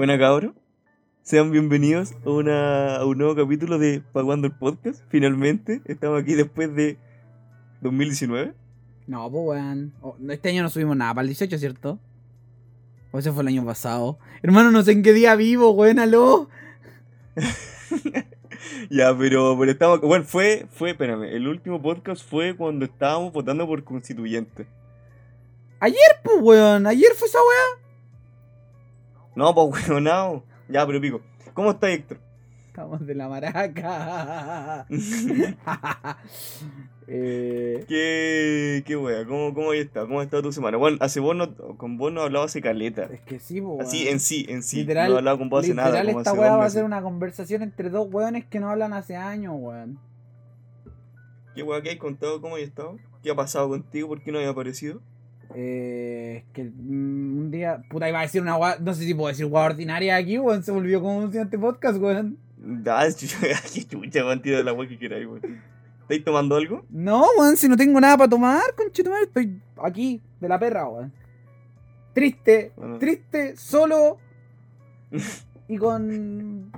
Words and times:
Buena 0.00 0.18
cabro. 0.18 0.54
Sean 1.20 1.50
bienvenidos 1.50 2.14
a, 2.24 2.30
una, 2.30 2.96
a 2.96 3.04
un 3.04 3.18
nuevo 3.18 3.36
capítulo 3.36 3.78
de 3.78 4.00
Paguando 4.00 4.46
el 4.46 4.54
Podcast. 4.54 5.04
Finalmente, 5.10 5.82
estamos 5.84 6.22
aquí 6.22 6.32
después 6.32 6.74
de 6.74 6.96
2019. 7.82 8.54
No, 9.06 9.30
pues 9.30 9.44
weón. 9.46 9.92
Oh, 10.00 10.16
Este 10.30 10.48
año 10.48 10.62
no 10.62 10.70
subimos 10.70 10.96
nada 10.96 11.12
para 11.12 11.24
el 11.24 11.28
18, 11.28 11.58
¿cierto? 11.58 11.98
O 13.12 13.18
ese 13.18 13.30
fue 13.30 13.42
el 13.42 13.48
año 13.48 13.62
pasado. 13.66 14.18
Hermano, 14.42 14.70
no 14.70 14.82
sé 14.82 14.92
en 14.92 15.02
qué 15.02 15.12
día 15.12 15.36
vivo, 15.36 15.72
weón, 15.72 15.98
aló. 15.98 16.48
Ya, 18.88 19.14
pero, 19.18 19.54
pero 19.58 19.70
estamos. 19.70 20.00
Bueno, 20.00 20.24
fue, 20.24 20.66
fue, 20.70 20.92
espérame, 20.92 21.24
el 21.24 21.46
último 21.46 21.82
podcast 21.82 22.26
fue 22.26 22.56
cuando 22.56 22.86
estábamos 22.86 23.34
votando 23.34 23.66
por 23.66 23.84
constituyente. 23.84 24.66
Ayer, 25.78 25.98
pues 26.24 26.38
weón. 26.40 26.86
Ayer 26.86 27.12
fue 27.14 27.28
esa 27.28 27.38
weá. 27.38 27.89
No, 29.34 29.54
pues 29.54 29.88
weón, 29.88 30.04
no. 30.04 30.44
Ya, 30.68 30.86
pero 30.86 31.00
pico. 31.00 31.20
¿Cómo 31.54 31.70
está 31.72 31.90
Héctor? 31.90 32.18
Estamos 32.68 33.04
de 33.04 33.14
la 33.14 33.28
maraca. 33.28 34.86
eh, 37.08 37.84
¿Qué, 37.88 38.84
qué 38.86 38.96
wea? 38.96 39.26
¿Cómo, 39.26 39.52
cómo 39.52 39.72
está? 39.72 40.02
¿Cómo 40.02 40.20
ha 40.20 40.22
estado 40.22 40.44
tu 40.44 40.52
semana? 40.52 40.76
Bueno, 40.76 40.96
hace 41.00 41.18
vos 41.18 41.34
no, 41.34 41.56
con 41.76 41.98
vos 41.98 42.12
no 42.12 42.22
hablaba 42.22 42.44
hace 42.44 42.62
caleta. 42.62 43.08
es 43.12 43.20
que 43.22 43.40
sí, 43.40 43.60
pues 43.60 43.88
Así, 43.88 44.08
en 44.08 44.20
sí, 44.20 44.46
en 44.48 44.62
sí. 44.62 44.78
Literal, 44.78 45.10
no 45.10 45.18
hablaba 45.18 45.38
con 45.38 45.48
vos 45.48 45.64
hace 45.64 45.74
nada. 45.74 45.90
Literal, 46.02 46.18
esta 46.18 46.30
dos 46.30 46.40
va 46.40 46.64
a 46.64 46.70
ser 46.70 46.84
una 46.84 47.02
conversación 47.02 47.62
entre 47.62 47.90
dos 47.90 48.06
weones 48.10 48.46
que 48.46 48.60
no 48.60 48.70
hablan 48.70 48.92
hace 48.92 49.16
años, 49.16 49.54
weón. 49.56 49.98
¿Qué 51.54 51.64
wea 51.64 51.82
que 51.82 51.90
hay 51.90 51.98
contado? 51.98 52.40
¿Cómo 52.40 52.54
has 52.54 52.62
estado? 52.62 52.98
¿Qué 53.22 53.30
ha 53.30 53.34
pasado 53.34 53.68
contigo? 53.68 54.08
¿Por 54.08 54.22
qué 54.22 54.30
no 54.30 54.38
había 54.38 54.50
aparecido? 54.50 55.02
Eh, 55.54 56.44
es 56.46 56.52
que 56.52 56.64
mm, 56.64 57.38
un 57.38 57.50
día, 57.50 57.82
puta, 57.90 58.08
iba 58.08 58.20
a 58.20 58.22
decir 58.22 58.40
una 58.42 58.56
weá, 58.56 58.76
no 58.80 58.94
sé 58.94 59.04
si 59.04 59.14
puedo 59.14 59.28
decir 59.28 59.46
weá 59.46 59.64
ordinaria 59.64 60.16
aquí, 60.16 60.38
weón. 60.38 60.62
Se 60.62 60.70
volvió 60.72 61.00
como 61.00 61.18
un 61.18 61.30
siguiente 61.30 61.58
podcast, 61.58 61.98
weón. 62.00 62.38
Ah, 62.86 63.06
chucha, 63.16 63.38
qué 63.72 63.84
chucha, 63.84 64.24
weón, 64.24 64.40
tira 64.42 64.62
la 64.62 64.72
wea 64.72 64.88
que 64.88 64.98
queráis, 64.98 65.26
weón. 65.26 65.60
¿Estáis 66.02 66.24
tomando 66.24 66.56
algo? 66.56 66.84
No, 66.90 67.24
weón, 67.38 67.56
si 67.56 67.68
no 67.68 67.76
tengo 67.76 68.00
nada 68.00 68.16
para 68.16 68.28
tomar, 68.30 68.62
conchetumare, 68.76 69.24
estoy 69.24 69.60
aquí, 69.82 70.20
de 70.40 70.48
la 70.48 70.58
perra, 70.58 70.88
weón. 70.88 71.12
Triste, 72.12 72.72
Bueno. 72.76 72.98
triste, 72.98 73.56
solo 73.56 74.18
y 75.68 75.76
con. 75.78 76.72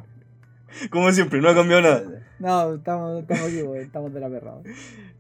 Como 0.91 1.11
siempre, 1.13 1.41
no 1.41 1.49
ha 1.51 1.55
cambiado 1.55 1.83
nada. 1.83 2.22
No, 2.43 2.75
estamos, 2.75 3.21
estamos 3.21 3.45
aquí, 3.45 3.63
weón, 3.63 3.85
estamos 3.85 4.13
de 4.13 4.19
la 4.19 4.29
perra, 4.29 4.55
weón. 4.55 4.65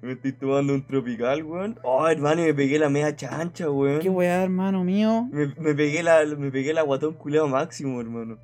Me 0.01 0.12
estoy 0.15 0.33
tomando 0.33 0.75
un 0.75 0.84
tropical, 0.84 1.45
weón. 1.45 1.79
Oh, 1.84 2.09
hermano, 2.09 2.42
y 2.42 2.47
me 2.47 2.55
pegué 2.55 2.81
la 2.81 2.89
media 2.89 3.14
chancha, 3.14 3.70
weón. 3.70 4.01
Qué 4.01 4.11
weá, 4.11 4.42
hermano 4.42 4.83
mío. 4.83 5.29
Me, 5.31 5.47
me 5.47 5.73
pegué 5.73 6.03
la, 6.03 6.27
me 6.27 6.51
pegué 6.51 6.75
la 6.75 6.83
guatón 6.83 7.14
culeado 7.14 7.47
máximo, 7.47 8.01
hermano. 8.01 8.39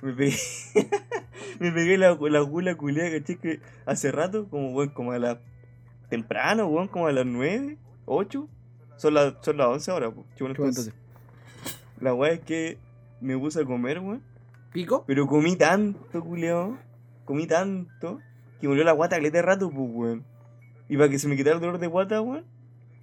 Me 0.00 0.14
pegué, 0.14 0.38
me 1.60 1.70
pegué 1.70 1.98
la, 1.98 2.14
la 2.18 2.40
gula 2.40 2.76
culeada, 2.76 3.10
caché 3.10 3.36
que 3.36 3.60
hace 3.84 4.10
rato, 4.10 4.48
como 4.48 4.70
weón, 4.70 4.88
como 4.88 5.12
a 5.12 5.18
las 5.18 5.36
temprano, 6.08 6.66
weón, 6.66 6.88
como 6.88 7.08
a 7.08 7.12
las 7.12 7.26
9, 7.26 7.76
8. 8.06 8.48
Son 8.96 9.12
las, 9.12 9.34
son 9.42 9.58
las 9.58 9.66
11 9.66 9.90
ahora, 9.90 10.08
weá, 10.08 10.24
entonces. 10.48 10.94
La 12.00 12.14
weá 12.14 12.32
es 12.32 12.40
que 12.40 12.78
me 13.20 13.36
puse 13.36 13.60
a 13.60 13.66
comer, 13.66 13.98
weón. 13.98 14.22
¿Pico? 14.72 15.04
Pero 15.06 15.26
comí 15.26 15.56
tanto, 15.56 16.24
culeado. 16.24 16.78
Comí 17.24 17.46
tanto 17.46 18.18
que 18.60 18.66
me 18.66 18.68
volvió 18.68 18.84
la 18.84 18.92
guata 18.92 19.16
caleta 19.16 19.38
de 19.38 19.42
rato, 19.42 19.70
pues, 19.70 19.90
weón. 19.92 20.24
Y 20.88 20.96
para 20.96 21.08
que 21.08 21.18
se 21.18 21.28
me 21.28 21.36
quitara 21.36 21.56
el 21.56 21.60
dolor 21.62 21.78
de 21.78 21.86
guata, 21.86 22.20
weón, 22.20 22.44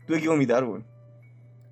tuve 0.08 0.22
que 0.22 0.28
vomitar, 0.28 0.64
weón. 0.64 0.86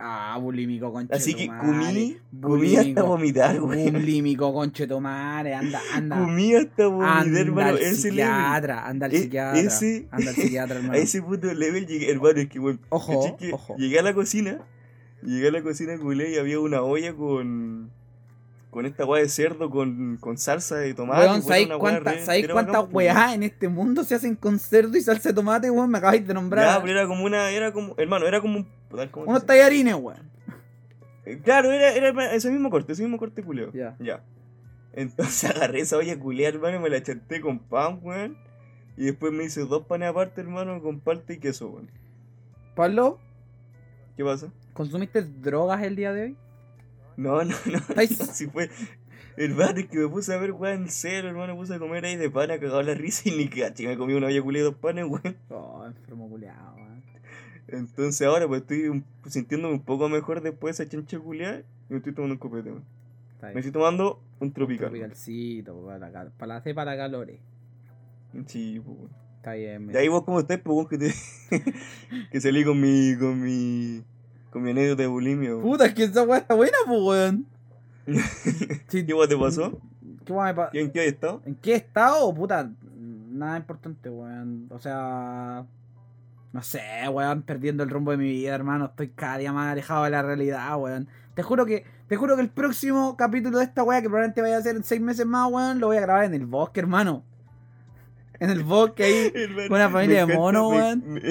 Ah, 0.02 0.38
bulímico, 0.42 0.94
conchetumare. 0.94 1.18
Así 1.22 1.34
que 1.34 1.48
comí, 1.48 2.18
comí 2.42 2.76
hasta 2.78 3.04
vomitar, 3.04 3.62
weón. 3.62 3.92
Bulímico, 3.94 4.54
conchetumare, 4.54 5.54
anda, 5.54 5.82
anda. 5.94 6.20
Comí 6.20 6.56
hasta 6.56 6.88
vomitar, 6.88 7.18
Anda 7.20 7.40
hermano. 7.42 7.68
al 7.70 7.76
Ese 7.80 7.86
level. 7.90 7.96
psiquiatra, 7.98 8.88
anda 8.88 9.06
al 9.08 9.14
E- 9.14 9.20
psiquiatra. 9.20 9.60
ese- 9.60 10.08
Anda 10.12 10.30
al 10.30 10.36
psiquiatra, 10.36 10.76
hermano. 10.78 10.94
A 10.94 10.98
ese 10.98 11.22
puto 11.22 11.54
level 11.54 11.86
llegué, 11.86 12.12
hermano. 12.12 12.40
Es 12.40 12.48
que, 12.48 12.60
weón. 12.60 12.80
Ojo, 12.90 13.38
ojo. 13.52 13.76
Llegué 13.78 14.00
a 14.00 14.04
la 14.04 14.14
cocina. 14.14 14.60
Llegué 15.22 15.50
a 15.50 15.52
la 15.52 15.62
cocina, 15.62 15.98
culé, 15.98 16.32
y 16.32 16.38
había 16.38 16.60
una 16.62 16.82
olla 16.82 17.14
con. 17.14 17.92
Con 18.70 18.86
esta 18.86 19.04
weá 19.04 19.22
de 19.24 19.30
cerdo 19.30 19.70
con, 19.70 20.18
con 20.18 20.38
salsa 20.38 20.76
de 20.76 20.94
tomate. 20.94 21.26
Weón, 21.26 21.42
¿sabéis 21.42 21.70
weá 21.70 21.80
cuántas 21.80 22.16
re- 22.16 22.26
¿sabéis 22.26 22.44
era 22.46 22.54
cuántas 22.54 22.74
bacán, 22.76 22.92
pues, 22.92 23.06
weón. 23.08 23.18
weás 23.18 23.34
en 23.36 23.44
este 23.44 23.68
mundo 23.68 24.04
se 24.04 24.14
hacen 24.16 24.36
con 24.36 24.60
cerdo 24.60 24.96
y 24.96 25.02
salsa 25.02 25.30
de 25.30 25.36
tomate, 25.36 25.72
weón? 25.72 25.90
Me 25.90 25.98
acabáis 25.98 26.28
de 26.28 26.34
nombrar. 26.34 26.66
Ya, 26.66 26.82
pero 26.82 27.00
era 27.00 27.08
como 27.08 27.24
una. 27.26 27.50
Era 27.50 27.72
como. 27.72 27.96
Hermano, 27.98 28.28
era 28.28 28.42
como 28.42 28.58
un. 28.60 28.68
¿cómo 29.12 29.26
se 29.26 29.30
Unos 29.32 29.46
tallarines, 29.46 29.96
weón. 29.96 30.30
Eh, 31.26 31.40
Claro, 31.44 31.72
era, 31.72 31.94
era 31.94 32.34
ese 32.34 32.52
mismo 32.52 32.70
corte, 32.70 32.94
ese 32.94 33.02
mismo 33.02 33.18
corte 33.18 33.44
culeo. 33.44 33.72
Ya. 33.74 33.96
Ya. 34.00 34.24
Entonces 34.94 35.50
agarré 35.56 35.82
esa 35.82 35.98
olla 35.98 36.18
culea, 36.20 36.50
hermano, 36.50 36.78
y 36.78 36.80
me 36.80 36.90
la 36.90 37.02
chanté 37.02 37.42
con 37.42 37.60
pan, 37.60 38.00
weón. 38.04 38.38
Y 38.98 39.06
después 39.06 39.32
me 39.34 39.46
hice 39.46 39.62
dos 39.62 39.86
panes 39.88 40.10
aparte, 40.10 40.42
hermano, 40.42 40.80
con 40.82 41.00
palta 41.00 41.34
y 41.34 41.38
queso, 41.40 41.70
weón. 41.70 41.90
Pablo, 42.76 43.18
¿Qué 44.16 44.24
pasa? 44.24 44.52
¿consumiste 44.74 45.22
drogas 45.24 45.82
el 45.84 45.96
día 45.96 46.12
de 46.14 46.24
hoy? 46.24 46.38
No, 47.20 47.44
no, 47.44 47.56
no. 47.66 47.78
¿Estáis- 47.80 48.18
Si 48.34 48.48
fue. 48.48 48.70
Hermano, 49.36 49.80
es 49.80 49.88
que 49.88 49.98
me 49.98 50.08
puse 50.10 50.34
a 50.34 50.38
ver, 50.38 50.52
weón, 50.52 50.84
en 50.84 50.90
cero, 50.90 51.30
hermano. 51.30 51.54
Me 51.54 51.60
puse 51.60 51.74
a 51.76 51.80
comer 51.80 52.06
ahí 52.06 52.16
de 52.18 52.30
pan, 52.30 52.52
a 52.52 52.60
cagado 52.60 52.82
la 52.82 52.94
risa 52.94 53.30
y 53.30 53.32
ni 53.38 53.48
caché. 53.50 53.88
Me 53.88 53.98
comí 53.98 54.14
una 54.14 54.28
olla 54.28 54.42
culea 54.42 54.62
y 54.62 54.66
dos 54.66 54.76
panes, 54.76 55.06
weón. 55.06 55.36
Oh, 55.50 55.86
enfermo 55.86 56.30
culiado, 56.30 56.76
weón. 56.76 57.04
Entonces 57.68 58.26
ahora, 58.28 58.48
pues 58.48 58.62
estoy 58.62 58.88
un- 58.88 59.06
sintiéndome 59.28 59.74
un 59.76 59.82
poco 59.82 60.10
mejor 60.10 60.42
después 60.42 60.78
de 60.78 60.84
esa 60.84 60.92
chancha 60.92 61.20
culea. 61.20 61.62
Y 61.90 61.94
me 61.94 61.98
estoy 61.98 62.14
tomando 62.14 62.34
un 62.34 62.40
copete, 62.40 62.70
weón. 62.72 62.84
Me 63.42 63.60
estoy 63.60 63.72
tomando 63.72 64.22
un 64.40 64.52
tropical. 64.52 64.92
weón. 64.92 65.00
Tropicalcito, 65.10 65.86
para 65.86 66.00
la, 66.00 66.12
cal- 66.12 66.32
para 66.38 66.56
la 66.56 66.62
cepa 66.62 66.84
la 66.86 66.98
calores. 66.98 67.40
Sí, 68.48 68.82
pues, 68.84 68.98
weón. 68.98 69.12
Está 69.38 69.54
bien, 69.54 69.88
De 69.88 69.98
ahí 70.00 70.08
vos 70.10 70.24
cómo 70.24 70.40
estás, 70.42 70.60
pues, 70.60 70.76
weón, 70.76 70.88
que 70.90 70.98
te... 70.98 71.14
que 72.32 72.42
salí 72.42 72.64
con 72.66 72.80
mi... 72.80 73.16
con 73.18 73.42
mi... 73.42 74.04
con 74.50 74.62
mi 74.64 74.72
anécdota 74.72 75.02
de 75.04 75.08
bulimia, 75.08 75.50
weón. 75.52 75.62
Puta, 75.62 75.86
es 75.86 75.94
que 75.94 76.04
esa 76.06 76.24
weá 76.24 76.40
está 76.40 76.54
buena, 76.56 76.78
pues, 76.88 77.00
weón. 77.02 77.46
Sí, 78.88 79.06
¿Qué 79.06 79.14
weón 79.14 79.30
te 79.30 79.38
pasó? 79.38 79.80
¿Qué 80.26 80.34
weá 80.34 80.46
me 80.48 80.54
pa- 80.56 80.70
¿En 80.74 80.92
qué 80.92 81.06
estado? 81.08 81.42
¿En 81.46 81.56
qué 81.56 81.76
estado? 81.76 82.34
Puta, 82.34 82.70
nada 83.32 83.58
importante, 83.58 84.10
weón. 84.10 84.68
O 84.72 84.80
sea, 84.80 85.66
no 86.52 86.64
sé, 86.64 86.82
weón, 87.12 87.44
perdiendo 87.44 87.84
el 87.84 87.90
rumbo 87.90 88.12
de 88.12 88.18
mi 88.18 88.26
vida, 88.30 88.56
hermano. 88.56 88.86
Estoy 88.86 89.10
cada 89.10 89.38
día 89.38 89.54
más 89.54 89.72
alejado 89.72 90.04
de 90.06 90.10
la 90.10 90.22
realidad, 90.22 90.76
weón. 90.80 91.08
Te 91.36 91.44
juro 91.44 91.66
que, 91.66 91.86
te 92.08 92.16
juro 92.18 92.36
que 92.36 92.42
el 92.42 92.50
próximo 92.50 93.16
capítulo 93.16 93.60
de 93.60 93.64
esta 93.66 93.84
weá, 93.84 94.02
que 94.02 94.10
probablemente 94.10 94.42
vaya 94.42 94.58
a 94.58 94.62
ser 94.62 94.76
en 94.76 94.84
seis 94.84 95.00
meses 95.02 95.26
más, 95.26 95.50
weón, 95.52 95.80
lo 95.80 95.88
voy 95.88 95.98
a 95.98 96.02
grabar 96.02 96.26
en 96.26 96.34
el 96.34 96.46
bosque, 96.48 96.80
hermano. 96.80 97.24
En 98.40 98.50
el 98.50 98.64
bosque 98.64 99.04
ahí. 99.04 99.32
Con 99.68 99.78
una 99.78 99.90
familia 99.90 100.26
de 100.26 100.36
monos, 100.36 100.72
me- 100.72 100.78
weón. 100.78 101.04
Me, 101.06 101.22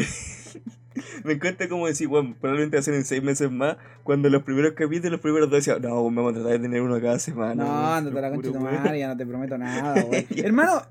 me 1.24 1.32
encanta 1.34 1.68
como 1.68 1.86
decir, 1.86 2.08
weón, 2.08 2.34
probablemente 2.34 2.80
ser 2.82 2.94
en 2.94 3.04
seis 3.04 3.22
meses 3.22 3.50
más, 3.50 3.76
cuando 4.04 4.28
los 4.28 4.42
primeros 4.42 4.72
capítulos, 4.72 5.12
los 5.12 5.20
primeros 5.20 5.50
dos 5.50 5.64
decían, 5.64 5.82
no, 5.82 6.02
vamos 6.04 6.32
a 6.32 6.34
tratar 6.34 6.52
de 6.52 6.58
tener 6.60 6.82
uno 6.82 7.00
cada 7.00 7.18
semana. 7.18 7.64
No, 7.64 7.70
weón, 7.70 7.84
ándate 7.84 8.12
te 8.12 8.18
a 8.18 8.22
la 8.22 8.30
concha 8.30 8.46
de 8.48 8.52
tu 8.52 8.58
juro, 8.58 8.70
weón". 8.70 8.82
madre, 8.84 8.98
ya 8.98 9.08
no 9.08 9.16
te 9.16 9.26
prometo 9.26 9.58
nada. 9.58 10.04
Hermano, 10.36 10.82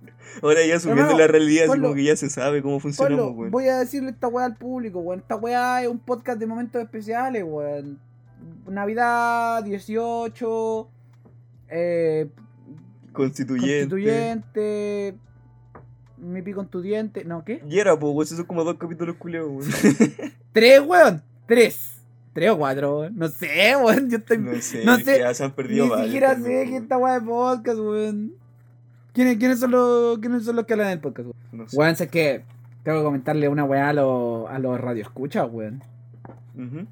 Ahora 0.42 0.66
ya 0.66 0.80
subiendo 0.80 1.04
Hermano, 1.04 1.20
la 1.20 1.28
realidad, 1.28 1.70
así 1.70 1.80
como 1.82 1.94
que 1.94 2.04
ya 2.04 2.16
se 2.16 2.30
sabe 2.30 2.62
cómo 2.62 2.80
funcionamos, 2.80 3.36
weón. 3.36 3.52
voy 3.52 3.68
a 3.68 3.80
decirle 3.80 4.12
esta 4.12 4.28
weá 4.28 4.46
al 4.46 4.56
público, 4.58 5.00
weón. 5.00 5.20
Esta 5.20 5.36
weá 5.36 5.82
es 5.82 5.88
un 5.88 6.00
podcast 6.00 6.40
de 6.40 6.46
momentos 6.46 6.82
especiales, 6.82 7.44
weón. 7.46 8.00
Navidad, 8.68 9.64
18, 9.64 10.90
eh, 11.70 12.30
Constituyente. 13.14 13.90
constituyente, 13.90 15.16
mi 16.18 16.42
pico 16.42 16.62
en 16.62 16.68
tu 16.68 16.82
diente, 16.82 17.24
no, 17.26 17.44
¿qué? 17.46 17.62
Y 17.70 17.80
era, 17.80 17.98
pues, 17.98 18.12
weón, 18.12 18.24
esos 18.24 18.38
son 18.38 18.46
como 18.48 18.64
dos 18.64 18.78
capítulos 18.78 19.16
culiados, 19.18 19.50
weón. 19.50 19.70
Tres, 20.52 20.82
weón, 20.82 21.22
tres. 21.46 21.94
Tres 22.34 22.50
o 22.52 22.58
cuatro, 22.58 23.00
weón. 23.02 23.16
No 23.18 23.28
sé, 23.28 23.76
weón. 23.82 24.10
Yo 24.10 24.18
estoy. 24.18 24.38
No 24.38 24.56
sé, 24.62 24.86
no 24.86 24.98
que 24.98 25.20
ya 25.20 25.34
se 25.34 25.44
han 25.44 25.52
perdido 25.52 25.86
Ni 25.86 25.90
varios 25.92 26.08
siquiera 26.08 26.36
sé 26.36 26.42
que 26.44 26.72
weón. 26.72 26.84
esta 26.84 26.98
weá 26.98 27.20
de 27.20 27.26
podcast, 27.26 27.80
weón. 27.80 28.34
¿Quiénes, 29.14 29.38
quiénes, 29.38 29.60
son 29.60 29.72
los, 29.72 30.20
¿Quiénes 30.20 30.44
son 30.46 30.56
los 30.56 30.66
que 30.66 30.74
hablan 30.74 30.90
del 30.90 31.00
podcast, 31.00 31.28
weón? 31.30 31.36
No 31.52 31.68
sé. 31.70 31.78
Weón, 31.78 31.96
sé 31.96 32.08
que 32.08 32.44
tengo 32.84 33.00
que 33.00 33.04
comentarle 33.04 33.48
una 33.50 33.64
weá 33.64 33.90
a 33.90 33.94
los, 33.94 34.50
a 34.50 34.60
los 34.60 34.80
radioescuchas, 34.80 35.48
weón. 35.52 35.84
Ujú. 36.56 36.86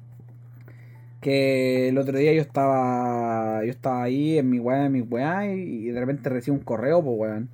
Que 1.20 1.88
el 1.88 1.98
otro 1.98 2.18
día 2.18 2.32
yo 2.32 2.40
estaba. 2.42 3.64
Yo 3.64 3.70
estaba 3.70 4.02
ahí 4.04 4.38
en 4.38 4.50
mi 4.50 4.58
weá, 4.60 4.86
en 4.86 4.92
mi 4.92 5.00
weá, 5.00 5.46
y, 5.52 5.60
y 5.60 5.90
de 5.90 5.98
repente 5.98 6.28
recibo 6.28 6.56
un 6.56 6.62
correo, 6.62 7.02
pues 7.02 7.16
weón. 7.18 7.48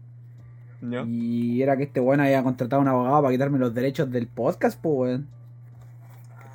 Y 1.07 1.63
era 1.63 1.77
que 1.77 1.85
este 1.85 2.01
weón 2.01 2.21
había 2.21 2.43
contratado 2.43 2.81
a 2.81 2.83
un 2.83 2.89
abogado 2.89 3.23
para 3.23 3.33
quitarme 3.33 3.59
los 3.59 3.75
derechos 3.75 4.11
del 4.11 4.27
podcast, 4.27 4.81
pues 4.81 4.95
weón. 4.95 5.42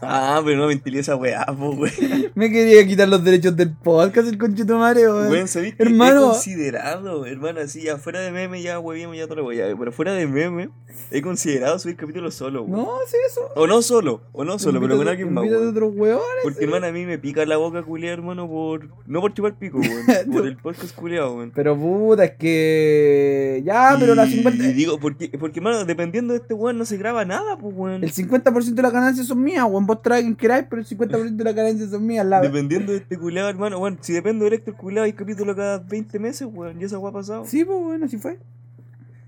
Ah, 0.01 0.41
pero 0.45 0.57
no 0.57 0.67
ventilé 0.67 0.99
esa 0.99 1.15
weá, 1.15 1.45
po, 1.45 1.71
weón. 1.71 1.91
Me 2.35 2.51
quería 2.51 2.85
quitar 2.85 3.07
los 3.09 3.23
derechos 3.23 3.55
del 3.55 3.71
podcast, 3.75 4.27
el 4.27 4.37
conchetumare, 4.37 5.07
weón. 5.07 5.31
Weón, 5.31 5.47
¿sabés 5.47 5.75
que 5.75 5.83
Hermano. 5.83 6.19
he 6.19 6.29
considerado, 6.31 7.25
hermano, 7.25 7.61
así, 7.61 7.83
ya 7.83 7.97
fuera 7.97 8.19
de 8.19 8.31
meme, 8.31 8.61
ya 8.61 8.79
huevíamos, 8.79 9.17
ya 9.17 9.25
todo 9.25 9.37
lo 9.37 9.43
voy 9.43 9.59
a 9.59 9.75
pero 9.77 9.91
fuera 9.91 10.13
de 10.13 10.27
meme, 10.27 10.69
he 11.11 11.21
considerado 11.21 11.79
subir 11.79 11.95
capítulos 11.95 12.35
solo, 12.35 12.63
weón. 12.63 12.85
No, 12.85 12.91
sí, 13.07 13.17
eso. 13.27 13.41
O 13.55 13.65
no 13.65 13.81
solo, 13.81 14.21
o 14.33 14.43
no 14.43 14.59
solo, 14.59 14.79
pero 14.79 14.97
con 14.97 15.07
alguien 15.07 15.33
más, 15.33 15.45
weón. 15.45 15.69
otros 15.69 15.93
weones. 15.95 16.21
Porque, 16.43 16.63
hermano, 16.65 16.87
a 16.87 16.91
mí 16.91 17.05
me 17.05 17.17
pica 17.17 17.45
la 17.45 17.57
boca 17.57 17.81
culiar, 17.81 18.13
hermano, 18.13 18.47
por... 18.47 18.89
No 19.07 19.21
por 19.21 19.33
chupar 19.33 19.57
pico, 19.57 19.79
weón. 19.79 20.05
por 20.31 20.45
el 20.45 20.57
podcast 20.57 20.95
culiado, 20.95 21.35
weón. 21.35 21.51
Pero 21.55 21.75
puta, 21.75 22.25
es 22.25 22.31
que. 22.37 23.63
Ya, 23.65 23.95
pero 23.99 24.13
la 24.13 24.25
Y 24.25 24.33
50. 24.33 24.63
digo, 24.73 24.99
porque, 24.99 25.29
porque, 25.39 25.59
hermano, 25.59 25.85
dependiendo 25.85 26.33
de 26.33 26.39
este 26.39 26.53
weón, 26.53 26.77
no 26.77 26.85
se 26.85 26.97
graba 26.97 27.25
nada, 27.25 27.57
pues, 27.57 27.73
weón. 27.75 28.03
El 28.03 28.11
50% 28.13 28.75
de 28.75 28.81
las 28.81 28.93
ganancias 28.93 29.25
son 29.25 29.41
mías, 29.41 29.65
weón. 29.67 29.86
Vos 29.87 30.01
traes 30.01 30.23
quien 30.23 30.35
queráis, 30.35 30.65
pero 30.69 30.81
el 30.81 30.87
50% 30.87 31.35
de 31.37 31.43
las 31.43 31.55
ganancias 31.55 31.89
son 31.89 32.05
mías. 32.05 32.25
La... 32.25 32.41
Dependiendo 32.41 32.91
de 32.91 32.97
este 32.99 33.17
culiado, 33.17 33.49
hermano, 33.49 33.79
bueno, 33.79 33.97
si 34.01 34.13
dependo 34.13 34.45
de 34.45 34.55
Héctor 34.55 34.75
culiado, 34.75 35.05
hay 35.05 35.13
capítulo 35.13 35.55
cada 35.55 35.79
20 35.79 36.19
meses, 36.19 36.47
weón, 36.51 36.79
y 36.79 36.83
esa 36.83 36.99
weá 36.99 37.09
ha 37.09 37.13
pasado. 37.13 37.45
Sí, 37.45 37.63
pues 37.65 37.79
bueno, 37.79 38.05
así 38.05 38.17
fue. 38.17 38.37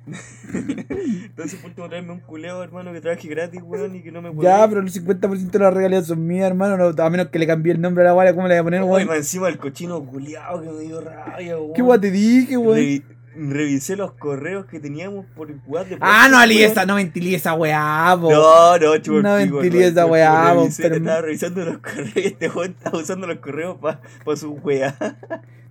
Entonces, 0.54 1.60
por 1.60 1.70
último, 1.70 1.88
traerme 1.88 2.12
un 2.14 2.20
culiado, 2.20 2.64
hermano, 2.64 2.92
que 2.92 3.02
trabaje 3.02 3.28
gratis, 3.28 3.62
weón, 3.64 3.96
y 3.96 4.02
que 4.02 4.12
no 4.12 4.22
me 4.22 4.32
Ya, 4.44 4.68
pero 4.68 4.82
el 4.82 4.92
50% 4.92 5.52
de 5.52 5.60
las 5.60 5.74
regalías 5.74 6.08
son 6.08 6.26
mías, 6.26 6.48
hermano. 6.48 6.78
no- 6.78 7.04
a 7.04 7.10
menos 7.10 7.28
que 7.28 7.40
le 7.40 7.48
cambie 7.48 7.74
el 7.74 7.82
nombre 7.82 8.04
a 8.04 8.08
la 8.08 8.14
guaya, 8.14 8.34
¿cómo 8.34 8.48
le 8.48 8.56
voy 8.56 8.60
a 8.60 8.64
poner, 8.64 8.82
Oye, 8.82 8.90
weón? 8.92 9.08
más 9.08 9.18
encima 9.18 9.48
el 9.50 9.58
cochino 9.58 10.04
culiado 10.04 10.62
que 10.62 10.70
me 10.70 10.80
dio 10.82 11.02
rabia, 11.02 11.58
weón. 11.58 11.74
¿Qué 11.74 11.82
guay 11.82 12.00
te 12.00 12.12
dije, 12.12 12.58
weón? 12.58 12.78
Revi- 12.80 13.04
revisé 13.36 13.96
los 13.96 14.14
correos 14.14 14.66
que 14.66 14.80
teníamos 14.80 15.26
por 15.36 15.50
el 15.50 15.60
de 15.62 15.98
Ah, 16.02 16.28
no, 16.30 16.38
Ali, 16.38 16.62
esa, 16.64 16.86
no 16.86 16.96
ventilé 16.96 17.36
esa 17.36 17.54
weá, 17.54 18.18
po. 18.20 18.32
No, 18.32 18.78
no, 18.78 18.98
chupo 18.98 19.22
No 19.22 19.38
hermano, 19.38 19.62
esa 19.62 20.06
weá, 20.06 20.54
po, 20.54 20.64
Revisé- 20.66 20.82
pero- 20.84 20.96
Estaba 20.96 21.22
revisando 21.22 21.66
los 21.66 21.78
correos 21.80 22.16
y 22.16 22.20
este 22.28 22.50
weón 22.50 22.76
estaba 22.78 22.98
usando 23.00 23.28
los 23.28 23.38
correos 23.40 23.78
para 23.80 24.02
pa 24.26 24.36
su 24.36 24.52
weá. 24.54 24.96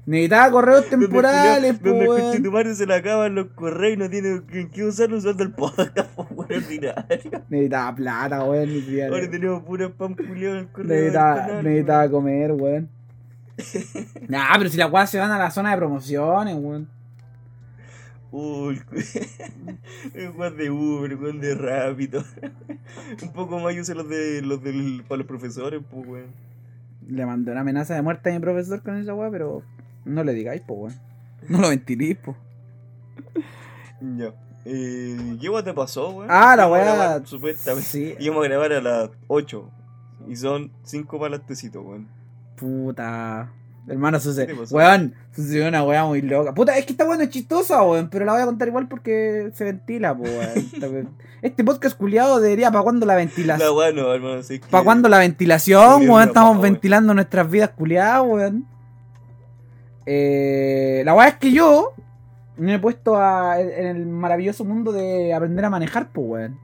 Necesitaba 0.06 0.50
correos 0.50 0.88
temporales, 0.88 1.78
po, 1.78 1.88
Donde 1.90 2.04
el 2.04 2.08
conchetumare 2.22 2.74
se 2.74 2.86
le 2.86 2.94
acaban 2.94 3.34
los 3.34 3.48
correos 3.48 3.94
y 3.94 3.96
no 3.98 4.08
tiene 4.08 4.40
en 4.52 4.70
qué 4.70 4.84
usarlo 4.84 5.18
usando 5.18 5.42
el 5.42 5.50
podcast, 5.52 5.98
po, 6.16 6.26
weón, 6.30 6.50
ordinario. 6.64 7.04
Necesitaba 7.50 7.94
plata, 7.94 8.44
weón. 8.44 8.68
ni 8.72 9.00
Ahora 9.02 9.30
tenemos 9.30 9.62
puro 9.64 9.86
spam 9.88 10.16
en 10.18 10.42
el 10.44 10.68
correo. 10.68 10.88
Necesitaba, 10.88 11.62
necesitaba 11.62 12.10
comer, 12.10 12.52
weón. 12.52 12.88
Nah, 14.28 14.56
pero 14.56 14.70
si 14.70 14.76
las 14.76 14.90
weas 14.90 15.10
se 15.10 15.18
van 15.18 15.30
a 15.32 15.38
la 15.38 15.50
zona 15.50 15.72
de 15.72 15.76
promociones, 15.76 16.54
weón. 16.56 16.88
Uy, 18.30 18.80
el 20.14 20.30
weón 20.30 20.56
de 20.56 20.70
Uber, 20.70 21.12
el 21.12 21.40
de 21.40 21.54
Rápido. 21.54 22.22
Un 23.22 23.32
poco 23.32 23.58
más 23.58 23.74
yo 23.74 23.84
sé 23.84 23.94
los 23.94 24.08
de 24.08 24.42
los 24.42 24.62
del 24.62 25.02
para 25.08 25.18
los 25.18 25.26
profesores, 25.26 25.80
pues 25.90 26.06
weón. 26.06 26.26
Le 27.08 27.24
mandé 27.24 27.52
una 27.52 27.62
amenaza 27.62 27.94
de 27.94 28.02
muerte 28.02 28.30
a 28.30 28.34
mi 28.34 28.40
profesor 28.40 28.82
con 28.82 28.96
esa 28.98 29.14
wea, 29.14 29.30
pero 29.30 29.62
no 30.04 30.22
le 30.24 30.34
digáis, 30.34 30.60
po, 30.60 30.74
weón. 30.74 30.94
No 31.48 31.58
lo 31.60 31.68
ventilís, 31.70 32.16
po. 32.18 32.36
Ya. 34.00 34.34
Eh, 34.66 35.36
¿Qué 35.40 35.48
weón 35.48 35.64
te 35.64 35.72
pasó, 35.72 36.10
weón? 36.10 36.28
Ah, 36.30 36.54
la 36.54 36.68
weá- 36.68 37.24
Supuestamente. 37.24 37.88
Sí, 37.88 38.14
Íbamos 38.18 38.44
a 38.44 38.48
grabar 38.48 38.72
a 38.74 38.80
las 38.82 39.10
8. 39.28 39.70
Y 40.28 40.36
son 40.36 40.70
5 40.82 41.18
para 41.18 41.36
las 41.38 41.46
tecitos, 41.46 41.82
weón. 41.82 42.08
puta. 42.56 43.50
Hermano, 43.88 44.18
¿Qué 44.18 44.24
sucede. 44.24 44.54
pasó? 44.54 44.74
Weón, 44.76 45.14
sucedió 45.34 45.68
una 45.68 45.82
wea 45.84 46.04
muy 46.04 46.20
loca. 46.22 46.54
Puta, 46.54 46.76
es 46.76 46.84
que 46.86 46.92
esta 46.92 47.06
weá 47.06 47.16
no 47.16 47.22
es 47.22 47.30
chistosa, 47.30 47.82
weón, 47.82 48.08
pero 48.10 48.24
la 48.24 48.32
voy 48.32 48.42
a 48.42 48.46
contar 48.46 48.68
igual 48.68 48.88
porque 48.88 49.50
se 49.54 49.64
ventila, 49.64 50.16
po, 50.16 50.24
weón. 50.24 51.08
Este 51.40 51.62
podcast 51.62 51.96
culiado 51.96 52.40
debería 52.40 52.70
para 52.72 52.82
cuándo 52.82 53.06
la 53.06 53.12
La 53.14 53.18
ventilación. 53.18 53.76
weá 53.76 53.92
no, 53.92 54.12
hermano. 54.12 54.40
que- 54.46 54.58
¿Para 54.70 54.82
cuándo 54.84 55.08
la 55.08 55.18
ventilación, 55.18 56.08
weón? 56.10 56.28
Estamos 56.28 56.50
weón. 56.58 56.62
ventilando 56.62 57.14
nuestras 57.14 57.48
vidas 57.50 57.70
culiadas, 57.70 58.24
weón. 58.26 58.66
Eh, 60.06 61.02
la 61.04 61.14
weá 61.14 61.28
es 61.28 61.34
que 61.36 61.52
yo 61.52 61.92
me 62.56 62.74
he 62.74 62.78
puesto 62.80 63.16
a- 63.16 63.60
en 63.60 63.86
el 63.96 64.06
maravilloso 64.06 64.64
mundo 64.64 64.90
de 64.90 65.32
aprender 65.32 65.64
a 65.64 65.70
manejar, 65.70 66.08
pues, 66.12 66.26
weón. 66.28 66.58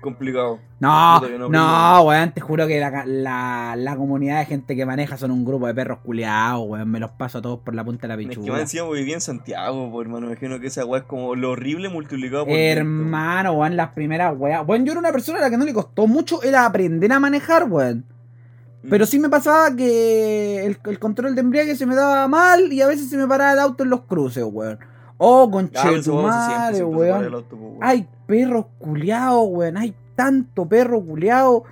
Complicado. 0.00 0.58
No, 0.82 1.20
no 1.20 1.48
no, 1.48 2.02
weón, 2.02 2.32
te 2.32 2.40
juro 2.40 2.66
que 2.66 2.80
la, 2.80 3.04
la, 3.06 3.74
la 3.76 3.96
comunidad 3.96 4.40
de 4.40 4.46
gente 4.46 4.74
que 4.74 4.84
maneja 4.84 5.16
son 5.16 5.30
un 5.30 5.44
grupo 5.44 5.66
de 5.66 5.74
perros 5.74 6.00
culiados, 6.04 6.64
weón. 6.66 6.90
Me 6.90 6.98
los 7.00 7.12
paso 7.12 7.38
a 7.38 7.42
todos 7.42 7.60
por 7.60 7.74
la 7.74 7.84
punta 7.84 8.08
de 8.08 8.08
la 8.08 8.14
Es 8.20 8.28
que 8.28 8.36
más 8.36 8.44
pichula. 8.44 8.60
encima 8.60 8.90
viví 8.90 9.12
en 9.12 9.20
Santiago, 9.20 9.90
pues, 9.92 10.04
hermano. 10.06 10.26
Me 10.26 10.32
imagino 10.32 10.58
que 10.60 10.66
esa 10.66 10.84
weá 10.84 11.00
es 11.02 11.06
como 11.06 11.34
lo 11.36 11.52
horrible 11.52 11.88
multiplicado 11.88 12.44
por. 12.46 12.54
Hermano, 12.54 13.52
weón, 13.52 13.76
las 13.76 13.90
primeras 13.90 14.34
weas. 14.36 14.66
Weón, 14.66 14.84
yo 14.84 14.92
era 14.92 14.98
una 15.00 15.12
persona 15.12 15.38
a 15.38 15.42
la 15.42 15.50
que 15.50 15.56
no 15.56 15.64
le 15.64 15.72
costó 15.72 16.06
mucho 16.06 16.42
era 16.42 16.66
aprender 16.66 17.12
a 17.12 17.20
manejar, 17.20 17.64
weón. 17.70 18.04
Pero 18.90 19.06
sí 19.06 19.20
me 19.20 19.28
pasaba 19.28 19.76
que 19.76 20.66
el, 20.66 20.76
el 20.86 20.98
control 20.98 21.36
de 21.36 21.40
embriague 21.42 21.76
se 21.76 21.86
me 21.86 21.94
daba 21.94 22.26
mal 22.26 22.72
y 22.72 22.82
a 22.82 22.88
veces 22.88 23.08
se 23.08 23.16
me 23.16 23.28
paraba 23.28 23.52
el 23.52 23.60
auto 23.60 23.84
en 23.84 23.90
los 23.90 24.00
cruces, 24.00 24.42
weón. 24.44 24.80
Oh, 25.18 25.48
Ah, 25.54 25.68
siempre 25.82 26.02
se 26.02 26.10
para 26.10 26.68
el 26.76 26.84
weón. 26.84 27.34
auto, 27.34 27.54
weón. 27.54 27.78
Hay 27.80 28.08
perros 28.26 28.66
culiados, 28.78 29.44
weón. 29.48 29.76
Hay 29.76 29.94
tanto 30.24 30.68
perro 30.68 31.00
culiado 31.04 31.64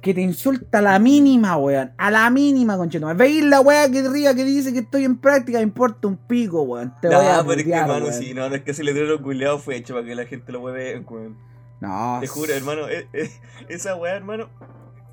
que 0.00 0.12
te 0.12 0.20
insulta 0.20 0.80
a 0.80 0.82
la 0.82 0.98
mínima, 0.98 1.56
weón. 1.56 1.92
A 1.96 2.10
la 2.10 2.28
mínima, 2.28 2.76
conchetumare. 2.76 3.16
Veis 3.16 3.42
la 3.44 3.60
weá 3.62 3.90
que 3.90 4.00
arriba 4.00 4.34
que 4.34 4.44
dice 4.44 4.72
que 4.72 4.80
estoy 4.80 5.04
en 5.04 5.16
práctica, 5.16 5.58
me 5.58 5.64
importa 5.64 6.08
un 6.08 6.16
pico, 6.18 6.62
weón. 6.62 6.92
Te 7.00 7.08
voy 7.08 7.16
a 7.16 7.42
pero 7.46 7.60
es 7.60 7.64
que, 7.64 7.72
hermano, 7.72 8.12
sí, 8.12 8.34
no, 8.34 8.48
no 8.48 8.54
es 8.54 8.62
que 8.62 8.72
ese 8.72 8.84
letrero 8.84 9.22
culiado 9.22 9.58
fue 9.58 9.76
hecho 9.76 9.94
para 9.94 10.04
que 10.06 10.14
la 10.14 10.26
gente 10.26 10.52
lo 10.52 10.60
mueve, 10.60 10.98
weón. 11.08 11.36
No, 11.80 12.18
Te 12.20 12.26
juro, 12.26 12.52
hermano, 12.52 12.88
eh, 12.88 13.08
eh, 13.12 13.30
esa 13.68 13.94
weá, 13.96 14.14
hermano, 14.14 14.48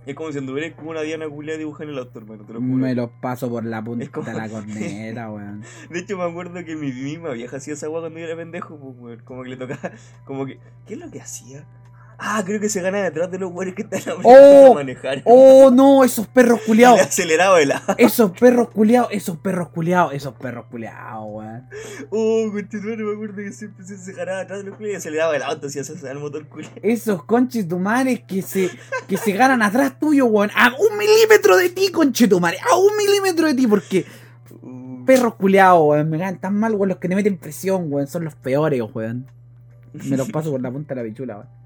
es 0.05 0.13
como 0.15 0.31
si 0.31 0.37
anduvieras 0.39 0.73
como 0.77 0.91
una 0.91 1.01
diana 1.01 1.27
culiada 1.29 1.57
dibujando 1.59 1.93
el 1.93 1.99
auto, 1.99 2.19
hermano, 2.19 2.43
te 2.43 2.51
lo 2.53 2.59
juro. 2.59 2.71
Me 2.73 2.93
los 2.95 3.09
paso 3.21 3.49
por 3.49 3.63
la 3.65 3.81
punta 3.83 4.05
como- 4.11 4.27
de 4.27 4.33
la 4.33 4.49
corneta, 4.49 5.31
weón. 5.31 5.63
De 5.89 5.99
hecho, 5.99 6.17
me 6.17 6.23
acuerdo 6.25 6.65
que 6.65 6.75
mi 6.75 6.91
misma 6.91 7.29
vieja 7.29 7.57
hacía 7.57 7.73
esa 7.75 7.89
weá 7.89 8.01
cuando 8.01 8.19
yo 8.19 8.25
era 8.25 8.35
pendejo, 8.35 8.77
pues, 8.77 8.95
weón. 8.99 9.21
Como 9.23 9.43
que 9.43 9.49
le 9.51 9.57
tocaba, 9.57 9.91
como 10.25 10.45
que, 10.45 10.59
¿qué 10.85 10.95
es 10.95 10.99
lo 10.99 11.09
que 11.09 11.21
hacía? 11.21 11.65
Ah, 12.23 12.43
creo 12.45 12.59
que 12.59 12.69
se 12.69 12.81
gana 12.83 13.01
detrás 13.01 13.31
de 13.31 13.39
los 13.39 13.51
weones 13.51 13.73
que 13.73 13.81
están 13.81 13.99
a 14.07 14.21
Oh, 14.23 14.73
a 14.73 14.75
manejar. 14.75 15.23
Oh, 15.25 15.71
no, 15.71 16.03
esos 16.03 16.27
perros 16.27 16.61
culiados. 16.67 16.99
aceleraba 17.01 17.59
el 17.59 17.71
auto. 17.71 17.95
Esos 17.97 18.31
perros 18.31 18.69
culiados, 18.69 19.09
esos 19.11 19.37
perros 19.37 19.69
culiados, 19.69 20.13
esos 20.13 20.35
perros 20.35 20.65
culiados, 20.69 21.25
weón. 21.27 21.67
Oh, 22.11 22.47
continuamente 22.51 23.03
me 23.03 23.13
acuerdo 23.13 23.35
que 23.37 23.51
siempre 23.51 23.83
se 23.85 24.13
ganaba 24.13 24.41
atrás 24.41 24.59
de 24.59 24.65
los 24.69 24.77
culiados 24.77 24.93
y 24.93 24.97
aceleraba 24.97 25.35
el 25.35 25.41
auto, 25.41 25.65
así 25.65 25.83
se 25.83 26.11
el 26.11 26.19
motor 26.19 26.47
culiado. 26.47 26.75
Esos 26.83 27.23
conches 27.23 27.67
tumares 27.67 28.21
que 28.27 28.43
se, 28.43 28.69
que 29.07 29.17
se 29.17 29.31
ganan 29.31 29.63
atrás 29.63 29.97
tuyo, 29.99 30.27
weón. 30.27 30.51
A 30.55 30.67
un 30.69 30.97
milímetro 30.99 31.57
de 31.57 31.69
ti, 31.69 31.89
conche 31.89 32.27
tumare. 32.27 32.57
A 32.71 32.77
un 32.77 32.95
milímetro 32.97 33.47
de 33.47 33.55
ti, 33.55 33.65
porque 33.65 34.05
Uh, 34.61 35.05
perros 35.05 35.35
culiados, 35.35 35.81
weón. 35.87 36.09
Me 36.09 36.19
ganan 36.19 36.39
tan 36.39 36.53
mal, 36.55 36.75
weón. 36.75 36.89
Los 36.89 36.97
que 36.99 37.09
te 37.09 37.15
meten 37.15 37.37
presión, 37.37 37.91
weón. 37.91 38.05
Son 38.07 38.23
los 38.23 38.35
peores, 38.35 38.81
weón. 38.93 39.25
Me 39.93 40.17
los 40.17 40.29
paso 40.31 40.51
por 40.51 40.61
la 40.61 40.69
punta 40.69 40.93
de 40.93 41.01
la 41.01 41.07
pichula, 41.07 41.37
weón. 41.37 41.60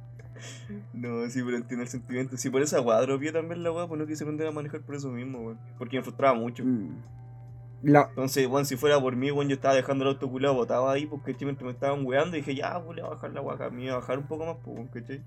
No, 0.94 1.30
sí, 1.30 1.42
pero 1.44 1.58
entiendo 1.58 1.84
el 1.84 1.89
sentimiento. 1.89 2.38
Sí, 2.38 2.50
por 2.50 2.62
esa 2.62 2.82
weá 2.82 3.00
dropié 3.01 3.32
también 3.32 3.63
la 3.63 3.72
weá, 3.72 3.88
pues 3.88 4.00
no 4.00 4.06
quise 4.08 4.24
aprender 4.24 4.48
a 4.48 4.51
manejar 4.51 4.82
por 4.82 4.96
eso 4.96 5.10
mismo, 5.10 5.39
weón. 5.39 5.60
Porque 5.77 5.98
me 5.98 6.04
frustraba 6.04 6.34
mucho. 6.38 6.63
Mm. 6.63 7.01
La- 7.84 8.08
Entonces, 8.10 8.48
weón, 8.48 8.65
si 8.65 8.75
fuera 8.77 9.00
por 9.00 9.15
mí, 9.15 9.30
weón, 9.32 9.48
yo 9.48 9.56
estaba 9.56 9.75
dejando 9.75 10.04
el 10.04 10.10
auto 10.12 10.30
culiado 10.30 10.56
botado 10.56 10.89
ahí, 10.89 11.06
porque 11.06 11.36
mientras 11.42 11.65
me 11.65 11.72
estaban 11.72 12.06
weando, 12.06 12.36
y 12.36 12.39
dije, 12.42 12.56
ya, 12.56 12.80
le 12.80 12.84
voy 12.86 13.00
a 13.01 13.08
bajar 13.08 13.32
la 13.32 13.42
weá 13.42 13.70
me 13.70 13.84
iba 13.86 13.94
a 13.94 13.98
bajar 14.00 14.18
un 14.18 14.27
poco 14.27 14.46
más, 14.46 14.58
pues, 14.63 14.89
¿cachai? 14.92 15.24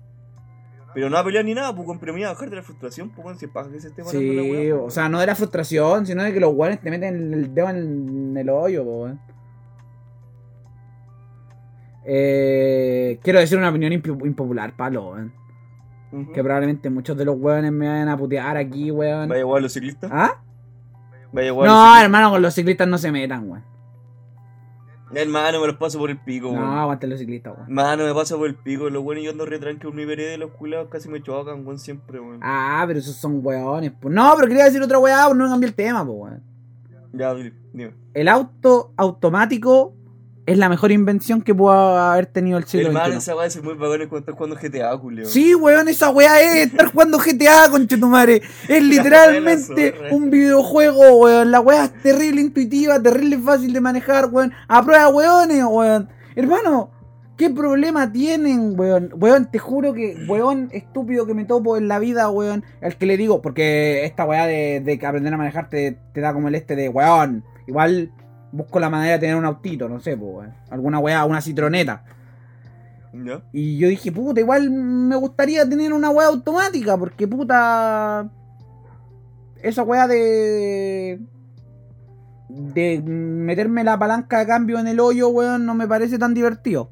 Pero 0.93 1.07
no 1.09 1.17
a 1.17 1.23
pelear 1.23 1.45
ni 1.45 1.53
nada, 1.53 1.73
pues, 1.75 1.87
pero 1.99 2.13
me 2.13 2.19
iba 2.21 2.29
a 2.29 2.33
bajar 2.33 2.49
de 2.49 2.55
la 2.57 2.63
frustración, 2.63 3.09
pues, 3.11 3.23
weón, 3.25 3.37
si 3.39 3.45
es 3.45 3.51
paja 3.51 3.71
que 3.71 3.79
se 3.79 3.89
esté 3.89 4.03
parando 4.03 4.33
la 4.33 4.41
Sí, 4.43 4.51
weá. 4.51 4.75
o 4.75 4.89
sea, 4.89 5.07
no 5.07 5.19
de 5.19 5.27
la 5.27 5.35
frustración, 5.35 6.05
sino 6.05 6.23
de 6.23 6.33
que 6.33 6.39
los 6.39 6.53
weones 6.53 6.81
te 6.81 6.89
meten 6.89 7.33
el 7.33 7.53
dedo 7.53 7.69
en 7.69 8.35
el 8.35 8.49
hoyo, 8.49 8.83
weón. 8.83 9.19
Eh, 12.11 13.19
quiero 13.21 13.37
decir 13.39 13.57
una 13.59 13.69
opinión 13.69 13.93
imp- 13.93 14.25
impopular, 14.25 14.75
palo, 14.75 15.09
weón. 15.11 15.31
Que 16.33 16.41
probablemente 16.43 16.89
muchos 16.89 17.15
de 17.15 17.23
los 17.23 17.37
weones 17.39 17.71
me 17.71 17.87
vayan 17.87 18.09
a 18.09 18.17
putear 18.17 18.57
aquí, 18.57 18.89
weón. 18.89 19.29
Vaya 19.29 19.41
igual 19.41 19.61
los 19.61 19.73
ciclistas. 19.73 20.09
¿Ah? 20.11 20.41
Vaya 21.31 21.49
igual 21.49 21.67
los 21.67 21.75
No, 21.75 21.81
ciclistas. 21.83 22.03
hermano, 22.03 22.29
con 22.31 22.41
los 22.41 22.53
ciclistas 22.55 22.87
no 22.87 22.97
se 22.97 23.11
metan, 23.11 23.47
weón. 23.47 23.63
Hermano, 25.13 25.59
me 25.61 25.67
los 25.67 25.77
paso 25.77 25.97
por 25.99 26.09
el 26.09 26.17
pico, 26.17 26.49
weón. 26.49 26.61
No, 26.65 26.79
aguanten 26.81 27.11
los 27.11 27.19
ciclistas, 27.19 27.53
weón. 27.55 27.71
Mano, 27.71 28.05
me 28.05 28.13
pasa 28.15 28.35
por 28.37 28.47
el 28.47 28.55
pico, 28.55 28.89
los 28.89 29.03
buenos 29.03 29.23
yo 29.23 29.29
ando 29.31 29.45
retranque 29.45 29.85
por 29.85 29.93
mi 29.93 30.05
vereda 30.05 30.33
y 30.33 30.37
los 30.37 30.49
culiados 30.51 30.87
casi 30.89 31.09
me 31.09 31.21
chocan, 31.21 31.63
weón, 31.63 31.77
siempre, 31.77 32.19
weón. 32.19 32.39
Ah, 32.41 32.83
pero 32.87 32.97
esos 32.97 33.15
son 33.15 33.39
weones, 33.45 33.91
pues. 33.99 34.11
No, 34.11 34.33
pero 34.35 34.47
quería 34.47 34.65
decir 34.65 34.81
otra 34.81 34.97
weá, 34.97 35.25
pues 35.27 35.37
no 35.37 35.47
cambié 35.47 35.69
el 35.69 35.75
tema, 35.75 36.03
pues, 36.03 36.17
weón. 36.17 36.43
Ya, 37.13 37.33
dime. 37.35 37.93
El 38.15 38.27
auto 38.27 38.93
automático 38.97 39.93
es 40.49 40.57
la 40.57 40.67
mejor 40.67 40.91
invención 40.91 41.43
que 41.43 41.53
pudo 41.53 41.71
haber 41.71 42.25
tenido 42.25 42.57
el 42.57 42.63
siglo 42.63 42.87
Hermano, 42.87 43.13
esa 43.13 43.35
weá 43.35 43.45
es 43.45 43.63
muy 43.63 43.75
bacana 43.75 44.09
cuando 44.09 44.17
estás 44.17 44.35
jugando 44.35 44.55
GTA, 44.55 44.97
culio. 44.97 45.25
Sí, 45.27 45.53
weón, 45.53 45.87
esa 45.87 46.09
weá 46.09 46.41
es 46.41 46.65
estar 46.71 46.91
jugando 46.91 47.19
GTA, 47.19 47.69
conchetumare. 47.69 48.41
Es 48.67 48.81
literalmente 48.81 49.93
un 50.09 50.31
videojuego, 50.31 51.17
weón. 51.17 51.51
La 51.51 51.59
weá 51.59 51.85
es 51.85 52.01
terrible 52.01 52.41
intuitiva, 52.41 52.99
terrible 52.99 53.37
fácil 53.37 53.73
de 53.73 53.79
manejar, 53.79 54.25
weón. 54.31 54.51
A 54.67 54.83
prueba, 54.83 55.09
weones, 55.09 55.63
weón. 55.65 56.09
Hermano, 56.35 56.91
¿Qué 57.37 57.49
problema 57.49 58.11
tienen, 58.11 58.77
weón? 58.77 59.11
Weón, 59.15 59.49
te 59.49 59.59
juro 59.59 59.93
que, 59.93 60.25
weón, 60.27 60.67
estúpido 60.73 61.25
que 61.25 61.33
me 61.33 61.45
topo 61.45 61.77
en 61.77 61.87
la 61.87 61.97
vida, 61.97 62.29
weón. 62.29 62.65
El 62.81 62.97
que 62.97 63.05
le 63.05 63.15
digo, 63.15 63.41
porque 63.41 64.03
esta 64.03 64.25
weá 64.25 64.45
de, 64.45 64.81
de 64.81 65.07
aprender 65.07 65.33
a 65.33 65.37
manejar 65.37 65.69
te, 65.69 65.97
te 66.11 66.19
da 66.19 66.33
como 66.33 66.49
el 66.49 66.55
este 66.55 66.75
de, 66.75 66.89
weón, 66.89 67.45
igual 67.65 68.11
busco 68.51 68.79
la 68.79 68.89
manera 68.89 69.13
de 69.13 69.19
tener 69.19 69.35
un 69.35 69.45
autito, 69.45 69.87
no 69.87 69.99
sé, 69.99 70.17
pues, 70.17 70.31
weón. 70.33 70.53
Alguna 70.69 70.99
weá, 70.99 71.25
una 71.25 71.41
citroneta. 71.41 72.03
Y 73.51 73.77
yo 73.77 73.87
dije, 73.87 74.11
puta, 74.11 74.39
igual 74.39 74.69
me 74.69 75.15
gustaría 75.15 75.67
tener 75.67 75.93
una 75.93 76.09
weá 76.09 76.27
automática, 76.27 76.97
porque 76.97 77.27
puta. 77.27 78.29
Esa 79.61 79.83
weá 79.83 80.07
de. 80.07 81.19
De 82.49 83.01
meterme 83.01 83.83
la 83.83 83.97
palanca 83.99 84.39
de 84.39 84.47
cambio 84.47 84.79
en 84.79 84.87
el 84.87 84.99
hoyo, 84.99 85.29
weón, 85.29 85.65
no 85.65 85.73
me 85.75 85.87
parece 85.87 86.17
tan 86.17 86.33
divertido. 86.33 86.91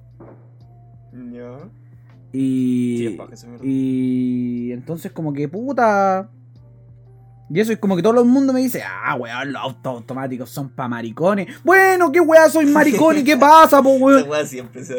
¿Ya? 1.32 1.58
Y. 2.32 3.18
Sí, 3.34 3.48
y. 3.64 4.72
Entonces, 4.72 5.12
como 5.12 5.34
que 5.34 5.48
puta. 5.48 6.30
Y 7.50 7.60
eso 7.62 7.72
es 7.72 7.80
como 7.80 7.96
que 7.96 8.04
todo 8.04 8.20
el 8.22 8.28
mundo 8.28 8.52
me 8.52 8.60
dice, 8.60 8.84
ah, 8.84 9.16
weón, 9.16 9.54
los 9.54 9.62
autos 9.62 9.94
automáticos 9.96 10.50
son 10.50 10.70
pa' 10.70 10.88
maricones. 10.90 11.48
Bueno, 11.64 12.12
¿qué 12.12 12.20
weá 12.20 12.50
soy 12.50 12.66
maricón 12.66 13.18
y 13.20 13.24
qué 13.24 13.38
pasa, 13.38 13.82
po, 13.82 13.92
weón? 13.92 14.26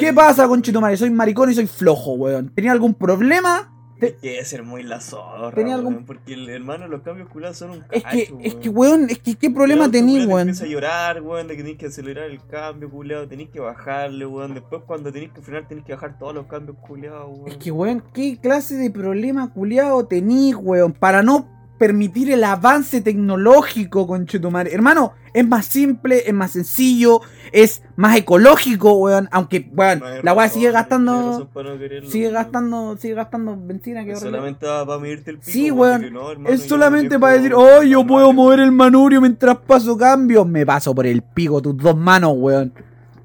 ¿Qué 0.00 0.12
pasa, 0.14 0.48
conchetumare? 0.48 0.96
Soy 0.96 1.10
maricón 1.10 1.50
y 1.50 1.54
soy 1.54 1.66
flojo, 1.66 2.12
weón. 2.14 2.50
¿Tenía 2.54 2.72
algún 2.72 2.94
problema? 2.94 3.74
Hay 4.00 4.12
que 4.22 4.44
ser 4.44 4.62
muy 4.62 4.84
la 4.84 5.00
zorra, 5.00 5.50
Tenía 5.50 5.74
algún- 5.74 5.94
weón, 5.94 6.06
Porque 6.06 6.34
el 6.34 6.48
hermano, 6.48 6.86
los 6.86 7.02
cambios 7.02 7.28
culados 7.28 7.58
son 7.58 7.70
un 7.70 7.84
Es 7.90 8.02
que, 8.04 8.24
cacho, 8.26 8.38
es 8.40 8.54
que, 8.54 8.68
weón. 8.68 9.00
weón, 9.00 9.10
es 9.10 9.18
que 9.18 9.34
qué 9.34 9.50
problema 9.50 9.80
El 9.80 9.86
auto, 9.86 9.92
tenís, 9.92 10.12
culiao, 10.20 10.28
te 10.28 10.34
weón. 10.34 10.48
Empieza 10.48 10.64
a 10.64 10.68
llorar, 10.68 11.20
weón, 11.22 11.48
de 11.48 11.56
que 11.56 11.62
tenés 11.64 11.78
que 11.78 11.86
acelerar 11.86 12.30
el 12.30 12.40
cambio, 12.46 12.88
culiado, 12.90 13.26
tenés 13.28 13.50
que 13.50 13.58
bajarle, 13.60 14.24
weón. 14.24 14.54
Después 14.54 14.82
cuando 14.86 15.12
tenés 15.12 15.32
que 15.32 15.42
frenar, 15.42 15.66
tenés 15.68 15.84
que 15.84 15.92
bajar 15.94 16.16
todos 16.16 16.32
los 16.32 16.46
cambios, 16.46 16.78
culiados, 16.78 17.26
weón. 17.28 17.48
Es 17.48 17.56
que, 17.58 17.72
weón, 17.72 18.02
¿qué 18.14 18.38
clase 18.40 18.76
de 18.76 18.88
problema 18.90 19.52
culiado 19.52 20.06
tenís, 20.06 20.54
weón? 20.54 20.92
Para 20.92 21.22
no 21.24 21.57
permitir 21.78 22.30
el 22.30 22.44
avance 22.44 23.00
tecnológico, 23.00 24.06
conchetumare. 24.06 24.74
Hermano, 24.74 25.12
es 25.32 25.46
más 25.46 25.66
simple, 25.66 26.24
es 26.26 26.34
más 26.34 26.50
sencillo, 26.50 27.20
es 27.52 27.82
más 27.96 28.16
ecológico, 28.16 28.94
weón. 28.94 29.28
Aunque, 29.30 29.70
weón, 29.72 30.00
No 30.00 30.22
la 30.22 30.32
weá 30.34 30.48
sigue 30.48 30.70
gastando. 30.72 31.48
para 31.54 31.70
no 31.70 31.78
quererlo, 31.78 32.10
Sigue 32.10 32.30
gastando, 32.30 32.96
sigue 32.96 33.14
gastando 33.14 33.56
benzina 33.56 34.04
que 34.04 34.16
solamente 34.16 34.66
para 34.66 34.98
medirte 34.98 35.30
el 35.30 35.38
pico. 35.38 35.50
Sí, 35.50 35.70
weón, 35.70 36.00
weón. 36.02 36.12
no, 36.12 36.30
hermano, 36.32 36.54
Es 36.54 36.62
solamente 36.64 37.18
para 37.18 37.34
decir, 37.34 37.54
oh, 37.54 37.82
yo 37.82 38.06
puedo 38.06 38.32
mover 38.32 38.60
el 38.60 38.72
manubrio 38.72 39.20
mientras 39.20 39.56
paso 39.58 39.96
cambio. 39.96 40.44
Me 40.44 40.66
paso 40.66 40.94
por 40.94 41.06
el 41.06 41.22
pico 41.22 41.62
tus 41.62 41.76
dos 41.76 41.96
manos, 41.96 42.32
weón. 42.36 42.72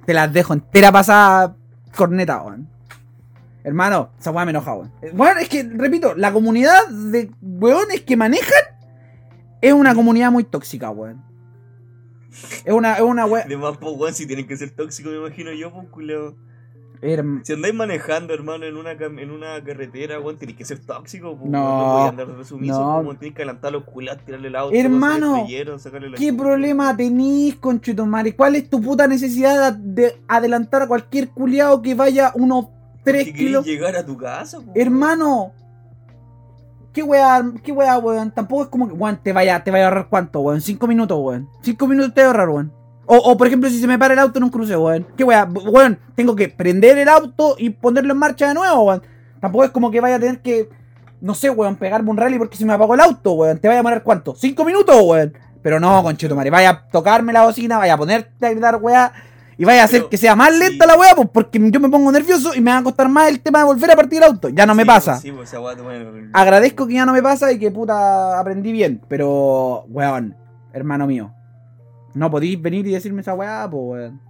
Te 0.05 0.13
las 0.13 0.31
dejo 0.31 0.53
entera 0.53 0.91
pasada 0.91 1.55
corneta, 1.95 2.41
weón. 2.43 2.72
Hermano, 3.63 4.09
esa 4.19 4.31
weá 4.31 4.45
me 4.45 4.51
enoja, 4.51 4.73
weón. 4.73 4.91
Weón, 5.13 5.37
es 5.39 5.49
que, 5.49 5.63
repito, 5.63 6.13
la 6.15 6.33
comunidad 6.33 6.87
de 6.89 7.31
weones 7.41 8.01
que 8.01 8.17
manejan 8.17 8.63
es 9.61 9.71
una 9.73 9.95
comunidad 9.95 10.31
muy 10.31 10.43
tóxica, 10.43 10.89
weón. 10.89 11.23
Es 12.65 12.73
una, 12.73 12.95
es 12.95 13.01
una 13.01 13.25
weá. 13.25 13.45
De 13.45 13.55
más, 13.57 13.77
pues, 13.77 13.93
weón, 13.97 14.13
si 14.13 14.25
tienen 14.27 14.47
que 14.47 14.57
ser 14.57 14.71
tóxicos, 14.71 15.11
me 15.13 15.19
imagino 15.19 15.51
yo, 15.53 15.71
pues. 15.71 16.07
Herm- 17.01 17.41
Si 17.43 17.51
andáis 17.51 17.73
manejando, 17.75 18.33
hermano, 18.33 18.65
en 18.65 18.77
una, 18.77 18.91
en 18.91 19.29
una 19.29 19.61
carretera, 19.63 20.19
weón, 20.21 20.37
tenés 20.37 20.55
que 20.55 20.63
ser 20.65 20.79
tóxico, 20.79 21.37
pues, 21.37 21.51
No, 21.51 21.59
no 21.77 21.93
podés 21.93 22.09
andar 22.09 22.37
de 22.37 22.45
sumiso, 22.45 22.79
no. 22.79 22.97
como 22.97 23.15
tenés 23.17 23.35
que 23.35 23.41
adelantar 23.43 23.71
los 23.73 23.83
culados, 23.83 24.23
tirarle 24.25 24.47
el 24.47 24.55
auto, 24.55 24.73
Hermano, 24.75 25.45
sacarle 25.79 26.09
la 26.11 26.17
¿Qué 26.17 26.29
chucha, 26.31 26.41
problema 26.43 26.95
tenís, 26.97 27.55
conchetumare? 27.55 28.35
¿Cuál 28.35 28.55
es 28.55 28.69
tu 28.69 28.81
puta 28.81 29.05
necesidad 29.07 29.73
de 29.73 30.21
adelantar 30.29 30.83
a 30.83 30.87
cualquier 30.87 31.29
culiao 31.29 31.81
que 31.81 31.93
vaya 31.93 32.31
unos 32.35 32.67
3 33.03 33.25
Porque 33.25 33.33
kilos? 33.33 33.65
llegar 33.65 33.95
a 33.95 34.05
tu 34.05 34.17
casa, 34.17 34.59
pues, 34.59 34.75
Hermano, 34.75 35.51
¿qué 36.93 37.03
weá, 37.03 37.43
qué 37.63 37.71
weá, 37.71 37.97
weón? 37.97 38.31
Tampoco 38.31 38.63
es 38.63 38.69
como 38.69 38.87
que, 38.87 38.93
weón, 38.93 39.19
te 39.21 39.33
vaya, 39.33 39.63
te 39.63 39.71
vaya 39.71 39.85
a 39.85 39.87
ahorrar 39.89 40.07
cuánto, 40.09 40.39
weón. 40.41 40.61
5 40.61 40.87
minutos, 40.87 41.17
weón. 41.19 41.49
5 41.61 41.87
minutos 41.87 42.13
te 42.13 42.21
va 42.21 42.27
a 42.27 42.31
ahorrar, 42.31 42.49
weón. 42.49 42.71
O, 43.05 43.17
o, 43.17 43.35
por 43.37 43.47
ejemplo, 43.47 43.69
si 43.69 43.79
se 43.81 43.87
me 43.87 43.99
para 43.99 44.13
el 44.13 44.19
auto 44.19 44.37
en 44.39 44.45
un 44.45 44.49
cruce, 44.49 44.77
weón. 44.77 45.05
¿Qué 45.17 45.23
weá? 45.23 45.45
Weón, 45.45 45.99
tengo 46.15 46.35
que 46.35 46.47
prender 46.49 46.97
el 46.97 47.09
auto 47.09 47.55
y 47.57 47.71
ponerlo 47.71 48.13
en 48.13 48.19
marcha 48.19 48.47
de 48.47 48.53
nuevo, 48.53 48.83
weón. 48.83 49.03
Tampoco 49.41 49.65
es 49.65 49.71
como 49.71 49.91
que 49.91 49.99
vaya 49.99 50.15
a 50.15 50.19
tener 50.19 50.41
que, 50.41 50.69
no 51.19 51.35
sé, 51.35 51.49
weón, 51.49 51.75
pegarme 51.75 52.09
un 52.09 52.17
rally 52.17 52.37
porque 52.37 52.55
se 52.55 52.65
me 52.65 52.73
apagó 52.73 52.93
el 52.93 53.01
auto, 53.01 53.33
weón. 53.33 53.57
¿Te 53.57 53.67
vaya 53.67 53.79
a 53.79 53.81
demorar 53.81 54.03
cuánto? 54.03 54.33
¿5 54.35 54.65
minutos, 54.65 54.95
weón? 55.03 55.33
Pero 55.61 55.79
no, 55.79 56.01
conchetumare. 56.03 56.49
Vaya 56.49 56.69
a 56.69 56.87
tocarme 56.89 57.33
la 57.33 57.43
bocina, 57.43 57.77
vaya 57.77 57.95
a 57.95 57.97
ponerte 57.97 58.45
a 58.45 58.49
gritar, 58.51 58.77
weá. 58.81 59.11
Y 59.57 59.65
vaya 59.65 59.81
a 59.81 59.85
hacer 59.85 60.01
Pero, 60.01 60.09
que 60.09 60.17
sea 60.17 60.35
más 60.35 60.51
lenta 60.57 60.85
sí. 60.85 60.89
la 60.91 60.97
weá, 60.97 61.15
pues 61.15 61.29
porque 61.31 61.59
yo 61.71 61.79
me 61.79 61.89
pongo 61.89 62.11
nervioso 62.11 62.55
y 62.55 62.61
me 62.61 62.71
va 62.71 62.79
a 62.79 62.83
costar 62.83 63.07
más 63.09 63.29
el 63.29 63.39
tema 63.39 63.59
de 63.59 63.65
volver 63.65 63.91
a 63.91 63.95
partir 63.95 64.17
el 64.17 64.23
auto. 64.29 64.49
Ya 64.49 64.65
no 64.65 64.73
me 64.73 64.85
pasa. 64.85 65.17
Sí, 65.17 65.31
pues, 65.31 65.49
esa 65.49 65.59
weá 65.61 65.75
te 65.75 65.83
pone- 65.83 66.29
Agradezco 66.33 66.87
que 66.87 66.95
ya 66.95 67.05
no 67.05 67.13
me 67.13 67.21
pasa 67.21 67.51
y 67.51 67.59
que 67.59 67.69
puta 67.71 68.39
aprendí 68.39 68.71
bien. 68.71 69.01
Pero, 69.07 69.85
weón, 69.89 70.35
hermano 70.73 71.05
mío. 71.07 71.31
No 72.15 72.29
podéis 72.31 72.61
venir 72.61 72.85
y 72.87 72.91
decirme 72.93 73.21
esa 73.21 73.33
weá, 73.35 73.67
pues 73.69 73.83
weón. 74.01 74.21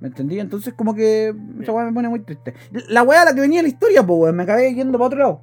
¿Me 0.00 0.08
entendí? 0.08 0.40
Entonces 0.40 0.74
como 0.74 0.94
que 0.94 1.32
esa 1.60 1.72
weá 1.72 1.84
me 1.86 1.92
pone 1.92 2.08
muy 2.08 2.20
triste. 2.20 2.54
La 2.88 3.02
weá 3.02 3.22
a 3.22 3.24
la 3.26 3.34
que 3.34 3.40
venía 3.40 3.62
la 3.62 3.68
historia, 3.68 4.04
pues 4.04 4.18
weón, 4.20 4.36
me 4.36 4.42
acabé 4.42 4.74
yendo 4.74 4.98
para 4.98 5.06
otro 5.06 5.18
lado. 5.18 5.40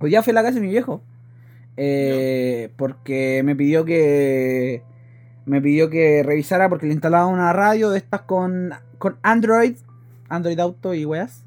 Hoy 0.00 0.10
día 0.10 0.22
fui 0.22 0.32
a 0.32 0.34
la 0.34 0.42
casa 0.42 0.54
de 0.56 0.60
mi 0.62 0.68
viejo. 0.68 1.02
Eh, 1.76 2.72
porque 2.76 3.42
me 3.44 3.54
pidió 3.56 3.84
que. 3.84 4.82
Me 5.44 5.60
pidió 5.60 5.90
que 5.90 6.22
revisara 6.24 6.68
porque 6.68 6.86
le 6.86 6.92
instalaba 6.92 7.26
una 7.26 7.52
radio 7.52 7.90
de 7.90 7.98
estas 7.98 8.22
con, 8.22 8.70
con 8.98 9.16
Android. 9.22 9.76
Android 10.28 10.58
Auto 10.60 10.94
y 10.94 11.04
weas. 11.04 11.44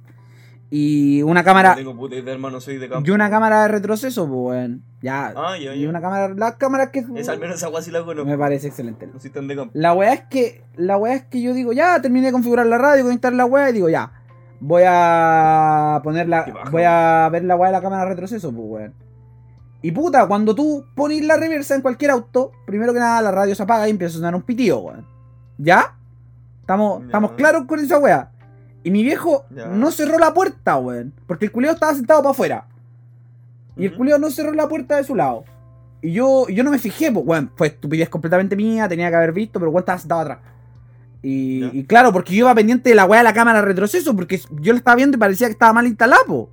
Y 0.70 1.22
una 1.22 1.44
cámara. 1.44 1.72
No 1.72 1.76
tengo 1.78 1.96
puta 1.96 2.16
idea, 2.16 2.34
hermano, 2.34 2.60
soy 2.60 2.78
de 2.78 2.90
campo. 2.90 3.08
Y 3.08 3.12
una 3.12 3.30
cámara 3.30 3.64
de 3.64 3.68
retroceso, 3.70 4.28
pues, 4.28 4.58
weón. 4.58 4.84
Ya. 5.02 5.34
Ah, 5.36 5.58
ya, 5.58 5.76
y 5.76 5.86
una 5.86 6.02
cámara. 6.02 6.34
Las 6.36 6.56
cámaras 6.56 6.90
que. 6.90 7.06
Es 7.16 7.30
al 7.30 7.40
menos 7.40 7.58
esa 7.58 7.70
weá 7.70 7.82
sí 7.82 7.92
la 7.92 8.04
conozco. 8.04 8.30
Me 8.30 8.38
parece 8.38 8.68
excelente. 8.68 9.08
No 9.08 9.20
soy 9.20 9.30
tan 9.30 9.48
de 9.48 9.56
campo. 9.56 9.72
La 9.74 9.94
weá 9.94 10.14
es 10.14 10.24
que. 10.24 10.64
La 10.76 10.98
weá 10.98 11.16
es 11.16 11.24
que 11.24 11.42
yo 11.42 11.54
digo, 11.54 11.72
ya, 11.72 12.02
terminé 12.02 12.28
de 12.28 12.32
configurar 12.34 12.66
la 12.66 12.78
radio, 12.78 13.04
conectar 13.04 13.32
la 13.34 13.46
weá 13.46 13.70
y 13.70 13.74
digo, 13.74 13.90
ya. 13.90 14.12
Voy 14.60 14.84
a 14.86 16.02
poner 16.04 16.28
la. 16.28 16.46
Baja, 16.46 16.70
Voy 16.72 16.84
a 16.84 17.30
ver 17.32 17.44
la 17.44 17.56
weá 17.56 17.70
de 17.70 17.78
la 17.78 17.82
cámara 17.82 18.04
de 18.04 18.10
retroceso, 18.10 18.52
pues, 18.52 18.68
weón. 18.68 19.05
Y 19.86 19.92
puta, 19.92 20.28
cuando 20.28 20.56
tú 20.56 20.84
pones 20.96 21.24
la 21.24 21.38
reversa 21.38 21.76
en 21.76 21.84
cualquier 21.84 22.10
auto, 22.10 22.52
primero 22.66 22.92
que 22.92 22.98
nada 22.98 23.22
la 23.22 23.30
radio 23.30 23.54
se 23.54 23.62
apaga 23.62 23.88
y 23.88 23.92
empieza 23.92 24.16
a 24.16 24.18
sonar 24.18 24.34
un 24.34 24.42
pitido, 24.42 24.80
weón. 24.80 25.06
¿Ya? 25.60 25.96
Estamos, 26.62 27.04
estamos 27.04 27.34
claros 27.34 27.66
con 27.68 27.80
esa 27.80 28.00
weá. 28.00 28.32
Y 28.84 28.90
mi 28.90 29.04
viejo 29.04 29.46
no 29.52 29.92
cerró 29.92 30.18
la 30.18 30.34
puerta, 30.34 30.78
weón. 30.78 31.14
Porque 31.28 31.46
el 31.46 31.52
culeo 31.52 31.74
estaba 31.74 31.94
sentado 31.94 32.24
para 32.24 32.32
afuera. 32.32 32.68
Y 33.78 33.86
el 33.86 33.96
culeo 33.96 34.18
no 34.18 34.32
cerró 34.32 34.54
la 34.54 34.68
puerta 34.68 34.96
de 34.96 35.04
su 35.04 35.14
lado. 35.14 35.44
Y 36.02 36.14
yo, 36.14 36.48
yo 36.50 36.64
no 36.64 36.72
me 36.72 36.80
fijé, 36.80 37.12
pues, 37.12 37.24
weón, 37.24 37.52
fue 37.56 37.68
estupidez 37.68 38.10
completamente 38.10 38.56
mía, 38.56 38.90
tenía 38.90 39.12
que 39.12 39.18
haber 39.18 39.34
visto, 39.34 39.60
pero 39.60 39.70
weón 39.70 39.84
estaba 39.84 40.00
sentado 40.00 40.22
atrás. 40.22 40.40
Y, 41.22 41.84
claro, 41.84 42.12
porque 42.12 42.34
yo 42.34 42.46
iba 42.46 42.56
pendiente 42.56 42.90
de 42.90 42.96
la 42.96 43.06
weá 43.06 43.20
de 43.20 43.26
la 43.26 43.36
cámara 43.36 43.60
de 43.60 43.68
retroceso, 43.68 44.16
porque 44.16 44.42
yo 44.62 44.74
la 44.74 44.80
estaba 44.80 44.96
viendo 44.96 45.16
y 45.16 45.20
parecía 45.20 45.46
que 45.46 45.54
estaba 45.54 45.74
mal 45.74 45.86
instalada, 45.86 46.24
po. 46.26 46.50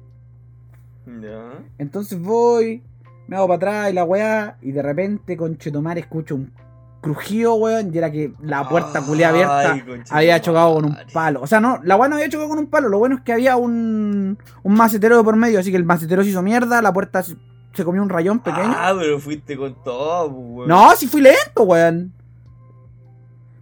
Ya. 1.06 1.52
Entonces 1.78 2.20
voy, 2.20 2.82
me 3.26 3.36
hago 3.36 3.46
para 3.48 3.56
atrás 3.56 3.90
y 3.90 3.94
la 3.94 4.04
weá, 4.04 4.56
y 4.62 4.72
de 4.72 4.82
repente, 4.82 5.36
con 5.36 5.56
Chetomar, 5.58 5.98
escucho 5.98 6.34
un 6.34 6.52
crujido, 7.00 7.54
weón, 7.54 7.92
y 7.92 7.98
era 7.98 8.12
que 8.12 8.32
la 8.42 8.68
puerta 8.68 9.02
culé 9.02 9.24
abierta 9.24 9.72
Ay, 9.72 9.82
había 10.08 10.40
chocado 10.40 10.74
con 10.74 10.84
un 10.84 10.96
palo. 11.12 11.40
O 11.42 11.46
sea, 11.48 11.58
no, 11.60 11.80
la 11.82 11.96
weá 11.96 12.08
no 12.08 12.14
había 12.16 12.28
chocado 12.28 12.48
con 12.48 12.58
un 12.58 12.66
palo, 12.68 12.88
lo 12.88 12.98
bueno 12.98 13.16
es 13.16 13.22
que 13.22 13.32
había 13.32 13.56
un, 13.56 14.38
un 14.62 14.74
macetero 14.74 15.16
de 15.16 15.24
por 15.24 15.34
medio, 15.36 15.58
así 15.58 15.70
que 15.70 15.76
el 15.76 15.84
macetero 15.84 16.22
se 16.22 16.30
hizo 16.30 16.42
mierda, 16.42 16.80
la 16.80 16.92
puerta 16.92 17.22
se, 17.22 17.36
se 17.72 17.84
comió 17.84 18.02
un 18.02 18.08
rayón 18.08 18.38
pequeño. 18.38 18.72
Ah, 18.76 18.94
pero 18.96 19.18
fuiste 19.18 19.56
con 19.56 19.74
todo, 19.82 20.28
pues, 20.30 20.46
weón. 20.58 20.68
No, 20.68 20.94
si 20.94 21.08
fui 21.08 21.20
lento, 21.22 21.64
weón. 21.64 22.12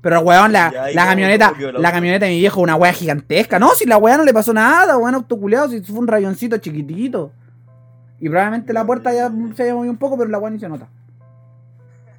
Pero 0.03 0.21
weón, 0.21 0.53
la, 0.53 0.71
Ya, 0.73 0.91
¿y 0.91 0.95
la 0.95 1.07
camioneta, 1.07 1.53
la 1.59 1.69
auto? 1.69 1.83
camioneta 1.83 2.25
de 2.27 2.33
mi 2.33 2.39
viejo, 2.39 2.61
una 2.61 2.75
weá 2.77 2.93
gigantesca. 2.93 3.59
No, 3.59 3.71
si 3.75 3.87
la 3.87 3.99
weá 3.99 4.17
no 4.17 4.25
le 4.25 4.33
pasó 4.33 4.53
nada, 4.53 4.97
weón, 4.99 5.15
autoculeado, 5.15 5.69
si 5.69 5.81
fue 5.83 5.99
un 5.99 6.07
rayoncito 6.07 6.57
chiquitito. 6.59 7.33
Y 8.21 8.29
probablemente 8.29 8.73
la 8.73 8.85
puerta 8.85 9.13
ya 9.13 9.33
se 9.57 9.63
haya 9.63 9.75
movido 9.75 9.91
un 9.93 9.99
poco, 9.99 10.17
pero 10.19 10.31
la 10.31 10.39
weá 10.39 10.51
ni 10.51 10.59
se 10.61 10.69
nota. 10.69 10.89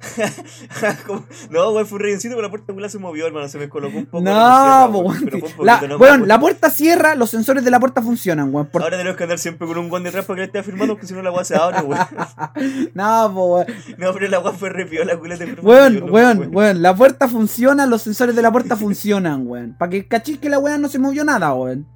No, 1.50 1.70
weón, 1.70 1.86
fue 1.86 1.98
un 1.98 2.18
pero 2.20 2.42
la 2.42 2.50
puerta 2.50 2.88
se 2.88 2.98
movió, 2.98 3.26
hermano. 3.26 3.48
Se 3.48 3.58
me 3.58 3.68
colocó 3.68 3.98
un 3.98 4.06
poco. 4.06 4.24
No, 4.24 4.88
weón, 4.88 5.30
La, 5.60 5.78
weón, 5.80 6.00
weón. 6.00 6.28
la 6.28 6.40
puerta 6.40 6.70
cierra, 6.70 7.14
los 7.14 7.30
sensores 7.30 7.64
de 7.64 7.70
la 7.70 7.78
puerta 7.78 8.02
funcionan, 8.02 8.52
weón. 8.52 8.66
por- 8.66 8.82
Ahora 8.82 8.98
tenemos 8.98 9.16
que 9.16 9.22
andar 9.22 9.38
siempre 9.38 9.66
con 9.66 9.78
un 9.78 9.88
guante 9.88 10.08
detrás 10.08 10.24
para 10.24 10.36
que 10.36 10.40
le 10.40 10.46
esté 10.46 10.58
afirmando, 10.58 10.94
porque 10.94 11.06
si 11.06 11.14
no 11.14 11.22
la 11.22 11.30
weá 11.30 11.44
se 11.44 11.54
abre, 11.56 11.80
weón. 11.82 12.04
no, 12.94 13.30
po, 13.34 13.54
weón. 13.56 13.66
No, 13.98 14.12
pero 14.12 14.28
la 14.28 14.40
weá 14.40 14.52
fue 14.52 14.70
re 14.70 14.86
piola, 14.86 15.16
culia 15.18 15.38
te 15.38 15.44
Weón, 15.62 16.10
weón, 16.10 16.50
weón, 16.54 16.82
la 16.82 16.94
puerta 16.94 17.28
funciona, 17.28 17.86
los 17.86 18.02
sensores 18.02 18.34
de 18.34 18.42
la 18.42 18.50
puerta 18.50 18.76
funcionan, 18.76 19.46
weón. 19.46 19.76
Para 19.78 19.90
que 19.90 20.08
cachis 20.08 20.38
que 20.38 20.48
la 20.48 20.58
weá 20.58 20.78
no 20.78 20.88
se 20.88 20.98
movió 20.98 21.24
nada, 21.24 21.54
weón. 21.54 21.86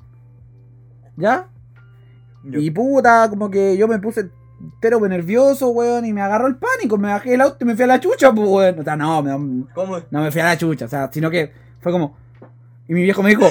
¿Ya? 1.16 1.48
Y 2.52 2.70
puta, 2.70 3.28
como 3.28 3.50
que 3.50 3.76
yo 3.76 3.88
me 3.88 3.98
puse 3.98 4.28
entero 4.60 5.00
nervioso, 5.06 5.68
weón, 5.68 6.04
y 6.06 6.12
me 6.12 6.22
agarró 6.22 6.46
el 6.46 6.56
pánico, 6.56 6.96
me 6.96 7.08
bajé 7.08 7.30
del 7.30 7.42
auto 7.42 7.58
y 7.60 7.64
me 7.64 7.74
fui 7.74 7.84
a 7.84 7.88
la 7.88 8.00
chucha, 8.00 8.32
pues, 8.32 8.48
weón. 8.48 8.78
O 8.80 8.84
sea, 8.84 8.96
no, 8.96 9.22
me- 9.22 9.64
¿Cómo? 9.74 9.98
no 10.10 10.22
me 10.22 10.30
fui 10.30 10.40
a 10.40 10.44
la 10.46 10.56
chucha, 10.58 10.86
o 10.86 10.88
sea, 10.88 11.10
sino 11.12 11.30
que 11.30 11.52
fue 11.80 11.92
como, 11.92 12.16
Y 12.88 12.94
mi 12.94 13.02
viejo 13.02 13.22
me 13.22 13.30
dijo, 13.30 13.46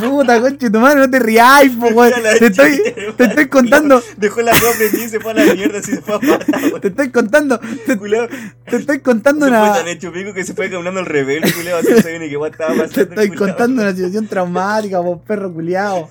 puta, 0.00 0.40
conche 0.40 0.70
tu 0.70 0.78
madre, 0.78 1.00
no 1.00 1.10
te 1.10 1.18
rías, 1.18 1.70
po, 1.78 1.86
weón. 1.88 2.12
Mira 2.16 2.32
la 2.32 2.38
Te 2.38 2.46
estoy, 2.46 2.80
te 3.16 3.24
estoy 3.24 3.48
contando, 3.48 4.02
Dejó 4.16 4.42
la 4.42 4.52
prendida 4.52 5.04
y 5.04 5.08
se 5.08 5.20
fue 5.20 5.32
a 5.32 5.34
la 5.34 5.54
mierda, 5.54 5.78
así 5.78 5.92
se 5.94 6.00
fue 6.02 6.14
a 6.14 6.18
weón. 6.18 6.80
te 6.80 6.88
estoy 6.88 7.10
contando, 7.10 7.58
te, 7.58 8.76
estoy 8.76 8.98
contando 9.00 9.46
se 9.46 9.50
una... 9.50 9.66
fue 9.66 9.78
tan 9.78 9.88
hecho 9.88 10.12
pico 10.12 10.32
que 10.32 10.44
se 10.44 10.54
fue 10.54 10.70
caminando 10.70 11.00
al 11.00 11.06
rebelde, 11.06 11.52
culeado, 11.52 11.78
así 11.80 11.90
no 11.90 12.46
estaba 12.46 12.70
pasando. 12.76 12.90
Te 12.94 13.02
estoy 13.02 13.30
contando 13.36 13.82
una 13.82 13.92
situación 13.94 14.26
traumática, 14.28 15.00
vos 15.00 15.20
perro 15.26 15.52
culiao. 15.52 16.10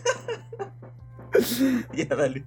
Ya, 1.93 2.15
dale. 2.15 2.43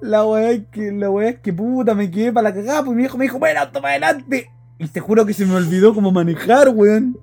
La 0.00 0.24
weá 0.24 0.50
es 0.50 0.62
que, 0.70 0.92
la 0.92 1.10
weá 1.10 1.30
es 1.30 1.38
que 1.40 1.52
puta, 1.52 1.94
me 1.94 2.10
quedé 2.10 2.32
para 2.32 2.50
la 2.50 2.54
cagada, 2.54 2.84
pues 2.84 2.96
mi 2.96 3.02
viejo 3.02 3.18
me 3.18 3.24
dijo, 3.24 3.38
ven 3.38 3.56
auto 3.56 3.80
para 3.80 3.94
adelante. 3.94 4.50
Y 4.78 4.88
te 4.88 5.00
juro 5.00 5.26
que 5.26 5.34
se 5.34 5.46
me 5.46 5.54
olvidó 5.56 5.94
cómo 5.94 6.12
manejar, 6.12 6.68
weón. 6.68 7.18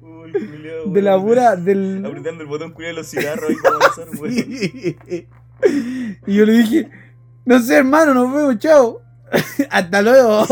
Uy, 0.00 0.32
De 0.86 1.02
la 1.02 1.20
pura, 1.20 1.56
del... 1.56 2.04
Apretando 2.04 2.42
el 2.42 2.48
botón 2.48 2.72
culiado 2.72 2.94
de 2.96 3.00
los 3.00 3.10
cigarros 3.10 3.50
ahí 3.50 3.56
para 3.62 3.76
avanzar, 3.76 4.08
weón. 4.20 4.34
Y 6.26 6.34
yo 6.34 6.44
le 6.44 6.52
dije, 6.52 6.90
no 7.44 7.58
sé 7.60 7.76
hermano, 7.76 8.14
nos 8.14 8.32
vemos, 8.32 8.58
chao. 8.58 9.00
Hasta 9.70 10.02
luego. 10.02 10.46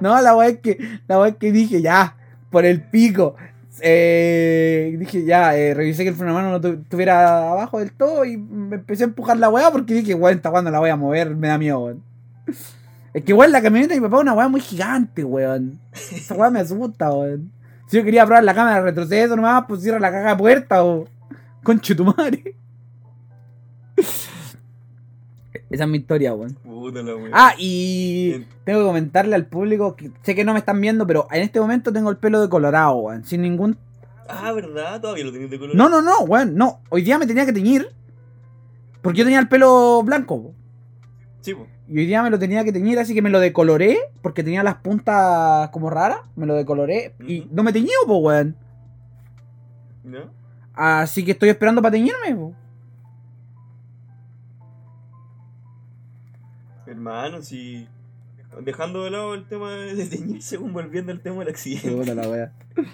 No, 0.00 0.20
la 0.20 0.36
weá 0.36 0.48
es 0.48 0.58
que, 0.60 1.00
la 1.06 1.18
weá 1.18 1.28
es 1.30 1.36
que 1.36 1.52
dije, 1.52 1.82
ya, 1.82 2.16
por 2.50 2.64
el 2.64 2.82
pico. 2.82 3.36
Eh, 3.82 4.96
dije, 4.98 5.24
ya, 5.24 5.56
eh, 5.56 5.74
revisé 5.74 6.02
que 6.02 6.10
el 6.10 6.14
freno 6.16 6.34
mano 6.34 6.50
no 6.50 6.60
tu- 6.60 6.80
estuviera 6.82 7.50
abajo 7.50 7.78
del 7.78 7.92
todo 7.92 8.24
y 8.24 8.36
me 8.36 8.76
empecé 8.76 9.04
a 9.04 9.06
empujar 9.06 9.36
la 9.36 9.48
weá 9.48 9.70
porque 9.70 9.94
dije, 9.94 10.14
weón, 10.14 10.36
esta 10.36 10.50
no 10.62 10.70
la 10.70 10.78
voy 10.78 10.90
a 10.90 10.96
mover, 10.96 11.34
me 11.36 11.48
da 11.48 11.58
miedo, 11.58 11.78
weón. 11.80 12.02
Es 13.14 13.24
que, 13.24 13.32
weón, 13.32 13.52
la 13.52 13.62
camioneta 13.62 13.94
de 13.94 14.00
mi 14.00 14.06
papá 14.06 14.16
es 14.18 14.22
una 14.22 14.34
weá 14.34 14.48
muy 14.48 14.60
gigante, 14.60 15.24
weón. 15.24 15.78
Esa 15.92 16.34
weá 16.34 16.50
me 16.50 16.60
asusta, 16.60 17.10
weón. 17.12 17.50
Si 17.86 17.96
yo 17.96 18.04
quería 18.04 18.26
probar 18.26 18.44
la 18.44 18.54
cámara 18.54 18.76
de 18.76 18.82
retroceso 18.82 19.34
nomás, 19.34 19.64
pues 19.66 19.80
cierra 19.82 19.98
la 19.98 20.10
caja 20.10 20.30
de 20.30 20.36
puerta 20.36 20.84
o. 20.84 21.06
Conche 21.62 21.94
tu 21.94 22.04
madre. 22.04 22.54
Esa 25.70 25.84
es 25.84 25.90
mi 25.90 25.98
historia, 25.98 26.34
weón. 26.34 26.58
Weón. 26.64 27.30
Ah, 27.32 27.52
y 27.58 28.28
Bien. 28.30 28.46
tengo 28.64 28.80
que 28.80 28.86
comentarle 28.86 29.34
al 29.34 29.46
público 29.46 29.96
que 29.96 30.10
sé 30.22 30.34
que 30.34 30.44
no 30.44 30.54
me 30.54 30.60
están 30.60 30.80
viendo, 30.80 31.06
pero 31.06 31.28
en 31.30 31.42
este 31.42 31.60
momento 31.60 31.92
tengo 31.92 32.10
el 32.10 32.16
pelo 32.16 32.40
de 32.40 32.48
colorado, 32.48 32.96
weón. 32.96 33.24
Sin 33.24 33.42
ningún. 33.42 33.76
Ah, 34.28 34.52
¿verdad? 34.52 35.00
Todavía 35.00 35.24
lo 35.24 35.32
tenías 35.32 35.50
de 35.50 35.58
color. 35.58 35.76
No, 35.76 35.88
no, 35.88 36.00
no, 36.00 36.20
weón. 36.20 36.54
No. 36.54 36.80
Hoy 36.88 37.02
día 37.02 37.18
me 37.18 37.26
tenía 37.26 37.44
que 37.44 37.52
teñir. 37.52 37.88
Porque 39.02 39.18
yo 39.18 39.24
tenía 39.24 39.40
el 39.40 39.48
pelo 39.48 40.02
blanco, 40.02 40.42
po. 40.42 40.54
Sí, 41.42 41.54
po. 41.54 41.66
Y 41.86 41.98
hoy 41.98 42.06
día 42.06 42.22
me 42.22 42.30
lo 42.30 42.38
tenía 42.38 42.64
que 42.64 42.72
teñir, 42.72 42.98
así 42.98 43.14
que 43.14 43.22
me 43.22 43.30
lo 43.30 43.40
decoloré. 43.40 43.98
Porque 44.22 44.42
tenía 44.42 44.62
las 44.62 44.76
puntas 44.76 45.68
como 45.70 45.90
raras. 45.90 46.20
Me 46.34 46.46
lo 46.46 46.54
decoloré. 46.54 47.14
Y 47.26 47.46
no 47.50 47.62
me 47.62 47.72
po, 48.06 48.18
weón. 48.18 48.56
¿No? 50.02 50.30
Así 50.72 51.24
que 51.24 51.32
estoy 51.32 51.50
esperando 51.50 51.82
para 51.82 51.92
teñirme, 51.92 52.34
po. 52.34 52.54
Hermano, 57.08 57.42
si. 57.42 57.88
Dejando 58.62 59.04
de 59.04 59.10
lado 59.10 59.34
el 59.34 59.46
tema 59.46 59.72
de 59.72 60.06
teñirse, 60.06 60.56
volviendo 60.58 61.12
al 61.12 61.20
tema 61.20 61.40
del 61.40 61.48
accidente. 61.48 62.14
La 62.14 62.28
wea. 62.28 62.52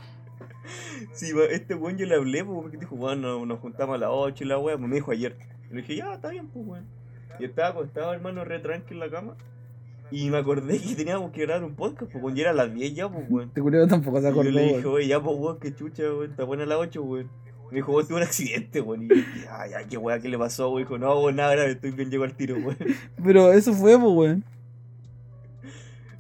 Sí, 1.13 1.33
va, 1.33 1.45
este 1.45 1.75
weón 1.75 1.99
yo 1.99 2.07
le 2.07 2.15
hablé, 2.15 2.43
pues, 2.43 2.59
porque 2.59 2.79
dijo, 2.79 2.95
weón, 2.95 3.21
nos, 3.21 3.59
juntamos 3.61 3.97
a 3.97 3.99
las 3.99 4.09
8 4.11 4.45
y 4.45 4.47
la 4.47 4.59
weá, 4.59 4.79
pues 4.79 4.89
me 4.89 4.97
dijo 4.97 5.13
ayer. 5.13 5.37
Y 5.71 5.75
le 5.75 5.83
dije, 5.83 5.97
ya, 5.97 6.15
está 6.15 6.31
bien, 6.31 6.49
pues, 6.49 6.67
weón. 6.67 6.87
Y 7.39 7.45
estaba 7.45 7.69
acostado, 7.69 8.15
hermano, 8.15 8.45
re 8.45 8.61
tranqui 8.61 8.95
en 8.95 9.01
la 9.01 9.11
cama. 9.11 9.37
Y 10.11 10.31
me 10.31 10.39
acordé 10.39 10.81
que 10.81 10.95
teníamos 10.95 11.33
que 11.33 11.43
grabar 11.43 11.65
un 11.65 11.75
podcast, 11.75 12.11
pues, 12.11 12.35
ya 12.35 12.43
era 12.43 12.51
a 12.53 12.55
las 12.55 12.73
10 12.73 12.95
ya, 12.95 13.09
pues, 13.11 13.27
weón. 13.29 13.49
Este 13.49 13.61
culero 13.61 13.87
tampoco 13.87 14.23
se 14.23 14.23
Y 14.23 14.25
yo 14.25 14.31
acordó, 14.31 14.51
le 14.51 14.63
dije, 14.63 14.87
oye, 14.87 15.07
ya, 15.07 15.23
pues, 15.23 15.37
weón, 15.39 15.61
qué 15.61 15.75
chucha, 15.75 16.03
weón, 16.05 16.31
está 16.31 16.45
buena 16.45 16.63
a 16.63 16.67
las 16.67 16.79
8, 16.79 17.03
weón. 17.03 17.31
Me 17.75 17.81
dijo, 17.81 17.91
weón, 17.93 18.07
tuve 18.07 18.19
un 18.19 18.23
accidente, 18.23 18.81
weón. 18.81 19.03
Y 19.03 19.09
yo 19.09 19.15
ay, 19.51 19.73
ay, 19.77 19.85
qué 19.91 19.97
weá, 19.97 20.21
¿qué 20.21 20.29
le 20.29 20.39
pasó, 20.39 20.69
weón? 20.71 20.85
Dijo, 20.85 20.97
no, 20.97 21.19
weón, 21.21 21.35
nada 21.35 21.53
grave, 21.57 21.73
estoy 21.73 21.91
bien, 21.91 22.09
llego 22.09 22.23
al 22.23 22.35
tiro, 22.35 22.55
weón. 22.57 22.77
Pero 23.25 23.53
eso 23.53 23.73
fue, 23.75 23.97
weón. 23.97 24.45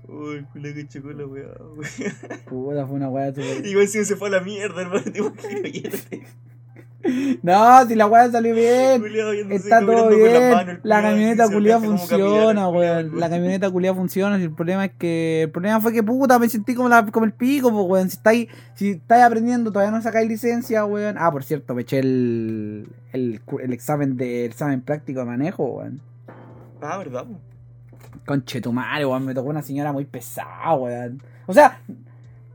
Uy, 0.08 0.44
culo 0.52 0.74
que 0.74 0.86
chocó 0.88 1.12
la 1.12 1.24
weá, 1.26 1.46
weón. 1.60 2.42
Puta, 2.46 2.86
fue 2.86 2.96
una 2.96 3.08
wea 3.08 3.28
súper- 3.34 3.64
Y 3.64 3.70
igual 3.70 3.86
si 3.86 4.04
se 4.04 4.16
fue 4.16 4.28
a 4.28 4.32
la 4.32 4.40
mierda, 4.40 4.82
hermano, 4.82 5.02
te 5.04 5.18
imagino. 5.18 5.90
No, 7.42 7.86
si 7.86 7.94
la 7.94 8.06
wea 8.06 8.30
salió 8.30 8.54
bien. 8.54 9.02
Está 9.50 9.80
todo 9.80 10.08
bien. 10.08 10.80
La 10.82 11.02
camioneta 11.02 11.44
así, 11.44 11.52
se 11.52 11.56
culia 11.56 11.76
alcanza 11.76 11.96
como 11.96 12.04
a 12.04 12.08
caminar, 12.08 12.38
funciona, 12.38 12.68
weón. 12.68 13.20
La 13.20 13.30
camioneta 13.30 13.70
culia 13.70 13.94
funciona. 13.94 14.38
Si 14.38 14.44
el 14.44 14.52
problema 14.52 14.86
es 14.86 14.92
que. 14.92 15.42
El 15.42 15.50
problema 15.50 15.80
fue 15.80 15.92
que 15.92 16.02
puta, 16.02 16.38
me 16.38 16.48
sentí 16.48 16.74
como, 16.74 16.88
la, 16.88 17.04
como 17.06 17.26
el 17.26 17.32
pico, 17.32 17.70
pues, 17.70 17.86
weón. 17.86 18.10
Si 18.10 18.16
estáis, 18.16 18.48
si 18.74 18.90
estáis 18.90 19.24
aprendiendo, 19.24 19.70
todavía 19.70 19.90
no 19.90 20.02
sacáis 20.02 20.28
licencia, 20.28 20.84
weón. 20.84 21.16
Ah, 21.18 21.30
por 21.30 21.44
cierto, 21.44 21.74
me 21.74 21.82
eché 21.82 21.98
el, 21.98 22.88
el, 23.12 23.40
el 23.62 23.72
examen 23.72 24.16
de 24.16 24.46
el 24.46 24.52
examen 24.52 24.80
práctico 24.80 25.20
de 25.20 25.26
manejo, 25.26 25.64
weón. 25.64 26.00
Ah, 26.80 26.98
¿verdad? 26.98 27.26
Conche 28.26 28.60
tu 28.60 28.72
madre, 28.72 29.04
weón. 29.06 29.24
Me 29.24 29.34
tocó 29.34 29.50
una 29.50 29.62
señora 29.62 29.92
muy 29.92 30.04
pesada, 30.04 30.74
weón. 30.74 31.22
O 31.46 31.52
sea, 31.52 31.80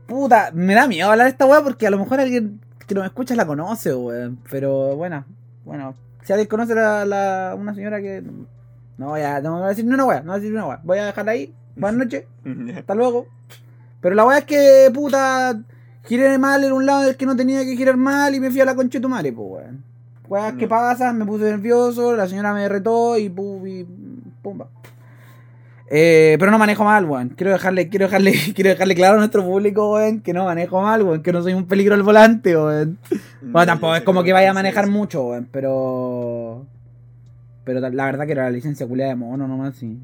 puta, 0.06 0.50
me 0.52 0.74
da 0.74 0.88
miedo 0.88 1.10
hablar 1.10 1.26
de 1.26 1.30
esta 1.30 1.46
weá 1.46 1.62
porque 1.62 1.86
a 1.86 1.90
lo 1.90 1.98
mejor 1.98 2.18
alguien 2.18 2.60
que 2.90 2.94
no 2.96 3.00
me 3.02 3.06
escucha 3.06 3.34
la 3.36 3.46
conoce, 3.46 3.94
weón. 3.94 4.38
Pero 4.50 4.96
bueno, 4.96 5.24
bueno. 5.64 5.94
Si 6.24 6.32
alguien 6.32 6.48
conoce 6.48 6.72
a 6.78 7.04
la, 7.06 7.54
una 7.58 7.74
señora 7.74 8.00
que. 8.00 8.22
No 8.98 9.06
voy 9.08 9.22
a, 9.22 9.40
no 9.40 9.54
voy 9.56 9.62
a 9.64 9.68
decir 9.68 9.84
ni 9.86 9.94
una 9.94 10.04
weá, 10.04 10.20
no 10.20 10.26
voy 10.26 10.32
a 10.32 10.36
decir 10.40 10.50
ni 10.52 10.56
una 10.58 10.66
weá. 10.66 10.80
Voy 10.84 10.98
a 10.98 11.06
dejarla 11.06 11.32
ahí. 11.32 11.54
Buenas 11.76 11.98
noches, 12.04 12.24
hasta 12.76 12.94
luego. 12.94 13.26
Pero 14.00 14.14
la 14.14 14.26
weá 14.26 14.38
es 14.38 14.44
que, 14.44 14.90
puta, 14.92 15.58
giré 16.04 16.36
mal 16.38 16.62
en 16.64 16.72
un 16.72 16.84
lado 16.84 17.02
del 17.02 17.16
que 17.16 17.24
no 17.26 17.34
tenía 17.36 17.64
que 17.64 17.76
girar 17.76 17.96
mal 17.96 18.34
y 18.34 18.40
me 18.40 18.50
fui 18.50 18.60
a 18.60 18.64
la 18.66 18.74
concha 18.74 18.98
de 18.98 19.02
tu 19.02 19.08
madre, 19.08 19.32
pues, 19.32 19.48
weón. 19.64 19.84
Weas 20.28 20.52
que 20.54 20.64
No. 20.64 20.68
pasan, 20.68 21.16
me 21.18 21.24
puse 21.24 21.44
nervioso, 21.44 22.14
la 22.14 22.28
señora 22.28 22.52
me 22.54 22.68
retó 22.68 23.16
y, 23.18 23.28
pu- 23.30 23.66
y 23.68 23.84
pumba. 24.42 24.68
Eh, 25.92 26.36
pero 26.38 26.52
no 26.52 26.58
manejo 26.58 26.84
mal, 26.84 27.04
weón. 27.04 27.30
Quiero 27.30 27.52
dejarle, 27.52 27.88
quiero 27.88 28.06
dejarle, 28.06 28.32
quiero 28.54 28.70
dejarle 28.70 28.94
claro 28.94 29.14
a 29.16 29.18
nuestro 29.18 29.44
público, 29.44 29.94
weón, 29.94 30.20
que 30.20 30.32
no 30.32 30.44
manejo 30.44 30.80
mal, 30.80 31.02
weón, 31.02 31.22
que 31.22 31.32
no 31.32 31.42
soy 31.42 31.52
un 31.54 31.66
peligro 31.66 31.94
al 31.96 32.02
volante, 32.04 32.56
weón. 32.56 32.96
Bueno, 33.42 33.66
tampoco 33.66 33.96
es 33.96 34.02
como 34.02 34.22
que 34.22 34.32
vaya 34.32 34.50
a 34.50 34.54
manejar 34.54 34.86
mucho, 34.86 35.24
weón, 35.24 35.48
pero. 35.50 36.64
Pero 37.64 37.80
la 37.80 38.04
verdad 38.06 38.24
que 38.26 38.32
era 38.32 38.44
la 38.44 38.50
licencia 38.50 38.86
culiada 38.86 39.10
de 39.10 39.16
mono 39.16 39.46
nomás, 39.48 39.74
sí. 39.76 39.98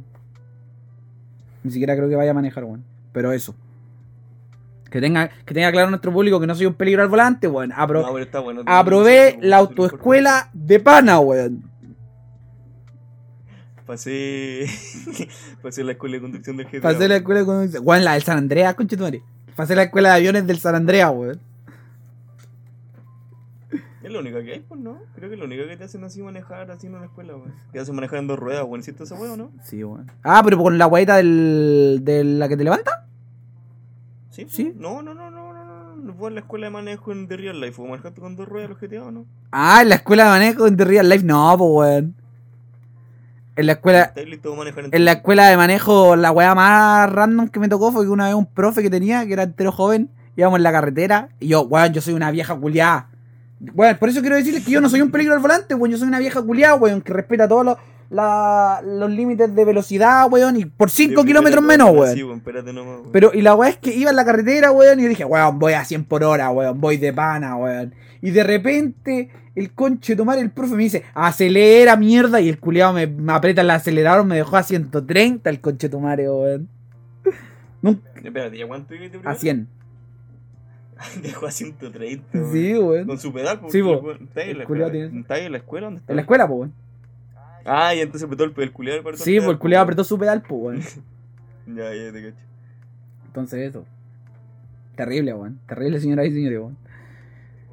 Ni 1.63 1.71
siquiera 1.71 1.97
creo 1.97 2.09
que 2.09 2.17
vaya 2.17 2.33
a 2.33 2.35
manejar, 2.35 2.65
weón. 2.65 2.85
Pero 3.13 3.33
eso. 3.33 3.55
Que 4.91 5.01
tenga, 5.01 5.29
que 5.45 5.53
tenga 5.55 5.71
claro 5.73 5.91
nuestro 5.91 6.13
público 6.13 6.39
que 6.41 6.47
no 6.47 6.55
soy 6.55 6.67
un 6.67 6.75
peligro 6.75 7.03
al 7.03 7.09
volante, 7.09 7.49
weón. 7.49 7.71
Apro- 7.73 8.03
No, 8.03 8.43
bueno. 8.43 8.63
aprobé 8.67 9.39
la 9.41 9.57
autoescuela 9.59 10.49
de 10.53 10.81
pana, 10.81 11.19
weón. 11.21 11.63
Pasé. 13.87 14.67
Pasé 15.63 15.85
la 15.85 15.93
escuela 15.93 16.17
de 16.17 16.21
conducción 16.21 16.57
del 16.57 16.67
GTA. 16.67 16.83
Pasé 16.83 17.09
la 17.09 17.17
escuela 17.17 17.41
de 17.41 17.47
conducción. 17.47 17.87
Weón, 17.87 18.05
la 18.05 18.15
del 18.15 18.23
San 18.23 18.39
Andreas, 18.39 18.75
conchetumare. 18.75 19.23
Pasé 19.55 19.77
la 19.77 19.85
escuela 19.85 20.11
de 20.11 20.15
aviones 20.17 20.47
del 20.47 20.59
San 20.59 20.75
Andreas, 20.75 21.11
weón. 21.15 21.41
Es 24.03 24.13
la 24.13 24.21
única 24.21 24.43
que 24.45 24.53
hay, 24.53 24.61
pues, 24.61 24.81
¿no? 24.81 24.99
Creo 25.15 25.29
que 25.29 25.35
es 25.35 25.39
la 25.39 25.47
única 25.47 25.67
que 25.67 25.77
te 25.77 25.85
hacen 25.85 26.05
así 26.05 26.23
manejar 26.23 26.71
así 26.71 26.87
en 26.87 26.95
una 26.95 27.07
escuela, 27.07 27.37
weón. 27.37 27.55
Te 27.73 27.79
hacen 27.79 27.95
manejar 27.95 28.19
en 28.19 28.27
dos 28.27 28.39
ruedas, 28.39 28.65
weón. 28.65 28.83
¿Cierto 28.83 29.05
ese 29.05 29.15
weón, 29.15 29.39
no? 29.39 29.51
Sí, 29.63 29.83
weón. 29.83 30.11
Ah, 30.23 30.43
pero 30.45 30.59
con 30.59 30.79
la 30.79 30.87
guaita 30.87 31.17
del, 31.17 32.01
de 32.03 32.25
la 32.25 32.49
que 32.49 32.57
te 32.57 32.65
levanta. 32.65 33.07
¿Sí? 34.31 34.43
pues. 34.43 34.55
Sí. 34.55 34.75
No, 34.77 35.01
no, 35.01 35.15
no, 35.15 35.31
no, 35.31 35.53
no, 35.53 35.65
no. 35.65 35.97
No 35.97 36.15
fue 36.15 36.29
en 36.29 36.35
la 36.35 36.41
escuela 36.41 36.67
de 36.67 36.71
manejo 36.71 37.13
en 37.13 37.27
The 37.27 37.37
Real 37.37 37.61
Life. 37.61 37.73
¿Fue 37.73 37.89
manejaste 37.89 38.21
con 38.21 38.37
dos 38.37 38.49
ruedas 38.49 38.71
los 38.71 38.81
GTA 38.81 39.05
o 39.05 39.11
no? 39.11 39.27
Ah, 39.51 39.81
en 39.83 39.89
la 39.89 39.95
escuela 39.97 40.25
de 40.25 40.31
manejo 40.31 40.67
en 40.67 40.77
The 40.77 40.85
Real 40.85 41.09
Life. 41.09 41.25
No, 41.25 41.55
pues, 41.57 41.71
weón. 41.73 42.26
En 43.57 43.67
la 43.67 43.73
escuela. 43.73 44.03
¿Está 44.03 44.21
listo 44.23 44.51
para 44.51 44.59
manejar 44.65 44.85
en 44.93 45.05
la 45.05 45.13
escuela 45.13 45.49
de 45.49 45.57
manejo, 45.57 46.15
la 46.17 46.31
weá 46.31 46.55
más 46.55 47.11
random 47.11 47.49
que 47.49 47.59
me 47.59 47.69
tocó 47.69 47.91
fue 47.93 48.05
que 48.05 48.11
una 48.11 48.27
vez 48.27 48.35
un 48.35 48.47
profe 48.47 48.83
que 48.83 48.91
tenía, 48.91 49.27
que 49.27 49.33
era 49.33 49.45
entero 49.45 49.73
joven, 49.73 50.11
íbamos 50.37 50.59
en 50.59 50.63
la 50.63 50.73
carretera, 50.73 51.29
y 51.41 51.49
yo, 51.49 51.63
weón, 51.63 51.93
yo 51.93 52.01
soy 52.03 52.15
una 52.15 52.31
vieja 52.31 52.55
culiada. 52.55 53.09
Weón, 53.75 53.97
por 53.97 54.11
eso 54.11 54.21
quiero 54.21 54.37
decirles 54.37 54.65
que 54.65 54.71
yo 54.71 54.81
no 54.83 54.89
soy 54.91 55.01
un 55.01 55.11
peligro 55.11 55.33
al 55.35 55.41
volante, 55.41 55.75
weón, 55.75 55.91
yo 55.91 55.97
soy 55.99 56.07
una 56.09 56.19
vieja 56.19 56.43
culiada, 56.43 56.75
weón, 56.75 57.01
que 57.01 57.13
respeta 57.15 57.49
todos 57.49 57.65
los, 57.65 57.77
la- 58.11 58.83
los 58.85 59.11
límites 59.11 59.55
de 59.55 59.65
velocidad, 59.65 60.27
weón, 60.31 60.57
y 60.59 60.67
por 60.67 60.91
5 60.91 61.23
De 61.23 61.27
kilómetros 61.27 61.65
menos, 61.65 61.91
weón. 61.93 62.15
Sí, 62.15 62.23
weón, 62.23 62.37
espérate 62.39 62.73
nomás, 62.75 62.99
weón. 63.01 63.13
Pero, 63.13 63.31
y 63.33 63.41
la 63.41 63.55
weá 63.55 63.71
es 63.71 63.79
que 63.79 63.95
iba 63.95 64.11
en 64.11 64.17
la 64.17 64.27
carretera, 64.27 64.71
weón, 64.71 65.01
y 65.01 65.05
yo 65.05 65.09
dije, 65.09 65.25
weón, 65.25 65.59
voy 65.59 65.73
a 65.73 65.83
100 65.85 66.05
por 66.05 66.23
hora, 66.23 66.51
weón, 66.51 66.79
voy 66.79 66.99
de 66.99 67.15
pana, 67.15 67.57
weón. 67.57 67.95
Y 68.21 68.31
de 68.33 68.45
repente, 68.45 69.31
el 69.57 69.73
conche 69.73 70.15
tomar 70.15 70.39
el 70.39 70.51
profe 70.51 70.75
me 70.77 70.85
dice, 70.85 71.03
acelera, 71.15 71.97
mierda, 71.97 72.41
y 72.41 72.49
el 72.49 72.61
culiado 72.61 72.93
me, 72.93 73.07
me 73.09 73.33
aprieta 73.33 73.63
el 73.63 73.71
acelerador, 73.71 74.25
me 74.25 74.37
dejó 74.37 74.57
a 74.57 74.63
130 74.63 75.51
el 75.51 75.61
conche 75.61 75.89
tomare, 75.89 76.31
weón. 76.31 76.69
Nunca- 77.83 78.09
Espérate, 78.23 78.57
¿ya 78.59 78.67
cuánto 78.69 78.95
iba 78.95 79.31
a 79.31 79.35
100. 79.35 79.67
Dejó 81.23 81.47
a 81.47 81.51
130, 81.51 82.27
weón. 82.39 82.53
Sí, 82.53 82.75
weón. 82.79 83.07
Con 83.07 83.19
su 83.19 83.33
pedal, 83.33 83.61
pues, 83.61 83.73
Sí, 83.73 83.83
weón. 83.83 84.23
¿Está 84.23 84.41
ahí 84.43 84.51
en 84.51 84.57
la 84.59 84.63
escuela? 84.65 84.91
tiene- 84.91 85.21
¿Está 85.21 85.35
ahí 85.35 85.45
en 85.47 85.53
la 85.53 85.59
escuela? 85.59 85.87
¿Dónde 85.87 86.01
está? 86.01 86.13
En 86.13 86.17
la 86.17 86.23
escuela, 86.23 86.47
pues, 86.47 86.59
weón. 86.61 86.73
Ah, 87.65 87.95
y 87.95 88.01
entonces 88.01 88.23
apretó 88.25 88.45
el, 88.45 88.53
el 88.57 88.73
culiado 88.73 89.03
para 89.03 89.17
Sí, 89.17 89.37
pues 89.39 89.49
el 89.51 89.59
culiado 89.59 89.83
apretó 89.83 90.05
su 90.05 90.19
pedal, 90.19 90.43
pues, 90.43 90.61
weón. 90.63 90.81
Ya, 91.77 91.93
ya 91.93 92.13
te 92.13 92.23
cacho. 92.31 92.45
Entonces 93.27 93.71
eso. 93.71 93.85
Terrible, 94.95 95.35
weón. 95.35 95.59
Terrible, 95.67 95.99
señoras 96.01 96.27
y 96.27 96.33
señores, 96.33 96.59
weón. 96.61 96.77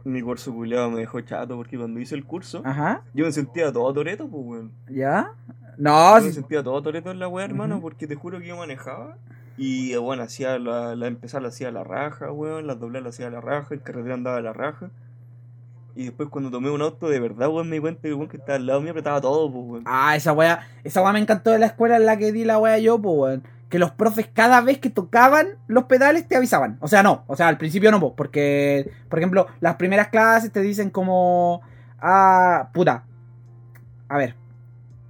Mi 0.04 0.22
curso 0.22 0.54
culiado 0.54 0.90
me 0.92 1.00
dejó 1.00 1.22
chato 1.22 1.56
porque 1.56 1.78
cuando 1.78 2.00
hice 2.00 2.16
el 2.16 2.26
curso, 2.26 2.62
Ajá. 2.66 3.04
yo 3.14 3.26
me 3.26 3.32
sentía 3.32 3.72
todo 3.72 3.94
toreto, 3.94 4.28
pues, 4.28 4.44
weón. 4.46 4.72
¿Ya? 4.90 5.32
No, 5.78 6.20
Yo 6.20 6.26
me 6.26 6.32
sentía 6.32 6.62
todo 6.62 6.82
toreto 6.82 7.10
en 7.12 7.20
la 7.20 7.28
weá, 7.28 7.46
hermano, 7.46 7.80
porque 7.82 8.06
te 8.06 8.16
juro 8.16 8.40
que 8.40 8.48
yo 8.48 8.58
manejaba. 8.58 9.18
Y 9.58 9.96
bueno, 9.96 10.24
hacía 10.24 10.60
la, 10.60 10.96
la 10.96 11.08
empezar 11.08 11.42
la 11.42 11.48
hacía 11.50 11.72
la 11.72 11.84
raja, 11.84 12.32
weón, 12.32 12.68
las 12.68 12.80
doblar 12.80 13.04
la 13.04 13.10
hacía 13.10 13.30
la 13.30 13.40
raja, 13.40 13.74
en 13.74 13.80
carretera 13.82 14.16
andaba 14.16 14.42
la 14.42 14.52
raja. 14.54 14.90
Y 15.96 16.06
después 16.06 16.28
cuando 16.30 16.50
tomé 16.50 16.72
un 16.72 16.82
auto 16.82 17.08
de 17.08 17.20
verdad, 17.20 17.50
weón, 17.50 17.70
me 17.70 17.76
di 17.76 17.82
cuenta 17.82 18.02
que 18.02 18.08
el 18.10 18.16
weón 18.16 18.28
que 18.28 18.38
estaba 18.38 18.56
al 18.56 18.66
lado 18.66 18.82
mío 18.82 18.92
apretaba 18.92 19.22
todo, 19.22 19.52
pues, 19.52 19.66
weón. 19.66 19.84
Ah, 19.86 20.16
esa 20.16 20.34
weá, 20.34 20.68
esa 20.84 21.02
weá 21.02 21.14
me 21.14 21.20
encantó 21.20 21.52
de 21.52 21.60
la 21.60 21.68
escuela 21.68 21.96
en 21.98 22.06
la 22.06 22.18
que 22.18 22.32
di 22.32 22.44
la 22.46 22.58
weá 22.58 22.78
yo, 22.80 23.00
pues 23.00 23.16
weón. 23.18 23.44
Que 23.74 23.80
los 23.80 23.90
profes 23.90 24.30
cada 24.32 24.62
vez 24.62 24.78
que 24.78 24.92
tocaban 24.92 25.48
los 25.66 25.86
pedales 25.86 26.28
te 26.28 26.36
avisaban. 26.36 26.78
O 26.80 26.88
sea, 26.88 27.02
no, 27.02 27.24
o 27.26 27.36
sea, 27.36 27.48
al 27.48 27.58
principio 27.58 27.90
no, 27.90 28.14
porque, 28.14 28.92
por 29.10 29.18
ejemplo, 29.18 29.48
las 29.62 29.78
primeras 29.78 30.10
clases 30.10 30.52
te 30.52 30.62
dicen 30.62 30.92
como, 30.92 31.64
ah, 32.00 32.70
puta. 32.72 33.04
A 34.10 34.18
ver, 34.20 34.36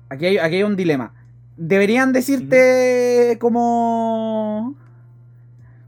aquí 0.07 0.27
hay, 0.27 0.37
aquí 0.37 0.55
hay 0.55 0.63
un 0.63 0.77
dilema. 0.77 1.13
Deberían 1.57 2.13
decirte 2.13 3.37
como, 3.41 4.77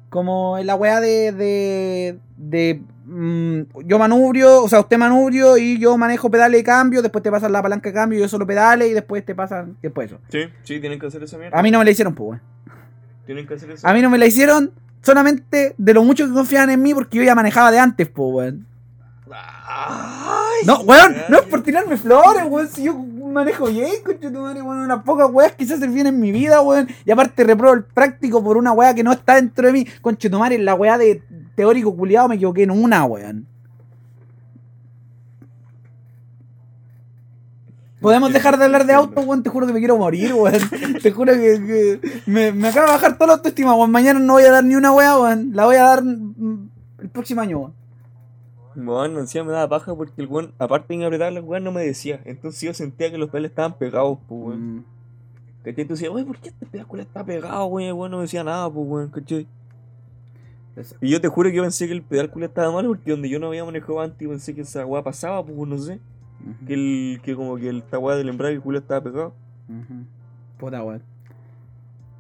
como 0.10 0.58
en 0.58 0.68
la 0.68 0.76
weá 0.76 1.00
de, 1.00 1.32
de, 1.32 2.20
de 2.36 2.82
mm, 3.06 3.62
yo 3.86 3.98
manubrio, 3.98 4.64
o 4.64 4.68
sea, 4.68 4.82
usted 4.82 4.98
manubrio 4.98 5.56
y 5.56 5.80
yo 5.80 5.98
manejo 5.98 6.30
pedales 6.30 6.60
de 6.60 6.66
cambio, 6.66 7.02
después 7.02 7.24
te 7.24 7.32
pasan 7.32 7.54
la 7.54 7.62
palanca 7.62 7.88
de 7.88 7.94
cambio, 7.94 8.20
yo 8.20 8.28
solo 8.28 8.46
pedales 8.46 8.90
y 8.90 8.94
después 8.94 9.24
te 9.24 9.34
pasan, 9.34 9.78
después 9.82 10.08
eso. 10.12 10.20
Sí, 10.28 10.42
sí, 10.64 10.82
tienen 10.82 11.00
que 11.00 11.08
hacer 11.08 11.24
esa 11.24 11.38
mierda. 11.38 11.58
A 11.58 11.64
mí 11.64 11.72
no 11.72 11.80
me 11.80 11.86
la 11.86 11.92
hicieron, 11.92 12.14
pues. 12.14 12.42
Tienen 13.26 13.48
que 13.48 13.56
hacer 13.56 13.72
eso. 13.72 13.88
A 13.88 13.94
mí 13.94 14.02
no 14.02 14.10
me 14.10 14.18
la 14.18 14.26
hicieron 14.26 14.72
solamente 15.02 15.76
de 15.78 15.94
lo 15.94 16.04
mucho 16.04 16.26
que 16.28 16.34
confiaban 16.34 16.70
en 16.70 16.82
mí 16.82 16.94
porque 16.94 17.18
yo 17.18 17.24
ya 17.24 17.36
manejaba 17.36 17.72
de 17.72 17.80
antes, 17.80 18.08
pues, 18.08 18.34
weón. 18.34 18.68
No, 20.66 20.80
weón, 20.82 21.16
no 21.30 21.40
es 21.40 21.44
por 21.44 21.64
tirarme 21.64 21.98
flores, 21.98 22.44
weón. 22.48 22.68
Si 22.70 22.84
yo 22.84 22.96
manejo 22.96 23.68
bien, 23.68 23.92
coche 24.04 24.32
tu 24.32 24.40
madre, 24.40 24.62
weón. 24.62 24.80
Unas 24.80 25.04
pocas 25.04 25.30
weas 25.32 25.54
que 25.54 25.66
se 25.66 25.74
hacen 25.74 25.94
bien 25.94 26.08
en 26.08 26.20
mi 26.20 26.32
vida, 26.32 26.62
weón. 26.62 26.88
Y 27.06 27.12
aparte 27.12 27.44
repruebo 27.44 27.76
el 27.76 27.84
práctico 27.84 28.44
por 28.44 28.58
una 28.58 28.72
wea 28.72 28.94
que 28.94 29.04
no 29.04 29.12
está 29.12 29.36
dentro 29.36 29.68
de 29.68 29.74
mí. 29.74 29.88
Conche 30.02 30.30
tu 30.30 30.40
madre, 30.40 30.58
la 30.60 30.76
wea 30.76 30.98
de 30.98 31.22
teórico 31.56 31.96
culiado 31.96 32.28
me 32.28 32.36
equivoqué 32.36 32.64
en 32.64 32.72
una, 32.72 33.06
weón. 33.06 33.48
Podemos 38.06 38.32
dejar 38.32 38.60
de 38.60 38.66
hablar 38.66 38.86
de 38.86 38.94
auto, 38.94 39.20
weón. 39.22 39.42
Te 39.42 39.50
juro 39.50 39.66
que 39.66 39.74
me 39.74 39.80
quiero 39.80 39.98
morir, 39.98 40.32
weón. 40.32 40.60
Te 41.02 41.12
juro 41.12 41.34
que, 41.34 41.40
que 41.40 42.00
me, 42.28 42.52
me 42.52 42.68
acaba 42.68 42.86
de 42.86 42.92
bajar 42.92 43.16
toda 43.16 43.26
la 43.26 43.34
autoestima, 43.34 43.74
weón. 43.74 43.90
Mañana 43.90 44.20
no 44.20 44.34
voy 44.34 44.44
a 44.44 44.52
dar 44.52 44.64
ni 44.64 44.76
una 44.76 44.92
wea, 44.92 45.18
weón. 45.18 45.56
La 45.56 45.66
voy 45.66 45.78
a 45.78 45.82
dar 45.86 46.04
mm, 46.04 46.70
el 47.00 47.10
próximo 47.10 47.42
año, 47.42 47.58
weón. 47.58 47.74
Bueno, 48.76 49.20
encima 49.20 49.46
me 49.46 49.54
daba 49.54 49.70
paja 49.70 49.96
porque 49.96 50.22
el 50.22 50.28
weón, 50.28 50.54
aparte 50.60 50.96
de 50.96 51.04
apretar 51.04 51.34
las 51.34 51.44
weas, 51.44 51.64
no 51.64 51.72
me 51.72 51.84
decía. 51.84 52.22
Entonces 52.26 52.62
yo 52.62 52.76
sentía 52.76 53.10
que 53.10 53.18
los 53.18 53.32
pedales 53.32 53.50
estaban 53.50 53.76
pegados, 53.76 54.20
pues, 54.28 54.40
weón. 54.40 54.76
Mm. 54.76 54.84
¿Cachai? 55.64 55.82
Entonces 55.82 56.04
decía, 56.04 56.12
wey, 56.12 56.26
¿por 56.26 56.38
qué 56.38 56.50
este 56.50 56.66
pedal 56.68 57.00
está 57.00 57.26
pegado, 57.26 57.66
weón? 57.66 57.88
El 57.88 57.94
weón 57.94 58.12
no 58.12 58.18
me 58.18 58.24
decía 58.24 58.44
nada, 58.44 58.70
pues, 58.72 58.88
weón, 58.88 59.10
¿cachai? 59.10 59.48
Y 61.02 61.10
yo 61.10 61.20
te 61.20 61.28
juro 61.28 61.50
que 61.50 61.56
yo 61.56 61.64
pensé 61.64 61.88
que 61.88 61.94
el 61.94 62.04
pedal 62.04 62.32
estaba 62.40 62.72
mal 62.72 62.86
porque 62.86 63.10
donde 63.10 63.30
yo 63.30 63.40
no 63.40 63.48
había 63.48 63.66
manejado 63.66 64.00
antes, 64.00 64.28
pensé 64.28 64.54
que 64.54 64.62
esa 64.62 64.86
weá 64.86 65.02
pasaba, 65.02 65.44
pues, 65.44 65.58
no 65.58 65.80
sé. 65.80 66.00
Que 66.68 66.74
el, 66.74 67.22
que 67.24 67.36
como 67.36 67.56
que 67.56 67.70
el 67.70 67.78
esta 67.80 67.98
weá 67.98 68.16
del 68.16 68.30
embrague 68.30 68.60
culiao 68.60 68.82
estaba 68.82 69.02
pegado. 69.02 69.34
Ujú. 69.68 70.06
Puta 70.58 70.84
weón. 70.84 71.02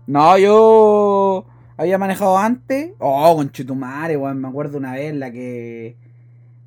No, 0.07 0.37
yo 0.37 1.45
había 1.77 1.97
manejado 1.97 2.37
antes. 2.37 2.93
Oh, 2.99 3.35
conchetumare, 3.35 4.17
weón. 4.17 4.41
Me 4.41 4.47
acuerdo 4.47 4.77
una 4.77 4.93
vez 4.93 5.11
en 5.11 5.19
la 5.19 5.31
que. 5.31 5.95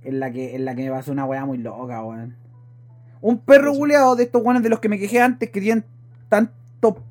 En 0.03 0.21
la 0.21 0.31
que, 0.31 0.55
en 0.55 0.65
la 0.65 0.75
que 0.75 0.85
me 0.85 0.91
pasó 0.91 1.13
una 1.13 1.25
weá 1.25 1.45
muy 1.45 1.59
loca, 1.59 2.03
weón. 2.05 2.37
Un 3.21 3.39
perro 3.39 3.73
Eso. 3.73 3.81
culeado 3.81 4.17
de 4.17 4.25
estos 4.25 4.43
weones 4.43 4.63
de 4.63 4.69
los 4.69 4.79
que 4.79 4.89
me 4.89 4.99
quejé 4.99 5.21
antes 5.21 5.51
que 5.51 5.61
tienen 5.61 5.85
tanto 6.29 7.03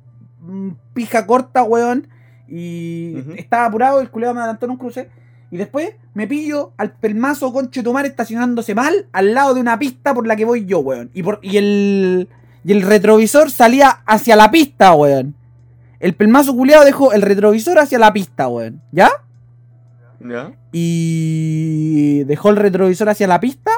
mm, 0.42 0.70
pija 0.94 1.28
corta, 1.28 1.64
weón. 1.64 2.08
Y 2.48 3.18
estaba 3.38 3.66
apurado, 3.66 4.00
el 4.00 4.10
culeado 4.10 4.34
me 4.34 4.40
adelantó 4.40 4.66
en 4.66 4.72
un 4.72 4.78
cruce. 4.78 5.10
Y 5.50 5.58
después 5.58 5.92
me 6.14 6.28
pillo 6.28 6.74
al 6.78 6.92
pelmazo 6.92 7.54
conchetumare 7.54 8.10
estacionándose 8.10 8.76
mal 8.76 9.08
al 9.14 9.34
lado 9.34 9.54
de 9.54 9.62
una 9.62 9.80
pista 9.80 10.14
por 10.14 10.28
la 10.28 10.36
que 10.36 10.44
voy 10.46 10.66
yo, 10.66 10.80
weón. 10.80 11.10
Y, 11.14 11.24
por, 11.24 11.40
y 11.42 11.58
el. 11.58 12.28
Y 12.66 12.74
el 12.74 12.82
retrovisor 12.82 13.50
salía 13.50 14.02
hacia 14.06 14.36
la 14.36 14.52
pista, 14.52 14.94
weón. 14.94 15.36
El 16.02 16.14
pelmazo 16.16 16.54
culeado 16.54 16.84
dejó 16.84 17.14
el 17.14 17.22
retrovisor 17.22 17.80
hacia 17.80 17.98
la 17.98 18.12
pista, 18.12 18.50
weón. 18.50 18.82
¿Ya? 18.92 19.10
¿Ya? 20.20 20.52
Y 20.74 22.24
dejó 22.26 22.50
el 22.50 22.58
retrovisor 22.58 23.08
hacia 23.10 23.28
la 23.28 23.40
pista. 23.40 23.72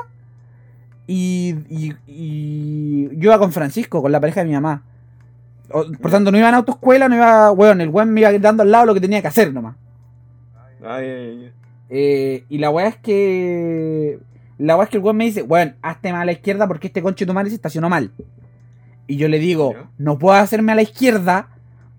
Y, 1.06 1.56
y, 1.70 1.94
y 2.08 3.10
yo 3.18 3.30
iba 3.30 3.40
con 3.40 3.52
Francisco, 3.52 4.02
con 4.02 4.12
la 4.12 4.20
pareja 4.20 4.42
de 4.42 4.48
mi 4.48 4.54
mamá. 4.54 4.84
O- 5.72 5.86
por 6.02 6.10
tanto, 6.12 6.32
no 6.32 6.38
iba 6.38 6.50
en 6.50 6.56
autoescuela, 6.56 7.08
no 7.08 7.16
iba. 7.16 7.52
Weón, 7.52 7.82
el 7.82 7.90
weón 7.90 8.10
me 8.12 8.22
iba 8.22 8.32
dando 8.40 8.64
al 8.64 8.72
lado 8.72 8.86
lo 8.88 8.94
que 8.96 9.02
tenía 9.02 9.22
que 9.22 9.28
hacer 9.28 9.54
nomás. 9.54 9.76
Ay, 10.84 11.06
ay, 11.06 11.44
ay. 11.46 11.54
Eh, 11.90 12.44
y 12.50 12.58
la 12.60 12.70
weá 12.70 12.88
es 12.88 12.98
que. 12.98 14.20
La 14.58 14.76
weá 14.76 14.84
es 14.86 14.90
que 14.90 14.98
el 14.98 15.04
weón 15.04 15.18
me 15.18 15.26
dice, 15.26 15.42
weón, 15.42 15.76
hazte 15.82 16.12
más 16.12 16.22
a 16.22 16.26
la 16.26 16.32
izquierda 16.34 16.68
porque 16.68 16.88
este 16.88 17.02
conche 17.02 17.26
tu 17.26 17.34
madre 17.34 17.50
se 17.50 17.56
estacionó 17.56 17.90
mal. 17.90 18.12
Y 19.08 19.16
yo 19.16 19.28
le 19.28 19.40
digo, 19.40 19.74
no 19.98 20.20
puedo 20.20 20.36
hacerme 20.38 20.72
a 20.74 20.76
la 20.76 20.82
izquierda 20.84 21.48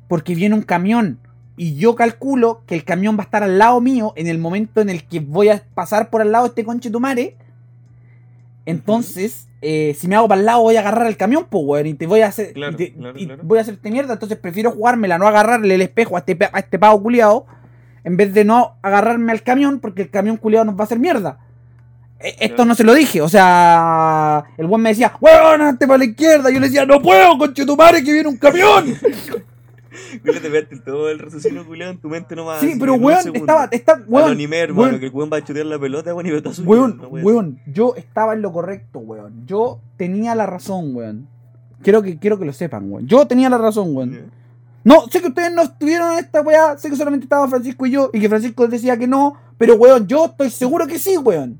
porque 0.08 0.34
viene 0.34 0.54
un 0.54 0.62
camión. 0.62 1.18
Y 1.56 1.74
yo 1.76 1.94
calculo 1.94 2.62
que 2.66 2.74
el 2.74 2.84
camión 2.84 3.16
va 3.16 3.22
a 3.22 3.24
estar 3.24 3.42
al 3.42 3.58
lado 3.58 3.80
mío 3.80 4.12
en 4.16 4.26
el 4.28 4.38
momento 4.38 4.80
en 4.80 4.88
el 4.90 5.04
que 5.04 5.20
voy 5.20 5.48
a 5.48 5.62
pasar 5.74 6.08
por 6.10 6.20
al 6.20 6.32
lado 6.32 6.44
de 6.44 6.48
este 6.50 6.64
conche 6.64 6.90
tu 6.90 7.00
madre. 7.00 7.36
Entonces, 8.66 9.48
eh, 9.62 9.94
si 9.98 10.06
me 10.06 10.16
hago 10.16 10.28
para 10.28 10.40
el 10.40 10.46
lado, 10.46 10.62
voy 10.62 10.76
a 10.76 10.80
agarrar 10.80 11.06
el 11.06 11.16
camión, 11.16 11.46
pues, 11.50 11.64
weón. 11.66 11.86
Y 11.86 11.94
te 11.94 12.06
voy 12.06 12.20
a 12.20 12.28
hacer. 12.28 12.52
Claro, 12.52 12.72
y 12.74 12.76
te- 12.76 12.92
claro, 12.92 13.18
y 13.18 13.26
claro. 13.26 13.42
voy 13.44 13.58
a 13.58 13.62
hacerte 13.62 13.90
mierda. 13.90 14.12
Entonces 14.14 14.38
prefiero 14.38 14.70
jugármela, 14.70 15.18
no 15.18 15.26
agarrarle 15.26 15.74
el 15.74 15.82
espejo 15.82 16.16
a 16.16 16.20
este, 16.20 16.38
a 16.52 16.58
este 16.58 16.78
pavo 16.78 17.02
culiado. 17.02 17.46
En 18.04 18.16
vez 18.16 18.32
de 18.34 18.44
no 18.44 18.76
agarrarme 18.82 19.32
al 19.32 19.42
camión, 19.42 19.78
porque 19.80 20.02
el 20.02 20.10
camión 20.10 20.36
culiado 20.36 20.64
nos 20.64 20.76
va 20.76 20.80
a 20.80 20.84
hacer 20.84 20.98
mierda. 20.98 21.38
E- 22.18 22.36
Esto 22.40 22.64
no 22.64 22.74
se 22.74 22.84
lo 22.84 22.92
dije, 22.94 23.20
o 23.22 23.28
sea, 23.28 24.44
el 24.58 24.66
buen 24.66 24.82
me 24.82 24.90
decía, 24.90 25.12
weón, 25.20 25.62
hazte 25.62 25.86
para 25.86 25.98
la 25.98 26.04
izquierda. 26.04 26.50
Yo 26.50 26.60
le 26.60 26.66
decía, 26.66 26.84
no 26.86 27.00
puedo, 27.00 27.36
conche 27.38 27.64
tu 27.64 27.76
madre, 27.76 28.02
que 28.04 28.12
viene 28.12 28.28
un 28.28 28.36
camión. 28.36 28.84
Culiao, 30.22 30.40
te 30.42 30.50
pegaste 30.50 30.76
todo 30.80 31.10
el 31.10 31.18
raciocinio 31.18 31.66
culiao 31.66 31.90
en 31.90 31.98
tu 31.98 32.08
mente 32.08 32.34
nomás. 32.36 32.60
sí, 32.60 32.74
pero 32.78 32.94
weón, 32.94 33.34
estaba, 33.34 33.68
está, 33.70 34.02
weón, 34.06 34.32
anime, 34.32 34.58
hermano, 34.58 34.82
weón. 34.88 35.00
que 35.00 35.06
el 35.06 35.12
weón 35.12 35.30
va 35.32 35.38
a 35.38 35.44
chutear 35.44 35.66
la 35.66 35.78
pelota, 35.78 36.14
weón, 36.14 36.26
y 36.26 36.30
está 36.30 36.52
subiendo. 36.52 36.70
Weón, 36.70 36.96
no, 36.98 37.08
weón. 37.08 37.24
weón, 37.24 37.60
yo 37.66 37.94
estaba 37.96 38.32
en 38.34 38.42
lo 38.42 38.52
correcto, 38.52 38.98
weón. 39.00 39.46
Yo 39.46 39.80
tenía 39.96 40.34
la 40.34 40.46
razón, 40.46 40.94
weón. 40.94 41.26
Quiero 41.82 42.02
que, 42.02 42.18
quiero 42.18 42.38
que 42.38 42.44
lo 42.44 42.52
sepan, 42.52 42.90
weón. 42.90 43.06
Yo 43.06 43.26
tenía 43.26 43.48
la 43.50 43.58
razón, 43.58 43.94
weón. 43.94 44.30
No, 44.82 45.02
sé 45.10 45.20
que 45.20 45.28
ustedes 45.28 45.52
no 45.52 45.62
estuvieron 45.62 46.12
en 46.12 46.18
esta 46.20 46.40
weá, 46.40 46.76
sé 46.78 46.88
que 46.88 46.96
solamente 46.96 47.24
estaba 47.24 47.46
Francisco 47.48 47.84
y 47.86 47.90
yo, 47.90 48.10
y 48.12 48.20
que 48.20 48.28
Francisco 48.28 48.66
decía 48.66 48.96
que 48.96 49.06
no, 49.06 49.34
pero 49.58 49.74
weón, 49.74 50.06
yo 50.06 50.26
estoy 50.26 50.50
seguro 50.50 50.86
que 50.86 50.98
sí, 50.98 51.16
weón. 51.18 51.58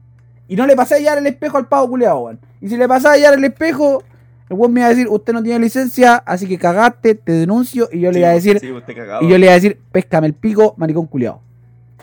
Y 0.49 0.57
no 0.57 0.67
le 0.67 0.75
pasé 0.75 0.95
a 0.95 0.97
hallar 0.99 1.19
el 1.19 1.27
espejo 1.27 1.59
al 1.59 1.69
pavo 1.69 1.89
culeado, 1.91 2.21
weón. 2.21 2.41
Y 2.61 2.69
si 2.69 2.77
le 2.77 2.89
pasé 2.89 3.09
a 3.09 3.13
hallar 3.13 3.35
el 3.35 3.45
espejo, 3.45 4.03
el 4.49 4.57
weón 4.57 4.73
me 4.73 4.81
iba 4.81 4.87
a 4.87 4.91
decir, 4.91 5.07
usted 5.09 5.33
no 5.35 5.43
tiene 5.43 5.59
licencia, 5.61 6.17
así 6.17 6.49
que 6.49 6.59
cagaste, 6.59 7.15
te 7.15 7.33
denuncio, 7.33 7.89
y 7.93 8.01
yo 8.01 8.11
le 8.11 8.21
iba 8.21 8.29
a 8.31 8.33
decir, 8.33 8.59
Sí, 8.59 8.69
pues 8.73 8.87
te 8.87 8.95
cagaba. 8.95 9.23
y 9.25 9.29
yo 9.29 9.37
le 9.37 9.45
iba 9.47 9.53
a 9.53 9.57
decir, 9.57 9.79
péscame 9.93 10.27
el 10.27 10.35
pico, 10.35 10.75
maricón 10.79 11.07
culeado. 11.07 11.43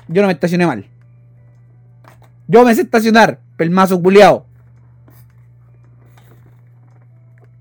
Yo 0.08 0.22
no 0.22 0.28
me 0.28 0.34
estacioné 0.34 0.66
mal. 0.68 0.86
Yo 2.48 2.64
me 2.64 2.74
sé 2.76 2.82
estacionar, 2.82 3.40
pelmazo 3.58 4.02
culeado. 4.02 4.46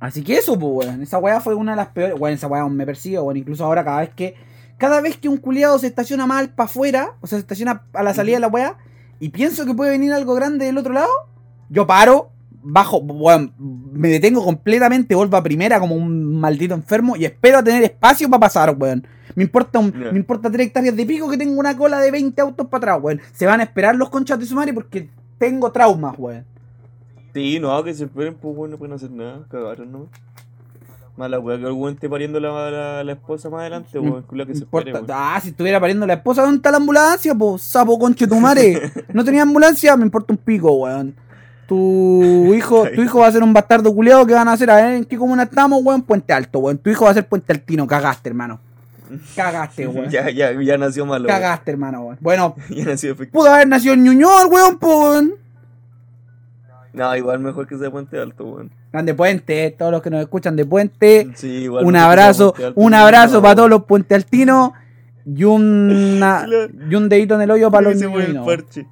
Así 0.01 0.23
que 0.23 0.37
eso, 0.37 0.59
pues, 0.59 0.89
weón. 0.89 1.03
Esa 1.03 1.19
weá 1.19 1.41
fue 1.41 1.55
una 1.55 1.73
de 1.73 1.77
las 1.77 1.89
peores. 1.89 2.19
Weón, 2.19 2.35
esa 2.35 2.47
weá 2.47 2.63
aún 2.63 2.77
me 2.77 2.87
persigue, 2.87 3.19
weón. 3.19 3.37
Incluso 3.37 3.65
ahora 3.65 3.85
cada 3.85 4.01
vez 4.01 4.11
que. 4.11 4.35
Cada 4.79 5.01
vez 5.01 5.17
que 5.17 5.31
un 5.31 5.39
culiado 5.39 5.79
se 5.79 5.87
estaciona 5.87 6.27
mal 6.27 6.51
para 6.51 6.67
afuera, 6.67 7.15
o 7.23 7.27
sea, 7.27 7.39
se 7.39 7.41
estaciona 7.41 7.85
a 7.95 8.03
la 8.03 8.13
salida 8.13 8.37
de 8.37 8.41
la 8.41 8.49
weá, 8.49 8.77
y 9.19 9.31
pienso 9.31 9.65
que 9.65 9.73
puede 9.73 9.93
venir 9.93 10.13
algo 10.13 10.35
grande 10.35 10.67
del 10.67 10.77
otro 10.77 10.93
lado, 10.93 11.09
yo 11.71 11.87
paro, 11.87 12.29
bajo, 12.63 12.99
weón, 12.99 13.55
me 13.59 14.09
detengo 14.09 14.45
completamente, 14.45 15.15
vuelvo 15.15 15.39
a 15.39 15.43
primera 15.43 15.81
como 15.81 15.95
un 15.95 16.39
maldito 16.39 16.75
enfermo 16.75 17.17
y 17.17 17.25
espero 17.25 17.57
a 17.57 17.65
tener 17.65 17.85
espacio 17.85 18.29
para 18.29 18.41
pasar, 18.41 18.77
weón. 18.79 19.07
Me 19.35 19.45
importa, 19.45 19.79
un, 19.79 19.95
me 19.99 20.19
importa 20.19 20.51
3 20.51 20.67
hectáreas 20.67 20.95
de 20.95 21.07
pico 21.07 21.31
que 21.31 21.39
tengo 21.39 21.59
una 21.59 21.75
cola 21.75 21.99
de 21.99 22.11
20 22.11 22.39
autos 22.43 22.67
para 22.67 22.93
atrás, 22.93 22.99
weón. 23.03 23.21
Se 23.33 23.47
van 23.47 23.61
a 23.61 23.63
esperar 23.63 23.97
los 23.97 24.11
conchas 24.11 24.39
de 24.39 24.45
su 24.45 24.55
madre 24.55 24.75
porque 24.75 25.09
tengo 25.39 25.73
traumas, 25.73 26.19
weón. 26.19 26.45
Sí, 27.37 27.61
no, 27.61 27.85
que 27.85 27.93
se 27.93 28.05
esperen, 28.05 28.35
pues 28.35 28.57
weón, 28.57 28.71
no 28.71 28.79
pueden 28.79 28.95
hacer 28.95 29.11
nada. 29.11 29.41
Cagaron, 29.51 29.93
¿no? 29.93 30.09
Mala 31.19 31.39
weá, 31.39 31.59
que 31.59 31.67
weón 31.67 31.93
esté 31.93 32.09
pariendo 32.09 32.41
la, 32.41 32.71
la, 32.71 33.05
la 33.05 33.13
esposa 33.13 33.51
más 33.51 33.61
adelante, 33.61 33.99
weón. 33.99 34.23
Que 34.47 34.55
se 34.55 34.65
espere, 34.65 34.91
weón. 34.95 35.05
ah, 35.11 35.39
si 35.43 35.51
estuviera 35.51 35.79
pariendo 35.79 36.07
la 36.07 36.15
esposa, 36.15 36.41
¿dónde 36.41 36.57
está 36.57 36.71
la 36.71 36.79
ambulancia, 36.79 37.35
po? 37.35 37.59
Sapo 37.59 37.99
conche 37.99 38.27
tu 38.27 38.41
madre. 38.41 38.91
No 39.13 39.23
tenía 39.23 39.43
ambulancia, 39.43 39.95
me 39.99 40.05
importa 40.05 40.33
un 40.33 40.39
pico, 40.39 40.73
weón. 40.73 41.15
Tu 41.69 42.55
hijo, 42.55 42.87
tu 42.95 43.03
hijo 43.03 43.19
va 43.19 43.27
a 43.27 43.33
ser 43.33 43.43
un 43.43 43.53
bastardo 43.53 43.95
culeado 43.95 44.25
que 44.25 44.33
van 44.33 44.49
a 44.49 44.53
hacer, 44.53 44.71
a 44.71 44.77
ver 44.77 44.95
en 44.95 45.05
qué 45.05 45.19
comuna 45.19 45.43
estamos, 45.43 45.83
weón, 45.85 46.01
Puente 46.05 46.33
Alto, 46.33 46.61
weón. 46.61 46.79
Tu 46.79 46.89
hijo 46.89 47.05
va 47.05 47.11
a 47.11 47.15
ser 47.15 47.29
Puente 47.29 47.53
Altino, 47.53 47.87
cagaste, 47.87 48.31
hermano. 48.31 48.61
Cagaste, 49.35 49.87
weón. 49.89 50.09
ya, 50.09 50.31
ya, 50.31 50.53
ya 50.59 50.79
nació 50.79 51.05
malo. 51.05 51.27
weón. 51.29 51.39
Cagaste, 51.39 51.71
hermano, 51.71 52.01
weón. 52.01 52.19
Bueno, 52.23 52.55
Ya 52.71 52.87
nació 52.87 53.15
pudo 53.15 53.53
haber 53.53 53.69
nacido 53.69 53.93
en 53.93 54.05
Ñuñoa, 54.05 54.47
weón, 54.47 54.79
po, 54.79 55.11
weón. 55.11 55.33
No, 56.97 57.15
igual 57.15 57.39
mejor 57.41 57.67
que 57.67 57.77
sea 57.77 57.91
Puente 57.91 58.19
Alto, 58.19 58.45
weón. 58.45 58.71
Grande 58.91 59.13
Puente, 59.13 59.71
todos 59.79 59.93
los 59.93 60.01
que 60.01 60.09
nos 60.09 60.23
escuchan 60.23 60.57
de 60.57 60.65
Puente. 60.65 61.29
Sí, 61.35 61.65
igual 61.65 61.85
un 61.85 61.95
abrazo, 61.95 62.55
Alto, 62.57 62.73
un 62.75 62.95
abrazo 62.95 63.35
no, 63.35 63.43
para 63.43 63.55
todos 63.55 63.69
los 63.69 63.85
Puente 63.85 64.15
Altinos. 64.15 64.71
Y, 65.27 65.45
una, 65.45 66.47
y 66.91 66.95
un 66.95 67.09
dedito 67.11 67.35
en 67.35 67.43
el 67.43 67.51
hoyo 67.51 67.71
para 67.71 67.91
los 67.91 68.03
parche. 68.47 68.87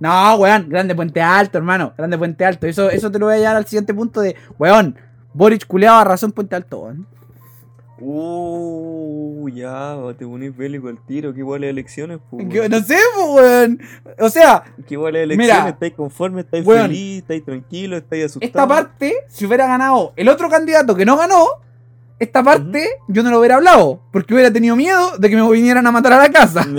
No, 0.00 0.36
weón, 0.36 0.66
grande 0.70 0.94
Puente 0.94 1.20
Alto, 1.20 1.58
hermano. 1.58 1.92
Grande 1.96 2.16
Puente 2.16 2.42
Alto. 2.46 2.66
Eso, 2.66 2.88
eso 2.88 3.10
te 3.10 3.18
lo 3.18 3.26
voy 3.26 3.34
a 3.34 3.38
llevar 3.38 3.56
al 3.56 3.66
siguiente 3.66 3.92
punto 3.92 4.22
de, 4.22 4.34
weón, 4.58 4.96
Boric 5.34 5.66
culeado 5.66 5.98
a 5.98 6.04
razón 6.04 6.32
Puente 6.32 6.56
Alto, 6.56 6.78
weón. 6.78 7.06
Uh, 8.04 9.48
ya, 9.50 9.96
te 10.18 10.26
ponís 10.26 10.56
bélico 10.56 10.88
al 10.88 10.98
tiro. 11.06 11.32
¿Qué 11.32 11.38
igual 11.38 11.62
elecciones, 11.62 12.18
pues? 12.28 12.44
No 12.46 12.80
sé, 12.80 12.98
pues, 13.14 13.28
weón. 13.28 13.80
O 14.18 14.28
sea, 14.28 14.64
¿Qué 14.88 14.94
igual 14.94 15.14
elecciones? 15.14 15.54
Mira, 15.56 15.68
¿Estáis 15.68 15.92
conformes? 15.94 16.46
¿Estáis 16.46 16.66
weón, 16.66 16.88
feliz? 16.88 17.18
¿Estáis 17.18 17.44
tranquilos? 17.44 18.00
¿Estáis 18.00 18.24
asustados? 18.24 18.48
esta 18.48 18.66
parte, 18.66 19.14
si 19.28 19.46
hubiera 19.46 19.68
ganado 19.68 20.14
el 20.16 20.28
otro 20.28 20.50
candidato 20.50 20.96
que 20.96 21.04
no 21.04 21.16
ganó, 21.16 21.46
esta 22.18 22.42
parte 22.42 22.88
yo 23.06 23.22
no 23.22 23.30
lo 23.30 23.38
hubiera 23.38 23.54
hablado. 23.54 24.02
Porque 24.10 24.34
hubiera 24.34 24.52
tenido 24.52 24.74
miedo 24.74 25.16
de 25.18 25.30
que 25.30 25.36
me 25.36 25.48
vinieran 25.52 25.86
a 25.86 25.92
matar 25.92 26.14
a 26.14 26.18
la 26.18 26.30
casa. 26.30 26.66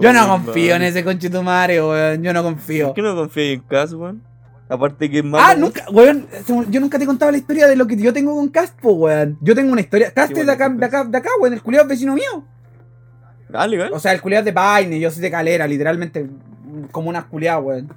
Yo 0.00 0.12
no 0.12 0.28
confío 0.28 0.74
en 0.74 0.82
ese 0.82 1.04
conchetumare, 1.04 1.80
weón. 1.80 2.22
Yo 2.22 2.32
no 2.32 2.42
confío. 2.42 2.86
¿Por 2.86 2.94
qué 2.94 3.02
no 3.02 3.14
confías 3.14 3.54
en 3.54 3.60
Cas, 3.60 3.92
weón? 3.94 4.22
Aparte 4.72 5.10
que 5.10 5.18
es 5.18 5.24
malo. 5.24 5.44
Ah, 5.46 5.54
nunca, 5.54 5.84
weón, 5.90 6.26
yo 6.70 6.80
nunca 6.80 6.96
te 6.96 7.04
he 7.04 7.06
contado 7.06 7.30
la 7.30 7.36
historia 7.36 7.66
de 7.66 7.76
lo 7.76 7.86
que 7.86 7.94
yo 7.96 8.10
tengo 8.12 8.34
con 8.34 8.48
Caspo, 8.48 8.92
weón. 8.92 9.36
Yo 9.42 9.54
tengo 9.54 9.70
una 9.70 9.82
historia. 9.82 10.10
Cast 10.12 10.32
¿Qué 10.32 10.40
es 10.40 10.46
de 10.46 10.52
acá, 10.52 10.70
de 10.70 10.86
acá, 10.86 11.04
de 11.04 11.18
acá, 11.18 11.28
weón. 11.40 11.52
El 11.52 11.62
culiado 11.62 11.84
es 11.84 11.90
vecino 11.90 12.14
mío. 12.14 12.44
Ah, 13.52 13.66
legal. 13.66 13.90
O 13.92 13.98
sea, 13.98 14.12
el 14.12 14.22
culiado 14.22 14.40
es 14.40 14.44
de 14.46 14.52
Paine, 14.54 14.98
yo 14.98 15.10
soy 15.10 15.20
de 15.20 15.30
Calera, 15.30 15.66
literalmente 15.66 16.26
como 16.90 17.10
una 17.10 17.28
culiada, 17.28 17.58
weón. 17.60 17.92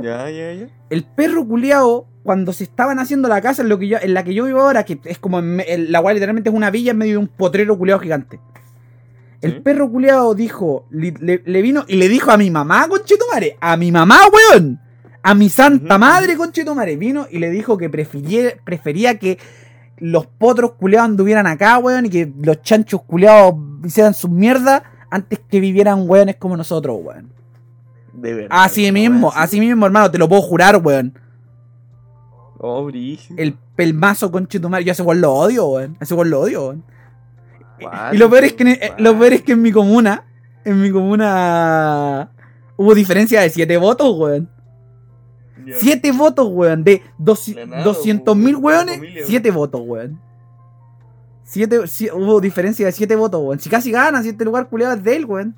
Ya, 0.00 0.30
ya, 0.30 0.52
ya. 0.54 0.68
El 0.88 1.02
perro 1.04 1.44
culiao, 1.46 2.06
cuando 2.22 2.52
se 2.52 2.62
estaban 2.62 3.00
haciendo 3.00 3.28
la 3.28 3.40
casa 3.40 3.62
en, 3.62 3.68
lo 3.68 3.78
que 3.80 3.88
yo, 3.88 3.98
en 4.00 4.14
la 4.14 4.22
que 4.22 4.34
yo 4.34 4.44
vivo 4.44 4.60
ahora, 4.60 4.84
que 4.84 5.00
es 5.04 5.18
como 5.18 5.40
en 5.40 5.90
la 5.90 6.00
cual 6.00 6.14
literalmente 6.14 6.48
es 6.50 6.54
una 6.54 6.70
villa 6.70 6.92
en 6.92 6.98
medio 6.98 7.14
de 7.14 7.18
un 7.18 7.26
potrero 7.28 7.76
culiao 7.76 7.98
gigante. 7.98 8.38
El 9.40 9.54
Sí. 9.54 9.60
perro 9.60 9.90
culiao 9.90 10.36
dijo, 10.36 10.86
le, 10.90 11.42
le 11.44 11.62
vino 11.62 11.84
y 11.88 11.96
le 11.96 12.08
dijo 12.08 12.30
a 12.30 12.36
mi 12.36 12.48
mamá, 12.52 12.86
conchetumare, 12.88 13.56
a 13.60 13.76
mi 13.76 13.90
mamá, 13.90 14.18
weón, 14.32 14.78
a 15.22 15.34
mi 15.34 15.48
santa 15.48 15.98
madre, 15.98 16.36
conchetumare, 16.36 16.96
vino 16.96 17.26
y 17.30 17.38
le 17.38 17.50
dijo 17.50 17.76
que 17.78 17.88
prefería, 17.88 18.54
prefería 18.64 19.18
que 19.18 19.38
los 19.98 20.26
potros 20.26 20.72
culiados 20.72 21.10
anduvieran 21.10 21.46
acá, 21.46 21.78
weón, 21.78 22.06
y 22.06 22.10
que 22.10 22.32
los 22.42 22.60
chanchos 22.62 23.02
culiados 23.02 23.54
hicieran 23.84 24.14
sus 24.14 24.30
mierdas 24.30 24.82
antes 25.10 25.38
que 25.48 25.60
vivieran 25.60 26.08
weones 26.08 26.36
como 26.36 26.56
nosotros, 26.56 26.98
weón. 27.00 27.30
De 28.14 28.34
verdad. 28.34 28.48
Así 28.50 28.90
mismo, 28.90 29.32
así 29.34 29.60
mismo, 29.60 29.86
hermano, 29.86 30.10
te 30.10 30.18
lo 30.18 30.28
puedo 30.28 30.42
jurar, 30.42 30.76
weón. 30.84 31.16
Oh. 32.58 32.88
El 33.36 33.54
pelmazo 33.74 34.30
con 34.30 34.46
Chetumare. 34.46 34.84
Yo 34.84 34.90
a 34.90 34.94
ese 34.94 35.02
weón 35.02 35.20
lo 35.20 35.32
odio, 35.32 35.66
weón. 35.66 35.96
A 36.00 36.04
ese 36.04 36.14
weón 36.14 36.30
lo 36.30 36.40
odio, 36.40 36.62
weón. 36.68 36.84
Y 38.12 38.16
lo 38.16 38.30
peor 38.30 38.44
es 38.44 38.52
que, 38.52 38.62
en- 38.62 38.68
eh, 38.68 38.92
lo 38.98 39.18
peor 39.18 39.32
es 39.32 39.42
que 39.42 39.52
en 39.52 39.62
mi 39.62 39.72
comuna, 39.72 40.24
en 40.64 40.80
mi 40.80 40.90
comuna 40.92 42.30
hubo 42.76 42.94
diferencia 42.94 43.40
de 43.40 43.50
7 43.50 43.76
votos, 43.76 44.16
weón. 44.16 44.48
Ya. 45.66 45.76
7 45.78 46.12
votos, 46.12 46.48
weón. 46.50 46.84
De 46.84 47.02
La 47.54 47.66
nada, 47.66 47.84
200 47.84 48.36
mil 48.36 48.56
weón, 48.56 48.88
weones, 48.88 49.26
7 49.26 49.50
votos, 49.50 49.80
weón. 49.84 50.20
Siete, 51.44 51.86
si- 51.86 52.10
hubo 52.10 52.40
diferencia 52.40 52.86
de 52.86 52.92
7 52.92 53.14
votos, 53.16 53.40
weón. 53.42 53.58
Si 53.60 53.68
casi 53.68 53.90
gana, 53.90 54.22
si 54.22 54.30
este 54.30 54.44
lugar 54.44 54.68
culiado 54.68 54.94
es 54.94 55.02
de 55.02 55.16
él, 55.16 55.24
weón. 55.26 55.54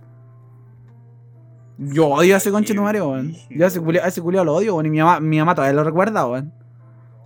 Yo 1.78 2.06
odio 2.08 2.34
a 2.34 2.38
ese 2.38 2.50
conche 2.50 2.74
madre, 2.74 3.00
weón. 3.02 3.34
Yo 3.50 3.64
a 3.64 3.68
ese 3.68 3.80
culiao, 3.80 4.04
a 4.04 4.08
ese 4.08 4.22
culiao 4.22 4.44
lo 4.44 4.54
odio, 4.54 4.74
weón. 4.74 4.86
Y 4.86 4.90
mi 4.90 4.98
mamá, 4.98 5.20
mi 5.20 5.38
mamá 5.38 5.54
todavía 5.54 5.74
lo 5.74 5.84
recuerda, 5.84 6.26
weón. 6.26 6.52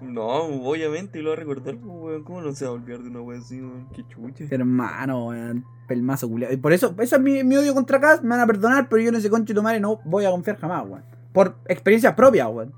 No, 0.01 0.27
obviamente 0.27 1.21
lo 1.23 1.31
va 1.31 1.37
a 1.37 1.39
recordar, 1.39 1.77
pues, 1.77 1.93
weón. 1.99 2.25
¿Cómo 2.25 2.41
no 2.41 2.53
se 2.55 2.65
va 2.65 2.71
a 2.71 2.75
olvidar 2.75 3.01
de 3.03 3.09
una 3.11 3.21
weá 3.21 3.39
así, 3.39 3.61
weón? 3.61 3.89
Qué 3.95 4.05
chucha. 4.09 4.45
Hermano, 4.51 5.27
weón. 5.29 5.65
Pelmazo 5.87 6.29
culiado. 6.29 6.53
Y 6.55 6.57
por 6.59 6.73
eso, 6.73 6.95
eso 6.99 7.17
es 7.17 7.23
mi, 7.23 7.43
mi 7.45 7.57
odio 7.57 7.75
contra 7.75 8.01
Cas. 8.01 8.23
Me 8.23 8.31
van 8.31 8.41
a 8.41 8.47
perdonar, 8.47 8.89
pero 8.89 9.03
yo 9.03 9.09
en 9.11 9.17
ese 9.17 9.31
conche 9.31 9.55
madre 9.55 9.81
no 9.81 10.01
voy 10.05 10.25
a 10.25 10.31
confiar 10.31 10.59
jamás, 10.59 10.85
weón. 10.87 11.03
Por 11.39 11.55
experiencias 11.69 12.15
propias, 12.15 12.49
weón. 12.51 12.73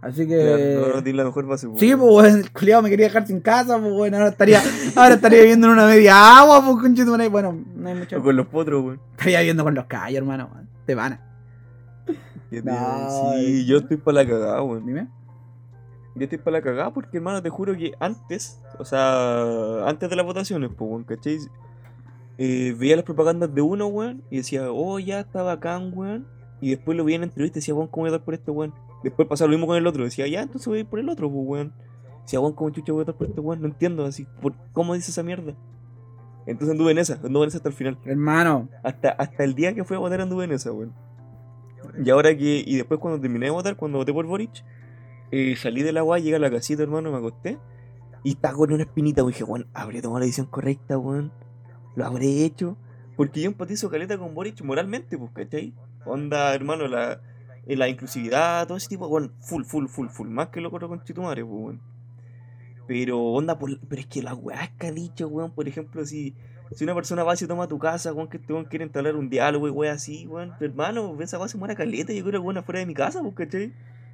Así 0.00 0.26
que. 0.26 0.36
Claro, 0.36 0.96
no, 0.96 1.00
no 1.00 1.16
la 1.16 1.24
mejor 1.24 1.46
base, 1.46 1.68
Sí, 1.76 1.94
pues, 1.94 2.34
el 2.34 2.50
culiado 2.50 2.82
me 2.82 2.90
quería 2.90 3.06
dejar 3.06 3.28
sin 3.28 3.38
casa, 3.38 3.78
pues, 3.78 3.92
weón. 3.92 4.12
Ahora 4.14 4.30
estaría, 4.30 4.60
ahora 4.96 5.14
estaría 5.14 5.38
viviendo 5.38 5.68
en 5.68 5.74
una 5.74 5.86
media 5.86 6.38
agua, 6.40 6.64
pues, 6.64 6.82
conche 6.82 7.04
tu 7.04 7.12
madre. 7.12 7.28
Bueno, 7.28 7.56
no 7.76 7.88
hay 7.88 7.94
mucho. 7.94 8.18
O 8.18 8.22
con 8.24 8.34
los 8.34 8.48
potros, 8.48 8.84
weón. 8.84 9.00
Estaría 9.12 9.38
viviendo 9.38 9.62
con 9.62 9.76
los 9.76 9.84
callos, 9.84 10.16
hermano, 10.18 10.50
weón. 10.52 10.68
Te 10.84 10.96
van 10.96 11.20
No, 12.64 13.32
Sí, 13.36 13.66
yo 13.66 13.76
estoy 13.76 13.98
para 13.98 14.24
la 14.24 14.28
cagada, 14.28 14.62
weón. 14.62 14.84
Dime. 14.84 15.06
Yo 16.16 16.24
estoy 16.24 16.38
para 16.38 16.56
la 16.56 16.62
cagada 16.64 16.92
porque, 16.92 17.18
hermano, 17.18 17.40
te 17.40 17.50
juro 17.50 17.76
que 17.76 17.92
antes, 18.00 18.60
o 18.80 18.84
sea, 18.84 19.86
antes 19.86 20.10
de 20.10 20.16
las 20.16 20.26
votaciones, 20.26 20.70
pues, 20.76 20.90
weón, 20.90 21.04
¿cachai? 21.04 21.38
Eh, 22.36 22.74
veía 22.76 22.96
las 22.96 23.04
propagandas 23.04 23.54
de 23.54 23.60
uno, 23.60 23.86
weón, 23.86 24.24
y 24.28 24.38
decía, 24.38 24.72
oh, 24.72 24.98
ya 24.98 25.20
está 25.20 25.44
bacán, 25.44 25.92
weón. 25.94 26.41
Y 26.62 26.70
después 26.70 26.96
lo 26.96 27.04
veía 27.04 27.16
en 27.16 27.24
entrevista 27.24 27.58
y 27.58 27.60
decía, 27.60 27.74
weón, 27.74 27.88
¿cómo 27.88 28.02
voy 28.02 28.10
a 28.10 28.12
votar 28.12 28.24
por 28.24 28.34
este 28.34 28.50
weón? 28.52 28.72
Después 29.02 29.26
pasaba 29.26 29.48
lo 29.48 29.56
mismo 29.56 29.66
con 29.66 29.76
el 29.76 29.84
otro, 29.84 30.04
decía, 30.04 30.28
ya, 30.28 30.42
entonces 30.42 30.68
voy 30.68 30.78
a 30.78 30.80
ir 30.82 30.86
por 30.86 31.00
el 31.00 31.08
otro, 31.08 31.28
pues, 31.28 31.44
weón. 31.44 31.74
Decía, 32.22 32.38
weón, 32.38 32.54
¿cómo 32.54 32.70
chucha 32.70 32.92
voy 32.92 33.00
a 33.00 33.04
votar 33.04 33.16
por 33.16 33.26
este 33.26 33.40
weón? 33.40 33.60
No 33.60 33.66
entiendo, 33.66 34.04
así, 34.04 34.28
¿por 34.40 34.54
¿cómo 34.72 34.94
dice 34.94 35.10
esa 35.10 35.24
mierda? 35.24 35.56
Entonces 36.46 36.70
anduve 36.70 36.92
en 36.92 36.98
esa, 36.98 37.14
anduve 37.14 37.44
en 37.44 37.48
esa 37.48 37.58
hasta 37.58 37.68
el 37.68 37.74
final. 37.74 37.98
Hermano. 38.04 38.68
Hasta, 38.84 39.10
hasta 39.10 39.42
el 39.42 39.54
día 39.54 39.74
que 39.74 39.82
fui 39.82 39.96
a 39.96 40.00
votar 40.00 40.20
anduve 40.20 40.44
en 40.44 40.52
esa, 40.52 40.70
weón. 40.70 40.94
Y 42.04 42.10
ahora 42.10 42.36
que. 42.36 42.62
Y 42.64 42.76
después 42.76 43.00
cuando 43.00 43.20
terminé 43.20 43.46
de 43.46 43.50
votar, 43.50 43.76
cuando 43.76 43.98
voté 43.98 44.12
por 44.12 44.26
Boric, 44.26 44.64
eh, 45.32 45.56
salí 45.56 45.82
de 45.82 45.92
la 45.92 46.02
guay, 46.02 46.22
llegué 46.22 46.36
a 46.36 46.38
la 46.38 46.50
casita, 46.50 46.84
hermano, 46.84 47.10
me 47.10 47.18
acosté. 47.18 47.58
Y 48.22 48.30
estaba 48.30 48.54
con 48.54 48.72
una 48.72 48.84
espinita, 48.84 49.22
weón. 49.22 49.32
Dije, 49.32 49.44
weón, 49.44 49.66
habré 49.74 50.00
tomado 50.00 50.20
la 50.20 50.26
decisión 50.26 50.46
correcta, 50.46 50.96
weón. 50.96 51.32
Lo 51.96 52.06
habré 52.06 52.44
hecho. 52.44 52.76
Porque 53.16 53.42
yo 53.42 53.48
empatizo 53.48 53.90
caleta 53.90 54.16
con 54.16 54.32
Boric 54.34 54.62
moralmente, 54.62 55.18
pues, 55.18 55.32
¿cachai? 55.32 55.74
Onda, 56.04 56.54
hermano, 56.54 56.88
la, 56.88 57.20
eh, 57.66 57.76
la 57.76 57.88
inclusividad, 57.88 58.66
todo 58.66 58.76
ese 58.76 58.88
tipo, 58.88 59.06
weón, 59.06 59.32
full, 59.40 59.64
full, 59.64 59.86
full, 59.86 60.08
full. 60.08 60.28
Más 60.28 60.48
que 60.48 60.60
lo 60.60 60.70
corro 60.70 60.88
con 60.88 61.02
Chitumare, 61.04 61.44
pues, 61.44 61.54
weón. 61.54 61.80
Pero, 62.86 63.20
onda, 63.22 63.58
por- 63.58 63.78
pero 63.88 64.00
es 64.00 64.06
que 64.06 64.22
la 64.22 64.34
weá 64.34 64.70
que 64.78 64.88
ha 64.88 64.92
dicho, 64.92 65.28
weón, 65.28 65.52
por 65.52 65.68
ejemplo, 65.68 66.04
si, 66.04 66.34
si 66.72 66.84
una 66.84 66.94
persona 66.94 67.22
va 67.22 67.34
y 67.34 67.36
se 67.36 67.46
toma 67.46 67.68
tu 67.68 67.78
casa, 67.78 68.12
weón, 68.12 68.28
que 68.28 68.38
este 68.38 68.52
weón 68.52 68.64
quiere 68.64 68.84
entablar 68.84 69.14
un 69.16 69.30
diálogo 69.30 69.70
weón 69.70 69.94
así, 69.94 70.26
weón, 70.26 70.52
hermano, 70.60 71.16
esa 71.20 71.38
weá 71.38 71.48
se 71.48 71.56
muera 71.58 71.74
caleta, 71.76 72.12
yo 72.12 72.22
creo 72.24 72.40
que 72.40 72.46
weón 72.46 72.58
afuera 72.58 72.80
de 72.80 72.86
mi 72.86 72.94
casa, 72.94 73.22
pues, 73.22 73.34
¿cachai? 73.34 73.72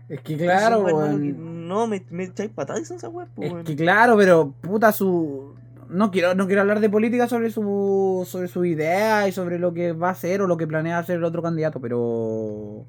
Es 0.08 0.20
que 0.20 0.36
claro, 0.36 0.80
weón. 0.80 1.66
No, 1.68 1.86
me, 1.86 2.04
me 2.10 2.24
echáis 2.24 2.50
patadas 2.50 2.86
son 2.86 2.98
esas 2.98 3.10
weas, 3.12 3.28
pues, 3.34 3.46
Es 3.48 3.52
weón. 3.54 3.64
que 3.64 3.74
claro, 3.76 4.16
pero 4.16 4.52
puta 4.60 4.92
su. 4.92 5.54
No 5.90 6.10
quiero, 6.10 6.34
no 6.34 6.46
quiero 6.46 6.60
hablar 6.62 6.80
de 6.80 6.90
política 6.90 7.28
sobre 7.28 7.50
su. 7.50 8.26
sobre 8.28 8.48
su 8.48 8.64
idea 8.64 9.26
y 9.28 9.32
sobre 9.32 9.58
lo 9.58 9.72
que 9.72 9.92
va 9.92 10.08
a 10.08 10.12
hacer 10.12 10.42
o 10.42 10.46
lo 10.46 10.56
que 10.56 10.66
planea 10.66 10.98
hacer 10.98 11.16
el 11.16 11.24
otro 11.24 11.42
candidato, 11.42 11.80
pero. 11.80 12.84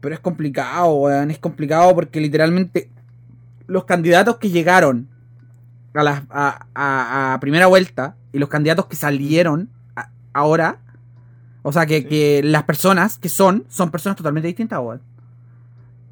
Pero 0.00 0.14
es 0.14 0.20
complicado, 0.20 0.94
weón. 0.94 1.30
Es 1.30 1.38
complicado 1.38 1.94
porque 1.94 2.20
literalmente 2.20 2.90
los 3.66 3.84
candidatos 3.84 4.36
que 4.38 4.50
llegaron 4.50 5.08
a 5.94 6.02
la 6.02 6.26
a, 6.30 6.66
a- 6.74 7.34
a 7.34 7.40
primera 7.40 7.66
vuelta 7.66 8.16
y 8.32 8.38
los 8.38 8.48
candidatos 8.48 8.86
que 8.86 8.96
salieron 8.96 9.70
a- 9.96 10.10
ahora. 10.32 10.78
O 11.62 11.72
sea, 11.72 11.86
que, 11.86 12.02
Sí. 12.02 12.04
que 12.06 12.42
las 12.44 12.62
personas 12.64 13.18
que 13.18 13.28
son, 13.28 13.64
son 13.68 13.90
personas 13.90 14.16
totalmente 14.16 14.46
distintas, 14.46 14.78
weón. 14.80 15.00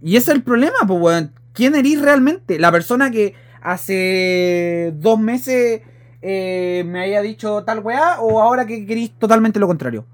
Y 0.02 0.16
ese 0.16 0.30
es 0.32 0.36
el 0.36 0.42
problema, 0.42 0.74
pues, 0.86 1.00
weón. 1.00 1.32
¿Quién 1.52 1.74
eres 1.76 2.00
realmente? 2.00 2.58
La 2.58 2.72
persona 2.72 3.10
que 3.12 3.34
hace 3.64 4.92
dos 4.96 5.18
meses 5.18 5.80
eh, 6.22 6.84
me 6.86 7.00
haya 7.00 7.20
dicho 7.22 7.64
tal 7.64 7.80
weá 7.80 8.20
o 8.20 8.40
ahora 8.40 8.66
que 8.66 8.86
queréis 8.86 9.18
totalmente 9.18 9.58
lo 9.58 9.66
contrario. 9.66 10.06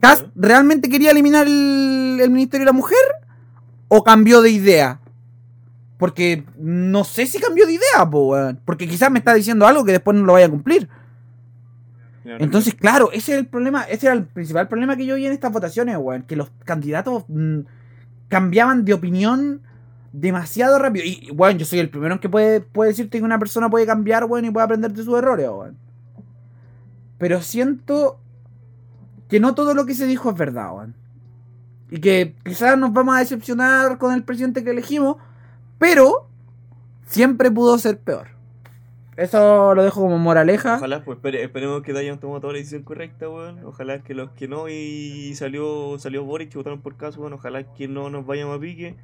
¿Cast 0.00 0.22
Claro. 0.22 0.32
realmente 0.36 0.88
quería 0.88 1.10
eliminar 1.10 1.46
el, 1.46 2.18
el 2.22 2.30
Ministerio 2.30 2.64
de 2.64 2.72
la 2.72 2.72
Mujer 2.72 2.98
o 3.88 4.02
cambió 4.02 4.40
de 4.40 4.50
idea? 4.50 5.00
Porque 5.98 6.44
no 6.58 7.04
sé 7.04 7.26
si 7.26 7.38
cambió 7.38 7.66
de 7.66 7.74
idea, 7.74 8.08
po, 8.10 8.28
weón. 8.28 8.60
Porque 8.64 8.88
quizás 8.88 9.10
me 9.10 9.18
está 9.18 9.34
diciendo 9.34 9.66
algo 9.66 9.84
que 9.84 9.92
después 9.92 10.16
no 10.16 10.24
lo 10.24 10.34
vaya 10.34 10.46
a 10.46 10.50
cumplir. 10.50 10.88
Entonces, 12.24 12.74
claro, 12.74 13.10
ese 13.12 13.32
es 13.32 13.38
el 13.38 13.46
problema, 13.46 13.82
ese 13.82 14.06
era 14.06 14.14
el 14.14 14.24
principal 14.24 14.66
problema 14.66 14.96
que 14.96 15.04
yo 15.06 15.14
vi 15.14 15.26
en 15.26 15.32
estas 15.32 15.52
votaciones, 15.52 15.96
weón. 15.98 16.22
Que 16.22 16.36
los 16.36 16.50
candidatos 16.64 17.24
mm, 17.28 17.60
cambiaban 18.28 18.84
de 18.84 18.94
opinión 18.94 19.60
demasiado 20.16 20.78
rápido. 20.78 21.04
Y, 21.04 21.30
weón, 21.32 21.58
yo 21.58 21.66
soy 21.66 21.80
el 21.80 21.90
primero 21.90 22.20
que 22.20 22.28
puede, 22.28 22.60
puede 22.60 22.90
decirte 22.90 23.18
que 23.18 23.24
una 23.24 23.38
persona 23.38 23.68
puede 23.68 23.84
cambiar, 23.84 24.24
weón, 24.24 24.44
y 24.44 24.50
puede 24.50 24.64
aprender 24.64 24.92
de 24.92 25.02
sus 25.02 25.18
errores, 25.18 25.48
weón. 25.48 25.76
Pero 27.18 27.42
siento 27.42 28.18
que 29.28 29.40
no 29.40 29.54
todo 29.54 29.74
lo 29.74 29.86
que 29.86 29.94
se 29.94 30.06
dijo 30.06 30.30
es 30.30 30.36
verdad, 30.36 30.72
weón. 30.74 30.94
Y 31.90 32.00
que 32.00 32.34
quizás 32.44 32.78
nos 32.78 32.92
vamos 32.92 33.16
a 33.16 33.18
decepcionar 33.20 33.98
con 33.98 34.14
el 34.14 34.22
presidente 34.24 34.64
que 34.64 34.70
elegimos, 34.70 35.16
pero 35.78 36.28
siempre 37.06 37.50
pudo 37.50 37.76
ser 37.78 37.98
peor. 37.98 38.28
Eso 39.16 39.74
lo 39.76 39.84
dejo 39.84 40.00
como 40.00 40.18
moraleja. 40.18 40.76
Ojalá, 40.76 41.04
pues 41.04 41.18
espere- 41.18 41.42
esperemos 41.44 41.82
que 41.82 41.96
hayan 41.96 42.18
tomado 42.18 42.40
toda 42.40 42.52
la 42.54 42.58
decisión 42.58 42.82
correcta, 42.82 43.28
weón. 43.28 43.64
Ojalá 43.64 44.00
que 44.02 44.12
los 44.14 44.30
que 44.30 44.48
no 44.48 44.68
y 44.68 45.34
salió 45.36 45.96
salió 46.00 46.24
Boric 46.24 46.52
y 46.52 46.58
votaron 46.58 46.80
por 46.80 46.96
caso, 46.96 47.20
weón. 47.20 47.32
Ojalá 47.34 47.62
que 47.74 47.86
no 47.86 48.10
nos 48.10 48.26
vayamos 48.26 48.56
a 48.56 48.60
pique. 48.60 48.96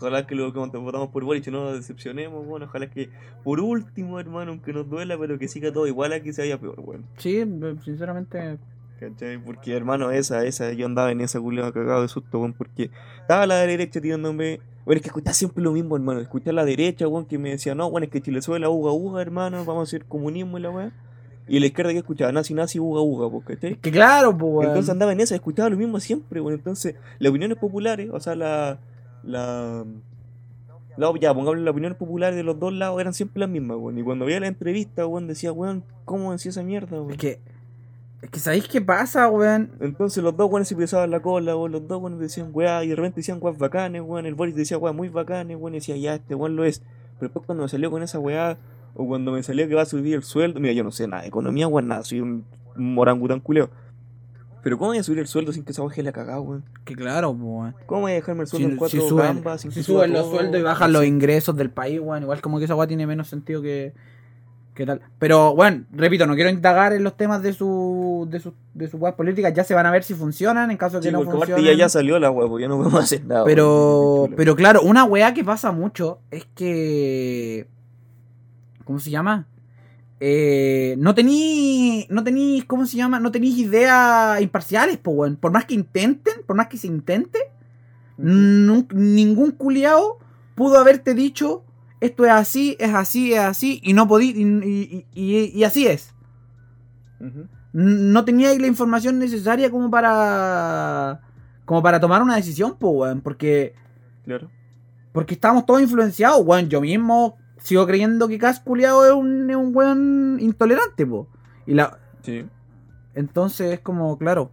Ojalá 0.00 0.26
que 0.26 0.34
los 0.34 0.52
que 0.52 0.58
votamos 0.58 1.10
por 1.10 1.24
Boric 1.24 1.46
no 1.48 1.64
nos 1.64 1.74
decepcionemos, 1.74 2.46
weón. 2.46 2.62
Ojalá 2.62 2.88
que, 2.88 3.10
por 3.44 3.60
último, 3.60 4.18
hermano, 4.18 4.52
aunque 4.52 4.72
nos 4.72 4.88
duela, 4.88 5.18
pero 5.18 5.38
que 5.38 5.46
siga 5.46 5.72
todo 5.72 5.86
igual 5.86 6.14
a 6.14 6.20
que 6.20 6.32
se 6.32 6.40
vaya 6.40 6.58
peor, 6.58 6.80
weón. 6.80 7.04
Sí, 7.18 7.44
sinceramente. 7.84 8.58
¿Cachai? 8.98 9.38
Porque, 9.44 9.76
hermano, 9.76 10.10
esa, 10.10 10.44
esa, 10.44 10.72
yo 10.72 10.86
andaba 10.86 11.12
en 11.12 11.20
esa 11.20 11.38
culiada 11.38 11.70
cagado 11.70 12.00
de 12.00 12.08
susto, 12.08 12.38
weón, 12.38 12.54
porque 12.54 12.90
estaba 13.20 13.42
a 13.42 13.46
la 13.46 13.56
derecha 13.56 14.00
tirándome. 14.00 14.60
Bueno, 14.86 14.96
es 14.96 15.02
que 15.02 15.08
escuchaba 15.08 15.34
siempre 15.34 15.62
lo 15.62 15.72
mismo, 15.72 15.96
hermano. 15.96 16.20
Escuché 16.20 16.48
a 16.48 16.54
la 16.54 16.64
derecha, 16.64 17.06
weón, 17.06 17.26
que 17.26 17.36
me 17.36 17.50
decía, 17.50 17.74
no, 17.74 17.90
bueno, 17.90 18.06
es 18.06 18.10
que 18.10 18.22
Chile 18.22 18.40
sube 18.40 18.58
la 18.58 18.70
uga 18.70 18.92
uga, 18.92 19.20
hermano, 19.20 19.64
vamos 19.66 19.80
a 19.80 19.82
hacer 19.82 20.06
comunismo 20.06 20.56
y 20.56 20.62
la 20.62 20.70
weá. 20.70 20.92
Y 21.46 21.58
la 21.58 21.66
izquierda 21.66 21.92
que 21.92 21.98
escuchaba, 21.98 22.30
nazi, 22.32 22.54
nazi, 22.54 22.78
uga 22.78 23.02
uga, 23.02 23.28
pues, 23.28 23.44
¿cachai? 23.44 23.74
Que 23.76 23.90
claro, 23.90 24.36
pues. 24.38 24.68
Entonces 24.68 24.88
andaba 24.88 25.12
en 25.12 25.20
esa, 25.20 25.34
escuchaba 25.34 25.68
lo 25.68 25.76
mismo 25.76 26.00
siempre, 26.00 26.40
weón. 26.40 26.54
Entonces, 26.54 26.94
las 27.18 27.30
opiniones 27.30 27.58
populares, 27.58 28.08
o 28.12 28.20
sea, 28.20 28.34
la. 28.34 28.78
La 29.22 29.84
la, 30.96 31.12
ya, 31.18 31.32
pongámosle 31.32 31.62
las 31.62 31.72
opiniones 31.72 31.96
populares 31.98 32.36
de 32.36 32.42
los 32.42 32.58
dos 32.58 32.72
lados 32.72 33.00
eran 33.00 33.14
siempre 33.14 33.40
las 33.40 33.48
mismas, 33.48 33.78
weón. 33.78 33.96
Y 33.98 34.02
cuando 34.02 34.26
veía 34.26 34.40
la 34.40 34.48
entrevista, 34.48 35.06
weón, 35.06 35.26
decía, 35.26 35.50
weón, 35.50 35.82
¿cómo 36.04 36.32
decía 36.32 36.50
esa 36.50 36.62
mierda, 36.62 37.00
weón? 37.00 37.12
Es 37.12 37.16
que. 37.16 37.40
Es 38.20 38.28
que 38.28 38.38
¿sabéis 38.38 38.68
qué 38.68 38.82
pasa, 38.82 39.30
weón? 39.30 39.70
Entonces 39.80 40.22
los 40.22 40.36
dos 40.36 40.50
weones 40.50 40.68
se 40.68 40.76
pisaban 40.76 41.10
la 41.10 41.20
cola, 41.20 41.56
weón, 41.56 41.72
los 41.72 41.88
dos 41.88 42.02
weones 42.02 42.20
decían 42.20 42.50
weá, 42.52 42.84
y 42.84 42.88
de 42.88 42.96
repente 42.96 43.20
decían 43.20 43.38
weas 43.40 43.56
bacanes, 43.56 44.02
weón, 44.02 44.26
el 44.26 44.34
Boris 44.34 44.54
decía 44.54 44.76
weá 44.76 44.92
muy 44.92 45.08
bacanes, 45.08 45.56
weón, 45.56 45.74
y 45.74 45.78
decía 45.78 45.96
ya, 45.96 46.16
este 46.16 46.34
weón 46.34 46.54
lo 46.54 46.64
es. 46.64 46.80
Pero 47.18 47.28
después 47.28 47.46
cuando 47.46 47.62
me 47.62 47.70
salió 47.70 47.90
con 47.90 48.02
esa 48.02 48.18
weá, 48.18 48.58
o 48.94 49.06
cuando 49.06 49.32
me 49.32 49.42
salió 49.42 49.66
que 49.68 49.74
va 49.74 49.82
a 49.82 49.86
subir 49.86 50.14
el 50.14 50.22
sueldo, 50.22 50.60
mira, 50.60 50.74
yo 50.74 50.84
no 50.84 50.90
sé 50.90 51.08
nada 51.08 51.22
de 51.22 51.28
economía, 51.28 51.66
weón, 51.66 51.88
nada, 51.88 52.04
soy 52.04 52.20
un, 52.20 52.44
un 52.76 52.98
orangután 52.98 53.40
culeo. 53.40 53.70
Pero 54.62 54.78
¿cómo 54.78 54.90
voy 54.90 54.98
a 54.98 55.02
subir 55.02 55.18
el 55.18 55.26
sueldo 55.26 55.52
sin 55.52 55.64
que 55.64 55.72
esa 55.72 55.82
weá 55.82 56.02
la 56.02 56.12
cagada, 56.12 56.40
weón? 56.40 56.64
Que 56.84 56.94
claro, 56.94 57.30
weón. 57.30 57.74
¿Cómo 57.86 58.02
voy 58.02 58.12
a 58.12 58.14
dejarme 58.16 58.42
el 58.42 58.46
sueldo 58.46 58.68
Si, 58.68 58.72
en 58.72 58.78
cuatro 58.78 59.00
si 59.00 59.08
suben, 59.08 59.26
gambas 59.26 59.60
sin 59.62 59.70
si 59.70 59.80
que 59.80 59.84
suba 59.84 60.00
suben 60.00 60.12
los 60.12 60.28
sueldos 60.30 60.60
y 60.60 60.62
bajan 60.62 60.92
los 60.92 61.04
ingresos 61.04 61.56
del 61.56 61.70
país, 61.70 62.00
weón. 62.00 62.22
Igual 62.22 62.40
como 62.40 62.58
que 62.58 62.66
esa 62.66 62.74
weá 62.74 62.86
tiene 62.86 63.06
menos 63.06 63.28
sentido 63.28 63.62
que. 63.62 63.94
que 64.74 64.84
tal. 64.84 65.00
Pero, 65.18 65.54
bueno, 65.54 65.84
repito, 65.92 66.26
no 66.26 66.34
quiero 66.34 66.50
indagar 66.50 66.92
en 66.92 67.04
los 67.04 67.16
temas 67.16 67.42
de 67.42 67.52
su. 67.54 68.28
de 68.30 68.40
su, 68.40 68.52
de 68.74 68.88
sus 68.88 69.00
weas 69.00 69.14
políticas. 69.14 69.54
Ya 69.54 69.64
se 69.64 69.74
van 69.74 69.86
a 69.86 69.90
ver 69.90 70.04
si 70.04 70.14
funcionan. 70.14 70.70
En 70.70 70.76
caso 70.76 70.98
de 70.98 71.02
que 71.04 71.08
Sí, 71.08 71.12
no 71.12 71.22
funcionen. 71.30 71.64
ya, 71.64 71.72
ya 71.72 71.88
salió 71.88 72.18
la 72.18 72.30
weá, 72.30 72.46
pues 72.48 72.60
ya 72.60 72.68
no 72.68 72.76
podemos 72.76 73.02
hacer 73.02 73.24
nada. 73.24 73.44
Pero, 73.44 74.28
pero 74.36 74.56
claro, 74.56 74.82
una 74.82 75.04
weá 75.04 75.32
que 75.32 75.42
pasa 75.44 75.72
mucho 75.72 76.20
es 76.30 76.46
que. 76.54 77.66
¿Cómo 78.84 78.98
se 78.98 79.10
llama? 79.10 79.46
Eh, 80.20 80.94
no 80.98 81.14
tení. 81.14 82.06
No 82.10 82.22
tenéis. 82.22 82.64
¿Cómo 82.66 82.86
se 82.86 82.96
llama? 82.98 83.18
No 83.20 83.30
tenéis 83.32 83.56
ideas 83.58 84.40
imparciales, 84.42 84.98
po, 84.98 85.12
weón. 85.12 85.36
Por 85.36 85.50
más 85.52 85.64
que 85.64 85.74
intenten, 85.74 86.34
por 86.46 86.56
más 86.56 86.68
que 86.68 86.76
se 86.76 86.86
intente, 86.86 87.38
ningún 88.18 89.52
culiao 89.52 90.18
pudo 90.54 90.78
haberte 90.78 91.14
dicho 91.14 91.64
esto 92.00 92.24
es 92.24 92.30
así, 92.30 92.76
es 92.78 92.94
así, 92.94 93.32
es 93.34 93.40
así, 93.40 93.80
y 93.82 93.92
no 93.92 94.08
podí. 94.08 94.30
Y, 94.30 94.42
y- 94.42 95.06
y- 95.14 95.58
y 95.58 95.64
así 95.64 95.86
es. 95.86 96.14
No 97.72 98.24
teníais 98.24 98.58
la 98.60 98.66
información 98.66 99.18
necesaria 99.18 99.70
como 99.70 99.90
para. 99.90 101.20
como 101.66 101.82
para 101.82 102.00
tomar 102.00 102.22
una 102.22 102.36
decisión, 102.36 102.76
po, 102.78 102.90
weón. 102.90 103.20
Porque. 103.20 103.74
Claro. 104.24 104.50
Porque 105.12 105.34
estamos 105.34 105.66
todos 105.66 105.82
influenciados, 105.82 106.42
weón. 106.44 106.68
Yo 106.68 106.80
mismo 106.80 107.36
sigo 107.60 107.86
creyendo 107.86 108.28
que 108.28 108.38
Cas 108.38 108.60
culiao 108.60 109.04
es 109.04 109.12
un, 109.12 109.48
es 109.50 109.56
un 109.56 109.74
weón 109.74 110.38
intolerante, 110.40 111.06
po. 111.06 111.28
Y 111.66 111.74
la. 111.74 111.98
Sí. 112.22 112.44
Entonces 113.14 113.72
es 113.72 113.80
como, 113.80 114.18
claro. 114.18 114.50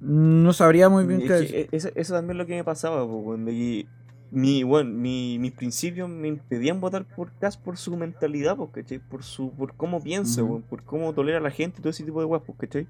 No 0.00 0.52
sabría 0.52 0.88
muy 0.88 1.06
bien 1.06 1.22
Es 1.22 1.26
qué 1.28 1.32
decir. 1.34 1.56
e- 1.56 1.68
eso, 1.72 1.88
eso 1.94 2.14
también 2.14 2.32
es 2.32 2.38
lo 2.38 2.46
que 2.46 2.56
me 2.56 2.64
pasaba, 2.64 3.06
po, 3.06 3.36
que 3.46 3.86
mi, 4.30 4.64
bueno, 4.64 4.90
mi, 4.90 5.38
mis 5.38 5.52
principios 5.52 6.08
me 6.08 6.26
impedían 6.28 6.80
votar 6.80 7.04
por 7.04 7.30
Cas 7.38 7.56
por 7.56 7.76
su 7.76 7.96
mentalidad, 7.96 8.56
pues, 8.56 8.70
¿cachai? 8.72 8.98
Por 8.98 9.22
su, 9.22 9.52
por 9.52 9.74
cómo 9.74 10.02
piensa, 10.02 10.42
Ujú. 10.42 10.50
weón, 10.52 10.62
por 10.62 10.82
cómo 10.82 11.12
tolera 11.14 11.38
a 11.38 11.40
la 11.40 11.50
gente 11.52 11.76
y 11.78 11.82
todo 11.82 11.90
ese 11.90 12.04
tipo 12.04 12.18
de 12.18 12.26
weas, 12.26 12.42
pues, 12.44 12.58
¿cachai? 12.58 12.88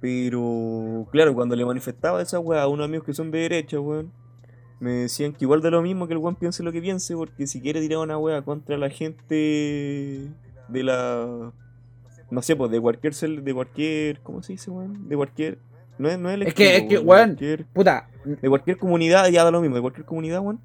Pero, 0.00 1.06
claro, 1.12 1.34
cuando 1.34 1.54
le 1.54 1.64
manifestaba 1.64 2.20
esa 2.22 2.38
wea 2.40 2.62
a 2.62 2.68
unos 2.68 2.86
amigos 2.86 3.06
que 3.06 3.14
son 3.14 3.30
de 3.30 3.38
derecha, 3.40 3.78
weón, 3.80 4.10
me 4.80 4.90
decían 4.92 5.32
que 5.32 5.44
igual 5.44 5.62
da 5.62 5.70
lo 5.70 5.82
mismo 5.82 6.06
que 6.06 6.12
el 6.14 6.18
weón 6.18 6.36
piense 6.36 6.62
lo 6.62 6.72
que 6.72 6.80
piense, 6.82 7.14
porque 7.16 7.46
si 7.46 7.60
quiere 7.60 7.80
tirar 7.80 7.98
una 7.98 8.18
wea 8.18 8.42
contra 8.42 8.76
la 8.76 8.90
gente 8.90 10.30
de 10.68 10.82
la. 10.82 11.52
No 12.30 12.42
sé, 12.42 12.56
pues 12.56 12.70
de 12.70 12.80
cualquier. 12.80 13.12
cel- 13.12 13.42
de 13.42 13.54
cualquier. 13.54 14.20
¿Cómo 14.20 14.42
se 14.42 14.52
dice, 14.54 14.70
weón? 14.70 15.08
De 15.08 15.16
cualquier. 15.16 15.58
No 15.98 16.08
es, 16.08 16.18
no 16.18 16.28
es 16.28 16.34
el 16.34 16.42
Es 16.42 16.54
que- 16.54 16.76
es 16.76 16.82
que, 16.84 16.98
weón, 16.98 17.38
Puta, 17.72 18.08
de 18.24 18.48
cualquier 18.48 18.76
comunidad, 18.78 19.28
ya 19.28 19.44
da 19.44 19.50
lo 19.52 19.60
mismo, 19.60 19.76
de 19.76 19.82
cualquier 19.82 20.04
comunidad, 20.04 20.40
weón. 20.40 20.60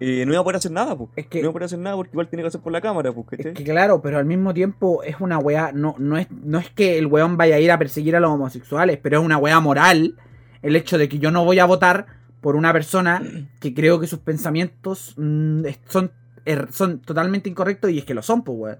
eh, 0.00 0.24
no 0.26 0.32
iba 0.32 0.40
a 0.40 0.44
poder 0.44 0.56
hacer 0.56 0.72
nada, 0.72 0.96
pues. 0.96 1.10
es 1.14 1.24
No 1.26 1.30
que. 1.30 1.38
iba 1.40 1.50
a 1.50 1.52
poder 1.52 1.64
hacer 1.66 1.78
nada 1.78 1.94
porque 1.94 2.10
igual 2.12 2.28
tiene 2.28 2.42
que 2.42 2.48
hacer 2.48 2.60
por 2.60 2.72
la 2.72 2.80
cámara, 2.80 3.12
pues, 3.12 3.26
Es 3.38 3.52
que 3.54 3.62
claro, 3.64 4.00
pero 4.02 4.18
al 4.18 4.24
mismo 4.24 4.52
tiempo 4.54 5.02
es 5.04 5.20
una 5.20 5.38
weá, 5.38 5.70
no, 5.72 5.94
no, 5.98 6.16
es, 6.16 6.26
no 6.30 6.58
es 6.58 6.70
que 6.70 6.98
el 6.98 7.06
weón 7.06 7.36
vaya 7.36 7.56
a 7.56 7.60
ir 7.60 7.70
a 7.70 7.78
perseguir 7.78 8.16
a 8.16 8.20
los 8.20 8.30
homosexuales, 8.30 8.98
pero 9.00 9.20
es 9.20 9.24
una 9.24 9.36
weá 9.38 9.60
moral 9.60 10.16
el 10.62 10.74
hecho 10.74 10.96
de 10.98 11.08
que 11.08 11.18
yo 11.20 11.30
no 11.30 11.44
voy 11.44 11.58
a 11.60 11.64
votar 11.66 12.06
por 12.40 12.56
una 12.56 12.72
persona 12.72 13.22
que 13.60 13.74
creo 13.74 14.00
que 14.00 14.06
sus 14.06 14.18
pensamientos 14.20 15.14
mm, 15.16 15.66
es- 15.66 15.78
son, 15.88 16.10
er- 16.46 16.70
son 16.72 17.00
totalmente 17.00 17.48
incorrectos 17.48 17.90
y 17.90 17.98
es 17.98 18.04
que 18.04 18.14
lo 18.14 18.22
son, 18.22 18.42
pues 18.42 18.58
weón. 18.58 18.78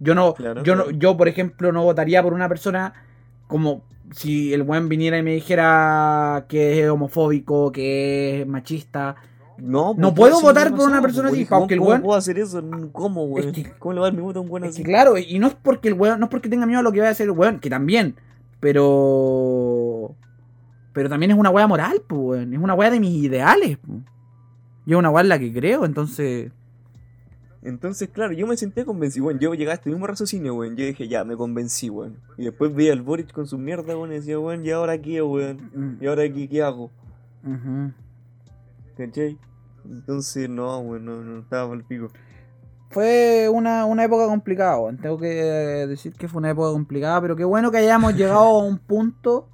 Yo 0.00 0.14
no, 0.14 0.34
Claro, 0.34 0.62
yo 0.64 0.74
no, 0.74 0.90
yo 0.90 1.16
por 1.16 1.28
ejemplo 1.28 1.70
no 1.72 1.82
votaría 1.84 2.22
por 2.22 2.32
una 2.32 2.48
persona 2.48 2.92
como 3.46 3.82
si 4.10 4.52
el 4.52 4.62
weón 4.62 4.88
viniera 4.88 5.16
y 5.18 5.22
me 5.22 5.34
dijera 5.34 6.46
que 6.48 6.82
es 6.82 6.90
homofóbico, 6.90 7.72
que 7.72 8.40
es 8.42 8.46
machista. 8.46 9.16
No, 9.56 9.94
No 9.96 10.12
pues, 10.14 10.32
puedo 10.32 10.40
votar 10.42 10.70
por 10.70 10.80
una 10.80 10.84
pasaba, 10.86 11.02
persona 11.02 11.28
pues, 11.28 11.40
así, 11.40 11.46
¿cómo- 11.48 11.60
porque 11.60 11.74
el 11.74 11.80
¿Cómo 11.80 11.90
weón- 11.92 12.02
puedo 12.02 12.18
hacer 12.18 12.38
eso? 12.38 12.62
¿Cómo, 12.92 13.24
weón? 13.26 13.52
que- 13.52 13.70
¿Cómo 13.78 13.92
le 13.94 14.00
va 14.00 14.06
a 14.06 14.10
dar 14.10 14.16
mi 14.16 14.22
voto 14.22 14.40
a 14.40 14.42
un 14.42 14.50
weón 14.50 14.64
Es 14.64 14.70
así? 14.70 14.82
claro, 14.82 15.16
y 15.16 15.38
no 15.38 15.46
es 15.46 15.54
porque 15.54 15.88
el 15.88 15.94
weón, 15.94 16.18
no 16.18 16.26
es 16.26 16.30
porque 16.30 16.48
tenga 16.48 16.66
miedo 16.66 16.80
a 16.80 16.82
lo 16.82 16.90
que 16.92 16.98
vaya 16.98 17.10
a 17.10 17.12
hacer 17.12 17.26
el 17.26 17.30
weón, 17.32 17.60
que 17.60 17.70
también, 17.70 18.16
pero. 18.60 19.83
Pero 20.94 21.08
también 21.08 21.32
es 21.32 21.36
una 21.36 21.50
weá 21.50 21.66
moral, 21.66 22.02
pues, 22.06 22.20
weón. 22.20 22.54
Es 22.54 22.60
una 22.60 22.72
weá 22.72 22.90
de 22.90 23.00
mis 23.00 23.24
ideales, 23.24 23.76
pues. 23.84 23.98
Yo 24.86 24.96
es 24.96 24.98
una 25.00 25.10
weá 25.10 25.22
en 25.22 25.28
la 25.28 25.38
que 25.38 25.52
creo, 25.52 25.84
entonces. 25.84 26.52
Entonces, 27.62 28.08
claro, 28.10 28.32
yo 28.32 28.46
me 28.46 28.56
sentía 28.56 28.84
convencido, 28.84 29.26
weón. 29.26 29.40
Yo 29.40 29.52
llegaba 29.54 29.72
a 29.72 29.74
este 29.74 29.90
mismo 29.90 30.06
raciocinio, 30.06 30.54
weón. 30.54 30.76
Yo 30.76 30.86
dije, 30.86 31.08
ya, 31.08 31.24
me 31.24 31.36
convencí, 31.36 31.90
weón. 31.90 32.18
Y 32.38 32.44
después 32.44 32.72
veía 32.72 32.92
al 32.92 33.02
Boric 33.02 33.32
con 33.32 33.48
su 33.48 33.58
mierda, 33.58 33.96
weón, 33.96 34.12
y 34.12 34.16
decía, 34.16 34.38
weón, 34.38 34.64
¿y 34.64 34.70
ahora 34.70 34.96
qué, 35.02 35.20
weón? 35.20 35.70
mm, 35.74 36.02
¿Y 36.04 36.06
ahora 36.06 36.22
qué, 36.32 36.48
qué 36.48 36.62
hago? 36.62 36.90
ujú. 37.44 37.92
¿Cachai? 38.96 39.36
Entonces, 39.84 40.48
no, 40.48 40.78
weón, 40.78 41.04
no, 41.04 41.24
no 41.24 41.40
estaba 41.40 41.68
por 41.68 41.78
el 41.78 41.84
pico. 41.84 42.08
Fue 42.90 43.48
una, 43.52 43.84
una 43.84 44.04
época 44.04 44.26
complicada, 44.26 44.78
weón. 44.78 44.98
Tengo 44.98 45.18
que 45.18 45.26
decir 45.26 46.12
que 46.12 46.28
fue 46.28 46.38
una 46.38 46.50
época 46.50 46.70
complicada, 46.70 47.20
pero 47.20 47.34
qué 47.34 47.44
bueno 47.44 47.72
que 47.72 47.78
hayamos 47.78 48.14
llegado 48.14 48.60
a 48.60 48.64
un 48.64 48.78
punto 48.78 49.48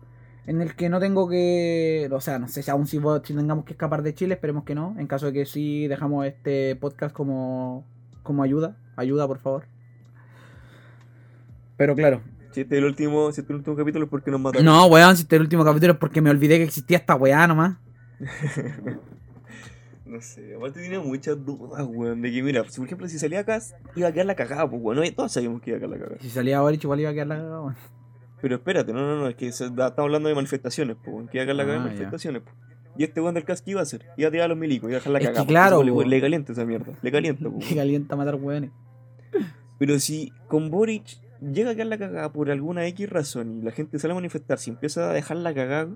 en 0.50 0.60
el 0.60 0.74
que 0.74 0.88
no 0.88 0.98
tengo 0.98 1.28
que. 1.28 2.08
O 2.10 2.20
sea, 2.20 2.40
no 2.40 2.48
sé 2.48 2.64
si 2.64 2.70
aún 2.72 2.88
si, 2.88 2.98
si 3.22 3.34
tengamos 3.34 3.64
que 3.64 3.72
escapar 3.72 4.02
de 4.02 4.14
Chile, 4.14 4.34
esperemos 4.34 4.64
que 4.64 4.74
no. 4.74 4.96
En 4.98 5.06
caso 5.06 5.26
de 5.26 5.32
que 5.32 5.46
sí, 5.46 5.86
dejamos 5.86 6.26
este 6.26 6.74
podcast 6.74 7.14
como, 7.14 7.86
como 8.24 8.42
ayuda. 8.42 8.76
Ayuda, 8.96 9.28
por 9.28 9.38
favor. 9.38 9.66
Pero 11.76 11.94
claro. 11.94 12.20
Si 12.50 12.62
este 12.62 12.74
es 12.74 12.78
el 12.80 12.84
último, 12.84 13.30
si 13.30 13.42
este 13.42 13.42
es 13.42 13.50
el 13.50 13.56
último 13.58 13.76
capítulo 13.76 14.06
es 14.06 14.10
porque 14.10 14.32
nos 14.32 14.40
mataron. 14.40 14.64
No, 14.64 14.86
weón, 14.86 15.16
si 15.16 15.22
este 15.22 15.36
es 15.36 15.38
el 15.38 15.44
último 15.44 15.64
capítulo 15.64 15.92
es 15.92 15.98
porque 16.00 16.20
me 16.20 16.30
olvidé 16.30 16.58
que 16.58 16.64
existía 16.64 16.98
esta 16.98 17.14
weá 17.14 17.46
nomás. 17.46 17.76
No 20.04 20.20
sé, 20.20 20.56
aparte 20.56 20.80
tenía 20.80 20.98
muchas 20.98 21.46
dudas, 21.46 21.86
weón. 21.88 22.20
De 22.20 22.32
que, 22.32 22.42
mira, 22.42 22.64
si 22.68 22.80
por 22.80 22.86
ejemplo, 22.86 23.06
si 23.06 23.16
salía 23.20 23.38
acá, 23.38 23.60
iba 23.94 24.08
a 24.08 24.12
quedar 24.12 24.26
la 24.26 24.34
cagada, 24.34 24.68
pues, 24.68 24.82
weón. 24.82 25.14
Todos 25.14 25.30
sabíamos 25.30 25.62
que 25.62 25.70
iba 25.70 25.76
a 25.76 25.78
quedar 25.78 25.90
la 25.90 25.98
cagada. 25.98 26.20
Si 26.20 26.28
salía 26.28 26.60
Boric, 26.60 26.82
igual 26.82 26.98
iba 26.98 27.10
a 27.10 27.12
quedar 27.12 27.28
la 27.28 27.36
cagada, 27.36 27.60
weón. 27.60 27.76
Pero 28.42 28.54
espérate, 28.56 28.92
no, 28.92 29.00
no, 29.00 29.16
no, 29.16 29.28
es 29.28 29.34
que 29.36 29.52
se- 29.52 29.70
da- 29.70 29.88
estamos 29.88 30.08
hablando 30.08 30.28
de 30.28 30.34
manifestaciones, 30.34 30.96
pues. 31.04 31.26
Que 31.30 31.38
quedar 31.40 31.54
la 31.54 31.64
cagada 31.64 31.80
Ah, 31.80 31.82
de 31.84 31.88
ya. 31.90 31.94
manifestaciones, 31.94 32.42
pues. 32.42 32.54
Y 32.96 33.04
este 33.04 33.20
weón 33.20 33.34
del 33.34 33.44
casco, 33.44 33.64
¿qué 33.66 33.70
iba 33.72 33.80
a 33.80 33.82
hacer? 33.84 34.04
Iba 34.16 34.28
a 34.28 34.30
tirar 34.32 34.44
a 34.46 34.48
los 34.48 34.58
milicos, 34.58 34.88
iba 34.90 34.96
a 34.96 35.00
dejar 35.00 35.12
la 35.12 35.18
Es 35.20 35.26
que 35.26 35.32
cagada. 35.32 35.46
claro, 35.46 35.82
le, 35.82 36.06
le 36.06 36.20
calienta 36.20 36.52
esa 36.52 36.64
mierda, 36.64 36.92
le 37.00 37.12
calienta, 37.12 37.42
Que 37.44 37.48
weón. 37.50 37.74
calienta 37.76 38.16
matar 38.16 38.34
weones. 38.36 38.70
Pero 39.78 39.98
si 40.00 40.32
con 40.48 40.70
Boric 40.70 41.18
llega 41.40 41.70
a 41.70 41.74
quedar 41.74 41.86
la 41.86 41.98
cagada 41.98 42.32
por 42.32 42.50
alguna 42.50 42.86
X 42.86 43.08
razón 43.08 43.58
y 43.58 43.62
la 43.62 43.70
gente 43.70 43.98
sale 43.98 44.12
a 44.12 44.14
manifestar, 44.16 44.58
si 44.58 44.70
empieza 44.70 45.08
a 45.10 45.12
dejar 45.12 45.36
la 45.38 45.54
cagada, 45.54 45.88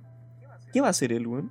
¿qué 0.72 0.80
va 0.80 0.86
a 0.86 0.90
hacer 0.90 1.12
él, 1.12 1.26
weón? 1.26 1.51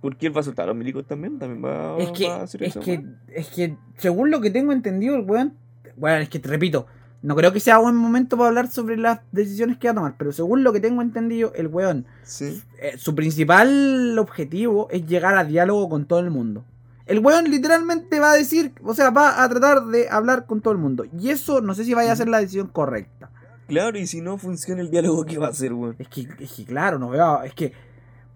Porque 0.00 0.26
él 0.26 0.36
va 0.36 0.40
a 0.40 0.44
soltar 0.44 0.64
a 0.64 0.68
los 0.68 0.76
milicos 0.76 1.06
también, 1.06 1.38
también 1.38 1.64
va, 1.64 1.96
Es 1.98 2.10
que, 2.10 2.28
va 2.28 2.36
a 2.36 2.42
hacer 2.42 2.62
es 2.64 2.70
eso. 2.70 2.80
que, 2.80 3.02
es 3.34 3.48
que, 3.48 3.76
según 3.96 4.30
lo 4.30 4.40
que 4.42 4.50
tengo 4.50 4.72
entendido, 4.72 5.16
el 5.16 5.22
weón. 5.22 5.54
Bueno, 5.96 6.18
es 6.18 6.28
que 6.28 6.38
te 6.40 6.48
repito, 6.48 6.86
no 7.24 7.34
creo 7.34 7.52
que 7.52 7.58
sea 7.60 7.78
buen 7.78 7.96
momento 7.96 8.36
para 8.36 8.48
hablar 8.48 8.68
sobre 8.70 8.96
las 8.98 9.20
decisiones 9.32 9.78
que 9.78 9.88
va 9.88 9.92
a 9.92 9.94
tomar, 9.94 10.14
pero 10.18 10.30
según 10.30 10.62
lo 10.62 10.72
que 10.72 10.80
tengo 10.80 11.00
entendido, 11.02 11.52
el 11.56 11.68
weón, 11.68 12.04
Sí. 12.22 12.62
eh, 12.80 12.94
su 12.98 13.14
principal 13.14 14.16
objetivo 14.18 14.88
es 14.90 15.06
llegar 15.06 15.36
a 15.36 15.44
diálogo 15.44 15.88
con 15.88 16.04
todo 16.04 16.20
el 16.20 16.30
mundo. 16.30 16.64
El 17.06 17.20
weón 17.20 17.50
literalmente 17.50 18.20
va 18.20 18.32
a 18.32 18.34
decir, 18.34 18.72
o 18.82 18.94
sea, 18.94 19.10
va 19.10 19.42
a 19.42 19.48
tratar 19.48 19.86
de 19.86 20.08
hablar 20.08 20.46
con 20.46 20.60
todo 20.60 20.72
el 20.72 20.78
mundo. 20.78 21.04
Y 21.18 21.30
eso 21.30 21.60
no 21.60 21.74
sé 21.74 21.84
si 21.84 21.94
vaya 21.94 22.12
a 22.12 22.16
ser 22.16 22.28
la 22.28 22.40
decisión 22.40 22.68
correcta. 22.68 23.30
Claro, 23.68 23.98
y 23.98 24.06
si 24.06 24.20
no 24.20 24.36
funciona 24.36 24.82
el 24.82 24.90
diálogo, 24.90 25.24
¿qué 25.24 25.38
va 25.38 25.46
a 25.46 25.50
hacer, 25.50 25.72
weón? 25.72 25.96
Es 25.98 26.08
que, 26.08 26.28
es 26.38 26.52
que 26.52 26.64
claro, 26.66 26.98
no 26.98 27.08
veo, 27.10 27.42
es 27.42 27.54
que, 27.54 27.72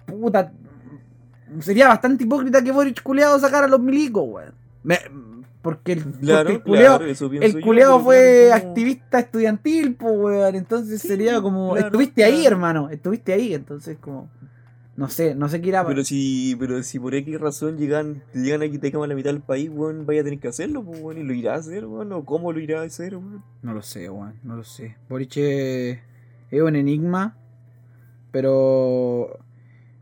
puta, 0.07 0.51
sería 1.61 1.89
bastante 1.89 2.25
hipócrita 2.25 2.63
que 2.63 2.73
Boric 2.73 3.03
culeado 3.03 3.39
sacara 3.39 3.67
a 3.67 3.69
los 3.69 3.81
milicos, 3.81 4.25
weón. 4.27 4.55
Me- 4.83 5.01
porque 5.63 5.93
el, 5.93 6.05
porque 6.05 6.19
Claro, 6.21 6.51
el 6.51 6.63
culeado, 6.63 6.99
claro, 6.99 8.01
fue 8.05 8.49
como- 8.51 8.55
activista 8.57 9.19
estudiantil, 9.19 9.95
pues, 9.97 10.15
weón. 10.17 10.55
Entonces 10.55 11.01
Sí, 11.03 11.09
sería 11.09 11.41
como, 11.41 11.73
claro, 11.73 11.87
estuviste 11.87 12.25
ahí, 12.25 12.47
hermano, 12.47 12.91
estuviste 12.91 13.33
ahí. 13.33 13.55
Entonces, 13.55 13.99
como, 14.01 14.31
no 14.97 15.09
sé, 15.09 15.35
no 15.35 15.49
sé 15.49 15.61
qué 15.61 15.69
irá. 15.69 15.87
Pero 15.87 16.05
si, 16.05 16.57
pero 16.59 16.83
si 16.83 16.99
por 16.99 17.15
X 17.15 17.41
razón 17.41 17.77
llegan, 17.79 18.23
te 18.33 18.41
llegan 18.41 18.63
a 18.63 18.69
quitar 18.69 18.91
como 18.93 19.07
la 19.07 19.15
mitad 19.15 19.31
del 19.31 19.41
país, 19.43 19.71
weón, 19.73 20.07
vaya 20.07 20.21
a 20.23 20.25
tener 20.25 20.39
que 20.41 20.49
hacerlo, 20.49 20.83
pues, 20.85 21.01
weón, 21.01 21.19
y 21.19 21.23
lo 21.25 21.33
irá 21.35 21.55
a 21.55 21.59
hacer, 21.59 21.87
weón, 21.87 22.13
o 22.13 22.25
cómo 22.25 22.53
lo 22.53 22.61
irá 22.61 22.81
a 22.81 22.85
hacer, 22.85 23.17
weón. 23.17 23.43
No 23.63 23.75
lo 23.75 23.83
sé, 23.83 24.09
weón, 24.11 24.35
no 24.45 24.57
lo 24.57 24.65
sé. 24.65 24.97
Boric 25.09 25.37
es 25.37 25.99
un 26.63 26.77
enigma, 26.77 27.37
pero 28.31 29.39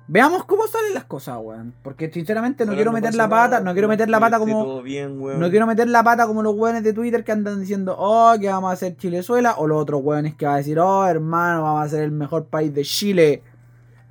veamos 0.09 0.45
cómo 0.45 0.67
salen 0.67 0.95
las 0.95 1.05
cosas, 1.05 1.39
weón. 1.41 1.75
Porque 1.83 2.11
sinceramente 2.11 2.67
no 2.67 2.75
quiero 2.75 2.93
meter 2.93 3.15
la 3.15 3.29
pata, 3.29 3.59
nada, 3.59 3.61
no 3.61 3.73
quiero 3.73 3.89
meter 3.89 4.09
la 4.09 4.21
pata 4.21 4.39
como 4.39 4.83
bien, 4.83 5.19
no 5.19 5.51
quiero 5.51 5.67
meter 5.67 5.89
la 5.89 6.03
pata 6.03 6.27
como 6.27 6.43
los 6.43 6.55
weones 6.55 6.83
de 6.83 6.93
Twitter 6.93 7.25
que 7.25 7.33
andan 7.33 7.61
diciendo, 7.61 7.97
oh, 7.99 8.35
que 8.41 8.49
vamos 8.49 8.71
a 8.71 8.75
hacer 8.75 8.97
Chilezuela, 8.97 9.55
o 9.59 9.67
los 9.67 9.81
otros 9.81 10.03
weones 10.03 10.35
que 10.35 10.47
van 10.47 10.55
a 10.55 10.59
decir, 10.59 10.79
oh, 10.79 11.07
hermano, 11.07 11.63
vamos 11.63 11.85
a 11.85 11.89
ser 11.89 12.03
el 12.03 12.13
mejor 12.13 12.47
país 12.47 12.73
de 12.75 12.83
Chile. 12.83 13.43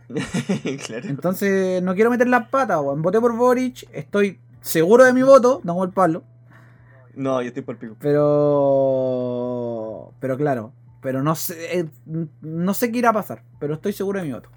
claro. 0.86 1.08
Entonces, 1.08 1.82
no 1.82 1.96
quiero 1.96 2.10
meter 2.10 2.28
la 2.28 2.50
pata, 2.50 2.80
weón. 2.80 3.02
Voté 3.02 3.20
por 3.20 3.36
Boric, 3.36 3.88
estoy 3.92 4.40
seguro 4.62 5.04
de 5.06 5.14
mi 5.14 5.24
voto, 5.24 5.62
no 5.64 5.84
el 5.84 5.92
palo. 5.92 6.24
No, 7.16 7.42
yo 7.42 7.48
estoy 7.48 7.64
por 7.64 7.76
el 7.76 7.80
pico. 7.80 7.96
Pero. 8.00 9.46
Pero 10.20 10.38
claro. 10.38 10.74
Pero 11.02 11.24
no 11.24 11.36
sé. 11.36 11.80
eh, 11.80 11.90
no 12.42 12.74
sé 12.74 12.92
qué 12.92 13.00
irá 13.00 13.10
a 13.12 13.14
pasar. 13.14 13.44
Pero 13.60 13.76
estoy 13.76 13.94
seguro 13.94 14.20
de 14.20 14.26
mi 14.26 14.34
voto. 14.34 14.50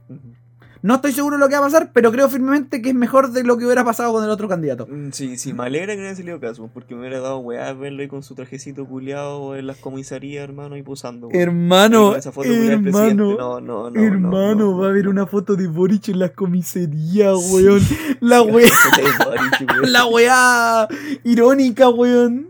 No 0.83 0.95
estoy 0.97 1.13
seguro 1.13 1.37
de 1.37 1.41
lo 1.41 1.49
que 1.49 1.55
va 1.55 1.61
a 1.61 1.65
pasar, 1.65 1.91
pero 1.93 2.13
creo 2.13 2.29
firmemente 2.29 2.81
que 2.81 2.91
es 2.91 2.95
mejor 2.95 3.33
de 3.33 3.43
lo 3.43 3.59
que 3.59 3.65
hubiera 3.65 3.85
pasado 3.85 4.13
con 4.13 4.23
el 4.23 4.31
otro 4.31 4.49
candidato. 4.49 4.87
Mm, 4.89 5.11
Sí, 5.13 5.37
sí, 5.37 5.53
me 5.53 5.65
alegra 5.65 5.95
que 5.95 6.01
no 6.01 6.07
haya 6.07 6.15
salido 6.17 6.39
caso, 6.39 6.71
porque 6.73 6.95
me 6.95 7.01
hubiera 7.01 7.21
dado 7.21 7.39
weá 7.39 7.73
verlo 7.73 8.03
ahí 8.03 8.09
con 8.09 8.23
su 8.23 8.35
trajecito 8.35 8.87
culiado 8.87 9.57
en 9.57 9.67
las 9.67 9.79
comisarías, 9.79 10.45
hermano, 10.45 10.77
y 10.77 10.83
posando. 10.83 11.29
Hermano, 11.33 12.15
esa 12.15 12.31
foto 12.33 12.49
hermano. 12.53 13.37
No, 13.37 13.61
no, 13.61 13.91
no. 13.91 14.01
hermano, 14.01 14.31
no, 14.31 14.55
no, 14.55 14.79
va 14.79 14.87
a 14.87 14.91
haber 14.91 15.09
una 15.09 15.27
foto 15.27 15.57
de 15.57 15.67
Boric 15.67 16.09
en 16.11 16.21
las 16.21 16.31
comisarías, 16.33 17.37
Sí. 17.43 17.55
weón. 17.55 17.81
La 18.21 18.43
weá, 18.43 18.69
la 19.83 20.07
weá 20.07 20.89
irónica, 21.25 21.89
weón. 21.89 22.49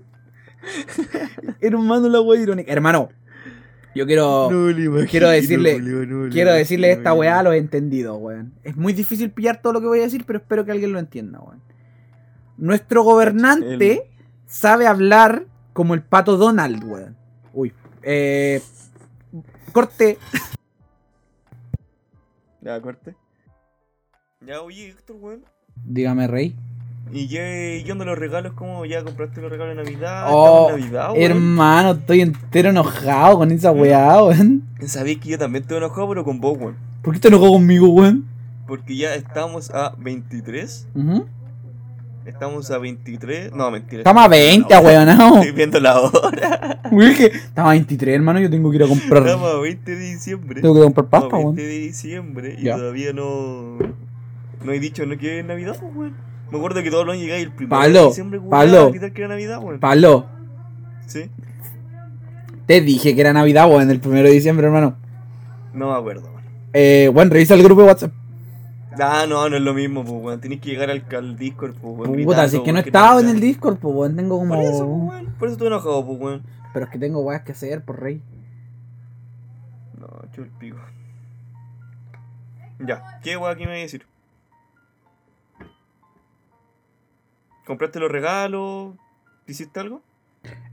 hermano, 1.60 2.08
la 2.08 2.20
weá 2.20 2.40
irónica. 2.42 2.72
Hermano, 2.72 3.08
yo 3.94 4.06
quiero. 4.06 4.48
No 4.50 4.68
le 4.68 4.84
imagino, 4.84 5.08
quiero 5.10 5.28
decirle- 5.28 5.78
no 5.80 6.30
Quiero 6.30 6.52
decirle 6.52 6.88
imagino, 6.88 7.00
esta 7.00 7.14
weá 7.14 7.38
a 7.38 7.42
los 7.42 7.54
entendidos, 7.54 8.16
weón. 8.20 8.52
Es 8.64 8.76
muy 8.76 8.92
difícil 8.92 9.30
pillar 9.30 9.60
todo 9.62 9.72
lo 9.72 9.80
que 9.80 9.86
voy 9.86 10.00
a 10.00 10.02
decir, 10.04 10.24
pero 10.26 10.38
espero 10.38 10.64
que 10.64 10.72
alguien 10.72 10.92
lo 10.92 10.98
entienda, 10.98 11.40
weón. 11.40 11.60
Nuestro 12.56 13.02
gobernante 13.02 13.92
El- 13.92 14.00
sabe 14.46 14.86
hablar 14.86 15.44
como 15.72 15.94
el 15.94 16.02
pato 16.02 16.36
Donald, 16.36 16.82
weón. 16.84 17.16
Uy. 17.52 17.72
Eh, 18.02 18.60
corte. 19.72 20.18
Ya, 22.60 22.80
corte. 22.80 23.14
Ya, 24.44 24.60
oye, 24.62 24.88
Héctor, 24.88 25.16
weón. 25.20 25.44
Dígame, 25.84 26.26
rey. 26.26 26.54
¿Y 27.12 27.28
qué, 27.28 27.82
qué 27.84 27.92
onda 27.92 28.04
los 28.04 28.18
regalos? 28.18 28.52
¿Cómo 28.54 28.84
ya 28.84 29.02
compraste 29.02 29.40
los 29.40 29.50
regalos 29.50 29.76
de 29.76 29.82
Navidad? 29.84 30.26
Oh, 30.30 30.68
en 30.70 30.80
Navidad, 30.80 31.10
weón. 31.12 31.22
Hermano, 31.22 31.90
estoy 31.92 32.20
entero 32.20 32.70
enojado 32.70 33.38
con 33.38 33.50
esa 33.50 33.70
weá, 33.72 34.22
weón. 34.22 34.62
Sabéis 34.86 35.18
que 35.18 35.30
yo 35.30 35.38
también 35.38 35.62
estoy 35.62 35.78
enojado, 35.78 36.08
pero 36.08 36.24
con 36.24 36.40
vos, 36.40 36.58
weón. 36.58 36.76
¿Por 37.02 37.14
qué 37.14 37.20
te 37.20 37.28
enojado 37.28 37.52
conmigo, 37.52 37.88
weón? 37.88 38.26
Porque 38.66 38.96
ya 38.96 39.14
estamos 39.14 39.70
a 39.70 39.94
23. 39.98 40.88
Ujú. 40.94 41.26
Estamos 42.26 42.70
a 42.70 42.76
23. 42.76 43.52
No, 43.54 43.70
mentira. 43.70 44.00
Estamos 44.00 44.22
a 44.24 44.28
20, 44.28 44.74
No, 44.74 44.80
weón, 44.82 45.06
no. 45.18 45.36
Estoy 45.40 45.52
viendo 45.52 45.80
la 45.80 45.98
hora. 46.00 46.80
Weón, 46.90 47.14
que 47.14 47.26
estamos 47.26 47.70
a 47.70 47.72
23, 47.72 48.14
hermano. 48.16 48.40
Yo 48.40 48.50
tengo 48.50 48.70
que 48.70 48.76
ir 48.76 48.82
a 48.82 48.86
comprar. 48.86 49.22
Estamos 49.26 49.54
a 49.54 49.58
20 49.58 49.96
de 49.96 49.98
diciembre. 50.12 50.60
Tengo 50.60 50.74
que 50.74 50.82
comprar 50.82 51.06
pasta, 51.06 51.36
weón. 51.36 51.54
20 51.56 51.62
de 51.62 51.78
diciembre 51.78 52.56
y 52.58 52.64
Ya. 52.64 52.76
todavía 52.76 53.12
no. 53.14 53.78
No 54.62 54.72
he 54.72 54.80
dicho 54.80 55.06
no 55.06 55.16
que 55.16 55.38
es 55.38 55.44
Navidad, 55.46 55.76
weón. 55.94 56.27
Me 56.50 56.58
acuerdo 56.58 56.82
que 56.82 56.90
todos 56.90 57.04
los 57.04 57.12
años 57.14 57.24
llegáis 57.24 57.44
el 57.44 57.52
primero 57.52 57.80
Pablo, 57.80 58.00
de 58.00 58.06
diciembre, 58.08 58.38
weón. 58.38 58.50
Pablo. 58.50 58.92
Que 58.92 59.12
era 59.22 59.28
Navidad, 59.28 59.62
weón. 59.62 59.80
Pablo, 59.80 60.26
Sí. 61.06 61.30
te 62.66 62.80
dije 62.80 63.14
que 63.14 63.20
era 63.20 63.32
Navidad, 63.32 63.68
weón, 63.70 63.90
el 63.90 64.00
primero 64.00 64.28
de 64.28 64.34
diciembre, 64.34 64.66
hermano. 64.66 64.96
No 65.74 65.90
me 65.92 65.98
acuerdo, 65.98 66.28
weón. 66.30 66.42
Eh, 66.72 67.10
bueno, 67.12 67.32
revisa 67.32 67.54
el 67.54 67.62
grupo 67.62 67.82
de 67.82 67.86
WhatsApp. 67.88 68.12
Ah, 69.00 69.26
no, 69.28 69.48
no 69.48 69.56
es 69.56 69.62
lo 69.62 69.74
mismo, 69.74 70.04
pues, 70.04 70.22
weón. 70.22 70.40
Tenés 70.40 70.60
que 70.60 70.70
llegar 70.70 70.90
al, 70.90 71.04
al 71.16 71.36
Discord, 71.36 71.74
pues, 71.74 71.94
weón. 71.94 72.06
Puta, 72.12 72.14
gritando, 72.16 72.48
si 72.48 72.56
es 72.56 72.62
que 72.62 72.64
weón, 72.64 72.74
no 72.74 72.80
he 72.80 72.82
que 72.82 72.88
estado 72.88 73.20
en 73.20 73.28
el 73.28 73.40
Discord, 73.40 73.76
pues, 73.76 73.94
weón. 73.94 74.16
Tengo 74.16 74.38
como. 74.38 74.54
Por 74.54 74.64
eso, 74.64 74.86
pues, 74.86 75.10
weón. 75.12 75.34
Por 75.38 75.48
eso 75.48 75.52
estoy 75.52 75.66
enojado, 75.68 76.06
pues, 76.06 76.20
weón. 76.20 76.42
Pero 76.72 76.84
es 76.86 76.90
que 76.90 76.98
tengo 76.98 77.20
weas 77.20 77.42
que 77.42 77.52
hacer, 77.52 77.82
por 77.84 78.00
rey. 78.00 78.20
No, 80.00 80.08
el 80.36 80.48
pico. 80.50 80.78
Ya, 82.80 83.18
¿qué 83.22 83.36
weón 83.36 83.52
aquí 83.52 83.64
me 83.64 83.70
voy 83.70 83.78
a 83.78 83.82
decir? 83.82 84.06
¿Compraste 87.68 88.00
los 88.00 88.10
regalos? 88.10 88.94
¿Hiciste 89.46 89.78
algo? 89.78 90.00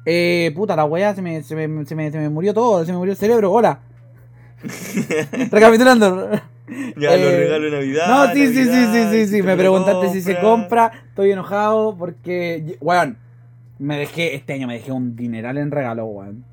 Eh, 0.05 0.53
puta, 0.55 0.77
la 0.77 0.85
wea 0.85 1.13
se 1.13 1.21
me, 1.21 1.43
se 1.43 1.53
me, 1.55 1.85
se 1.85 1.93
me, 1.93 2.09
se 2.09 2.17
me 2.17 2.29
murió 2.29 2.53
todo, 2.53 2.85
se 2.85 2.93
me 2.93 2.97
murió 2.97 3.11
el 3.11 3.17
cerebro, 3.17 3.51
hola. 3.51 3.81
Recapitulando. 5.51 6.29
Ya, 6.97 7.11
los 7.17 7.19
Eh, 7.19 7.37
regalos 7.37 7.71
de 7.71 7.77
Navidad. 7.77 8.07
No, 8.07 8.33
sí, 8.33 8.47
sí, 8.47 8.63
sí, 8.63 8.85
sí, 8.93 9.03
sí, 9.11 9.27
sí. 9.27 9.41
Me 9.43 9.57
preguntaste 9.57 10.09
si 10.09 10.21
se 10.21 10.39
compra. 10.39 10.91
Estoy 11.09 11.31
enojado 11.31 11.97
porque, 11.97 12.77
weón, 12.79 13.17
me 13.77 13.97
dejé, 13.97 14.33
este 14.35 14.53
año 14.53 14.65
me 14.67 14.75
dejé 14.75 14.93
un 14.93 15.17
dineral 15.17 15.57
en 15.57 15.71
regalo, 15.71 16.05
weón. 16.05 16.45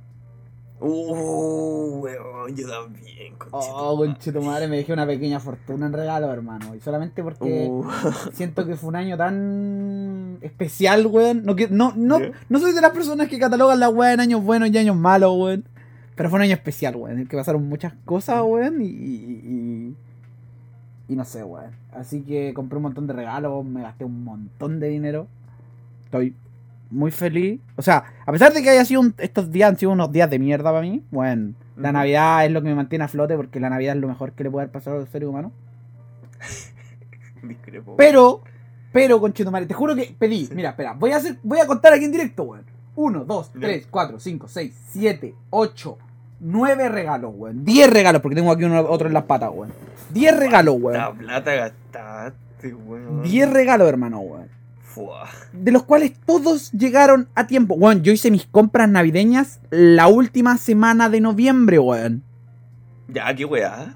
Uh, 0.80 2.00
weón, 2.00 2.56
yo 2.56 2.68
también, 2.68 3.34
Oh, 3.52 3.96
conchetumadre, 3.96 4.66
me 4.66 4.78
dejé 4.78 4.92
una 4.92 5.06
pequeña 5.06 5.38
fortuna 5.38 5.86
en 5.86 5.92
regalo, 5.92 6.32
hermano. 6.32 6.74
Y 6.74 6.80
solamente 6.80 7.22
porque 7.22 7.68
Uh, 7.70 7.84
siento 8.32 8.66
que 8.66 8.74
fue 8.76 8.88
un 8.88 8.96
año 8.96 9.16
tan 9.16 10.11
especial, 10.40 11.06
weón. 11.06 11.44
No, 11.44 11.54
que- 11.56 11.68
no, 11.68 11.92
no, 11.96 12.18
no 12.48 12.58
soy 12.58 12.72
de 12.72 12.80
las 12.80 12.92
personas 12.92 13.28
que 13.28 13.38
catalogan 13.38 13.78
la 13.80 13.88
weá 13.88 14.12
en 14.12 14.20
años 14.20 14.42
buenos 14.42 14.70
y 14.70 14.78
años 14.78 14.96
malos, 14.96 15.32
weón. 15.36 15.64
Pero 16.14 16.28
fue 16.30 16.38
un 16.38 16.42
año 16.42 16.54
especial, 16.54 16.96
weón. 16.96 17.12
En 17.12 17.18
el 17.20 17.28
que 17.28 17.36
pasaron 17.36 17.68
muchas 17.68 17.92
cosas, 18.04 18.42
weón. 18.44 18.80
Y, 18.82 18.86
y, 18.86 19.40
y, 21.08 21.12
y 21.12 21.16
no 21.16 21.24
sé, 21.24 21.42
weón. 21.42 21.70
Así 21.92 22.22
que 22.22 22.52
compré 22.54 22.76
un 22.78 22.84
montón 22.84 23.06
de 23.06 23.12
regalos, 23.12 23.64
me 23.64 23.82
gasté 23.82 24.04
un 24.04 24.24
montón 24.24 24.80
de 24.80 24.88
dinero. 24.88 25.26
Estoy 26.04 26.34
muy 26.90 27.10
feliz. 27.10 27.60
O 27.76 27.82
sea, 27.82 28.04
a 28.26 28.32
pesar 28.32 28.52
de 28.52 28.62
que 28.62 28.70
haya 28.70 28.84
sido 28.84 29.00
un- 29.00 29.14
estos 29.18 29.50
días 29.50 29.70
han 29.70 29.78
sido 29.78 29.92
unos 29.92 30.12
días 30.12 30.28
de 30.30 30.38
mierda 30.38 30.70
para 30.70 30.82
mí, 30.82 31.02
bueno, 31.10 31.54
la. 31.76 31.90
Navidad 31.92 32.44
es 32.44 32.52
lo 32.52 32.60
que 32.62 32.68
me 32.68 32.74
mantiene 32.74 33.04
a 33.04 33.08
flote 33.08 33.34
porque 33.36 33.60
la 33.60 33.70
Navidad 33.70 33.94
es 33.96 34.00
lo 34.02 34.08
mejor 34.08 34.32
que 34.32 34.44
le 34.44 34.50
puede 34.50 34.64
haber 34.64 34.72
pasado 34.72 34.96
a 34.96 35.00
los 35.00 35.08
seres 35.08 35.28
humanos. 35.28 35.52
discrepo. 37.42 37.96
Pero, 37.96 38.42
pero, 38.92 39.20
conchetumare, 39.20 39.66
te 39.66 39.74
juro 39.74 39.94
que 39.96 40.14
pedí. 40.18 40.48
Mira, 40.54 40.70
espera, 40.70 40.92
voy 40.94 41.12
a 41.12 41.16
hacer, 41.16 41.38
voy 41.42 41.58
a 41.60 41.66
contar 41.66 41.92
aquí 41.92 42.04
en 42.04 42.12
directo, 42.12 42.42
weón. 42.44 42.64
1, 42.94 43.24
2, 43.24 43.52
Ya. 43.54 43.60
3, 43.60 43.86
4, 43.90 44.20
5, 44.20 44.48
6, 44.48 44.74
7, 44.90 45.34
8, 45.50 45.98
9 46.40 46.88
regalos, 46.88 47.32
weón. 47.34 47.64
10 47.64 47.90
regalos, 47.90 48.20
porque 48.22 48.36
tengo 48.36 48.52
aquí 48.52 48.64
uno, 48.64 48.80
otro 48.80 49.08
en 49.08 49.14
las 49.14 49.24
patas, 49.24 49.50
weón. 49.52 49.72
10 50.12 50.36
regalos, 50.38 50.74
La 50.92 51.08
weón. 51.08 51.18
plata 51.18 51.54
gastaste, 51.54 52.74
weón. 52.74 53.22
10 53.22 53.50
regalos, 53.50 53.88
hermano, 53.88 54.20
weón. 54.20 54.48
Fua. 54.82 55.26
De 55.54 55.72
los 55.72 55.84
cuales 55.84 56.12
todos 56.26 56.70
llegaron 56.72 57.26
a 57.34 57.46
tiempo. 57.46 57.74
Weón, 57.76 58.02
yo 58.02 58.12
hice 58.12 58.30
mis 58.30 58.44
compras 58.46 58.90
navideñas 58.90 59.58
la 59.70 60.06
última 60.08 60.58
semana 60.58 61.08
de 61.08 61.22
noviembre, 61.22 61.78
weón. 61.78 62.22
Ya, 63.08 63.34
qué 63.34 63.46
weá. 63.46 63.94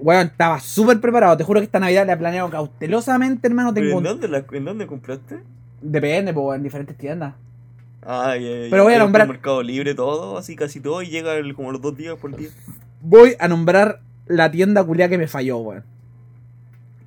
Weón, 0.00 0.26
estaba 0.28 0.58
súper 0.60 1.00
preparado. 1.00 1.36
Te 1.36 1.44
juro 1.44 1.60
que 1.60 1.64
esta 1.64 1.78
Navidad 1.80 2.06
la 2.06 2.14
he 2.14 2.16
planeado 2.16 2.48
cautelosamente, 2.50 3.46
hermano. 3.48 3.72
¿Pero 3.74 3.86
Tengo... 3.86 3.98
¿En 3.98 4.04
dónde, 4.04 4.28
la, 4.28 4.44
¿En 4.52 4.64
dónde 4.64 4.86
compraste? 4.86 5.40
Depende, 5.82 6.32
pues, 6.32 6.56
en 6.56 6.62
diferentes 6.62 6.96
tiendas. 6.96 7.34
Ay, 8.02 8.46
ay, 8.46 8.68
Pero 8.70 8.84
voy 8.84 8.94
a 8.94 8.98
nombrar- 8.98 9.28
Mercado 9.28 9.62
Libre 9.62 9.94
todo, 9.94 10.38
así 10.38 10.56
casi 10.56 10.80
todo, 10.80 11.02
y 11.02 11.08
llega 11.08 11.34
el- 11.34 11.54
como 11.54 11.70
los 11.72 11.80
dos 11.82 11.96
días 11.96 12.16
por 12.16 12.34
día. 12.34 12.48
voy 13.02 13.34
a 13.38 13.46
nombrar 13.48 14.00
la 14.26 14.50
tienda 14.50 14.82
culiá 14.84 15.08
que 15.08 15.18
me 15.18 15.26
falló, 15.28 15.58
weón. 15.58 15.84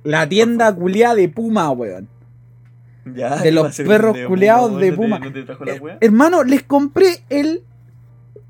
La 0.04 0.28
tienda 0.28 0.72
culiá 0.74 1.14
de 1.14 1.28
Puma, 1.28 1.70
weón. 1.70 2.08
Ya, 3.14 3.36
De 3.36 3.42
¿qué 3.44 3.52
los 3.52 3.76
perros 3.76 4.16
Puma, 4.16 4.28
weón? 4.28 4.80
de 4.80 4.90
¿No 4.90 4.92
te- 4.92 4.92
Puma. 5.02 5.18
¿No 5.18 5.32
te 5.32 5.42
trajo 5.42 5.64
la 5.64 5.72
Eh, 5.74 5.80
weá? 5.80 5.98
hermano, 6.00 6.44
les 6.44 6.62
compré 6.62 7.24
el. 7.28 7.62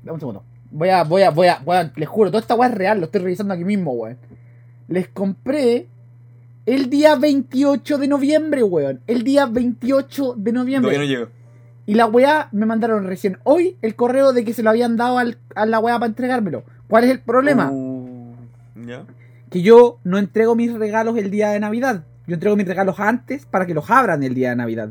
Dame 0.03 0.13
un 0.13 0.19
segundo. 0.19 0.43
Voy 0.71 0.89
a, 0.89 1.03
voy 1.03 1.21
a, 1.21 1.29
voy 1.31 1.47
a, 1.47 1.59
voy 1.63 1.77
a- 1.77 1.91
les 1.95 2.07
juro, 2.09 2.29
toda 2.31 2.41
esta 2.41 2.55
weá 2.55 2.69
es 2.69 2.75
real, 2.75 2.99
lo 2.99 3.05
estoy 3.05 3.21
revisando 3.21 3.53
aquí 3.53 3.63
mismo, 3.63 3.91
weón. 3.93 4.17
Les 4.87 5.07
compré 5.07 5.87
el 6.65 6.89
día 6.89 7.15
28 7.15 7.97
de 7.97 8.07
noviembre, 8.07 8.63
weón. 8.63 8.99
El 9.07 9.23
día 9.23 9.45
28 9.45 10.35
de 10.37 10.51
noviembre. 10.51 10.91
Todavía 10.93 11.15
no 11.17 11.19
llego. 11.25 11.31
Y 11.85 11.93
la 11.93 12.07
weá 12.07 12.49
me 12.51 12.65
mandaron 12.65 13.05
recién 13.05 13.37
hoy 13.43 13.77
el 13.81 13.95
correo 13.95 14.33
de 14.33 14.43
que 14.43 14.53
se 14.53 14.63
lo 14.63 14.69
habían 14.71 14.97
dado 14.97 15.17
al- 15.19 15.37
a 15.55 15.65
la 15.65 15.79
weá 15.79 15.95
para 15.99 16.07
entregármelo. 16.07 16.63
¿Cuál 16.87 17.03
es 17.05 17.11
el 17.11 17.19
problema? 17.19 17.69
Uh, 17.71 18.33
¿Ya? 18.85 19.03
Que 19.51 19.61
yo 19.61 19.99
no 20.03 20.17
entrego 20.17 20.55
mis 20.55 20.73
regalos 20.73 21.15
el 21.17 21.29
día 21.31 21.49
de 21.49 21.59
Navidad. 21.59 22.03
Yo 22.27 22.33
entrego 22.33 22.55
mis 22.55 22.67
regalos 22.67 22.99
antes 22.99 23.45
para 23.45 23.65
que 23.67 23.75
los 23.75 23.89
abran 23.91 24.23
el 24.23 24.33
día 24.33 24.49
de 24.49 24.55
Navidad. 24.55 24.89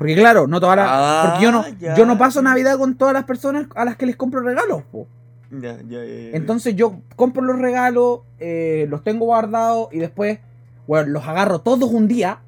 Porque 0.00 0.14
claro, 0.14 0.46
no 0.46 0.60
todas 0.60 0.78
las. 0.78 0.86
Ah, 0.88 1.24
porque 1.28 1.44
yo 1.44 1.52
no, 1.52 1.62
ya. 1.78 1.94
yo 1.94 2.06
no 2.06 2.16
paso 2.16 2.40
Navidad 2.40 2.78
con 2.78 2.94
todas 2.94 3.12
las 3.12 3.24
personas 3.24 3.66
a 3.74 3.84
las 3.84 3.96
que 3.98 4.06
les 4.06 4.16
compro 4.16 4.40
regalos, 4.40 4.82
po. 4.90 5.06
Ya, 5.50 5.76
ya, 5.86 6.02
ya. 6.02 6.30
Entonces 6.32 6.74
yo 6.74 7.02
compro 7.16 7.42
los 7.42 7.58
regalos, 7.58 8.20
eh, 8.38 8.86
los 8.88 9.04
tengo 9.04 9.26
guardados 9.26 9.88
y 9.92 9.98
después, 9.98 10.38
weón, 10.86 11.12
los 11.12 11.26
agarro 11.28 11.58
todos 11.60 11.90
un 11.90 12.08
día 12.08 12.38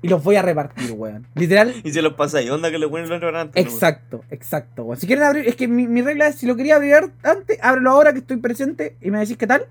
y 0.00 0.06
los 0.06 0.22
voy 0.22 0.36
a 0.36 0.42
repartir, 0.42 0.92
weón. 0.92 1.26
Literal, 1.34 1.74
Y 1.82 1.90
se 1.90 2.02
los 2.02 2.12
pasáis, 2.12 2.48
onda 2.52 2.70
que 2.70 2.78
lo 2.78 2.88
ponen 2.88 3.10
otro 3.10 3.36
antes. 3.36 3.60
exacto, 3.66 4.22
exacto, 4.30 4.84
weón. 4.84 4.96
Si 5.00 5.08
quieren 5.08 5.24
abrir, 5.24 5.48
es 5.48 5.56
que 5.56 5.66
mi, 5.66 5.88
mi 5.88 6.02
regla 6.02 6.28
es, 6.28 6.36
si 6.36 6.46
lo 6.46 6.54
quería 6.54 6.76
abrir 6.76 6.94
antes, 7.24 7.58
ábrelo 7.60 7.90
ahora 7.90 8.12
que 8.12 8.20
estoy 8.20 8.36
presente 8.36 8.96
y 9.00 9.10
me 9.10 9.18
decís 9.18 9.36
qué 9.36 9.48
tal. 9.48 9.66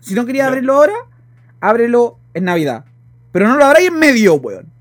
Si 0.00 0.14
no 0.14 0.24
quería 0.24 0.46
abrirlo 0.46 0.72
ahora, 0.72 0.94
ábrelo 1.60 2.18
en 2.32 2.44
Navidad. 2.44 2.86
Pero 3.30 3.46
no 3.46 3.58
lo 3.58 3.64
abráis 3.66 3.88
en 3.88 3.98
medio, 3.98 4.36
weón. 4.36 4.72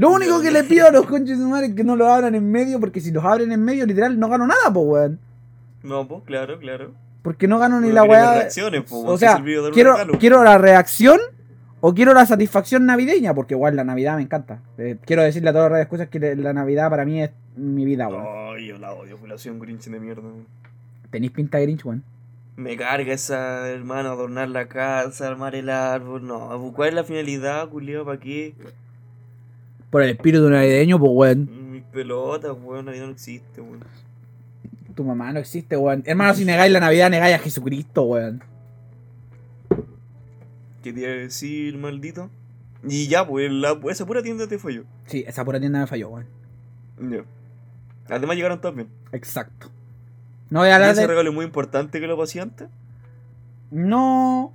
Lo 0.00 0.08
único 0.08 0.40
que 0.40 0.50
le 0.50 0.64
pido 0.64 0.86
a 0.86 0.90
los 0.90 1.04
conches 1.04 1.38
de 1.38 1.44
madre 1.44 1.66
es 1.66 1.74
que 1.74 1.84
no 1.84 1.94
lo 1.94 2.10
abran 2.10 2.34
en 2.34 2.50
medio, 2.50 2.80
porque 2.80 3.02
si 3.02 3.10
los 3.10 3.22
abren 3.22 3.52
en 3.52 3.62
medio, 3.62 3.84
literal, 3.84 4.18
no 4.18 4.30
gano 4.30 4.46
nada, 4.46 4.72
po, 4.72 4.80
weón. 4.80 5.18
No, 5.82 6.08
pues 6.08 6.22
claro, 6.24 6.58
claro. 6.58 6.92
Porque 7.20 7.46
no 7.46 7.58
gano 7.58 7.82
ni 7.82 7.88
Uno 7.88 7.96
la 7.96 8.04
weá. 8.04 8.48
O 8.88 9.18
sea, 9.18 9.44
quiero, 9.74 9.96
quiero 10.18 10.42
la 10.42 10.56
reacción 10.56 11.20
o 11.82 11.92
quiero 11.92 12.14
la 12.14 12.24
satisfacción 12.24 12.86
navideña, 12.86 13.34
porque 13.34 13.52
igual 13.52 13.76
la 13.76 13.84
Navidad 13.84 14.16
me 14.16 14.22
encanta. 14.22 14.62
Eh, 14.78 14.96
quiero 15.04 15.22
decirle 15.22 15.50
a 15.50 15.52
todas 15.52 15.70
las 15.70 15.86
cosas 15.86 16.08
que 16.08 16.18
la 16.34 16.54
Navidad 16.54 16.88
para 16.88 17.04
mí 17.04 17.22
es 17.22 17.32
mi 17.56 17.84
vida, 17.84 18.08
weón. 18.08 18.56
Ay, 18.56 18.68
yo 18.68 18.78
la 18.78 18.94
odio, 18.94 19.18
un 19.18 19.58
grinch 19.58 19.84
de 19.84 20.00
mierda. 20.00 20.22
Tenéis 21.10 21.32
pinta 21.32 21.58
de 21.58 21.64
Grinch, 21.64 21.84
weón. 21.84 22.02
Me 22.56 22.74
carga 22.78 23.12
esa, 23.12 23.68
hermano, 23.68 24.12
adornar 24.12 24.48
la 24.48 24.66
casa, 24.66 25.26
armar 25.26 25.54
el 25.54 25.68
árbol. 25.68 26.26
No, 26.26 26.72
¿cuál 26.74 26.88
es 26.88 26.94
la 26.94 27.04
finalidad, 27.04 27.68
culiao? 27.68 28.06
¿Para 28.06 28.18
qué? 28.18 28.54
Por 29.90 30.02
el 30.02 30.10
espíritu 30.10 30.48
navideño, 30.48 30.98
pues, 30.98 31.10
weón. 31.12 31.72
Mis 31.72 31.82
pelotas, 31.84 32.52
weón, 32.62 32.86
la 32.86 32.92
vida 32.92 33.06
no 33.06 33.12
existe, 33.12 33.60
weón. 33.60 33.84
Tu 34.94 35.04
mamá 35.04 35.32
no 35.32 35.40
existe, 35.40 35.76
weón. 35.76 36.02
Hermano, 36.06 36.34
si 36.34 36.44
negáis 36.44 36.72
la 36.72 36.80
Navidad, 36.80 37.10
negáis 37.10 37.34
a 37.34 37.38
Jesucristo, 37.38 38.02
weón. 38.02 38.42
¿Qué 40.82 40.92
te 40.92 41.00
iba 41.00 41.10
a 41.10 41.14
decir, 41.14 41.76
maldito? 41.76 42.30
Y 42.88 43.08
ya, 43.08 43.26
pues, 43.26 43.50
la, 43.50 43.78
esa 43.90 44.06
pura 44.06 44.22
tienda 44.22 44.46
te 44.46 44.56
yo. 44.56 44.82
Sí, 45.06 45.24
esa 45.26 45.44
pura 45.44 45.58
tienda 45.60 45.80
me 45.80 45.86
falló, 45.86 46.08
weón. 46.10 46.26
Ya. 47.00 47.24
Además 48.08 48.36
llegaron 48.36 48.60
todos 48.60 48.74
bien. 48.74 48.88
Exacto. 49.12 49.70
No 50.50 50.60
voy 50.60 50.68
a 50.68 50.72
¿Y 50.72 50.74
hablar 50.74 50.92
ese 50.92 51.02
de... 51.02 51.06
regalo 51.06 51.30
es 51.30 51.34
muy 51.34 51.44
importante 51.44 52.00
que 52.00 52.06
lo 52.06 52.16
pasé 52.16 52.40
antes? 52.40 52.68
No... 53.70 54.52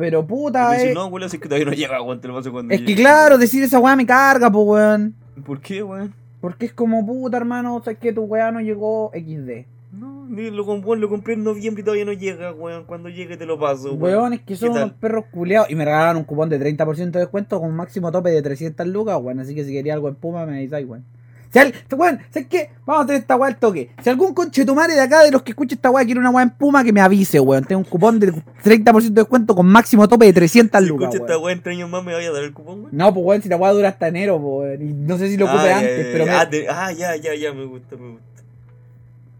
Pero 0.00 0.26
puta, 0.26 0.74
eh. 0.82 0.88
si 0.88 0.94
no, 0.94 1.08
weón, 1.08 1.24
así 1.24 1.38
que 1.38 1.46
todavía 1.46 1.66
no 1.66 1.72
llega, 1.72 2.00
weón, 2.00 2.22
te 2.22 2.28
lo 2.28 2.34
paso 2.34 2.50
cuando 2.50 2.72
Es 2.72 2.80
que 2.80 2.94
claro, 2.94 3.36
decir 3.36 3.62
esa 3.62 3.78
weá 3.78 3.94
me 3.96 4.06
carga, 4.06 4.50
pues, 4.50 4.66
weón. 4.66 5.14
¿Por 5.44 5.60
qué, 5.60 5.82
weón? 5.82 6.14
Porque 6.40 6.64
es 6.64 6.72
como 6.72 7.04
puta, 7.04 7.36
hermano, 7.36 7.76
o 7.76 7.82
sea, 7.82 7.92
que 7.92 8.10
tu 8.10 8.22
weá 8.22 8.50
no 8.50 8.62
llegó 8.62 9.10
XD. 9.12 9.66
No, 9.92 10.24
ni 10.26 10.50
lo, 10.50 10.64
weón, 10.64 11.02
lo 11.02 11.10
compré 11.10 11.34
en 11.34 11.44
noviembre 11.44 11.82
y 11.82 11.84
todavía 11.84 12.06
no 12.06 12.14
llega, 12.14 12.50
weón. 12.50 12.84
Cuando 12.84 13.10
llegue 13.10 13.36
te 13.36 13.44
lo 13.44 13.60
paso, 13.60 13.92
weón. 13.92 14.02
Weón, 14.02 14.32
es 14.32 14.40
que 14.40 14.56
son 14.56 14.70
unos 14.70 14.92
perros 14.92 15.26
culeados. 15.30 15.68
Y 15.70 15.74
me 15.74 15.84
regalaron 15.84 16.16
un 16.16 16.24
cupón 16.24 16.48
de 16.48 16.58
30% 16.58 17.10
de 17.10 17.20
descuento 17.20 17.60
con 17.60 17.68
un 17.68 17.76
máximo 17.76 18.10
tope 18.10 18.30
de 18.30 18.40
300 18.40 18.86
lucas, 18.86 19.18
weón. 19.20 19.40
Así 19.40 19.54
que 19.54 19.64
si 19.64 19.72
quería 19.72 19.92
algo 19.92 20.08
en 20.08 20.14
Puma, 20.14 20.46
me 20.46 20.56
avisáis, 20.56 20.88
weón. 20.88 21.04
Si 21.52 21.58
al- 21.58 21.74
weón, 21.96 22.20
¿sabes 22.30 22.48
qué? 22.48 22.70
Vamos 22.86 23.02
a 23.02 23.04
hacer 23.06 23.16
esta 23.16 23.34
weá 23.36 23.48
al 23.48 23.56
toque. 23.58 23.90
Si 24.02 24.08
algún 24.08 24.34
conchetumare 24.34 24.94
de 24.94 25.00
acá, 25.00 25.24
de 25.24 25.32
los 25.32 25.42
que 25.42 25.50
escucha 25.50 25.74
esta 25.74 25.90
weá, 25.90 26.04
quiere 26.04 26.20
una 26.20 26.30
weá 26.30 26.44
en 26.44 26.50
Puma, 26.50 26.84
que 26.84 26.92
me 26.92 27.00
avise, 27.00 27.40
weón. 27.40 27.64
Tengo 27.64 27.80
un 27.80 27.84
cupón 27.84 28.20
de 28.20 28.32
30% 28.62 29.14
de 29.14 29.22
descuento 29.22 29.54
con 29.56 29.66
máximo 29.66 30.06
tope 30.08 30.26
de 30.26 30.32
300 30.32 30.80
Si 30.80 30.86
lucas, 30.88 31.06
escucha 31.08 31.24
esta 31.24 31.32
weón. 31.34 31.42
weón 31.44 31.56
en 31.58 31.62
tres 31.64 31.76
años 31.76 31.90
más, 31.90 32.04
me 32.04 32.12
vaya 32.14 32.28
a 32.28 32.32
dar 32.32 32.44
el 32.44 32.52
cupón, 32.52 32.78
weón. 32.82 32.88
No, 32.92 33.12
pues 33.12 33.26
weón, 33.26 33.42
si 33.42 33.48
la 33.48 33.56
weá 33.56 33.72
dura 33.72 33.88
hasta 33.88 34.06
enero, 34.08 34.40
pues, 34.40 34.78
weón. 34.78 34.88
Y 34.88 34.92
no 34.92 35.18
sé 35.18 35.28
si 35.28 35.36
lo 35.36 35.46
ocupe 35.46 35.72
Ah, 35.72 35.78
antes, 35.78 36.06
ya, 36.06 36.12
pero, 36.12 36.24
ya. 36.26 36.30
me- 36.32 36.38
Ah, 36.38 36.48
te- 36.50 36.68
ah, 36.68 36.92
ya, 36.92 37.16
ya, 37.16 37.34
ya, 37.34 37.52
me 37.52 37.64
gusta, 37.64 37.96
me 37.96 38.12
gusta. 38.12 38.42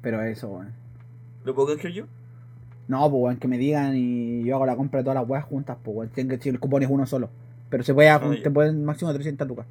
pero 0.02 0.22
eso, 0.22 0.48
weón. 0.48 0.72
¿Lo 1.44 1.54
puedo 1.54 1.68
canjear 1.68 1.92
yo? 1.92 2.04
No, 2.88 3.08
pues 3.08 3.22
weón, 3.22 3.36
que 3.36 3.46
me 3.46 3.56
digan 3.56 3.94
y 3.96 4.42
yo 4.44 4.56
hago 4.56 4.66
la 4.66 4.74
compra 4.74 4.98
de 4.98 5.04
todas 5.04 5.14
las 5.20 5.28
weas 5.28 5.44
juntas, 5.44 5.76
pues 5.82 5.96
weón. 5.96 6.08
Tienen 6.10 6.36
que 6.36 6.42
si 6.42 6.48
el 6.48 6.58
cupón 6.58 6.82
es 6.82 6.90
uno 6.90 7.06
solo. 7.06 7.30
Pero 7.68 7.84
se 7.84 7.94
puede, 7.94 8.08
Ah, 8.08 8.20
te 8.42 8.50
pueden 8.50 8.84
máximo 8.84 9.12
300 9.12 9.46
lucas. 9.46 9.64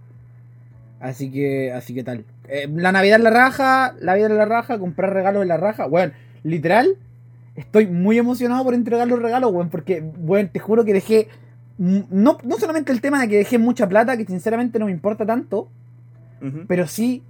Así 0.99 1.31
que, 1.31 1.71
así 1.71 1.93
que 1.93 2.03
tal. 2.03 2.25
Eh, 2.47 2.67
la 2.73 2.91
Navidad 2.91 3.17
en 3.17 3.23
la 3.23 3.29
raja, 3.29 3.95
la 3.99 4.15
vida 4.15 4.25
en 4.27 4.37
la 4.37 4.45
raja, 4.45 4.77
comprar 4.79 5.13
regalos 5.13 5.41
en 5.43 5.47
la 5.47 5.57
raja. 5.57 5.85
Weón, 5.87 6.13
literal, 6.43 6.89
estoy 7.55 7.87
muy 7.87 8.17
emocionado 8.17 8.63
por 8.63 8.73
entregar 8.73 9.07
los 9.07 9.21
regalos, 9.21 9.51
weón. 9.53 9.69
Porque, 9.69 10.01
weón, 10.17 10.49
te 10.49 10.59
juro 10.59 10.83
que 10.83 10.93
dejé. 10.93 11.27
mm, 11.77 11.99
No, 12.09 12.37
no 12.43 12.57
solamente 12.57 12.91
el 12.91 13.01
tema 13.01 13.21
de 13.21 13.29
que 13.29 13.37
dejé 13.37 13.57
mucha 13.57 13.87
plata, 13.87 14.17
que 14.17 14.25
sinceramente 14.25 14.77
no 14.79 14.85
me 14.87 14.91
importa 14.91 15.25
tanto, 15.25 15.69
pero 16.67 16.87
sí, 16.87 17.21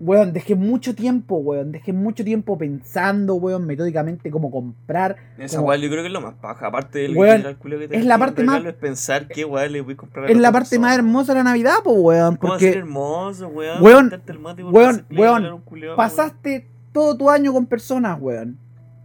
weón, 0.00 0.32
dejé 0.32 0.54
mucho 0.54 0.94
tiempo, 0.94 1.36
weón. 1.36 1.72
Dejé 1.72 1.92
mucho 1.92 2.24
tiempo 2.24 2.58
pensando, 2.58 3.34
weón, 3.34 3.66
metódicamente 3.66 4.30
cómo 4.30 4.50
comprar. 4.50 5.16
Esa 5.38 5.56
como- 5.58 5.68
weá 5.68 5.78
yo 5.78 5.88
creo 5.88 6.02
que 6.02 6.08
es 6.08 6.12
lo 6.12 6.20
más 6.20 6.34
paja. 6.34 6.66
Aparte 6.66 7.00
del 7.00 7.16
Weón, 7.16 7.42
culo 7.58 7.78
que 7.78 7.88
te 7.88 7.96
es 7.98 8.04
la 8.04 8.18
parte 8.18 8.42
más- 8.44 8.64
es 8.64 8.74
pensar 8.74 9.28
qué 9.28 9.44
weá 9.44 9.66
le 9.68 9.80
voy 9.80 9.94
a 9.94 9.96
comprar 9.96 10.26
a 10.26 10.28
Es 10.28 10.36
la 10.36 10.52
parte 10.52 10.78
más 10.78 10.94
hermosa 10.96 11.32
de 11.32 11.38
la 11.38 11.44
Navidad, 11.44 11.74
weón. 11.84 12.36
¿Cómo 12.36 12.52
va 12.52 12.56
a 12.56 12.60
ser 12.60 12.70
Porque 12.72 12.78
hermoso, 12.78 13.48
weón? 13.48 13.82
Weón, 13.82 14.10
weón, 14.72 15.06
weón, 15.10 15.96
pasaste 15.96 16.68
todo 16.92 17.16
tu 17.16 17.30
año 17.30 17.52
con 17.52 17.66
personas, 17.66 18.18
weón. 18.20 18.58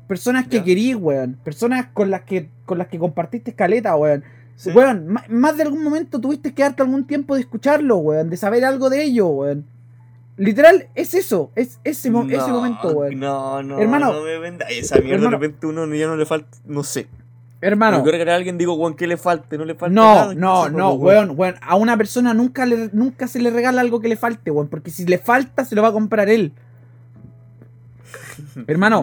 Personas 0.08 0.48
que 0.48 0.64
querís, 0.64 0.96
weón. 0.96 1.38
Personas 1.44 1.88
con 1.94 2.10
las 2.10 2.22
que 2.22 2.50
con 2.66 2.78
las 2.78 2.88
que 2.88 2.98
compartiste 3.00 3.52
escaleta, 3.52 3.96
weón. 3.96 4.24
Sí. 4.56 4.72
Weón, 4.72 5.08
más 5.30 5.56
de 5.56 5.64
algún 5.64 5.84
momento 5.84 6.20
tuviste 6.20 6.54
que 6.54 6.64
darte 6.64 6.84
algún 6.84 7.06
tiempo 7.08 7.36
de 7.36 7.42
escucharlo, 7.42 7.98
weón. 7.98 8.30
De 8.30 8.36
saber 8.38 8.66
algo 8.66 8.90
de 8.90 9.04
ello, 9.04 9.28
weón. 9.28 9.66
Literal, 10.40 10.88
es 10.96 11.14
eso. 11.14 11.52
Es 11.56 11.80
ese, 11.84 12.10
mo- 12.10 12.24
ese 12.24 12.38
No, 12.38 12.48
momento, 12.50 12.90
weón. 12.92 13.20
No, 13.20 13.62
no, 13.62 13.78
Hermano, 13.80 14.14
no 14.14 14.22
me 14.24 14.38
venda 14.40 14.66
esa 14.70 14.96
mierda. 14.96 15.16
hermano. 15.16 15.38
de 15.38 15.38
repente 15.48 15.68
uno 15.68 15.86
ya 15.94 16.08
no 16.08 16.16
le 16.16 16.26
falta, 16.26 16.58
no 16.66 16.84
sé. 16.84 17.08
Hermano. 17.62 17.98
Quiero 18.04 18.14
regalar 18.14 18.36
a 18.36 18.38
alguien 18.38 18.58
digo, 18.58 18.74
weón, 18.76 18.96
¿qué 18.96 19.06
le 19.06 19.18
falte? 19.18 19.58
No 19.58 19.66
le 19.66 19.76
falta 19.76 19.94
No, 19.94 20.16
nada. 20.16 20.34
no, 20.34 20.70
no, 20.70 20.98
pues, 20.98 21.18
weón, 21.18 21.34
weón. 21.38 21.56
A 21.62 21.76
una 21.76 21.98
persona 21.98 22.34
nunca, 22.34 22.66
le, 22.66 22.90
nunca 22.94 23.28
se 23.28 23.40
le 23.40 23.50
regala 23.50 23.82
algo 23.82 24.00
que 24.00 24.08
le 24.08 24.16
falte, 24.16 24.50
weón. 24.50 24.70
Porque 24.70 24.92
si 24.92 25.06
le 25.06 25.18
falta, 25.18 25.66
se 25.66 25.76
lo 25.76 25.82
va 25.82 25.90
a 25.90 25.94
comprar 25.94 26.30
él. 26.30 26.54
Hermano, 28.68 29.02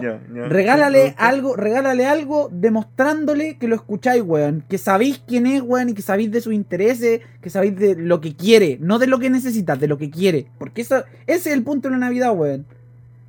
regálale 0.49 1.15
algo, 1.17 1.55
regálale 1.55 2.05
algo 2.05 2.49
demostrándole 2.51 3.57
que 3.57 3.67
lo 3.67 3.75
escucháis, 3.75 4.21
weón. 4.23 4.63
Que 4.67 4.77
sabéis 4.77 5.21
quién 5.27 5.45
es, 5.47 5.61
weón, 5.61 5.89
y 5.89 5.93
que 5.93 6.01
sabéis 6.01 6.31
de 6.31 6.41
sus 6.41 6.53
intereses, 6.53 7.21
que 7.41 7.49
sabéis 7.49 7.75
de 7.77 7.95
lo 7.95 8.21
que 8.21 8.35
quiere, 8.35 8.77
no 8.81 8.99
de 8.99 9.07
lo 9.07 9.19
que 9.19 9.29
necesita, 9.29 9.75
de 9.75 9.87
lo 9.87 9.97
que 9.97 10.09
quiere. 10.09 10.47
Porque 10.57 10.81
eso, 10.81 11.03
ese 11.25 11.49
es 11.49 11.55
el 11.55 11.63
punto 11.63 11.87
de 11.87 11.93
la 11.93 11.99
Navidad, 11.99 12.35
weón. 12.35 12.65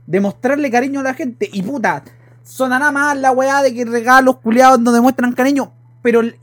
Demostrarle 0.07 0.71
cariño 0.71 1.01
a 1.01 1.03
la 1.03 1.15
gente. 1.15 1.49
Y 1.53 1.63
puta, 1.63 2.03
sonará 2.43 2.91
más 2.91 3.17
la 3.19 3.31
weá 3.33 3.63
de 3.63 3.75
que 3.75 3.85
regalos 3.85 4.39
culiados 4.39 4.81
no 4.81 4.93
demuestran 4.93 5.33
cariño. 5.35 5.73
Pero 6.03 6.21
el- 6.21 6.37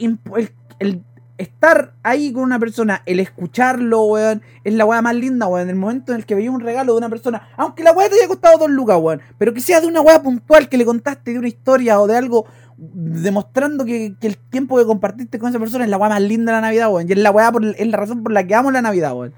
el 0.80 1.02
estar 1.38 1.94
ahí 2.04 2.32
con 2.32 2.44
una 2.44 2.60
persona, 2.60 3.02
el 3.06 3.20
escucharlo, 3.20 4.04
weón, 4.06 4.42
es 4.64 4.74
la 4.74 4.86
weá 4.86 5.02
más 5.02 5.16
linda, 5.16 5.48
weón. 5.48 5.70
El 5.70 5.76
momento 5.76 6.12
en 6.12 6.20
el 6.20 6.26
que 6.26 6.36
veía 6.36 6.52
un 6.52 6.62
regalo 6.62 6.94
de 6.94 7.00
una 7.00 7.10
persona, 7.10 7.50
aunque 7.58 7.84
la 7.84 7.92
weá 7.92 8.10
te 8.10 8.16
haya 8.16 8.28
costado 8.28 8.58
dos 8.58 8.70
lucas, 8.70 8.98
weón, 9.00 9.22
pero 9.38 9.54
que 9.54 9.62
sea 9.62 9.82
de 9.82 9.88
una 9.88 10.02
weá 10.02 10.22
puntual 10.22 10.70
que 10.70 10.78
le 10.78 10.86
contaste 10.86 11.34
de 11.34 11.40
una 11.40 11.48
historia 11.48 12.00
o 12.00 12.08
de 12.08 12.18
algo 12.18 12.46
demostrando 12.78 13.86
que, 13.86 14.16
que 14.20 14.28
el 14.28 14.38
tiempo 14.38 14.78
que 14.78 14.86
compartiste 14.86 15.40
con 15.40 15.50
esa 15.50 15.60
persona 15.60 15.86
es 15.86 15.90
la 15.90 15.98
weá 15.98 16.10
más 16.10 16.22
linda 16.22 16.52
de 16.52 16.58
la 16.58 16.62
Navidad, 16.62 16.92
weón. 16.92 17.08
Y 17.10 17.14
es 17.14 17.20
la 17.20 17.32
weá 17.32 17.52
por, 17.52 17.66
es 17.66 17.88
la 17.88 17.98
razón 17.98 18.24
por 18.24 18.32
la 18.32 18.46
que 18.46 18.56
amo 18.56 18.72
la 18.72 18.82
Navidad, 18.82 19.14
weón. 19.14 19.34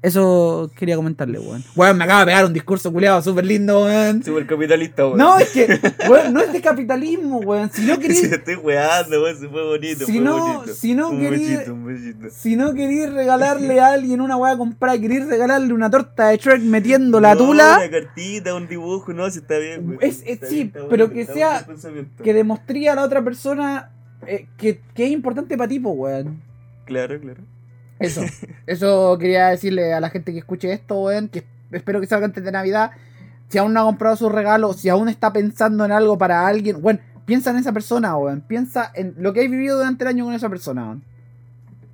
Eso 0.00 0.70
quería 0.76 0.94
comentarle, 0.94 1.40
weón. 1.40 1.64
Weón, 1.74 1.98
me 1.98 2.04
acaba 2.04 2.20
de 2.20 2.26
pegar 2.26 2.44
un 2.44 2.52
discurso 2.52 2.92
culiado 2.92 3.20
súper 3.20 3.44
lindo, 3.44 3.84
weón. 3.84 4.22
Súper 4.22 4.46
capitalista, 4.46 5.04
weón. 5.06 5.18
No, 5.18 5.36
es 5.40 5.48
que, 5.50 5.66
weón, 6.08 6.32
no 6.32 6.40
es 6.40 6.52
de 6.52 6.60
capitalismo, 6.60 7.38
weón. 7.40 7.68
Si 7.72 7.82
no 7.84 7.98
querís, 7.98 8.22
estoy 8.22 8.54
weando, 8.54 9.20
weón. 9.22 9.36
Se 9.40 9.48
fue 9.48 9.64
bonito. 9.66 10.06
Si 10.06 10.12
fue 10.12 10.20
no- 10.20 10.38
bonito. 10.38 10.74
si 10.74 10.94
no 10.94 11.08
un 11.10 11.16
un 11.16 11.84
besito. 11.86 12.28
si 12.30 12.54
no 12.54 12.74
querís 12.74 13.12
regalarle 13.12 13.80
a 13.80 13.88
alguien 13.88 14.20
una 14.20 14.36
weá 14.36 14.56
comprada, 14.56 15.00
querís 15.00 15.26
regalarle 15.26 15.74
una 15.74 15.90
torta 15.90 16.28
de 16.28 16.36
Shrek 16.36 16.62
metiendo 16.62 17.18
la 17.20 17.34
No, 17.34 17.46
tula, 17.46 17.78
Una 17.78 17.90
cartita, 17.90 18.54
un 18.54 18.68
dibujo, 18.68 19.12
no, 19.12 19.28
si 19.30 19.40
está 19.40 19.58
bien, 19.58 19.80
weón. 19.88 19.98
Es- 20.00 20.20
es- 20.22 20.28
Está 20.28 20.46
sí, 20.46 20.54
bien, 20.54 20.66
está 20.68 20.88
pero 20.88 21.10
que 21.12 21.26
sea- 21.26 21.66
que 22.22 22.32
demostría 22.34 22.92
a 22.92 22.94
la 22.94 23.02
otra 23.02 23.22
persona 23.24 23.90
eh, 24.28 24.46
que, 24.56 24.80
que 24.94 25.06
es 25.06 25.10
importante 25.10 25.56
para 25.56 25.68
ti, 25.68 25.78
weón. 25.80 26.40
Claro, 26.84 27.20
claro. 27.20 27.42
Eso, 28.00 28.22
eso 28.66 29.16
quería 29.18 29.48
decirle 29.48 29.92
a 29.94 30.00
la 30.00 30.10
gente 30.10 30.32
que 30.32 30.38
escuche 30.38 30.72
esto, 30.72 31.00
weón, 31.02 31.28
que 31.28 31.44
espero 31.72 32.00
que 32.00 32.06
salga 32.06 32.26
antes 32.26 32.44
de 32.44 32.52
Navidad. 32.52 32.92
Si 33.48 33.58
aún 33.58 33.72
no 33.72 33.80
ha 33.80 33.84
comprado 33.84 34.16
su 34.16 34.28
regalo, 34.28 34.72
si 34.74 34.88
aún 34.88 35.08
está 35.08 35.32
pensando 35.32 35.84
en 35.84 35.92
algo 35.92 36.18
para 36.18 36.46
alguien, 36.46 36.76
weón, 36.82 37.00
piensa 37.24 37.50
en 37.50 37.56
esa 37.56 37.72
persona, 37.72 38.16
weón. 38.16 38.42
Piensa 38.42 38.90
en 38.94 39.14
lo 39.18 39.32
que 39.32 39.42
has 39.44 39.50
vivido 39.50 39.78
durante 39.78 40.04
el 40.04 40.08
año 40.08 40.24
con 40.26 40.34
esa 40.34 40.48
persona, 40.48 40.84
weón. 40.86 41.02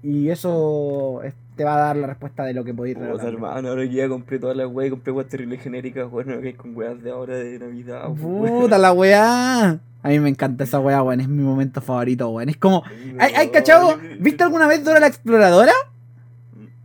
Y 0.03 0.29
eso 0.29 1.23
es- 1.23 1.35
te 1.57 1.63
va 1.63 1.77
a 1.77 1.79
dar 1.87 1.97
la 1.97 2.09
respuesta 2.09 2.43
de 2.45 2.53
lo 2.53 2.65
que 2.65 2.75
podéis 2.75 2.99
regalar. 2.99 3.27
hermano, 3.29 3.69
ahora 3.69 3.83
que 3.83 3.93
ya 3.93 4.09
compré 4.09 4.41
todas 4.41 4.57
las 4.57 4.67
weas, 4.67 4.91
compré 4.91 5.13
weas 5.13 5.29
terribles 5.29 5.61
genéricas, 5.63 6.11
bueno, 6.11 6.41
que 6.41 6.55
con 6.57 6.77
weas 6.77 7.01
de 7.01 7.11
ahora 7.13 7.37
de 7.37 7.59
Navidad, 7.61 8.09
weón. 8.19 8.63
Puta 8.63 8.77
la 8.77 8.93
weá. 8.93 9.79
A 10.03 10.09
mí 10.09 10.19
me 10.19 10.29
encanta 10.29 10.65
esa 10.65 10.81
weá, 10.81 11.01
weón. 11.03 11.21
Es 11.21 11.29
mi 11.29 11.43
momento 11.45 11.81
favorito, 11.81 12.29
weón. 12.31 12.49
Es 12.49 12.57
como. 12.57 12.83
¿Hay, 13.21 13.33
hay 13.35 13.49
cachado? 13.51 13.97
¿Viste 14.19 14.43
alguna 14.43 14.67
vez 14.67 14.83
Dora 14.85 14.99
la 14.99 15.07
exploradora? 15.07 15.73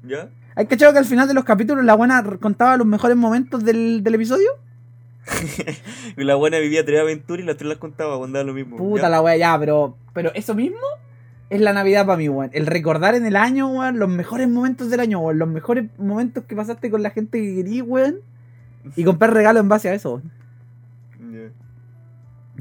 ¿Ya? 0.10 0.30
¿Hay 0.56 0.66
cachado 0.66 0.92
que 0.92 1.00
al 1.00 1.06
final 1.06 1.28
de 1.28 1.34
los 1.34 1.44
capítulos 1.46 1.86
la 1.86 1.94
buena 1.94 2.24
contaba 2.42 2.76
los 2.78 2.88
mejores 2.88 3.16
momentos 3.16 3.64
del, 3.64 4.04
del 4.04 4.16
episodio? 4.16 4.50
La 6.16 6.36
buena 6.36 6.58
vivía 6.58 6.84
tres 6.84 7.00
aventuras 7.02 7.44
y 7.44 7.46
las 7.46 7.56
tres 7.56 7.70
las 7.70 7.78
contaba 7.78 8.18
cuando 8.18 8.40
era 8.40 8.48
lo 8.48 8.54
mismo. 8.54 8.78
Puta 8.78 9.04
¿ya? 9.04 9.10
la 9.10 9.22
weá, 9.22 9.38
ya, 9.38 9.60
pero. 9.60 9.96
Pero 10.14 10.34
eso 10.34 10.56
mismo 10.56 10.80
es 11.52 11.62
la 11.62 11.72
Navidad 11.72 12.06
para 12.06 12.18
mí, 12.18 12.28
weón. 12.30 12.50
El 12.52 12.66
recordar 12.66 13.14
en 13.14 13.26
el 13.28 13.36
año, 13.36 13.68
weón, 13.68 14.00
los 14.00 14.10
mejores 14.10 14.50
momentos 14.50 14.90
del 14.90 15.00
año, 15.02 15.20
weón. 15.20 15.38
Los 15.38 15.48
mejores 15.48 15.86
momentos 16.00 16.46
que 16.46 16.56
pasaste 16.56 16.90
con 16.90 17.04
la 17.04 17.12
gente 17.12 17.40
que 17.40 17.56
querí, 17.56 17.82
weón. 17.82 18.18
Y 18.96 19.04
comprar 19.04 19.34
regalos 19.34 19.62
en 19.62 19.70
base 19.70 19.90
a 19.90 19.94
eso, 19.94 20.16
weón. 20.16 20.32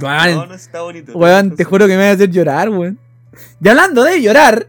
Weón, 0.01 0.35
No, 0.35 0.47
no 0.47 0.55
está 0.55 0.83
bonito. 0.83 1.17
weón, 1.17 1.57
te 1.57 1.65
juro 1.65 1.87
que 1.87 1.97
me 1.97 2.03
va 2.05 2.11
a 2.11 2.13
hacer 2.13 2.31
llorar, 2.31 2.69
weón. 2.69 2.99
Y 3.61 3.69
hablando 3.69 4.05
de 4.05 4.21
llorar. 4.21 4.69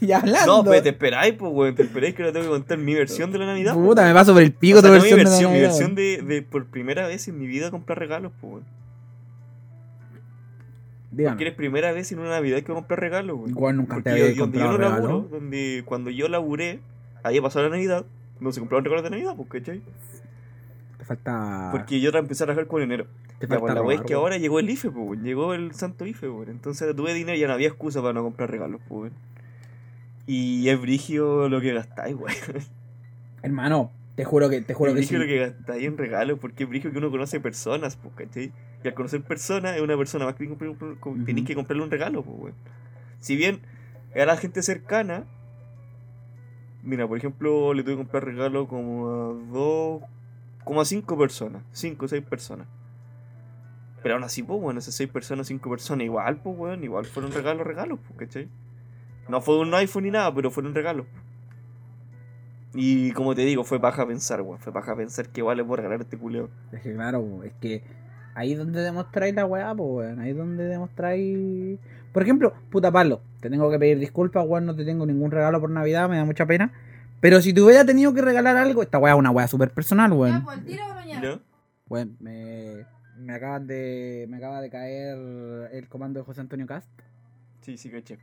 Y 0.06 0.12
hablando. 0.12 0.58
No, 0.58 0.64
pues 0.64 0.82
te 0.82 0.88
esperáis, 0.90 1.34
pues, 1.34 1.52
weón. 1.52 1.74
Te 1.74 1.82
esperáis 1.82 2.14
que 2.14 2.22
no 2.22 2.32
tengo 2.32 2.46
que 2.46 2.50
contar 2.50 2.78
mi 2.78 2.94
versión 2.94 3.30
de 3.32 3.38
la 3.38 3.46
Navidad. 3.46 3.74
pues. 3.74 3.86
Puta, 3.86 4.04
me 4.06 4.14
paso 4.14 4.32
por 4.32 4.42
el 4.42 4.52
pico 4.52 4.78
O 4.78 4.80
sea, 4.80 4.90
tu 4.90 4.96
no, 4.96 5.02
mi 5.02 5.10
versión, 5.12 5.18
de 5.18 5.24
versión, 5.24 5.52
mi 5.52 5.60
versión 5.60 5.94
de, 5.94 6.22
de 6.22 6.42
por 6.42 6.66
primera 6.66 7.06
vez 7.06 7.28
en 7.28 7.38
mi 7.38 7.46
vida 7.46 7.70
comprar 7.70 7.98
regalos, 7.98 8.32
pues, 8.40 8.52
weón. 8.54 8.64
Dígame. 11.12 11.34
Porque 11.34 11.44
eres 11.44 11.56
primera 11.56 11.92
vez 11.92 12.12
en 12.12 12.20
una 12.20 12.30
Navidad 12.30 12.58
que 12.58 12.72
comprar 12.72 13.00
regalos, 13.00 13.36
weón. 13.36 13.50
Igual 13.50 13.76
nunca 13.76 13.94
Porque 13.94 14.10
te 14.10 14.18
yo- 14.18 14.24
había 14.24 14.36
yo 14.36 14.42
comprado 14.44 14.72
no 14.72 14.78
laburo, 14.78 15.02
regalo. 15.02 15.28
donde 15.30 15.82
cuando 15.84 16.10
yo 16.10 16.28
laburé, 16.28 16.80
había 17.22 17.42
pasado 17.42 17.64
la 17.68 17.70
Navidad, 17.76 18.04
no 18.38 18.52
se 18.52 18.60
compraron 18.60 18.84
regalos 18.84 19.04
de 19.04 19.10
Navidad, 19.10 19.34
pues, 19.36 19.48
¿cachai? 19.48 19.82
Te 20.98 21.04
falta. 21.04 21.68
Porque 21.72 22.00
yo 22.00 22.10
empecé 22.10 22.44
a 22.44 22.46
trabajar 22.46 22.68
con 22.68 22.80
enero. 22.82 23.06
te 23.40 23.46
Ya, 23.48 23.58
pues, 23.58 23.74
la 23.74 23.82
wea 23.82 23.96
es 23.96 24.02
que 24.02 24.14
ahora 24.14 24.36
llegó 24.38 24.60
el 24.60 24.70
IFE, 24.70 24.90
pues, 24.90 25.20
llegó 25.20 25.52
el 25.54 25.72
santo 25.74 26.06
IFE, 26.06 26.28
pues. 26.28 26.48
Entonces 26.48 26.94
tuve 26.94 27.12
dinero 27.12 27.36
y 27.36 27.40
ya 27.40 27.48
no 27.48 27.54
había 27.54 27.68
excusa 27.68 28.00
para 28.00 28.12
no 28.14 28.22
comprar 28.22 28.50
regalos, 28.50 28.80
pues. 28.88 29.10
Y 30.26 30.68
es 30.68 30.80
brigio 30.80 31.48
lo 31.48 31.60
que 31.60 31.72
gastáis, 31.72 32.14
weón. 32.14 32.34
Hermano, 33.42 33.90
te 34.16 34.24
juro 34.24 34.50
que, 34.50 34.60
te 34.60 34.74
juro 34.74 34.92
Es 34.92 34.96
que 34.96 35.02
sí. 35.06 35.16
lo 35.16 35.26
que 35.26 35.38
gastáis 35.38 35.84
en 35.84 35.96
regalos, 35.96 36.38
porque 36.38 36.64
es 36.64 36.68
brigio 36.68 36.92
que 36.92 36.98
uno 36.98 37.10
conoce 37.10 37.40
personas, 37.40 37.96
pues, 37.96 38.14
¿cachai? 38.14 38.52
Y 38.84 38.88
al 38.88 38.94
conocer 38.94 39.22
personas, 39.22 39.76
es 39.76 39.82
una 39.82 39.96
persona 39.96 40.26
más 40.26 40.34
que 40.34 40.44
Ujú. 40.46 41.24
tenéis 41.24 41.46
que 41.46 41.54
comprarle 41.54 41.82
un 41.82 41.90
regalo, 41.90 42.22
pues, 42.22 42.36
weón. 42.38 42.54
Si 43.18 43.36
bien 43.36 43.60
a 44.14 44.24
la 44.24 44.36
gente 44.36 44.62
cercana, 44.62 45.24
mira, 46.82 47.06
por 47.06 47.18
ejemplo, 47.18 47.74
le 47.74 47.82
tuve 47.82 47.94
que 47.94 47.98
comprar 47.98 48.24
regalo 48.24 48.68
como 48.68 49.08
a 49.08 49.32
dos, 49.52 50.02
como 50.64 50.80
a 50.80 50.84
cinco 50.84 51.18
personas, 51.18 51.62
cinco 51.72 52.06
o 52.06 52.08
seis 52.08 52.22
personas. 52.22 52.66
Pero 54.02 54.14
aún 54.14 54.24
así, 54.24 54.42
pues, 54.42 54.60
bueno, 54.60 54.80
esas 54.80 54.94
seis 54.94 55.10
personas, 55.10 55.46
cinco 55.46 55.70
personas, 55.70 56.04
igual, 56.04 56.36
pues, 56.42 56.56
weón, 56.58 56.84
igual 56.84 57.04
fueron 57.04 57.32
regalos, 57.32 57.66
regalos, 57.66 57.98
pues, 58.06 58.18
¿cachai? 58.18 58.48
No 59.30 59.40
fue 59.40 59.58
un 59.58 59.72
iPhone 59.74 60.04
ni 60.04 60.10
nada, 60.10 60.34
pero 60.34 60.50
fueron 60.50 60.74
regalos. 60.74 61.06
Y 62.74 63.10
como 63.12 63.34
te 63.34 63.42
digo, 63.42 63.64
fue 63.64 63.80
paja 63.80 64.06
pensar, 64.06 64.42
weón, 64.42 64.60
fue 64.60 64.72
paja 64.72 64.94
pensar 64.94 65.28
que 65.28 65.42
vale 65.42 65.64
por 65.64 65.78
regalar 65.78 66.00
este 66.02 66.16
culeo. 66.16 66.50
Es 66.72 66.80
que 66.82 66.94
claro, 66.94 67.20
po, 67.24 67.42
es 67.42 67.52
que 67.60 67.82
ahí 68.34 68.52
es 68.52 68.58
donde 68.58 68.80
demostráis 68.80 69.34
la 69.34 69.44
weá, 69.44 69.74
pues 69.74 69.88
weón. 70.08 70.20
Ahí 70.20 70.30
es 70.30 70.36
donde 70.36 70.64
demostráis. 70.64 71.78
Por 72.12 72.22
ejemplo, 72.22 72.52
puta 72.70 72.90
palo, 72.92 73.20
te 73.40 73.50
tengo 73.50 73.70
que 73.70 73.78
pedir 73.78 73.98
disculpas, 73.98 74.46
weón, 74.46 74.66
no 74.66 74.74
te 74.76 74.84
tengo 74.84 75.04
ningún 75.06 75.30
regalo 75.30 75.60
por 75.60 75.70
Navidad, 75.70 76.08
me 76.08 76.16
da 76.16 76.24
mucha 76.24 76.46
pena. 76.46 76.72
Pero 77.20 77.40
si 77.42 77.52
te 77.52 77.60
hubiera 77.60 77.84
tenido 77.84 78.14
que 78.14 78.22
regalar 78.22 78.56
algo, 78.56 78.82
esta 78.82 78.98
weá 78.98 79.12
es 79.14 79.18
una 79.18 79.30
weá 79.30 79.46
súper 79.48 79.70
personal, 79.72 80.10
Ya, 80.10 80.16
weón. 80.16 80.44
pues, 80.44 80.64
tiro 80.64 80.84
o 80.90 80.94
mañana. 80.94 81.22
¿Ya? 81.22 81.40
Weón, 81.88 82.16
me, 82.20 82.86
me 83.18 83.32
acaban 83.34 83.66
de. 83.66 84.26
me 84.28 84.36
acaba 84.36 84.60
de 84.60 84.70
caer 84.70 85.68
el 85.72 85.88
comando 85.88 86.20
de 86.20 86.24
José 86.24 86.40
Antonio 86.40 86.66
Cast. 86.68 86.88
Sí, 87.62 87.76
sí, 87.76 87.90
caché. 87.90 88.18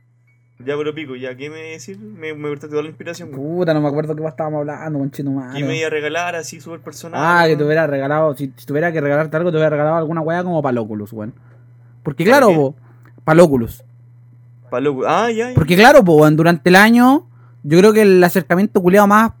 Ya, 0.64 0.76
pero 0.76 0.92
pico, 0.92 1.14
ya, 1.14 1.36
¿qué 1.36 1.48
me 1.50 1.58
decir? 1.58 1.98
Me, 1.98 2.34
me 2.34 2.48
cortaste 2.48 2.70
toda 2.70 2.82
la 2.82 2.88
inspiración. 2.88 3.30
Puta, 3.30 3.72
no 3.72 3.80
me 3.80 3.88
acuerdo 3.88 4.16
qué 4.16 4.22
más 4.22 4.32
estábamos 4.32 4.60
hablando, 4.60 4.98
conchito 4.98 5.30
¿Qué 5.54 5.62
me 5.64 5.78
iba 5.78 5.86
a 5.86 5.90
regalar 5.90 6.34
así 6.34 6.60
súper 6.60 6.80
personal? 6.80 7.20
Ah, 7.22 7.46
que 7.46 7.56
te 7.56 7.62
hubiera 7.62 7.86
regalado, 7.86 8.34
si, 8.36 8.52
si 8.56 8.66
tuviera 8.66 8.90
que 8.90 9.00
regalarte 9.00 9.36
algo, 9.36 9.50
te 9.52 9.56
hubiera 9.56 9.70
regalado 9.70 9.96
alguna 9.96 10.20
weá 10.20 10.42
como 10.42 10.60
Palóculus, 10.60 11.12
weón. 11.12 11.32
Porque 12.02 12.24
¿Para 12.24 12.38
claro, 12.38 12.54
po, 12.54 12.74
Palóculus. 13.24 13.84
Pa' 14.68 14.80
loco. 14.80 15.04
Ah, 15.06 15.30
ya, 15.30 15.50
ya. 15.50 15.54
Porque 15.54 15.76
claro, 15.76 16.02
po, 16.04 16.16
weón, 16.16 16.36
durante 16.36 16.70
el 16.70 16.76
año, 16.76 17.26
yo 17.62 17.78
creo 17.78 17.92
que 17.92 18.02
el 18.02 18.22
acercamiento 18.24 18.82
culiado 18.82 19.06
más, 19.06 19.32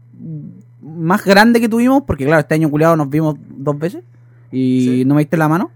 más 0.80 1.24
grande 1.24 1.60
que 1.60 1.68
tuvimos, 1.68 2.04
porque 2.06 2.26
claro, 2.26 2.40
este 2.40 2.54
año 2.54 2.70
culiado 2.70 2.96
nos 2.96 3.10
vimos 3.10 3.34
dos 3.48 3.76
veces 3.76 4.04
y 4.52 4.84
Sí. 4.84 5.04
no 5.04 5.16
me 5.16 5.22
diste 5.22 5.36
la 5.36 5.48
mano, 5.48 5.72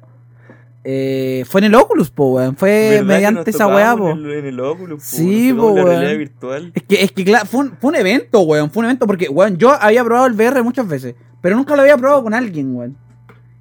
eh, 0.84 1.44
fue 1.48 1.60
en 1.60 1.66
el 1.66 1.74
Oculus, 1.74 2.10
po, 2.10 2.32
weón. 2.34 2.56
Fue 2.56 2.70
¿Verdad 2.70 2.98
que 2.98 3.04
mediante 3.04 3.50
esa 3.50 3.68
weá, 3.68 3.96
po. 3.96 4.10
En 4.10 4.18
el, 4.18 4.32
en 4.32 4.46
el 4.46 4.60
Oculus, 4.60 4.98
po, 5.00 5.04
Sí, 5.06 5.52
po, 5.52 5.68
la 5.68 5.72
weón. 5.84 5.86
realidad 5.86 6.18
virtual. 6.18 6.72
Es 6.74 6.82
que, 6.82 7.02
es 7.02 7.12
que 7.12 7.24
claro, 7.24 7.46
fue 7.46 7.60
un, 7.60 7.76
fue 7.76 7.90
un 7.90 7.96
evento, 7.96 8.40
weón. 8.40 8.70
Fue 8.70 8.80
un 8.80 8.86
evento 8.86 9.06
porque, 9.06 9.28
weón, 9.28 9.56
yo 9.58 9.70
había 9.70 10.02
probado 10.04 10.26
el 10.26 10.32
VR 10.34 10.62
muchas 10.62 10.88
veces, 10.88 11.14
pero 11.40 11.56
nunca 11.56 11.76
lo 11.76 11.82
había 11.82 11.96
probado 11.96 12.22
con 12.24 12.34
alguien, 12.34 12.74
weón. 12.74 12.96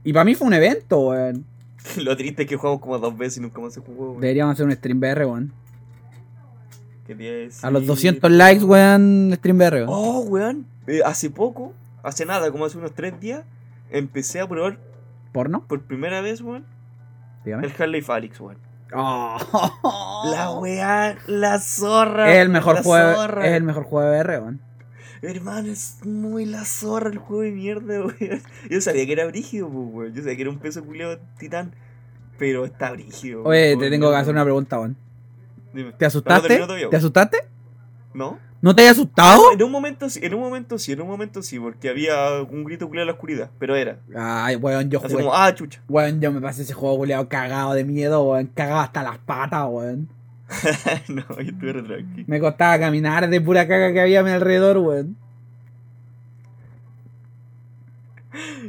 Y 0.04 0.14
para 0.14 0.26
mí 0.26 0.34
fue 0.36 0.48
un 0.48 0.54
evento, 0.54 1.00
weón. 1.10 1.46
Lo 1.98 2.16
triste 2.18 2.44
es 2.44 2.50
que 2.50 2.56
jugamos 2.56 2.82
como 2.82 2.98
dos 3.00 3.18
veces 3.18 3.38
y 3.38 3.42
nunca 3.42 3.62
más 3.62 3.74
se 3.74 3.82
jugó, 3.82 4.10
weón. 4.12 4.22
Deberíamos 4.22 4.54
hacer 4.54 4.66
un 4.66 4.72
stream 4.72 4.98
VR, 5.00 5.26
weón. 5.26 5.54
¿Qué 7.06 7.16
decir? 7.16 7.66
A 7.66 7.72
los 7.72 7.86
200 7.86 8.32
likes, 8.32 8.64
weón, 8.64 9.32
stream 9.36 9.58
VR, 9.58 9.76
weón. 9.86 9.90
Oh, 9.92 10.22
weón. 10.22 10.66
Eh, 10.88 11.02
hace 11.06 11.30
poco, 11.30 11.74
hace 12.04 12.26
nada, 12.26 12.52
como 12.52 12.66
hace 12.66 12.78
unos 12.78 12.94
tres 12.94 13.20
días, 13.20 13.44
empecé 13.92 14.40
a 14.40 14.48
probar 14.48 14.80
¿Porno? 15.32 15.64
por 15.68 15.82
primera 15.82 16.22
vez, 16.22 16.42
weón, 16.42 16.66
Dígame. 17.44 17.66
el 17.66 17.74
Half-Life 17.78 18.12
Alyx, 18.12 18.40
weón. 18.40 18.58
Oh. 18.94 19.38
La 20.32 20.52
weá, 20.52 21.18
la 21.28 21.60
zorra. 21.60 22.32
Es 22.32 22.40
el 22.40 22.50
mejor 22.50 22.84
juego, 22.84 23.24
es 23.42 23.52
el 23.54 23.64
mejor 23.64 23.84
juego 23.84 24.10
de 24.10 24.20
VR, 24.20 24.40
weón. 24.40 24.62
Hermano, 25.22 25.72
es 25.72 26.00
muy 26.04 26.46
la 26.46 26.66
zorra 26.66 27.10
el 27.10 27.20
juego 27.20 27.44
de 27.44 27.52
mierda, 27.52 28.02
weón. 28.06 28.42
Yo 28.70 28.82
sabía 28.82 29.06
que 29.06 29.14
era 29.14 29.26
brígido, 29.26 29.70
pues, 29.70 29.88
weón. 29.92 30.14
Yo 30.14 30.22
sabía 30.22 30.36
que 30.36 30.42
era 30.42 30.52
un 30.52 30.60
peso 30.60 30.84
culiado 30.84 31.20
titán. 31.38 31.74
Pero 32.38 32.66
está 32.66 32.92
brígido. 32.92 33.44
Oye, 33.44 33.70
weón. 33.70 33.80
te 33.80 33.90
tengo 33.90 34.10
que 34.10 34.16
hacer 34.18 34.34
una 34.34 34.44
pregunta, 34.44 34.80
weón. 34.80 34.98
Dime. 35.74 35.94
¿Te 35.94 36.06
asustaste? 36.06 36.62
¿Te 36.90 36.96
asustaste? 36.96 37.38
¿No? 38.14 38.40
¿No 38.62 38.76
te 38.76 38.84
hayas 38.84 38.94
asustado? 38.94 39.54
En 39.54 39.64
un 39.64 39.72
momento 39.72 40.08
sí, 40.08 40.20
en 40.22 40.36
un 40.36 40.42
momento 40.42 40.78
sí, 40.78 40.92
en 40.92 41.02
un 41.02 41.08
momento 41.08 41.42
sí, 41.42 41.60
porque 41.60 41.90
había 41.90 42.44
un 42.44 42.64
grito 42.64 42.88
culiado 42.88 43.04
en 43.04 43.08
la 43.08 43.14
oscuridad. 43.14 43.50
Pero 43.58 43.76
era. 43.76 43.98
Ay, 44.16 44.56
weón, 44.56 44.90
yo 44.92 45.00
jugué. 45.00 45.16
como, 45.16 45.34
ah, 45.34 45.54
chucha. 45.56 45.82
Weón, 45.90 46.22
yo 46.22 46.32
me 46.32 46.42
pasé 46.42 46.62
ese 46.62 46.74
juego 46.74 46.98
culiado 46.98 47.28
cagado 47.28 47.74
de 47.74 47.84
miedo, 47.84 48.24
weón. 48.24 48.48
Cagado 48.48 48.82
hasta 48.82 49.02
las 49.02 49.18
patas, 49.18 49.66
weón. 49.68 50.10
no, 51.08 51.24
yo 51.42 51.52
estuve 51.52 51.74
re 51.74 51.84
tranqui. 51.84 52.26
Me 52.28 52.40
costaba 52.40 52.78
caminar 52.78 53.28
de 53.30 53.42
pura 53.42 53.68
caga 53.68 53.94
que 53.94 54.02
había 54.02 54.20
a 54.20 54.24
mi 54.24 54.30
alrededor, 54.30 54.78
weón. 54.78 55.18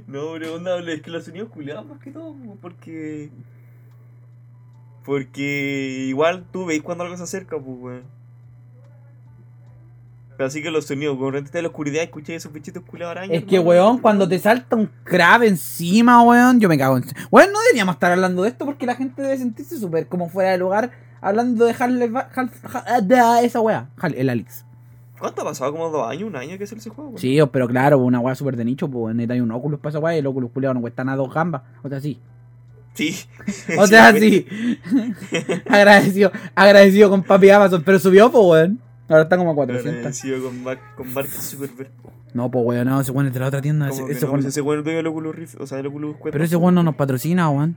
No, 0.07 0.33
pero 0.33 0.55
onda, 0.55 0.79
es 0.91 1.03
que 1.03 1.11
los 1.11 1.25
sonidos 1.25 1.51
culiados 1.51 1.85
más 1.87 2.01
que 2.01 2.11
todo, 2.11 2.35
po, 2.35 2.57
porque. 2.63 3.31
Porque 5.05 6.07
igual 6.09 6.47
tú 6.51 6.65
veis 6.65 6.83
cuando 6.83 7.05
algo 7.05 7.17
se 7.19 7.25
acerca, 7.25 7.59
pues, 7.59 7.77
weón. 7.79 8.22
Así 10.45 10.63
que 10.63 10.71
los 10.71 10.87
sonidos, 10.87 11.17
cuando 11.19 11.41
de 11.41 11.63
la 11.63 11.69
oscuridad 11.69 12.03
escuché 12.03 12.35
esos 12.35 12.53
bichitos 12.53 12.83
culiados 12.85 13.17
arañas. 13.17 13.37
Es 13.39 13.45
que, 13.45 13.57
hermano, 13.57 13.69
weón, 13.71 13.99
cuando 13.99 14.29
te 14.29 14.39
salta 14.39 14.77
un 14.77 14.91
crab 15.05 15.43
encima, 15.43 16.23
weón, 16.23 16.61
yo 16.61 16.69
me 16.69 16.77
cago 16.79 16.97
en... 16.97 17.05
Weón, 17.31 17.53
no 17.53 17.61
deberíamos 17.61 17.95
estar 17.95 18.13
hablando 18.13 18.43
de 18.43 18.49
esto 18.51 18.65
porque 18.65 18.87
la 18.87 18.95
gente 18.95 19.23
debe 19.23 19.37
sentirse 19.39 19.79
súper 19.79 20.07
como 20.07 20.29
fuera 20.29 20.51
de 20.53 20.59
lugar 20.59 20.91
hablando 21.21 21.65
de 21.65 21.73
Half-Life... 21.79 22.13
Half- 22.35 23.03
de 23.03 23.47
esa 23.47 23.61
weá, 23.61 23.89
el 24.15 24.29
Alex. 24.29 24.65
¿Cuánto 25.19 25.43
ha 25.43 25.45
pasado? 25.45 25.71
¿Como 25.71 25.89
dos 25.89 26.09
años? 26.11 26.25
¿Un 26.25 26.35
año 26.35 26.59
que 26.59 26.65
hacer 26.65 26.79
ese 26.79 26.91
juego? 26.91 27.11
weón? 27.11 27.21
Sí, 27.21 27.39
pero 27.53 27.69
claro, 27.69 27.99
una 27.99 28.19
weá 28.19 28.35
súper 28.35 28.57
de 28.57 28.65
nicho, 28.65 28.89
pues 28.89 29.15
necesitas 29.15 29.41
un 29.41 29.53
Oculus 29.53 29.79
para 29.79 29.91
esa 29.91 29.99
weá 30.01 30.17
y 30.17 30.19
el 30.19 30.27
Oculus 30.27 30.51
culiado 30.51 30.75
no 30.75 30.81
cuesta 30.81 31.05
nada 31.05 31.17
dos 31.19 31.33
gambas. 31.33 31.63
O 31.85 31.89
sea, 31.89 32.01
sí. 32.01 32.19
Sí. 32.95 33.15
O 33.79 33.87
sea, 33.87 34.11
weón. 34.11 34.21
sí. 34.21 34.47
agradecido, 35.69 36.33
agradecido 36.57 37.09
con 37.09 37.23
papi 37.23 37.51
Amazon, 37.51 37.83
pero 37.85 37.99
subió, 38.01 38.33
pues, 38.33 38.45
weón. 38.45 38.81
Ahora 39.09 39.23
está 39.25 39.37
como 39.37 39.51
a 39.51 39.55
400. 39.55 39.95
Agradecido 39.99 40.43
con, 40.45 40.63
Mar 40.63 40.79
con 40.97 41.13
Mark 41.13 41.29
Zuckerberg. 41.29 41.91
No, 42.35 42.51
pues, 42.51 42.65
weón, 42.65 42.87
no, 42.89 43.01
ese 43.01 43.11
weón 43.13 43.27
es 43.27 43.35
de 43.35 43.41
la 43.41 43.47
otra 43.49 43.61
tienda. 43.61 43.89
Ese, 43.89 44.03
ese 44.11 44.25
no, 44.27 44.33
weón- 44.33 44.47
ese 44.47 44.61
weón 44.63 44.79
es 44.79 44.85
dueño 44.85 44.97
del 44.99 45.07
Oculus 45.09 45.35
Rift, 45.35 45.61
o 45.61 45.67
sea, 45.67 45.77
del 45.79 45.89
Oculus 45.89 46.17
Quest. 46.17 46.31
Pero 46.33 46.45
ese 46.45 46.57
weón 46.57 46.75
no 46.75 46.83
nos 46.83 46.95
patrocina, 46.95 47.51
weón. 47.51 47.77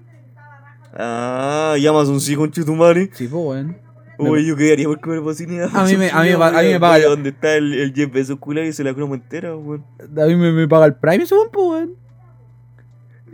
Ah, 0.98 1.76
y 1.78 1.86
Amazon 1.88 2.22
sí, 2.22 2.36
con 2.36 2.52
Chutumare. 2.52 3.10
Sí, 3.14 3.28
pues, 3.28 3.44
weón. 3.44 3.78
Uy, 4.18 4.46
yo 4.48 4.56
quedaría 4.56 4.88
por 4.88 5.02
comer 5.02 5.20
bocina. 5.20 5.66
A 5.74 5.84
mí 5.84 5.98
me- 5.98 6.10
a 6.10 6.22
mí 6.22 6.30
me 6.30 6.38
pa- 6.38 6.58
a 6.58 6.62
mí 6.62 6.70
me 6.70 6.80
paga- 6.80 7.06
Donde 7.10 7.30
está 7.32 7.56
el, 7.56 7.74
el 7.74 7.94
Jeff 7.94 8.14
Bezos 8.14 8.40
culo 8.40 8.64
y 8.64 8.72
se 8.72 8.82
la 8.86 8.94
cromo 8.94 9.14
entera, 9.16 9.54
weón. 9.58 9.84
A 10.00 10.26
mí 10.26 10.36
me, 10.38 10.54
me 10.54 10.68
paga 10.70 10.86
el 10.86 10.94
Prime 10.96 11.24
ese 11.26 11.36
weón, 11.36 11.50
pues, 11.52 11.68
weón. 11.68 11.96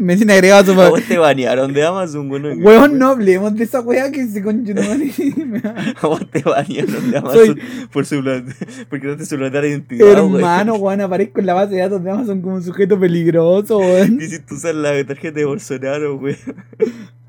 Me 0.02 0.18
tiene 0.18 0.34
agregado 0.34 0.74
su 0.74 0.82
A 0.82 0.90
vos 0.90 1.02
te 1.04 1.18
banearon 1.18 1.72
de 1.74 1.86
Amazon, 1.86 2.30
weón. 2.30 2.64
Weón, 2.64 2.98
no 2.98 3.10
hablemos 3.10 3.56
de 3.56 3.64
esa 3.64 3.82
weá 3.82 4.12
que 4.12 4.26
se 4.28 4.42
concha 4.42 4.74
A 6.02 6.08
vos 6.08 6.30
te 6.32 6.42
banearon 6.42 7.12
de 7.12 7.18
Amazon 7.18 7.60
por 7.92 8.06
suplantar, 8.06 8.56
porque 8.90 9.08
no 9.08 9.16
te 9.16 9.26
suplantar 9.26 9.64
identidad, 9.64 10.08
Hermano, 10.08 10.76
weón, 10.76 11.02
aparezco 11.02 11.40
en 11.40 11.46
la 11.46 11.54
base 11.54 11.76
de 11.76 11.82
datos 11.82 12.04
de 12.04 12.10
Amazon 12.10 12.42
como 12.42 12.56
un 12.56 12.64
sujeto 12.64 13.00
peligroso, 13.00 13.78
weón. 13.78 14.18
Quisiste 14.18 14.54
usar 14.56 14.74
la 14.74 15.06
tarjeta 15.06 15.40
de 15.40 15.46
Bolsonaro, 15.46 16.16
weón. 16.16 16.38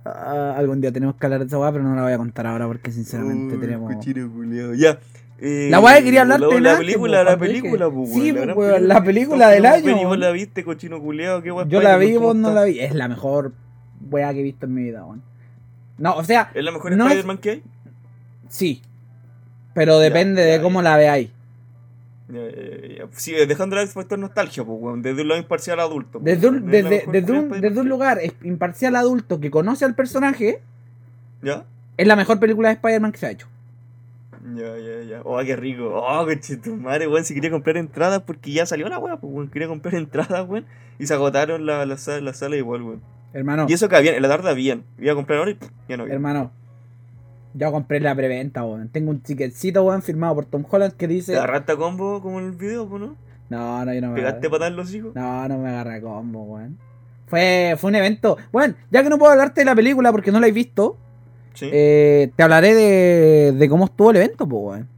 Ah, 0.04 0.54
algún 0.56 0.80
día 0.80 0.90
tenemos 0.90 1.14
que 1.16 1.26
hablar 1.26 1.40
de 1.40 1.46
esa 1.46 1.58
weá, 1.58 1.70
pero 1.70 1.84
no 1.84 1.94
la 1.94 2.02
voy 2.02 2.12
a 2.12 2.18
contar 2.18 2.46
ahora 2.46 2.66
porque 2.66 2.90
sinceramente 2.90 3.54
Uy, 3.54 3.60
tenemos. 3.60 3.92
culiao. 4.34 4.74
Ya. 4.74 4.98
Eh, 5.44 5.68
La 5.70 5.80
weá 5.80 5.98
que 5.98 6.04
quería 6.04 6.22
hablarte 6.22 6.46
la, 6.46 6.50
la 6.52 6.56
delante, 6.56 6.78
película, 6.84 7.18
po, 7.18 7.24
la 7.30 7.36
película, 7.38 7.90
pues, 7.90 8.10
Sí, 8.12 8.32
la 8.32 8.38
po, 8.38 8.44
gran 8.46 8.58
weón, 8.58 8.88
la 8.88 9.04
película 9.04 9.48
del 9.48 9.66
año, 9.66 10.00
y 10.00 10.04
vos 10.04 10.18
la 10.18 10.30
viste, 10.30 10.62
cochino 10.64 11.02
qué 11.42 11.50
weá. 11.52 11.66
Yo 11.66 11.82
la 11.82 11.96
vi, 11.96 12.12
vos 12.16 12.28
¿cómo 12.28 12.34
no 12.34 12.52
la 12.52 12.64
vi. 12.64 12.78
Es 12.80 12.94
la 12.94 13.08
mejor 13.08 13.52
weá 14.10 14.32
que 14.32 14.40
he 14.40 14.42
visto 14.44 14.66
en 14.66 14.74
mi 14.74 14.82
vida, 14.84 15.04
weón. 15.04 15.22
No, 15.98 16.14
o 16.16 16.24
sea, 16.24 16.50
¿Es 16.54 16.64
la 16.64 16.70
mejor 16.70 16.92
No 16.96 17.04
es- 17.06 17.10
Spider-Man 17.10 17.38
que 17.38 17.50
hay? 17.50 17.62
sí. 18.48 18.82
Pero 19.74 19.98
depende 19.98 20.42
ya, 20.42 20.48
de 20.48 20.56
ya. 20.58 20.62
cómo 20.62 20.82
la 20.82 20.96
veáis. 20.98 21.30
Ya, 22.28 22.40
ya, 22.40 22.96
ya. 22.98 23.04
Sí, 23.12 23.32
dejando 23.32 23.80
el 23.80 23.88
factor 23.88 24.18
nostalgia, 24.18 24.62
pues, 24.64 24.78
weón. 24.80 25.02
Desde 25.02 25.22
un 25.22 25.28
lado 25.28 25.40
imparcial 25.40 25.80
adulto. 25.80 26.20
pues, 26.20 26.24
Desde 26.24 26.48
un, 26.48 26.66
la 26.66 26.70
desde, 26.70 27.32
un, 27.32 27.60
desde 27.60 27.84
lugar 27.84 28.20
imparcial 28.42 28.96
adulto 28.96 29.40
que 29.40 29.50
conoce 29.50 29.84
al 29.84 29.94
personaje. 29.94 30.60
¿Ya? 31.42 31.64
es 31.96 32.06
la 32.06 32.16
mejor 32.16 32.38
película 32.40 32.68
de 32.68 32.74
Spider-Man 32.74 33.12
que 33.12 33.18
se 33.18 33.26
ha 33.26 33.30
hecho. 33.30 33.46
Ya, 34.44 34.76
ya, 34.76 35.02
ya. 35.08 35.20
Oh, 35.24 35.38
qué 35.44 35.54
rico. 35.56 35.88
Oh, 35.94 36.26
madre, 36.78 37.06
weón. 37.06 37.24
Si 37.24 37.34
quería 37.34 37.50
comprar 37.50 37.76
entradas 37.76 38.22
porque 38.22 38.50
ya 38.52 38.66
salió 38.66 38.88
la 38.88 38.98
weá, 38.98 39.16
pues, 39.16 39.32
weón. 39.32 39.48
Quería 39.50 39.68
comprar 39.68 39.94
entradas, 39.96 40.48
weón. 40.48 40.66
Y 40.98 41.06
se 41.06 41.14
agotaron 41.14 41.64
la, 41.66 41.86
la, 41.86 41.96
sala, 41.96 42.20
la 42.20 42.34
sala 42.34 42.56
igual, 42.56 42.82
weón. 42.82 43.02
Hermano, 43.32 43.66
Y 43.68 43.72
eso 43.72 43.88
que 43.88 43.96
había, 43.96 44.14
en 44.16 44.22
la 44.22 44.28
tarde 44.28 44.50
habían. 44.50 44.84
Iba 44.98 45.12
a 45.12 45.14
comprar 45.14 45.38
ahora 45.38 45.52
y 45.52 45.54
pff, 45.54 45.70
ya 45.88 45.96
no 45.96 46.02
había. 46.02 46.14
hermano. 46.14 46.50
Yo 47.54 47.70
compré 47.70 48.00
la 48.00 48.14
preventa, 48.14 48.64
weón. 48.64 48.88
Tengo 48.88 49.10
un 49.10 49.20
ticketcito, 49.20 49.82
weón, 49.84 50.02
firmado 50.02 50.34
por 50.34 50.46
Tom 50.46 50.64
Holland 50.68 50.94
que 50.94 51.06
dice. 51.06 51.32
¿Te 51.32 51.38
agarraste 51.38 51.72
a 51.72 51.76
combo 51.76 52.20
como 52.20 52.40
en 52.40 52.46
el 52.46 52.52
video, 52.52 52.88
pues, 52.88 53.00
no? 53.02 53.16
No, 53.48 53.84
no, 53.84 53.92
yo 53.94 54.00
no 54.00 54.08
me 54.08 54.14
¿Pegaste 54.16 54.38
agarré. 54.38 54.50
patada 54.50 54.66
en 54.70 54.76
los 54.76 54.94
hijos? 54.94 55.14
No, 55.14 55.48
no 55.48 55.58
me 55.58 55.68
agarra 55.68 56.00
combo, 56.00 56.42
weón. 56.44 56.78
Fue, 57.26 57.74
fue 57.78 57.88
un 57.90 57.94
evento. 57.96 58.36
Bueno, 58.50 58.74
ya 58.90 59.02
que 59.02 59.08
no 59.08 59.18
puedo 59.18 59.32
hablarte 59.32 59.60
de 59.60 59.64
la 59.66 59.74
película 59.74 60.10
porque 60.12 60.32
no 60.32 60.40
la 60.40 60.48
he 60.48 60.52
visto, 60.52 60.98
Sí. 61.54 61.68
eh, 61.72 62.30
te 62.36 62.42
hablaré 62.42 62.74
de, 62.74 63.52
de 63.52 63.68
cómo 63.68 63.84
estuvo 63.86 64.10
el 64.10 64.16
evento, 64.16 64.46
pues, 64.48 64.62
weón. 64.64 64.88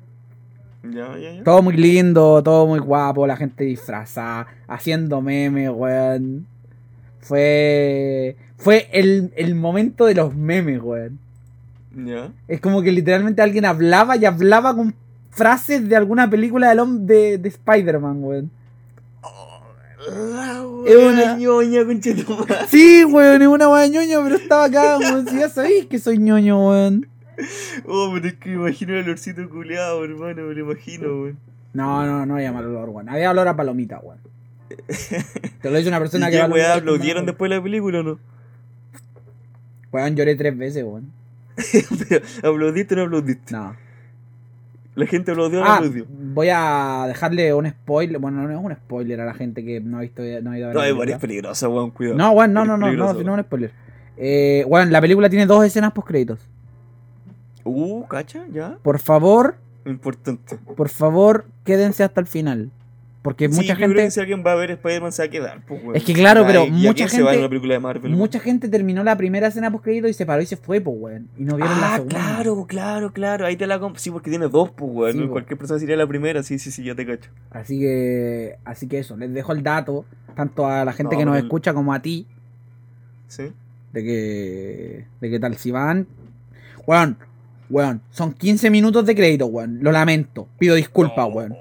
Ya, 0.94 1.18
ya, 1.18 1.32
ya. 1.32 1.42
Todo 1.44 1.62
muy 1.62 1.76
lindo, 1.76 2.42
todo 2.42 2.66
muy 2.66 2.78
guapo, 2.78 3.26
la 3.26 3.36
gente 3.36 3.64
disfrazada, 3.64 4.46
haciendo 4.68 5.20
memes, 5.20 5.70
weón. 5.74 6.46
Fue. 7.20 8.36
Fue 8.56 8.88
el, 8.92 9.32
el 9.36 9.54
momento 9.54 10.04
de 10.06 10.14
los 10.14 10.34
memes, 10.34 10.80
weón. 10.82 11.18
Ya. 11.96 12.30
Es 12.48 12.60
como 12.60 12.82
que 12.82 12.92
literalmente 12.92 13.40
alguien 13.42 13.64
hablaba 13.64 14.16
y 14.16 14.24
hablaba 14.24 14.74
con 14.74 14.94
frases 15.30 15.88
de 15.88 15.96
alguna 15.96 16.28
película 16.30 16.72
hom- 16.74 17.00
de, 17.00 17.38
de 17.38 17.48
Spider-Man, 17.48 18.22
weón. 18.22 18.50
La 20.10 20.64
Es 20.86 20.96
una- 20.96 21.36
ñoña, 21.36 21.84
conchetumare. 21.84 22.66
Sí, 22.68 23.04
weón, 23.04 23.42
es 23.42 23.48
una 23.48 23.68
weá 23.68 23.86
ñoño, 23.86 24.22
pero 24.22 24.36
estaba 24.36 24.64
acá, 24.64 24.98
weón. 24.98 25.26
Si 25.28 25.38
ya 25.38 25.48
sabéis 25.48 25.86
que 25.86 25.98
soy 25.98 26.18
ñoño, 26.18 26.68
weón. 26.68 27.06
Oh, 27.86 28.10
pero 28.14 28.28
es 28.28 28.34
que 28.34 28.50
me 28.50 28.54
imagino 28.56 28.94
el 28.94 29.04
olorcito 29.04 29.48
culeado, 29.48 30.04
hermano, 30.04 30.42
me 30.42 30.54
lo 30.54 30.60
imagino, 30.72 31.06
weón. 31.22 31.38
No, 31.72 32.06
no, 32.06 32.24
no 32.26 32.36
había 32.36 32.52
mal 32.52 32.64
olor, 32.66 32.88
weón. 32.90 33.08
Había 33.08 33.30
olor 33.30 33.48
a 33.48 33.56
palomita, 33.56 33.98
weón. 34.00 34.18
Te 35.62 35.70
lo 35.70 35.76
dice 35.76 35.88
una 35.88 35.96
¿Y 35.98 36.00
persona 36.00 36.30
que 36.30 36.36
qué 36.38 36.44
weá 36.44 36.74
aplaudieron 36.74 37.26
después 37.26 37.48
de 37.50 37.56
la 37.56 37.62
película 37.62 38.00
o 38.00 38.02
no? 38.02 38.18
Weón, 39.92 40.16
lloré 40.16 40.34
tres 40.36 40.56
veces, 40.56 40.84
weón. 40.84 41.10
Pero, 42.08 42.24
¿Aplaudiste 42.42 42.94
o 42.94 42.96
no 42.98 43.04
aplaudiste? 43.04 43.52
No. 43.54 43.76
La 44.94 45.06
gente 45.06 45.32
aplaudió 45.32 45.60
o 45.60 45.64
no 45.64 45.70
Ah, 45.70 45.76
aplaudió. 45.76 46.06
voy 46.08 46.48
a 46.52 47.04
dejarle 47.08 47.52
un 47.54 47.68
spoiler. 47.68 48.18
Bueno, 48.18 48.42
no 48.46 48.50
es 48.50 48.64
un 48.64 48.72
spoiler 48.74 49.20
a 49.20 49.24
la 49.24 49.34
gente 49.34 49.64
que 49.64 49.80
no 49.80 49.98
ha 49.98 50.00
visto 50.02 50.22
no 50.42 50.50
ha 50.52 50.58
ido 50.58 50.66
a 50.66 50.68
ver 50.68 50.74
No, 50.74 50.80
película. 50.80 50.98
varias 50.98 51.20
peligrosas, 51.20 51.68
weón, 51.68 51.90
cuidado. 51.90 52.16
No, 52.16 52.30
weón, 52.32 52.52
no, 52.52 52.64
no, 52.64 52.72
no, 52.72 52.78
no, 52.78 52.86
peligroso, 52.86 53.18
si 53.18 53.24
no 53.24 53.32
es 53.32 53.38
un 53.38 53.44
spoiler. 53.44 53.72
Eh, 54.16 54.64
weón, 54.68 54.92
la 54.92 55.00
película 55.00 55.28
tiene 55.28 55.46
dos 55.46 55.64
escenas 55.64 55.92
post 55.92 56.06
créditos. 56.08 56.38
Uh, 57.64 58.04
cacha, 58.06 58.44
ya. 58.52 58.76
Por 58.82 58.98
favor, 58.98 59.56
Importante. 59.86 60.56
por 60.76 60.88
favor, 60.88 61.46
quédense 61.64 62.04
hasta 62.04 62.20
el 62.20 62.26
final. 62.26 62.70
Porque 63.24 63.48
Sí, 63.48 63.54
mucha 63.54 63.68
yo 63.68 63.74
creo 63.76 63.88
gente. 63.88 64.02
que 64.04 64.10
si 64.10 64.20
alguien 64.20 64.44
va 64.46 64.52
a 64.52 64.54
ver 64.54 64.70
Spider-Man 64.72 65.10
se 65.10 65.22
va 65.22 65.26
a 65.26 65.30
quedar, 65.30 65.62
pues. 65.66 65.80
Es 65.94 66.04
que 66.04 66.12
claro, 66.12 66.44
pero 66.46 66.64
¿y 66.66 66.68
a 66.68 66.70
mucha 66.70 66.92
quién 66.94 67.08
se 67.08 67.22
va 67.22 67.30
gente- 67.30 67.34
en 67.36 67.40
una 67.40 67.48
película 67.48 67.72
de 67.72 67.80
Marvel? 67.80 68.12
Mucha 68.12 68.38
gente 68.38 68.68
terminó 68.68 69.02
la 69.02 69.16
primera 69.16 69.46
escena 69.46 69.70
post 69.70 69.82
crédito 69.84 70.08
y 70.08 70.12
se 70.12 70.26
paró 70.26 70.42
y 70.42 70.46
se 70.46 70.58
fue, 70.58 70.82
pues, 70.82 70.94
weón. 71.00 71.28
Y 71.38 71.44
no 71.44 71.56
vieron 71.56 71.80
la 71.80 71.94
Ah, 71.94 71.96
segunda. 71.96 72.14
claro, 72.18 72.66
claro, 72.66 73.12
claro. 73.14 73.46
Ahí 73.46 73.56
te 73.56 73.66
la 73.66 73.80
Sí, 73.96 74.10
porque 74.10 74.28
tiene 74.28 74.48
dos, 74.48 74.70
pues, 74.76 74.90
weón. 74.92 75.12
Sí, 75.12 75.18
¿no? 75.20 75.30
Cualquier 75.30 75.56
persona 75.58 75.80
sería 75.80 75.96
la 75.96 76.06
primera. 76.06 76.42
Sí, 76.42 76.58
sí, 76.58 76.70
sí, 76.70 76.84
ya 76.84 76.94
te 76.94 77.06
cacho. 77.06 77.30
Así 77.50 77.80
que, 77.80 78.56
así 78.62 78.88
que 78.88 78.98
eso, 78.98 79.16
les 79.16 79.32
dejo 79.32 79.52
el 79.52 79.62
dato, 79.62 80.04
tanto 80.36 80.66
a 80.66 80.84
la 80.84 80.92
gente 80.92 81.14
No, 81.14 81.18
que 81.18 81.24
nos 81.24 81.38
el- 81.38 81.44
escucha 81.44 81.72
como 81.72 81.94
a 81.94 82.02
ti, 82.02 82.26
Sí. 83.28 83.44
de 83.94 84.04
que, 84.04 85.04
de 85.22 85.30
que 85.30 85.40
tal 85.40 85.56
si 85.56 85.70
van. 85.70 86.06
Weón, 86.86 87.16
weón, 87.70 88.02
son 88.10 88.34
15 88.34 88.68
minutos 88.68 89.06
de 89.06 89.14
crédito, 89.14 89.46
weón. 89.46 89.78
Lo 89.80 89.92
lamento, 89.92 90.46
pido 90.58 90.74
disculpas, 90.74 91.24
Oh. 91.26 91.32
weón. 91.32 91.56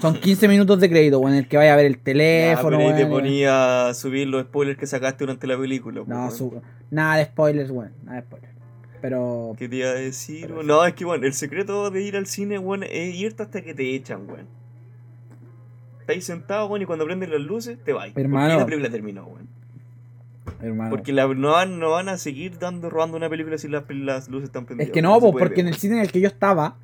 Son 0.00 0.14
15 0.14 0.48
minutos 0.48 0.80
de 0.80 0.88
crédito, 0.88 1.18
weón, 1.18 1.32
en 1.34 1.40
el 1.40 1.48
que 1.48 1.56
vaya 1.56 1.72
a 1.74 1.76
ver 1.76 1.86
el 1.86 1.98
teléfono, 1.98 2.78
pero 2.78 2.90
ahí 2.90 2.96
te 3.02 3.06
ponía 3.06 3.88
a 3.88 3.94
subir 3.94 4.28
los 4.28 4.42
spoilers 4.42 4.78
que 4.78 4.86
sacaste 4.86 5.24
durante 5.24 5.46
la 5.46 5.58
película. 5.58 6.02
No, 6.06 6.30
nada 6.90 7.16
de 7.16 7.24
spoilers, 7.24 7.70
weón, 7.70 7.92
nada 8.04 8.20
de 8.20 8.26
spoilers. 8.26 8.54
Pero, 9.00 9.54
¿Qué 9.58 9.68
te 9.68 9.76
iba 9.76 9.88
a 9.90 9.94
decir? 9.94 10.46
Pero? 10.46 10.62
No, 10.62 10.84
es 10.86 10.94
que, 10.94 11.04
bueno, 11.04 11.26
el 11.26 11.34
secreto 11.34 11.90
de 11.90 12.02
ir 12.02 12.16
al 12.16 12.26
cine, 12.26 12.58
weón, 12.58 12.84
es 12.84 13.14
irte 13.14 13.42
hasta 13.42 13.60
que 13.60 13.74
te 13.74 13.94
echan, 13.94 14.26
weón. 14.26 14.46
Estás 16.00 16.16
ahí 16.16 16.20
sentado, 16.22 16.66
weón, 16.68 16.82
y 16.82 16.86
cuando 16.86 17.04
prenden 17.04 17.30
las 17.30 17.40
luces, 17.40 17.78
te 17.84 17.92
vas. 17.92 18.10
Hermano. 18.14 18.46
Porque 18.46 18.58
la 18.60 18.64
película 18.66 18.90
terminó, 18.90 19.26
weón. 19.26 19.48
hermano. 20.62 20.90
Porque 20.90 21.12
la- 21.12 21.26
no, 21.26 21.50
van, 21.52 21.78
no 21.78 21.90
van 21.90 22.08
a 22.08 22.16
seguir 22.16 22.58
dando, 22.58 22.88
robando 22.88 23.16
una 23.16 23.28
película 23.28 23.58
si 23.58 23.68
las, 23.68 23.84
las 23.90 24.28
luces 24.28 24.44
están 24.48 24.64
prendidas. 24.64 24.88
Es 24.88 24.92
que 24.94 25.02
no, 25.02 25.14
po, 25.20 25.32
puede 25.32 25.44
porque 25.46 25.60
en 25.60 25.68
el 25.68 25.74
cine 25.74 25.96
en 25.96 26.00
el 26.00 26.10
que 26.10 26.20
yo 26.20 26.28
estaba, 26.28 26.76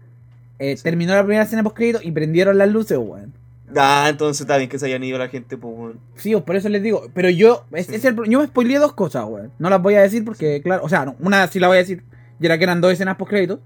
eh, 0.61 0.77
Sí. 0.77 0.83
terminó 0.85 1.13
la 1.15 1.23
primera 1.25 1.43
escena 1.43 1.65
post 1.65 1.77
crédito 1.77 1.99
y 2.03 2.13
prendieron 2.13 2.57
las 2.59 2.69
luces, 2.71 2.97
weón. 2.99 3.33
Ah, 3.77 4.07
entonces 4.11 4.41
está 4.41 4.57
bien 4.57 4.69
que 4.69 4.79
se 4.79 4.87
hayan 4.87 5.03
ido 5.05 5.17
la 5.19 5.29
gente, 5.29 5.57
pues, 5.57 5.75
weón. 5.77 6.01
Sí, 6.17 6.35
por 6.37 6.55
eso 6.57 6.69
les 6.69 6.83
digo. 6.83 7.09
Pero 7.15 7.29
yo, 7.31 7.65
es, 7.73 7.87
Sí. 7.87 7.95
es 7.97 8.05
el 8.05 8.15
yo 8.29 8.41
me 8.41 8.47
spoileé 8.47 8.79
dos 8.79 8.93
cosas, 8.93 9.25
weón. 9.29 9.51
No 9.59 9.71
las 9.71 9.81
voy 9.83 9.95
a 9.95 10.01
decir 10.03 10.25
porque, 10.25 10.61
claro, 10.63 10.85
o 10.85 10.89
sea, 10.89 11.05
no, 11.05 11.17
una 11.21 11.47
sí 11.49 11.59
la 11.59 11.67
voy 11.69 11.77
a 11.77 11.81
decir, 11.81 12.03
y 12.41 12.47
era 12.47 12.57
que 12.59 12.65
eran 12.65 12.81
dos 12.81 12.93
escenas 12.93 13.17
post 13.17 13.31
créditos. 13.31 13.59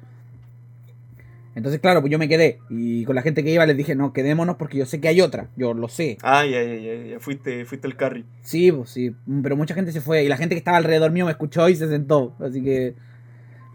Entonces, 1.56 1.80
claro, 1.80 2.00
pues 2.00 2.10
yo 2.10 2.18
me 2.18 2.28
quedé. 2.28 2.58
Y 2.68 3.04
con 3.04 3.14
la 3.14 3.22
gente 3.22 3.44
que 3.44 3.50
iba 3.52 3.64
les 3.64 3.76
dije, 3.76 3.94
no, 3.94 4.12
quedémonos 4.12 4.56
porque 4.56 4.76
yo 4.78 4.86
sé 4.86 5.00
que 5.00 5.06
hay 5.06 5.20
otra. 5.20 5.50
Yo 5.56 5.72
lo 5.72 5.86
sé. 5.88 6.18
Ah, 6.22 6.44
ya, 6.44 6.60
ya, 6.62 6.74
ya, 6.74 6.94
ya. 7.12 7.20
Fuiste, 7.20 7.64
fuiste 7.64 7.86
el 7.86 7.94
carry. 7.96 8.24
Sí, 8.42 8.72
pues 8.72 8.90
sí. 8.90 9.14
mm, 9.26 9.42
Pero 9.42 9.56
mucha 9.56 9.72
gente 9.74 9.92
se 9.92 10.00
fue. 10.00 10.24
Y 10.24 10.28
la 10.28 10.36
gente 10.36 10.56
que 10.56 10.58
estaba 10.58 10.76
alrededor 10.78 11.12
mío 11.12 11.26
me 11.26 11.30
escuchó 11.30 11.68
y 11.68 11.76
se 11.76 11.88
sentó. 11.88 12.34
Así 12.40 12.60
que. 12.62 12.94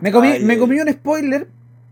Me 0.02 0.12
comí, 0.12 0.40
me 0.42 0.58
comí 0.58 0.78
un 0.80 0.90
spoiler, 0.92 1.48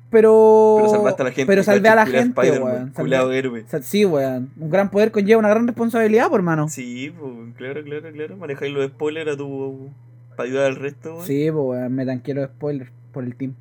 pero. 0.09 0.75
Pero 0.77 0.89
salvaste 0.89 1.21
a 1.21 1.25
la 1.25 1.31
gente. 1.31 1.45
Pero 1.45 1.63
salvé 1.63 1.89
a 1.89 1.95
la 1.95 2.05
gente, 2.05 2.51
weón. 2.51 3.33
héroe. 3.33 3.65
Sí, 3.81 4.05
weón. 4.05 4.49
Un 4.57 4.69
gran 4.69 4.89
poder 4.89 5.11
conlleva 5.11 5.39
una 5.39 5.49
gran 5.49 5.67
responsabilidad, 5.67 6.29
por 6.29 6.39
hermano. 6.39 6.69
Sí, 6.69 7.13
pues, 7.17 7.31
claro, 7.57 7.83
claro, 7.83 8.11
claro. 8.11 8.37
Manejáis 8.37 8.73
los 8.73 8.87
spoilers 8.87 9.31
a 9.31 9.37
tu. 9.37 9.89
para 10.35 10.47
ayudar 10.47 10.65
al 10.67 10.75
resto, 10.77 11.15
weón. 11.15 11.25
Sí, 11.25 11.51
pues 11.51 11.65
weón. 11.65 11.93
Me 11.93 12.05
tanqué 12.05 12.33
los 12.33 12.49
spoilers 12.49 12.89
por 13.11 13.23
el 13.23 13.35
team. 13.35 13.53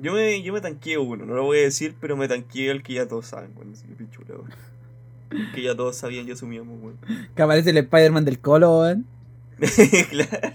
Yo 0.00 0.14
me, 0.14 0.42
yo 0.42 0.52
me 0.52 0.60
tanqueé 0.60 0.96
uno, 0.96 1.26
no 1.26 1.34
lo 1.34 1.44
voy 1.44 1.58
a 1.58 1.62
decir, 1.62 1.94
pero 2.00 2.16
me 2.16 2.26
tanqueé 2.26 2.70
al 2.70 2.82
que 2.82 2.94
ya 2.94 3.06
todos 3.06 3.26
saben, 3.26 3.50
weón. 3.56 3.72
Así 3.72 3.86
que 3.86 3.94
pichula, 3.94 4.34
weón. 4.36 4.50
El 5.30 5.52
Que 5.52 5.62
ya 5.62 5.74
todos 5.74 5.96
sabían 5.96 6.28
y 6.28 6.30
asumíamos, 6.32 6.80
weón. 6.80 6.98
Que 7.34 7.42
aparece 7.42 7.70
el 7.70 7.78
Spider-Man 7.78 8.24
del 8.24 8.38
Colo, 8.38 8.80
weón. 8.80 9.06
claro. 10.10 10.54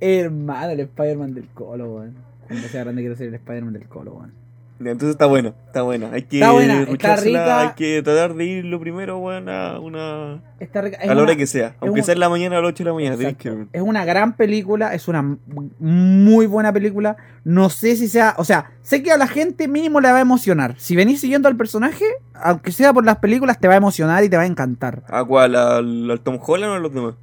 Hermano, 0.00 0.72
el 0.72 0.80
Spider-Man 0.80 1.34
del 1.34 1.48
Colo, 1.48 1.94
weón. 1.96 2.31
Cuando 2.52 2.68
sea 2.68 2.84
grande 2.84 3.02
quiero 3.02 3.16
ser 3.16 3.28
el 3.28 3.34
Spider-Man 3.34 3.72
del 3.74 3.88
Colo, 3.88 4.12
weón. 4.14 4.32
Entonces 4.80 5.10
está 5.10 5.26
bueno, 5.26 5.54
está 5.68 5.82
buena. 5.82 6.10
Hay 6.12 6.22
que 6.22 6.40
Está 6.40 6.50
buena, 6.50 6.80
está 6.80 6.90
ruchársela, 6.90 7.38
rica. 7.44 7.60
hay 7.60 7.74
que 7.76 8.02
tratar 8.02 8.34
de 8.34 8.44
ir 8.44 8.64
lo 8.64 8.80
primero, 8.80 9.16
weón, 9.18 9.48
a 9.48 9.78
una. 9.78 10.42
Está 10.58 10.80
rica- 10.80 10.96
es 11.00 11.08
a 11.08 11.14
la 11.14 11.22
hora 11.22 11.36
que 11.36 11.46
sea. 11.46 11.76
Aunque 11.78 12.00
un- 12.00 12.04
sea 12.04 12.14
en 12.14 12.18
la 12.20 12.28
mañana 12.28 12.58
a 12.58 12.60
las 12.60 12.70
8 12.70 12.82
de 12.82 12.90
la 12.90 12.94
mañana, 12.94 13.16
tenés 13.16 13.36
que. 13.36 13.66
Es 13.72 13.80
una 13.82 14.04
gran 14.04 14.32
película, 14.32 14.92
es 14.92 15.06
una 15.06 15.36
muy 15.78 16.46
buena 16.46 16.72
película. 16.72 17.16
No 17.44 17.70
sé 17.70 17.94
si 17.94 18.08
sea, 18.08 18.34
o 18.38 18.44
sea, 18.44 18.72
sé 18.82 19.04
que 19.04 19.12
a 19.12 19.16
la 19.18 19.28
gente 19.28 19.68
mínimo 19.68 20.00
le 20.00 20.10
va 20.10 20.18
a 20.18 20.22
emocionar. 20.22 20.74
Si 20.78 20.96
venís 20.96 21.20
siguiendo 21.20 21.46
al 21.46 21.56
personaje, 21.56 22.04
aunque 22.34 22.72
sea 22.72 22.92
por 22.92 23.04
las 23.04 23.18
películas, 23.18 23.60
te 23.60 23.68
va 23.68 23.74
a 23.74 23.76
emocionar 23.76 24.24
y 24.24 24.28
te 24.28 24.36
va 24.36 24.42
a 24.42 24.46
encantar. 24.46 25.04
¿A 25.06 25.22
cuál? 25.24 25.54
¿Al, 25.54 26.10
al 26.10 26.20
Tom 26.22 26.40
Holland 26.44 26.72
o 26.72 26.74
a 26.74 26.80
los 26.80 26.92
demás? 26.92 27.14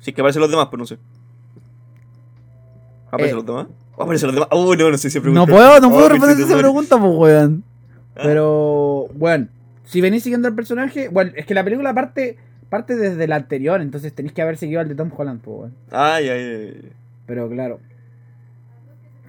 Si 0.00 0.10
es 0.10 0.14
que 0.16 0.20
aparecen 0.20 0.40
los 0.42 0.50
demás, 0.50 0.66
pero 0.68 0.78
no 0.78 0.86
sé. 0.86 0.98
¿Aparecen 3.06 3.34
Eh. 3.34 3.36
los 3.36 3.46
demás? 3.46 3.66
¿O 3.98 4.04
¿Aparecen 4.04 4.28
los 4.28 4.36
demás? 4.36 4.48
Uh, 4.52 4.74
no, 4.76 4.90
no 4.92 4.96
sé 4.98 5.10
si 5.10 5.18
No 5.20 5.44
puedo, 5.44 5.80
no 5.80 5.88
Oh, 5.88 5.90
puedo 5.90 6.06
qué 6.06 6.12
responder 6.14 6.40
esa 6.46 6.56
pregunta, 6.56 7.00
pues, 7.00 7.12
weón. 7.16 7.64
Ah. 8.14 8.20
Pero, 8.22 9.08
bueno, 9.14 9.48
si 9.84 10.00
venís 10.00 10.22
siguiendo 10.22 10.46
al 10.46 10.54
personaje, 10.54 11.08
bueno, 11.08 11.32
es 11.34 11.46
que 11.46 11.54
la 11.54 11.64
película 11.64 11.90
aparte 11.90 12.36
parte 12.70 12.96
desde 12.96 13.24
el 13.24 13.32
anterior, 13.32 13.80
entonces 13.80 14.12
tenéis 14.12 14.34
que 14.34 14.42
haber 14.42 14.56
seguido 14.56 14.80
al 14.80 14.88
de 14.88 14.94
Tom 14.94 15.10
Holland, 15.16 15.40
pues, 15.40 15.58
weón. 15.58 15.74
Ay, 15.90 16.28
ay, 16.28 16.42
ay. 16.42 16.92
Pero 17.26 17.48
claro. 17.50 17.80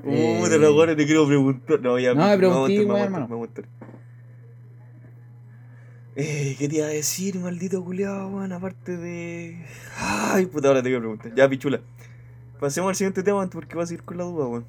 Uh, 0.03 0.11
Eh. 0.11 0.43
te 0.49 0.57
lo 0.59 0.95
te 0.95 1.05
quiero 1.05 1.26
preguntar. 1.28 1.80
No, 1.82 1.97
ya 1.97 2.13
No, 2.13 2.28
me 2.28 2.38
pregunté, 2.38 2.86
weón, 2.86 3.11
me 3.11 3.20
montar. 3.28 3.65
Eh, 6.15 6.55
¿qué 6.59 6.67
te 6.67 6.76
iba 6.76 6.86
a 6.86 6.89
decir, 6.89 7.39
maldito 7.39 7.84
culiado, 7.84 8.28
weón? 8.28 8.51
Aparte 8.51 8.97
de. 8.97 9.65
Ay, 9.97 10.45
puta, 10.45 10.67
ahora 10.67 10.84
te 10.84 10.89
quiero 10.89 10.99
preguntar. 10.99 11.34
Ya, 11.34 11.49
pichula. 11.49 11.80
Pasemos 12.60 12.89
al 12.89 12.95
siguiente 12.95 13.24
tema 13.24 13.47
porque 13.49 13.76
va 13.76 13.84
a 13.84 13.86
seguir 13.86 14.03
con 14.03 14.18
la 14.18 14.24
duda, 14.26 14.47
weón. 14.47 14.66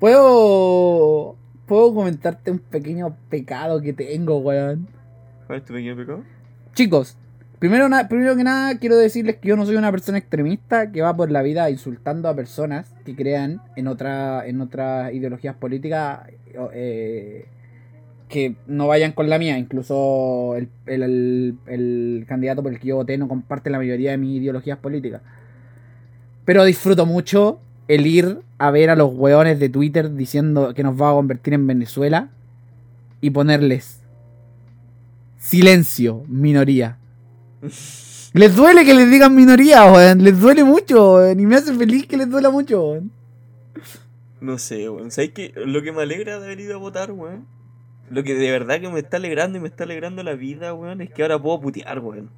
¿Puedo. 0.00 1.36
Puedo 1.66 1.94
comentarte 1.94 2.50
un 2.50 2.58
pequeño 2.58 3.16
pecado 3.30 3.80
que 3.80 3.92
tengo, 3.92 4.38
weón. 4.38 4.86
¿Cuál 5.46 5.58
es 5.60 5.64
tu 5.64 5.72
pequeño 5.72 5.96
pecado? 5.96 6.22
Chicos, 6.74 7.16
primero, 7.58 7.88
primero 8.08 8.36
que 8.36 8.44
nada 8.44 8.78
quiero 8.78 8.96
decirles 8.96 9.36
que 9.36 9.48
yo 9.48 9.56
no 9.56 9.64
soy 9.64 9.76
una 9.76 9.90
persona 9.90 10.18
extremista 10.18 10.92
que 10.92 11.00
va 11.00 11.16
por 11.16 11.30
la 11.30 11.42
vida 11.42 11.70
insultando 11.70 12.28
a 12.28 12.34
personas 12.36 12.92
que 13.04 13.14
crean 13.16 13.62
en 13.76 13.86
otra 13.86 14.46
en 14.46 14.60
otras 14.60 15.14
ideologías 15.14 15.54
políticas 15.56 16.20
eh, 16.74 17.46
que 18.28 18.56
no 18.66 18.86
vayan 18.88 19.12
con 19.12 19.30
la 19.30 19.38
mía. 19.38 19.56
Incluso 19.58 20.56
el, 20.56 20.68
el- 20.86 21.02
el- 21.02 21.58
el 21.66 22.24
candidato 22.28 22.62
por 22.62 22.72
el 22.72 22.78
que 22.78 22.88
yo 22.88 22.96
voté 22.96 23.16
no 23.16 23.28
comparte 23.28 23.70
la 23.70 23.78
mayoría 23.78 24.10
de 24.10 24.18
mis 24.18 24.40
ideologías 24.40 24.78
políticas. 24.78 25.22
Pero 26.44 26.64
disfruto 26.64 27.06
mucho 27.06 27.60
el 27.88 28.06
ir 28.06 28.40
a 28.58 28.70
ver 28.70 28.90
a 28.90 28.96
los 28.96 29.10
hueones 29.12 29.58
de 29.58 29.68
Twitter 29.68 30.14
diciendo 30.14 30.74
que 30.74 30.82
nos 30.82 31.00
va 31.00 31.10
a 31.10 31.14
convertir 31.14 31.54
en 31.54 31.66
Venezuela 31.66 32.30
y 33.20 33.30
ponerles 33.30 34.00
silencio, 35.38 36.24
minoría. 36.28 36.98
Les 38.34 38.56
duele 38.56 38.84
que 38.84 38.94
les 38.94 39.08
digan 39.08 39.32
minoría, 39.32 39.84
weón. 39.84 40.24
Les 40.24 40.40
duele 40.40 40.64
mucho, 40.64 41.14
weón. 41.14 41.38
Y 41.38 41.46
me 41.46 41.54
hace 41.54 41.72
feliz 41.72 42.04
que 42.08 42.16
les 42.16 42.28
duela 42.28 42.50
mucho, 42.50 42.82
weón. 42.84 43.12
No 44.40 44.58
sé, 44.58 44.88
weón. 44.88 45.12
¿Sabes 45.12 45.30
qué? 45.30 45.52
Lo 45.54 45.82
que 45.82 45.92
me 45.92 46.02
alegra 46.02 46.40
de 46.40 46.46
haber 46.46 46.58
ido 46.58 46.74
a 46.74 46.78
votar, 46.78 47.12
weón. 47.12 47.46
Lo 48.10 48.24
que 48.24 48.34
de 48.34 48.50
verdad 48.50 48.80
que 48.80 48.88
me 48.88 48.98
está 48.98 49.18
alegrando 49.18 49.58
y 49.58 49.60
me 49.60 49.68
está 49.68 49.84
alegrando 49.84 50.24
la 50.24 50.34
vida, 50.34 50.74
weón, 50.74 51.00
es 51.00 51.10
que 51.10 51.22
ahora 51.22 51.40
puedo 51.40 51.60
putear, 51.60 52.00
weón. 52.00 52.28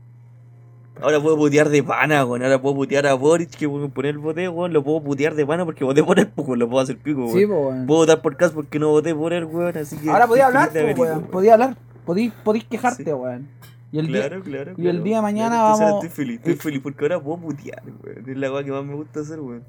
Ahora 1.01 1.20
puedo 1.20 1.36
putear 1.36 1.68
de 1.68 1.82
pana, 1.82 2.24
weón. 2.24 2.42
Ahora 2.42 2.61
puedo 2.61 2.74
putear 2.74 3.07
a 3.07 3.14
Boric, 3.14 3.51
que 3.51 3.66
weón, 3.66 3.90
por 3.90 4.07
él 4.07 4.18
voté, 4.18 4.49
weón. 4.49 4.72
Lo 4.72 4.82
puedo 4.82 5.03
putear 5.03 5.34
de 5.34 5.44
pana 5.44 5.64
porque 5.64 5.84
voté 5.84 6.03
por 6.03 6.18
él, 6.18 6.30
weón, 6.36 6.59
lo 6.59 6.68
puedo 6.68 6.82
hacer 6.82 6.97
pico, 6.97 7.24
weón. 7.26 7.32
Sí, 7.38 7.44
weón. 7.44 7.86
Puedo 7.86 8.01
votar 8.01 8.22
por 8.22 8.36
Cas 8.36 8.53
porque 8.53 8.78
no 8.78 8.88
voté 8.90 9.14
por 9.14 9.32
él, 9.32 9.44
weón. 9.44 9.76
Así 9.76 9.97
que. 9.99 10.11
Ahora 10.11 10.26
podía 10.26 10.47
hablar, 10.47 10.70
weón. 10.97 11.22
Podía 11.24 11.53
hablar. 11.55 11.76
Podí, 12.05 12.32
quejarte, 12.70 13.05
Sí. 13.05 13.11
weón. 13.12 13.49
Y 13.92 13.99
el 13.99 14.09
día- 14.09 14.26
Claro, 14.28 14.42
claro. 14.42 14.72
y 14.76 14.88
el 14.88 15.03
día 15.05 15.16
de 15.16 15.22
mañana 15.22 15.57
claro. 15.57 15.78
Vamos- 15.78 16.05
Estoy 16.05 16.09
feliz, 16.24 16.36
estoy 16.38 16.55
feliz 16.57 16.80
porque 16.82 17.05
ahora 17.05 17.20
puedo 17.20 17.38
putear, 17.38 17.82
weón. 18.05 18.28
Es 18.30 18.36
la 18.36 18.53
weá 18.53 18.64
que 18.64 18.70
más 18.72 18.84
me 18.84 18.94
gusta 18.94 19.20
hacer, 19.20 19.40
weón. 19.40 19.62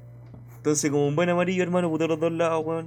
Entonces, 0.56 0.90
como 0.90 1.06
un 1.06 1.14
buen 1.14 1.28
amarillo, 1.28 1.62
hermano, 1.62 1.88
puteo 1.90 2.08
los 2.08 2.20
dos 2.20 2.32
lados, 2.32 2.64
weón. 2.64 2.86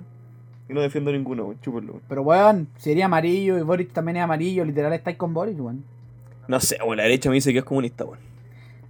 Y 0.69 0.73
no 0.73 0.81
defiendo 0.81 1.11
ninguno, 1.11 1.43
weón. 1.45 1.57
Chúpenlo, 1.61 1.93
weón. 1.93 2.03
Pero, 2.09 2.21
weón, 2.23 2.67
sería 2.77 3.05
amarillo 3.05 3.57
y 3.57 3.61
Boris 3.61 3.89
también 3.93 4.17
es 4.17 4.23
amarillo. 4.23 4.65
Literal, 4.65 4.91
estáis 4.93 5.17
con 5.17 5.33
Boris, 5.33 5.57
weón. 5.59 5.83
No 6.47 6.59
sé, 6.59 6.77
weón. 6.83 6.97
La 6.97 7.03
derecha 7.03 7.29
me 7.29 7.35
dice 7.35 7.53
que 7.53 7.59
es 7.59 7.65
comunista, 7.65 8.03
weón. 8.05 8.19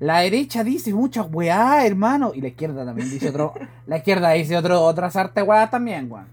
La 0.01 0.21
derecha 0.21 0.63
dice 0.63 0.91
muchas 0.95 1.27
weá, 1.31 1.85
hermano. 1.85 2.31
Y 2.33 2.41
la 2.41 2.47
izquierda 2.47 2.83
también 2.83 3.07
dice 3.07 3.29
otro. 3.29 3.53
la 3.85 3.97
izquierda 3.97 4.31
dice 4.31 4.57
otro, 4.57 4.81
otras 4.81 5.15
artes 5.15 5.43
weá 5.47 5.69
también, 5.69 6.11
weón. 6.11 6.25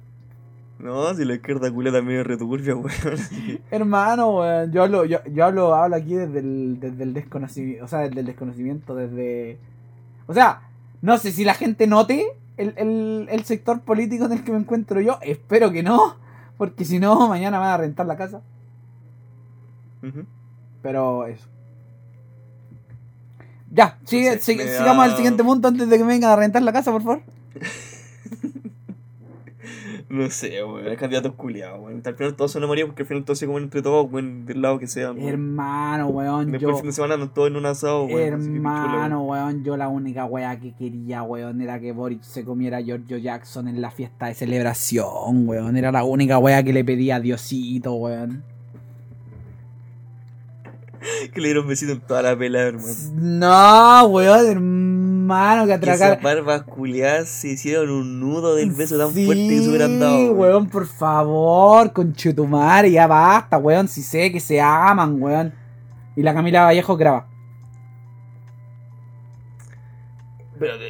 No, 0.78 1.12
si 1.12 1.26
la 1.26 1.34
izquierda 1.34 1.70
culia 1.70 1.92
también 1.92 2.20
es 2.20 2.26
returbia, 2.26 2.74
weón. 2.74 2.90
Hermano, 3.70 4.38
weón, 4.38 4.72
yo 4.72 4.84
hablo, 4.84 5.04
yo, 5.04 5.18
yo 5.26 5.44
hablo, 5.44 5.74
hablo 5.74 5.96
aquí 5.96 6.14
desde 6.14 6.38
el, 6.38 6.80
desde 6.80 7.02
el 7.02 7.12
desconocimiento, 7.12 7.84
o 7.84 7.88
sea, 7.88 7.98
desde 8.00 8.20
el 8.20 8.26
desconocimiento, 8.26 8.94
desde... 8.94 9.58
O 10.26 10.32
sea, 10.32 10.62
no 11.02 11.18
sé 11.18 11.30
si 11.30 11.44
la 11.44 11.52
gente 11.52 11.86
note 11.86 12.26
el, 12.56 12.72
el, 12.78 13.28
el 13.30 13.44
sector 13.44 13.82
político 13.82 14.24
en 14.24 14.32
el 14.32 14.44
que 14.44 14.52
me 14.52 14.58
encuentro 14.58 15.02
yo, 15.02 15.18
espero 15.20 15.70
que 15.70 15.82
no, 15.82 16.16
porque 16.56 16.86
si 16.86 16.98
no, 16.98 17.28
mañana 17.28 17.58
me 17.58 17.66
van 17.66 17.74
a 17.74 17.76
rentar 17.76 18.06
la 18.06 18.16
casa, 18.16 18.40
Ujú. 20.02 20.24
pero 20.80 21.26
eso. 21.26 21.46
Ya, 23.70 23.98
sigue, 24.04 24.38
sigue- 24.40 24.64
da- 24.64 24.78
sigamos 24.78 25.04
al 25.04 25.16
siguiente 25.16 25.44
punto 25.44 25.68
antes 25.68 25.88
de 25.88 25.98
que 25.98 26.04
me 26.04 26.10
vengan 26.14 26.30
a 26.30 26.36
rentar 26.36 26.62
la 26.62 26.72
casa, 26.72 26.90
por 26.92 27.02
favor. 27.02 27.22
No 30.10 30.30
sé, 30.30 30.64
weón. 30.64 30.86
El 30.86 30.96
candidato 30.96 31.28
es 31.28 31.34
culiado, 31.34 31.82
weón. 31.82 32.00
Al 32.02 32.14
final 32.14 32.34
todos 32.34 32.50
son 32.50 32.64
amarillos 32.64 32.88
porque 32.88 33.02
al 33.02 33.08
final 33.08 33.24
todos 33.24 33.38
se 33.38 33.46
comen 33.46 33.64
entre 33.64 33.82
todos, 33.82 34.10
weón, 34.10 34.46
del 34.46 34.62
lado 34.62 34.78
que 34.78 34.86
sea. 34.86 35.12
weón. 35.12 35.28
Hermano, 35.28 36.08
weón, 36.08 36.50
Después 36.50 36.62
yo... 36.62 36.70
el 36.70 36.76
fin 36.76 36.86
de 36.86 36.92
semana 36.92 37.14
andan 37.14 37.34
todos 37.34 37.48
en 37.50 37.56
un 37.56 37.66
asado, 37.66 38.04
weón. 38.06 38.18
Hermano, 38.20 39.22
weón. 39.24 39.44
weón, 39.44 39.64
yo 39.64 39.76
la 39.76 39.88
única 39.88 40.24
weá 40.24 40.58
que 40.58 40.72
quería, 40.74 41.22
weón, 41.24 41.60
era 41.60 41.78
que 41.78 41.92
Boric 41.92 42.22
se 42.22 42.42
comiera 42.42 42.78
a 42.78 42.80
Giorgio 42.80 43.18
Jackson 43.18 43.68
en 43.68 43.82
la 43.82 43.90
fiesta 43.90 44.26
de 44.28 44.34
celebración, 44.34 45.46
weón. 45.46 45.76
Era 45.76 45.92
la 45.92 46.04
única 46.04 46.38
weá 46.38 46.62
que 46.62 46.72
le 46.72 46.84
pedía 46.84 47.16
a 47.16 47.20
Diosito, 47.20 47.92
weón. 47.92 48.44
Que 51.32 51.40
le 51.40 51.48
dieron 51.48 51.66
besito 51.66 51.92
en 51.92 52.00
toda 52.00 52.22
la 52.22 52.36
pela, 52.38 52.60
hermano. 52.60 52.88
No, 53.14 54.06
weón, 54.08 54.46
hermano, 54.46 55.66
que 55.66 55.78
Que 55.80 55.90
esas 55.90 56.22
barbas 56.22 56.62
culiadas 56.62 57.28
se 57.28 57.48
hicieron 57.48 57.90
un 57.90 58.20
nudo 58.20 58.54
del 58.54 58.70
beso 58.72 58.96
tan 58.98 59.12
Sí, 59.12 59.24
fuerte 59.26 59.48
que 59.48 59.62
se 59.62 59.68
hubieran 59.68 60.00
dado. 60.00 60.16
weón. 60.32 60.38
weón, 60.38 60.68
por 60.68 60.86
favor, 60.86 61.92
con 61.92 62.12
Chutumare, 62.14 62.90
ya 62.90 63.06
basta, 63.06 63.58
weón, 63.58 63.88
si 63.88 64.02
sé 64.02 64.32
que 64.32 64.40
se 64.40 64.60
aman, 64.60 65.20
weón. 65.22 65.52
Y 66.16 66.22
la 66.22 66.34
Camila 66.34 66.64
Vallejo 66.64 66.96
graba. 66.96 67.28
Espérate. 70.54 70.84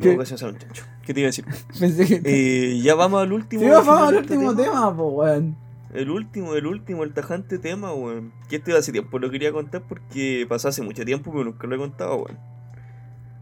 ¿Qué? 0.00 0.10
No, 0.10 0.16
gracias 0.16 0.42
a 0.42 0.48
un 0.48 0.58
chancho. 0.58 0.84
¿Qué 1.06 1.14
te 1.14 1.20
iba 1.20 1.26
a 1.28 1.30
decir? 1.30 1.44
Pensé 1.80 2.06
que... 2.06 2.20
Eh, 2.24 2.80
ya 2.80 2.94
vamos 2.94 3.22
al 3.22 3.32
último. 3.32 3.62
Sí, 3.62 3.68
vamos 3.68 3.88
al 4.08 4.16
este 4.16 4.34
último 4.36 4.54
tema, 4.54 4.94
po, 4.94 5.04
weón. 5.08 5.56
El 5.92 6.10
último, 6.10 6.54
el 6.54 6.66
último, 6.66 7.04
el 7.04 7.12
tajante 7.12 7.58
tema, 7.58 7.92
weón. 7.92 8.32
Que 8.48 8.56
este 8.56 8.76
hace 8.76 8.92
tiempo 8.92 9.18
lo 9.18 9.30
quería 9.30 9.52
contar 9.52 9.82
porque 9.82 10.46
pasó 10.48 10.68
hace 10.68 10.82
mucho 10.82 11.04
tiempo, 11.04 11.30
pero 11.30 11.44
nunca 11.44 11.66
lo 11.66 11.74
he 11.74 11.78
contado, 11.78 12.16
weón. 12.16 12.38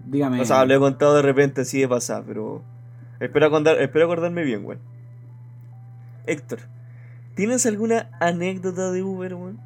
Dígame. 0.06 0.40
O 0.40 0.44
sea, 0.44 0.64
lo 0.64 0.74
he 0.74 0.78
contado 0.78 1.14
de 1.14 1.22
repente 1.22 1.60
así 1.60 1.80
de 1.80 1.88
pasar, 1.88 2.24
pero. 2.26 2.62
Espero, 3.20 3.46
acordar, 3.46 3.80
espero 3.80 4.06
acordarme 4.06 4.42
bien, 4.42 4.64
weón. 4.64 4.80
Héctor, 6.26 6.60
¿tienes 7.36 7.64
alguna 7.66 8.10
anécdota 8.18 8.90
de 8.90 9.02
Uber, 9.02 9.34
weón? 9.34 9.60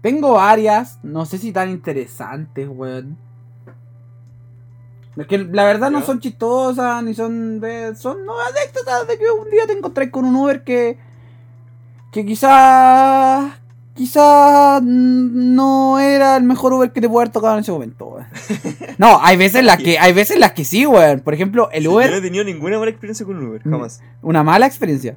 Tengo 0.00 0.34
varias, 0.34 1.00
no 1.02 1.26
sé 1.26 1.38
si 1.38 1.50
tan 1.50 1.70
interesantes, 1.70 2.68
weón. 2.68 3.18
Es 5.16 5.26
que 5.26 5.38
la 5.38 5.64
verdad 5.64 5.90
no 5.90 6.02
son 6.02 6.20
chistosas, 6.20 7.02
ni 7.02 7.14
son 7.14 7.58
de, 7.58 7.96
son 7.96 8.24
no 8.26 8.34
anécdotas 8.38 9.08
de 9.08 9.18
que 9.18 9.24
un 9.30 9.50
día 9.50 9.66
te 9.66 9.72
encontré 9.72 10.10
con 10.10 10.26
un 10.26 10.36
Uber 10.36 10.62
que 10.62 10.98
que 12.16 12.24
quizás 12.24 13.52
quizás 13.94 14.82
no 14.82 15.98
era 15.98 16.36
el 16.38 16.44
mejor 16.44 16.72
Uber 16.72 16.90
que 16.92 17.00
te 17.02 17.08
puede 17.10 17.24
haber 17.24 17.32
tocado 17.32 17.54
en 17.54 17.60
ese 17.60 17.72
momento, 17.72 18.06
weón. 18.06 18.26
No, 18.98 19.18
hay 19.22 19.36
veces 19.36 19.62
las 19.64 19.76
que 19.76 19.98
hay 19.98 20.14
veces 20.14 20.38
las 20.38 20.52
que 20.52 20.64
sí, 20.64 20.86
weón. 20.86 21.20
Por 21.20 21.34
ejemplo, 21.34 21.68
el 21.72 21.82
Sí, 21.82 21.88
Uber, 21.88 22.06
Yo 22.06 22.12
no 22.12 22.16
he 22.18 22.22
tenido 22.22 22.44
ninguna 22.44 22.78
mala 22.78 22.90
experiencia 22.90 23.26
con 23.26 23.36
un 23.36 23.48
Uber, 23.48 23.60
Mm. 23.66 23.70
jamás. 23.70 24.02
una 24.22 24.42
mala 24.42 24.66
experiencia. 24.66 25.16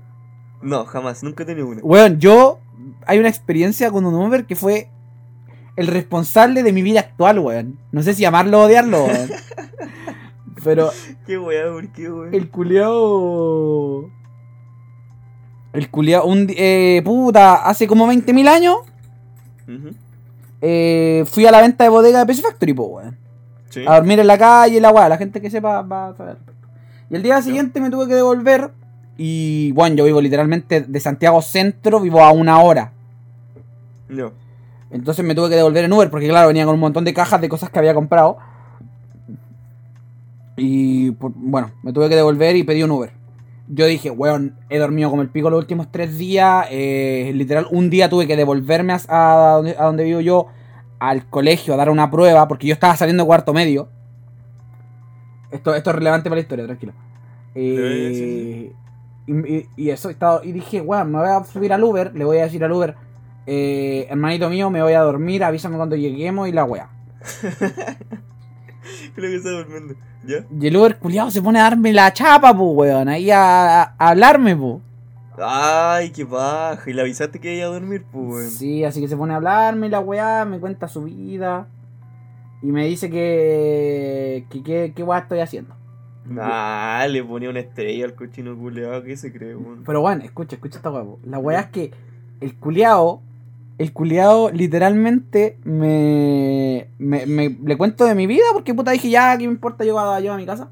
No, 0.61 0.83
jamás, 0.85 1.23
nunca 1.23 1.43
he 1.43 1.45
tenido 1.45 1.67
una. 1.67 1.81
Weón, 1.81 2.19
yo 2.19 2.59
hay 3.05 3.17
una 3.19 3.29
experiencia 3.29 3.91
con 3.91 4.05
un 4.05 4.13
Uber 4.13 4.45
que 4.45 4.57
fue 4.57 4.89
el 5.77 5.87
responsable 5.87 6.63
de 6.63 6.73
mi 6.73 6.81
vida 6.81 6.99
actual, 6.99 7.39
weón. 7.39 7.79
No 7.93 8.03
sé 8.03 8.13
si 8.13 8.25
amarlo 8.25 8.59
o 8.59 8.65
odiarlo, 8.65 9.05
weón. 9.05 9.29
Pero 10.65 10.91
Qué 11.25 11.37
weá, 11.37 11.71
¿por 11.71 11.87
qué, 11.93 12.09
weón? 12.11 12.33
el 12.33 12.49
culiao. 12.49 14.09
El 15.73 15.89
culiao. 15.89 16.25
Un, 16.25 16.47
eh, 16.49 17.01
puta, 17.05 17.55
hace 17.67 17.87
como 17.87 18.07
20.000 18.07 18.47
años 18.47 18.77
eh, 20.61 21.23
fui 21.27 21.45
a 21.45 21.51
la 21.51 21.61
venta 21.61 21.83
de 21.83 21.89
bodega 21.89 22.19
de 22.19 22.25
PC 22.25 22.41
Factory, 22.41 22.73
po, 22.73 22.83
weón. 22.85 23.17
Sí. 23.69 23.83
A 23.87 23.95
dormir 23.95 24.19
en 24.19 24.27
la 24.27 24.37
calle, 24.37 24.81
la 24.81 24.89
weá. 24.91 25.07
La 25.09 25.17
gente 25.17 25.39
que 25.41 25.49
sepa 25.51 25.81
va 25.83 26.09
a 26.09 26.15
saber. 26.15 26.37
Y 27.09 27.15
el 27.15 27.21
día 27.23 27.41
siguiente 27.41 27.79
me 27.79 27.89
tuve 27.91 28.07
que 28.07 28.15
devolver. 28.15 28.71
Y 29.17 29.71
bueno, 29.73 29.95
yo 29.97 30.05
vivo 30.05 30.21
literalmente 30.21 30.81
de 30.81 30.99
Santiago 30.99 31.41
Centro, 31.41 31.99
vivo 31.99 32.21
a 32.23 32.31
una 32.31 32.59
hora. 32.61 32.91
No. 34.07 34.31
Entonces 34.91 35.23
me 35.23 35.35
tuve 35.35 35.49
que 35.49 35.55
devolver 35.55 35.85
en 35.85 35.93
Uber 35.93 36.09
porque 36.09 36.27
claro, 36.27 36.47
venía 36.47 36.65
con 36.65 36.73
un 36.73 36.79
montón 36.79 37.05
de 37.05 37.13
cajas 37.13 37.39
de 37.41 37.47
cosas 37.49 37.69
que 37.69 37.77
había 37.77 37.93
comprado. 37.93 38.37
Y 40.57 41.11
por- 41.11 41.31
bueno, 41.35 41.71
me 41.83 41.93
tuve 41.93 42.09
que 42.09 42.15
devolver 42.15 42.55
y 42.55 42.63
pedí 42.63 42.81
un 42.83 42.91
Uber. 42.91 43.11
Yo 43.71 43.85
dije, 43.85 44.09
weón, 44.09 44.57
he 44.69 44.79
dormido 44.79 45.09
como 45.11 45.21
el 45.21 45.29
pico 45.29 45.49
los 45.51 45.59
últimos 45.59 45.91
tres 45.91 46.17
días. 46.17 46.65
eh, 46.71 47.31
literal, 47.35 47.67
un 47.71 47.89
día 47.89 48.09
tuve 48.09 48.25
que 48.27 48.35
devolverme 48.35 48.93
a, 48.93 48.99
a 49.07 49.53
donde, 49.57 49.75
a 49.77 49.83
donde 49.85 50.03
vivo 50.03 50.21
yo, 50.21 50.47
al 50.99 51.29
colegio, 51.29 51.73
a 51.75 51.77
dar 51.77 51.89
una 51.89 52.09
prueba, 52.09 52.47
porque 52.47 52.67
yo 52.67 52.73
estaba 52.73 52.95
saliendo 52.95 53.23
de 53.23 53.27
cuarto 53.27 53.53
medio. 53.53 53.89
Esto, 55.51 55.73
esto 55.75 55.89
es 55.91 55.95
relevante 55.95 56.29
para 56.29 56.37
la 56.37 56.41
historia, 56.41 56.65
tranquilo. 56.65 56.93
Eh, 57.55 58.71
y, 59.27 59.33
y- 59.33 59.67
y 59.77 59.89
eso, 59.91 60.09
estaba, 60.09 60.43
y 60.43 60.51
dije, 60.51 60.81
weón, 60.81 61.11
me 61.11 61.19
voy 61.19 61.27
a 61.29 61.43
subir 61.43 61.71
al 61.71 61.83
Uber, 61.83 62.11
le 62.15 62.25
voy 62.25 62.37
a 62.37 62.43
decir 62.43 62.63
al 62.63 62.71
Uber, 62.71 62.95
eh, 63.45 64.07
hermanito 64.09 64.49
mío, 64.49 64.69
me 64.71 64.81
voy 64.81 64.93
a 64.93 65.01
dormir, 65.01 65.43
avísame 65.43 65.77
cuando 65.77 65.95
lleguemos 65.95 66.47
y 66.47 66.51
la 66.51 66.63
wea. 66.65 66.89
Creo 69.15 69.29
que 69.29 69.35
está 69.35 69.49
durmiendo. 69.51 69.95
¿Ya? 70.25 70.45
Y 70.59 70.67
el 70.67 70.77
Uber 70.77 70.97
culiado 70.97 71.31
se 71.31 71.41
pone 71.41 71.59
a 71.59 71.63
darme 71.63 71.93
la 71.93 72.11
chapa, 72.11 72.53
pues, 72.55 72.71
weón, 72.75 73.07
ahí 73.07 73.31
a, 73.31 73.81
a 73.81 73.95
hablarme, 73.97 74.55
pues. 74.55 74.81
Ay, 75.41 76.09
qué 76.11 76.23
baja. 76.25 76.89
Y 76.89 76.93
le 76.93 77.01
avisaste 77.01 77.39
que 77.39 77.55
iba 77.55 77.67
a 77.67 77.69
dormir, 77.69 78.03
pues, 78.11 78.25
weón. 78.25 78.49
Sí, 78.49 78.83
así 78.83 79.01
que 79.01 79.07
se 79.07 79.15
pone 79.15 79.33
a 79.33 79.37
hablarme 79.37 79.89
la 79.89 79.99
weá, 79.99 80.45
me 80.45 80.59
cuenta 80.59 80.87
su 80.87 81.03
vida. 81.03 81.67
Y 82.61 82.67
me 82.67 82.85
dice 82.85 83.09
que. 83.09 84.45
que 84.49 84.63
qué 84.63 84.93
que 84.95 85.03
weá 85.03 85.19
estoy 85.19 85.39
haciendo. 85.39 85.75
Nah, 86.25 87.07
le 87.07 87.23
ponía 87.23 87.49
una 87.49 87.61
estrella 87.61 88.05
al 88.05 88.15
cochino 88.15 88.57
culeado. 88.57 89.03
¿Qué 89.03 89.15
se 89.15 89.31
cree, 89.31 89.55
weón? 89.55 89.83
Pero 89.85 90.01
bueno, 90.01 90.23
escucha, 90.23 90.55
escucha 90.55 90.77
esta 90.77 90.91
weá. 90.91 91.05
La 91.23 91.39
weá 91.39 91.61
es 91.61 91.67
que 91.67 91.91
el 92.41 92.55
culiao. 92.55 93.21
El 93.79 93.93
culiao 93.93 94.51
literalmente 94.51 95.57
me, 95.63 96.89
me, 96.99 97.25
me- 97.25 97.57
Le 97.65 97.77
cuento 97.77 98.05
de 98.05 98.13
mi 98.13 98.27
vida 98.27 98.43
porque 98.53 98.73
puta 98.75 98.91
dije 98.91 99.09
ya, 99.09 99.35
¿qué 99.37 99.47
me 99.47 99.53
importa? 99.53 99.83
Yo 99.85 99.97
a, 99.97 100.19
yo 100.19 100.33
a 100.33 100.37
mi 100.37 100.45
casa. 100.45 100.69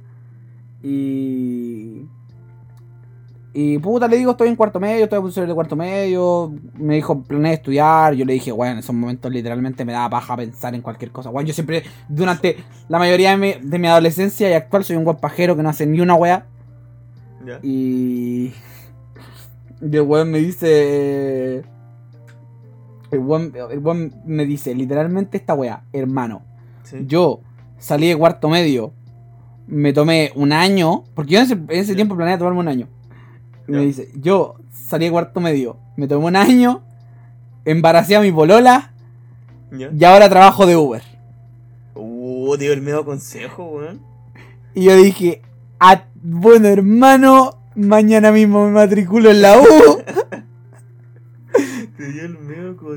Y. 0.84 2.05
Y 3.53 3.80
puta, 3.80 4.08
le 4.08 4.18
digo, 4.18 4.32
estoy 4.32 4.49
en 4.49 4.55
cuarto 4.55 4.80
medio, 4.80 5.05
estoy 5.05 5.18
a 5.18 5.22
punto 5.22 5.43
de 5.43 5.53
cuarto 5.53 5.76
medio. 5.76 6.53
Me 6.76 6.95
dijo, 6.95 7.24
planeé 7.24 7.53
estudiar. 7.53 8.14
Yo 8.14 8.24
le 8.26 8.34
dije, 8.34 8.51
bueno, 8.51 8.74
en 8.74 8.80
esos 8.80 8.93
momentos 8.93 9.32
literalmente 9.32 9.84
me 9.84 9.93
daba 9.93 10.10
paja 10.12 10.36
pensar 10.38 10.76
en 10.76 10.82
cualquier 10.82 11.10
cosa. 11.12 11.32
Bueno, 11.32 11.47
yo 11.47 11.53
siempre, 11.55 11.84
durante 12.08 12.58
la 12.88 12.99
mayoría 12.99 13.32
de 13.32 13.38
mi, 13.38 13.53
de 13.68 13.80
mi 13.80 13.88
adolescencia 13.88 14.47
y 14.49 14.53
actual, 14.53 14.84
soy 14.84 14.95
un 14.97 15.05
buen 15.05 15.18
pajero 15.18 15.55
que 15.55 15.64
no 15.64 15.70
hace 15.70 15.88
ni 15.88 16.01
una 16.01 16.14
weá. 16.14 16.45
¿Ya? 17.45 17.60
Y. 17.64 18.53
Y 19.82 19.95
el 19.95 20.01
weón 20.01 20.30
me 20.30 20.38
dice. 20.39 21.64
El 23.12 23.20
weón, 23.20 23.53
el 23.72 24.12
me 24.26 24.45
dice 24.45 24.76
literalmente 24.76 25.38
esta 25.38 25.53
weá, 25.53 25.84
hermano. 25.93 26.41
Sí. 26.84 26.97
Yo 27.08 27.39
salí 27.78 28.08
de 28.08 28.16
cuarto 28.18 28.49
medio, 28.49 28.93
me 29.68 29.93
tomé 29.93 30.32
un 30.36 30.51
año, 30.51 31.03
porque 31.14 31.34
yo 31.34 31.39
en 31.39 31.45
ese, 31.45 31.53
en 31.53 31.66
ese 31.72 31.91
Ya. 31.93 31.95
tiempo 31.95 32.16
planeé 32.16 32.38
tomarme 32.38 32.60
un 32.60 32.68
año. 32.68 32.88
Y 33.68 33.72
me 33.72 33.82
dice, 33.82 34.10
yo 34.16 34.55
salí 34.72 35.05
de 35.05 35.12
cuarto 35.12 35.39
medio, 35.41 35.78
me 35.97 36.08
tomé 36.08 36.26
un 36.26 36.36
año, 36.36 36.82
embaracé 37.66 38.16
a 38.16 38.22
mi 38.22 38.32
polola 38.32 38.91
y 39.72 40.03
ahora 40.05 40.30
trabajo 40.30 40.66
de 40.66 40.76
Uber. 40.78 41.03
Uh, 41.95 42.55
dio 42.58 42.72
el 42.74 42.82
medio 42.82 43.03
consejo, 43.05 43.66
weón. 43.66 43.99
Y 44.74 44.84
yo 44.86 44.95
dije, 44.95 45.41
"Ah, 45.80 46.03
bueno 46.22 46.68
hermano, 46.68 47.58
mañana 47.76 48.32
mismo 48.32 48.66
me 48.66 48.72
matriculo 48.72 49.32
en 49.32 49.41
la 49.41 49.58
U. 49.60 49.64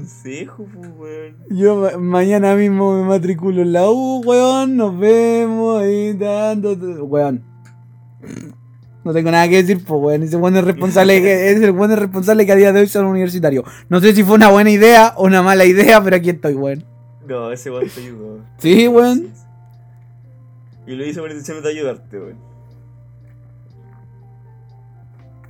consejo, 0.01 0.67
pues, 0.75 0.91
weón. 0.99 1.37
Yo 1.51 1.77
ma- 1.77 1.99
mañana 1.99 2.55
mismo 2.55 2.95
me 3.01 3.09
matriculo 3.09 3.63
en 3.63 3.73
la 3.73 3.89
U, 3.91 4.23
weón. 4.25 4.77
Nos 4.77 4.99
vemos 4.99 5.81
ahí 5.83 6.13
dando. 6.15 6.73
Weón. 7.05 7.43
No 9.03 9.13
tengo 9.15 9.31
nada 9.31 9.49
que 9.49 9.63
decir, 9.63 9.85
pues, 9.85 10.01
weón. 10.03 10.23
Ese 10.23 10.37
weón 10.37 10.57
es 10.57 10.65
responsable, 10.65 11.21
que- 11.23 11.51
es 11.53 11.61
el 11.63 11.71
weón 11.71 11.93
es 11.93 11.99
responsable 11.99 12.45
que 12.47 12.53
a 12.53 12.57
día 12.57 12.73
de 12.73 12.81
hoy 12.81 12.91
un 12.97 13.05
universitario. 13.07 13.65
No 13.89 14.01
sé 14.01 14.15
si 14.15 14.23
fue 14.25 14.35
una 14.35 14.51
buena 14.51 14.71
idea 14.71 15.15
o 15.17 15.25
una 15.25 15.43
mala 15.43 15.65
idea, 15.65 16.03
pero 16.03 16.17
aquí 16.17 16.31
estoy, 16.31 16.55
weón. 16.55 16.85
No, 17.27 17.53
ese 17.53 17.71
weón 17.71 17.89
te 17.89 18.01
ayudó. 18.01 18.39
Sí, 18.59 18.89
weón. 18.89 19.29
Y 20.87 20.95
lo 20.97 21.05
hizo 21.07 21.21
por 21.21 21.31
intención 21.31 21.63
de 21.63 21.69
ayudarte, 21.71 22.19
weón. 22.19 22.50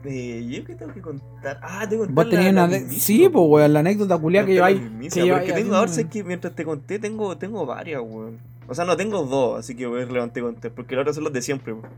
Eh, 0.04 0.46
¿Yo 0.48 0.64
qué 0.64 0.74
tengo 0.74 0.92
que 0.94 1.00
contar? 1.00 1.60
Ah, 1.62 1.86
tengo 1.88 2.04
que 2.04 2.14
contar 2.14 2.24
Vos 2.24 2.30
tenías 2.30 2.52
una. 2.52 2.70
Sí, 2.90 3.28
pues, 3.28 3.44
weón. 3.46 3.72
La 3.72 3.80
anécdota 3.80 4.18
culia 4.18 4.44
que 4.46 4.54
yo 4.54 4.64
hay. 4.64 4.76
Que 5.12 5.26
yo 5.26 5.34
porque 5.34 5.52
hay 5.52 5.62
tengo, 5.62 5.76
ahora 5.76 5.92
sé 5.92 6.08
que 6.08 6.24
mientras 6.24 6.54
te 6.54 6.64
conté, 6.64 6.98
tengo, 6.98 7.36
tengo 7.36 7.66
varias, 7.66 8.00
weón. 8.00 8.38
O 8.66 8.74
sea, 8.74 8.84
no 8.84 8.96
tengo 8.96 9.24
dos, 9.24 9.58
así 9.58 9.74
que 9.74 9.86
voy 9.86 10.02
a 10.02 10.06
levantar 10.06 10.42
contar. 10.42 10.70
Porque 10.72 10.94
las 10.94 11.02
otras 11.02 11.16
son 11.16 11.24
las 11.24 11.32
de 11.32 11.42
siempre, 11.42 11.72
weón. 11.72 11.88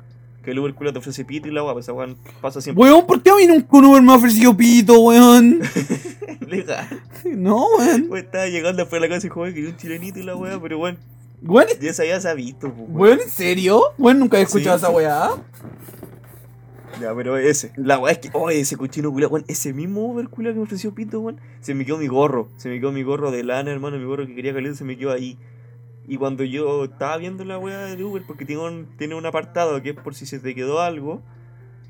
Que 0.43 0.51
el 0.51 0.59
Uber 0.59 0.75
culo 0.75 0.93
te 0.93 0.99
ofrece 0.99 1.25
pito 1.25 1.47
y 1.47 1.53
la 1.53 1.61
guapa, 1.63 1.79
esa 1.81 1.93
weón 1.93 2.17
pasa 2.41 2.61
siempre. 2.61 2.83
Weón, 2.83 3.07
¿por 3.07 3.23
qué 3.23 3.31
a 3.31 3.37
mí 3.37 3.47
nunca 3.47 3.77
un 3.77 3.85
Uber 3.85 4.03
me 4.03 4.13
ha 4.13 4.17
ofrecido 4.17 4.57
pito, 4.57 4.99
weón? 5.01 5.61
Legal. 6.49 6.87
No, 7.25 7.67
weón. 7.79 8.07
Weón, 8.11 8.25
estaba 8.25 8.47
llegando 8.47 8.83
después 8.83 9.01
de 9.01 9.09
la 9.09 9.15
casa 9.15 9.29
y 9.29 9.31
joder, 9.31 9.55
quería 9.55 9.71
un 9.71 9.77
chilenito 9.77 10.19
y 10.19 10.25
la 10.25 10.35
weá, 10.35 10.61
pero 10.61 10.79
weón, 10.79 10.99
Weón, 11.45 11.67
ya 11.81 11.93
se 11.93 12.29
ha 12.29 12.35
visto, 12.35 12.73
po, 12.73 12.83
weón. 12.83 12.97
weón, 12.97 13.21
¿en 13.21 13.29
serio? 13.29 13.83
Weón, 13.99 14.19
nunca 14.19 14.39
he 14.39 14.43
escuchado 14.43 14.79
Sí, 14.79 14.85
esa 14.85 14.93
weá. 14.93 15.31
Ya, 17.03 17.13
pero 17.17 17.37
ese. 17.37 17.73
La 17.77 17.99
weá 17.99 18.13
es 18.13 18.19
que, 18.19 18.31
oh, 18.33 18.49
ese 18.49 18.77
cochino 18.77 19.11
culiao, 19.11 19.29
weón, 19.29 19.45
ese 19.49 19.73
mismo 19.73 20.07
Uber 20.07 20.29
culiao 20.29 20.55
que 20.55 20.59
me 20.59 20.65
ofreció 20.65 20.95
pito, 20.95 21.21
weón, 21.21 21.41
se 21.61 21.75
me 21.75 21.85
quedó 21.85 21.99
mi 21.99 22.07
gorro. 22.07 22.49
Se 22.57 22.69
me 22.69 22.79
quedó 22.79 22.93
mi 22.93 23.03
gorro 23.03 23.33
de 23.33 23.43
lana, 23.43 23.73
hermano, 23.73 23.99
mi 23.99 24.05
gorro 24.05 24.25
que 24.25 24.37
quería 24.37 24.55
caliente 24.55 24.79
se 24.79 24.85
me 24.85 24.97
quedó 24.97 25.11
ahí. 25.11 25.37
Y 26.07 26.17
cuando 26.17 26.45
yo 26.45 26.85
estaba 26.85 27.17
viendo 27.17 27.45
la 27.45 27.59
weá 27.59 27.87
de 27.87 28.05
Uber, 28.05 28.23
porque 28.25 28.45
tiene 28.45 28.63
un, 28.63 28.87
tiene 28.97 29.17
un 29.17 29.27
apartado 29.27 29.83
que 29.83 29.91
es 29.91 29.97
por 29.97 30.15
si 30.15 30.27
se 30.27 30.39
te 30.39 30.55
quedó 30.55 30.81
algo, 30.81 31.23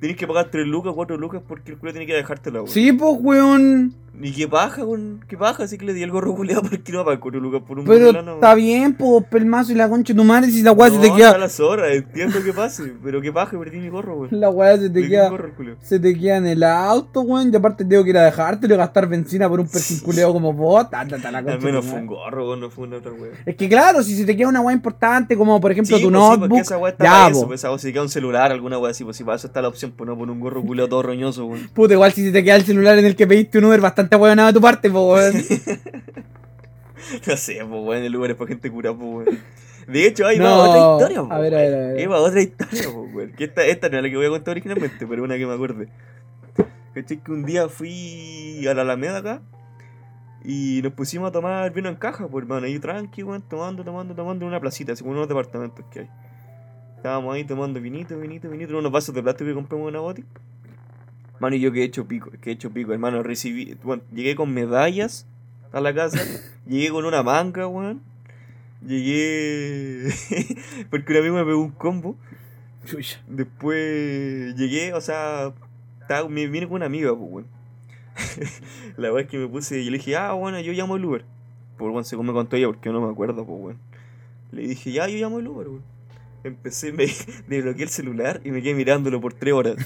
tienes 0.01 0.17
que 0.17 0.27
pagar 0.27 0.51
3 0.51 0.67
lucas, 0.67 0.95
4 0.95 1.19
lucas, 1.19 1.43
porque 1.47 1.73
el 1.73 1.79
culiao 1.79 1.93
tiene 1.93 2.07
que 2.07 2.15
dejártela, 2.15 2.61
weón. 2.61 2.73
Sí, 2.73 2.93
pues, 2.93 3.17
weón. 3.21 3.95
Y 4.21 4.31
qué 4.33 4.47
baja, 4.47 4.85
weón, 4.85 5.25
qué 5.27 5.37
baja, 5.37 5.65
así 5.65 5.79
que 5.79 5.87
le 5.87 5.95
di 5.95 6.03
el 6.03 6.11
gorro 6.11 6.35
culiao 6.35 6.61
porque 6.63 6.93
no 6.93 6.99
va 6.99 7.03
a 7.03 7.05
pagar 7.07 7.21
4 7.21 7.41
lucas 7.41 7.63
por 7.67 7.79
un 7.79 7.87
Pero 7.87 8.11
está 8.35 8.55
bien, 8.55 8.95
pues, 8.95 9.25
pelmazo 9.31 9.73
y 9.73 9.75
la 9.75 9.89
concha 9.89 10.13
de 10.13 10.19
tu 10.19 10.25
madre, 10.25 10.51
si 10.51 10.63
la 10.63 10.73
weá 10.73 10.91
se 10.91 10.99
te 10.99 11.13
queda. 11.13 11.39
la 11.39 11.49
zorra, 11.49 11.93
entiendo 11.93 12.43
que 12.45 12.53
pase, 12.53 12.93
pero 13.03 13.23
qué 13.23 13.31
baja, 13.31 13.59
perdí 13.59 13.79
mi 13.79 13.89
gorro, 13.89 14.17
weón. 14.19 14.29
La 14.33 14.51
weá 14.51 14.77
se 14.77 14.91
te 14.91 15.01
el 15.01 15.09
queda. 15.09 15.31
gorro. 15.31 15.51
Se 15.81 15.99
te 15.99 16.17
queda 16.19 16.37
en 16.37 16.47
el 16.47 16.63
auto, 16.63 17.23
weón. 17.23 17.51
Y 17.53 17.57
aparte 17.57 17.85
tengo 17.87 18.05
que 18.05 18.11
ir 18.11 18.19
a 18.19 18.25
dejártelo 18.25 18.75
y 18.75 18.77
gastar 18.77 19.09
benzina 19.09 19.49
por 19.49 19.61
un 19.61 19.67
perfil 19.67 20.03
culeo 20.03 20.33
como 20.33 20.53
vos. 20.53 20.91
Ta, 20.91 21.07
ta, 21.07 21.31
la 21.31 21.43
concha 21.43 21.55
Al 21.57 21.63
menos 21.63 21.87
fue 21.87 21.99
un 22.01 22.07
gorro, 22.07 22.49
weón, 22.49 22.61
no 22.61 22.71
fue 22.71 22.85
una 22.87 22.99
otra 22.99 23.13
weá. 23.13 23.33
Es 23.47 23.57
que 23.57 23.69
claro, 23.69 24.03
si 24.03 24.15
se 24.15 24.27
te 24.27 24.37
queda 24.37 24.49
una 24.49 24.61
weá 24.61 24.75
importante, 24.77 25.37
como 25.37 25.59
por 25.59 25.73
ejemplo 25.73 25.97
Sí, 25.97 26.03
tu 26.03 26.11
pues 26.13 26.23
sí, 26.23 26.29
notebook. 26.31 26.59
esa 26.61 26.77
weá 26.77 26.93
está 26.93 27.05
ya, 27.05 27.11
para 27.11 27.29
eso, 27.31 27.47
pues 27.47 27.61
si 27.81 27.87
te 27.89 27.93
queda 27.95 28.03
un 28.03 28.09
celular, 28.11 28.53
alguna 28.53 28.79
weá 28.79 28.91
así, 28.91 29.05
pues 29.05 29.17
si 29.17 29.25
para 29.25 29.37
eso 29.37 29.47
está 29.47 29.63
la 29.63 29.69
opción, 29.69 29.93
pues 29.97 30.07
no 30.07 30.19
poner 30.19 30.33
un 30.33 30.41
gorro 30.41 30.63
culiao 30.63 30.87
todo 30.89 31.03
roñoso, 31.03 31.47
weón. 31.47 31.71
Puta, 31.73 31.95
igual 31.95 32.13
si 32.13 32.27
se 32.27 32.31
te 32.31 32.45
queda 32.45 32.57
el 32.57 32.65
celular 32.65 32.99
en 32.99 33.07
el 33.07 33.17
que 33.17 33.27
pediste 33.27 33.57
un 33.59 33.65
Uber 33.65 33.81
bastante 33.81 34.02
weonado 34.11 34.49
de 34.49 34.55
tu 34.55 34.61
parte, 34.61 34.91
pues, 34.91 35.05
weón. 35.05 35.45
No 37.27 37.37
sé, 37.37 37.57
pues 37.57 37.85
weón, 37.85 38.05
el 38.05 38.17
Uber 38.17 38.31
es 38.31 38.37
para 38.37 38.49
gente 38.49 38.71
cura, 38.71 38.95
pues 38.95 39.27
weón. 39.27 39.39
De 39.87 40.07
hecho, 40.07 40.27
ahí 40.27 40.39
va 40.39 40.55
otra 40.55 40.79
historia, 40.79 41.21
pues. 41.23 41.33
a 41.33 41.39
ver, 41.39 41.55
a 41.55 41.59
ver, 41.59 41.75
a 41.75 41.79
ver. 41.79 41.99
Ahí 41.99 42.07
va 42.07 42.21
otra 42.21 42.41
historia, 42.41 42.83
pues 42.93 43.15
weón. 43.15 43.33
Que 43.33 43.45
esta, 43.45 43.65
esta 43.65 43.89
no 43.89 43.97
es 43.99 44.03
la 44.05 44.11
que 44.11 44.17
voy 44.17 44.27
a 44.27 44.31
contar 44.31 44.53
originalmente, 44.53 45.07
pero 45.07 45.25
una 45.25 45.37
que 45.37 45.47
me 45.47 45.55
acuerde. 45.55 45.89
¿Cachai? 46.95 47.19
Que 47.19 47.33
un 47.33 47.45
día 47.45 47.69
fui 47.69 48.67
a 48.67 48.75
la 48.75 48.83
Alameda 48.83 49.19
acá 49.19 49.43
y 50.45 50.81
nos 50.83 50.93
pusimos 50.93 51.29
a 51.29 51.33
tomar 51.33 51.73
vino 51.73 51.89
en 51.89 51.97
caja, 51.97 52.27
pues 52.29 52.43
hermano, 52.43 52.67
ahí 52.67 52.79
tranqui, 52.79 53.23
weón, 53.23 53.43
tomando, 53.43 53.85
tomando, 53.85 54.15
tomando 54.15 54.45
en 54.45 54.49
una 54.49 54.61
placita, 54.61 54.93
en 54.93 55.07
unos 55.07 55.29
departamentos 55.29 55.85
que 55.91 56.01
hay. 56.01 56.11
Estábamos 56.97 57.35
ahí 57.35 57.45
tomando 57.45 57.81
vinito, 57.81 58.19
vinito, 58.19 58.49
vinito, 58.49 58.77
unos 58.79 58.93
vasos 58.93 59.15
de 59.15 59.23
plástico 59.23 59.49
que 59.49 59.55
compramos 59.55 59.89
en 59.89 59.95
una 59.95 60.01
boti. 60.01 60.25
Mano, 61.43 61.57
y 61.57 61.61
yo 61.61 61.73
que 61.73 61.81
he 61.81 61.85
hecho 61.85 62.07
pico, 62.07 62.31
que 62.41 62.51
he 62.51 62.53
hecho 62.53 62.71
pico, 62.71 62.93
hermano, 62.93 63.21
recibí, 63.25 63.77
bueno, 63.83 64.05
llegué 64.15 64.37
con 64.37 64.55
medallas 64.55 65.27
a 65.73 65.81
la 65.81 65.93
casa, 65.93 66.21
llegué 66.69 66.91
con 66.91 67.05
una 67.05 67.25
manga, 67.25 67.67
weón. 67.67 68.01
Llegué 68.87 70.09
porque 70.91 71.11
un 71.11 71.19
amigo 71.19 71.35
me 71.35 71.45
pegó 71.45 71.61
un 71.61 71.73
combo. 71.73 72.17
Después 73.27 74.55
llegué, 74.55 74.95
o 74.95 75.01
sea, 75.01 75.53
estaba, 76.01 76.29
me 76.29 76.47
vine 76.47 76.69
con 76.69 76.77
una 76.77 76.87
amiga, 76.87 77.11
pues, 77.11 77.29
weón. 77.29 77.47
la 78.97 79.09
verdad 79.09 79.23
es 79.23 79.27
que 79.27 79.39
me 79.39 79.49
puse, 79.49 79.85
yo 79.85 79.91
le 79.91 79.99
dije, 79.99 80.15
ah, 80.15 80.35
bueno, 80.35 80.61
yo 80.61 80.73
llamo 80.73 80.95
el 80.95 81.05
Uber. 81.05 81.25
Por 81.77 81.91
weón, 81.91 82.05
según 82.05 82.27
me 82.27 82.33
contó 82.33 82.55
ella, 82.55 82.69
porque 82.69 82.89
yo 82.89 82.93
no 82.93 83.05
me 83.05 83.11
acuerdo, 83.11 83.45
pues, 83.45 83.61
weón. 83.61 83.79
Le 84.53 84.63
dije, 84.63 84.93
ya, 84.93 85.09
yo 85.09 85.19
llamo 85.19 85.41
el 85.41 85.49
Uber, 85.49 85.67
weón. 85.67 85.83
Empecé, 86.45 86.93
me 86.93 87.07
desbloqueé 87.49 87.83
el 87.83 87.89
celular 87.89 88.41
y 88.45 88.53
me 88.53 88.63
quedé 88.63 88.75
mirándolo 88.75 89.21
por 89.21 89.35
tres 89.35 89.55
horas. 89.55 89.77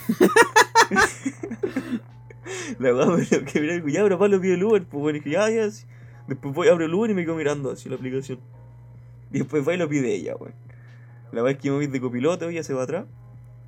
la 2.79 2.95
weá 2.95 3.07
me 3.07 3.17
mirando 3.17 3.51
y 3.55 3.77
dijo, 3.77 3.89
ya, 3.89 4.03
pero 4.03 4.19
Pablo 4.19 4.41
pide 4.41 4.55
el 4.55 4.65
Uber, 4.65 4.85
pues, 4.85 5.03
weón. 5.03 5.17
Y 5.17 5.19
dije, 5.21 5.31
ya, 5.31 5.51
ya, 5.51 5.71
sí. 5.71 5.85
Después 6.27 6.55
voy, 6.55 6.69
abro 6.69 6.85
el 6.85 6.95
Uber 6.95 7.11
y 7.11 7.15
me 7.15 7.25
quedo 7.25 7.37
mirando 7.37 7.71
así 7.71 7.89
la 7.89 7.97
aplicación. 7.97 8.39
Y 9.33 9.39
después 9.39 9.67
va 9.67 9.75
y 9.75 9.77
lo 9.77 9.89
pide 9.89 10.15
ella, 10.15 10.37
weón. 10.37 10.55
La 11.33 11.49
es 11.51 11.59
que 11.59 11.71
me 11.71 11.77
voy 11.77 11.87
de 11.87 12.01
copiloto, 12.01 12.49
ella 12.49 12.63
se 12.63 12.75
va 12.75 12.85
atrás. 12.85 13.05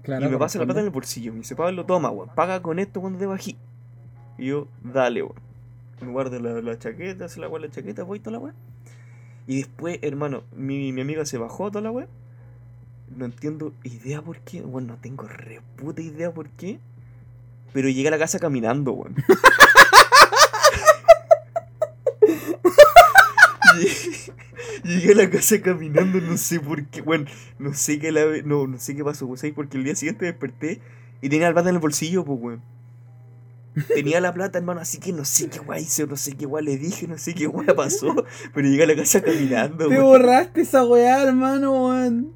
Claro, 0.02 0.26
y 0.26 0.30
me 0.30 0.38
pasa 0.38 0.58
la 0.58 0.64
plata 0.64 0.80
en 0.80 0.86
el 0.86 0.92
bolsillo. 0.92 1.32
Me 1.32 1.38
dice, 1.38 1.56
Pablo, 1.56 1.84
toma, 1.84 2.10
weón. 2.10 2.30
Paga 2.34 2.62
con 2.62 2.78
esto 2.78 3.00
cuando 3.00 3.18
te 3.18 3.26
bají. 3.26 3.56
Y 4.38 4.46
yo, 4.46 4.68
dale, 4.82 5.22
weón. 5.22 5.36
Me 6.00 6.12
guardo 6.12 6.38
la, 6.38 6.62
la 6.62 6.78
chaqueta, 6.78 7.28
se 7.28 7.40
la 7.40 7.48
guardo 7.48 7.66
la 7.66 7.72
chaqueta, 7.72 8.04
voy 8.04 8.20
toda 8.20 8.32
la 8.32 8.38
weón. 8.38 8.54
Y 9.46 9.56
después, 9.56 9.98
hermano, 10.02 10.42
mi, 10.54 10.92
mi 10.92 11.00
amiga 11.00 11.24
se 11.24 11.38
bajó 11.38 11.70
toda 11.70 11.82
la 11.82 11.90
weón. 11.90 12.08
No 13.16 13.24
entiendo 13.24 13.72
idea 13.82 14.22
por 14.22 14.40
qué. 14.40 14.62
Bueno, 14.62 14.88
no 14.88 14.96
tengo 14.96 15.26
re 15.26 15.60
puta 15.76 16.02
idea 16.02 16.32
por 16.32 16.48
qué. 16.50 16.78
Pero 17.72 17.88
llegué 17.88 18.08
a 18.08 18.12
la 18.12 18.18
casa 18.18 18.38
caminando, 18.38 18.92
weón. 18.92 19.14
Llegué- 24.84 25.12
a 25.12 25.14
la 25.14 25.30
casa 25.30 25.60
caminando, 25.60 26.20
no 26.20 26.36
sé 26.36 26.60
por 26.60 26.84
qué, 26.86 27.02
bueno, 27.02 27.26
no 27.58 27.74
sé 27.74 27.98
qué 27.98 28.12
la 28.12 28.22
no, 28.44 28.66
no 28.66 28.78
sé 28.78 28.94
qué 28.96 29.04
pasó, 29.04 29.26
pues 29.26 29.42
ahí 29.44 29.52
porque 29.52 29.76
el 29.76 29.84
día 29.84 29.94
siguiente 29.94 30.24
desperté 30.26 30.80
y 31.20 31.28
tenía 31.28 31.48
la 31.48 31.52
plata 31.54 31.68
en 31.68 31.76
el 31.76 31.80
bolsillo, 31.80 32.24
pues 32.24 32.38
weón. 32.40 32.62
tenía 33.94 34.20
la 34.20 34.32
plata, 34.32 34.58
hermano, 34.58 34.80
así 34.80 34.98
que 34.98 35.12
no 35.12 35.24
sé 35.24 35.48
qué 35.48 35.58
guay 35.58 35.82
hice, 35.82 36.06
no 36.06 36.16
sé 36.16 36.36
qué 36.36 36.46
guay 36.46 36.64
le 36.64 36.76
dije, 36.78 37.06
no 37.06 37.18
sé 37.18 37.34
qué 37.34 37.46
guay 37.46 37.66
pasó, 37.76 38.24
pero 38.54 38.68
llegué 38.68 38.84
a 38.84 38.86
la 38.86 38.96
casa 38.96 39.20
caminando, 39.22 39.88
Te 39.88 39.94
weón. 39.94 40.04
borraste 40.04 40.62
esa 40.62 40.84
weá, 40.84 41.22
hermano, 41.22 41.86
weón. 41.88 42.32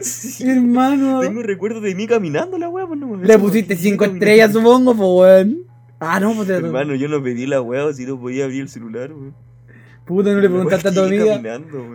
Sí. 0.00 0.48
Hermano. 0.48 1.20
Tengo 1.20 1.40
un 1.40 1.44
recuerdo 1.46 1.80
de 1.80 1.94
mí 1.94 2.06
caminando 2.06 2.58
la 2.58 2.68
weá, 2.68 2.86
pues 2.86 2.98
no 3.00 3.08
me 3.08 3.26
Le 3.26 3.38
pusiste 3.38 3.76
cinco 3.76 4.04
estrellas, 4.04 4.52
supongo, 4.52 4.94
pues 4.94 5.08
weón. 5.44 5.58
Ah, 6.00 6.20
no, 6.20 6.34
pues 6.34 6.48
Hermano, 6.48 6.94
yo 6.94 7.08
no 7.08 7.22
pedí 7.22 7.46
la 7.46 7.60
weá, 7.60 7.92
si 7.92 8.04
no 8.04 8.20
podía 8.20 8.44
abrir 8.44 8.62
el 8.62 8.68
celular, 8.68 9.12
weón. 9.12 9.34
Puta, 10.04 10.34
no 10.34 10.40
le 10.40 10.50
preguntaste 10.50 10.88
a 10.88 10.92
tu 10.92 11.00
amiga. 11.04 11.40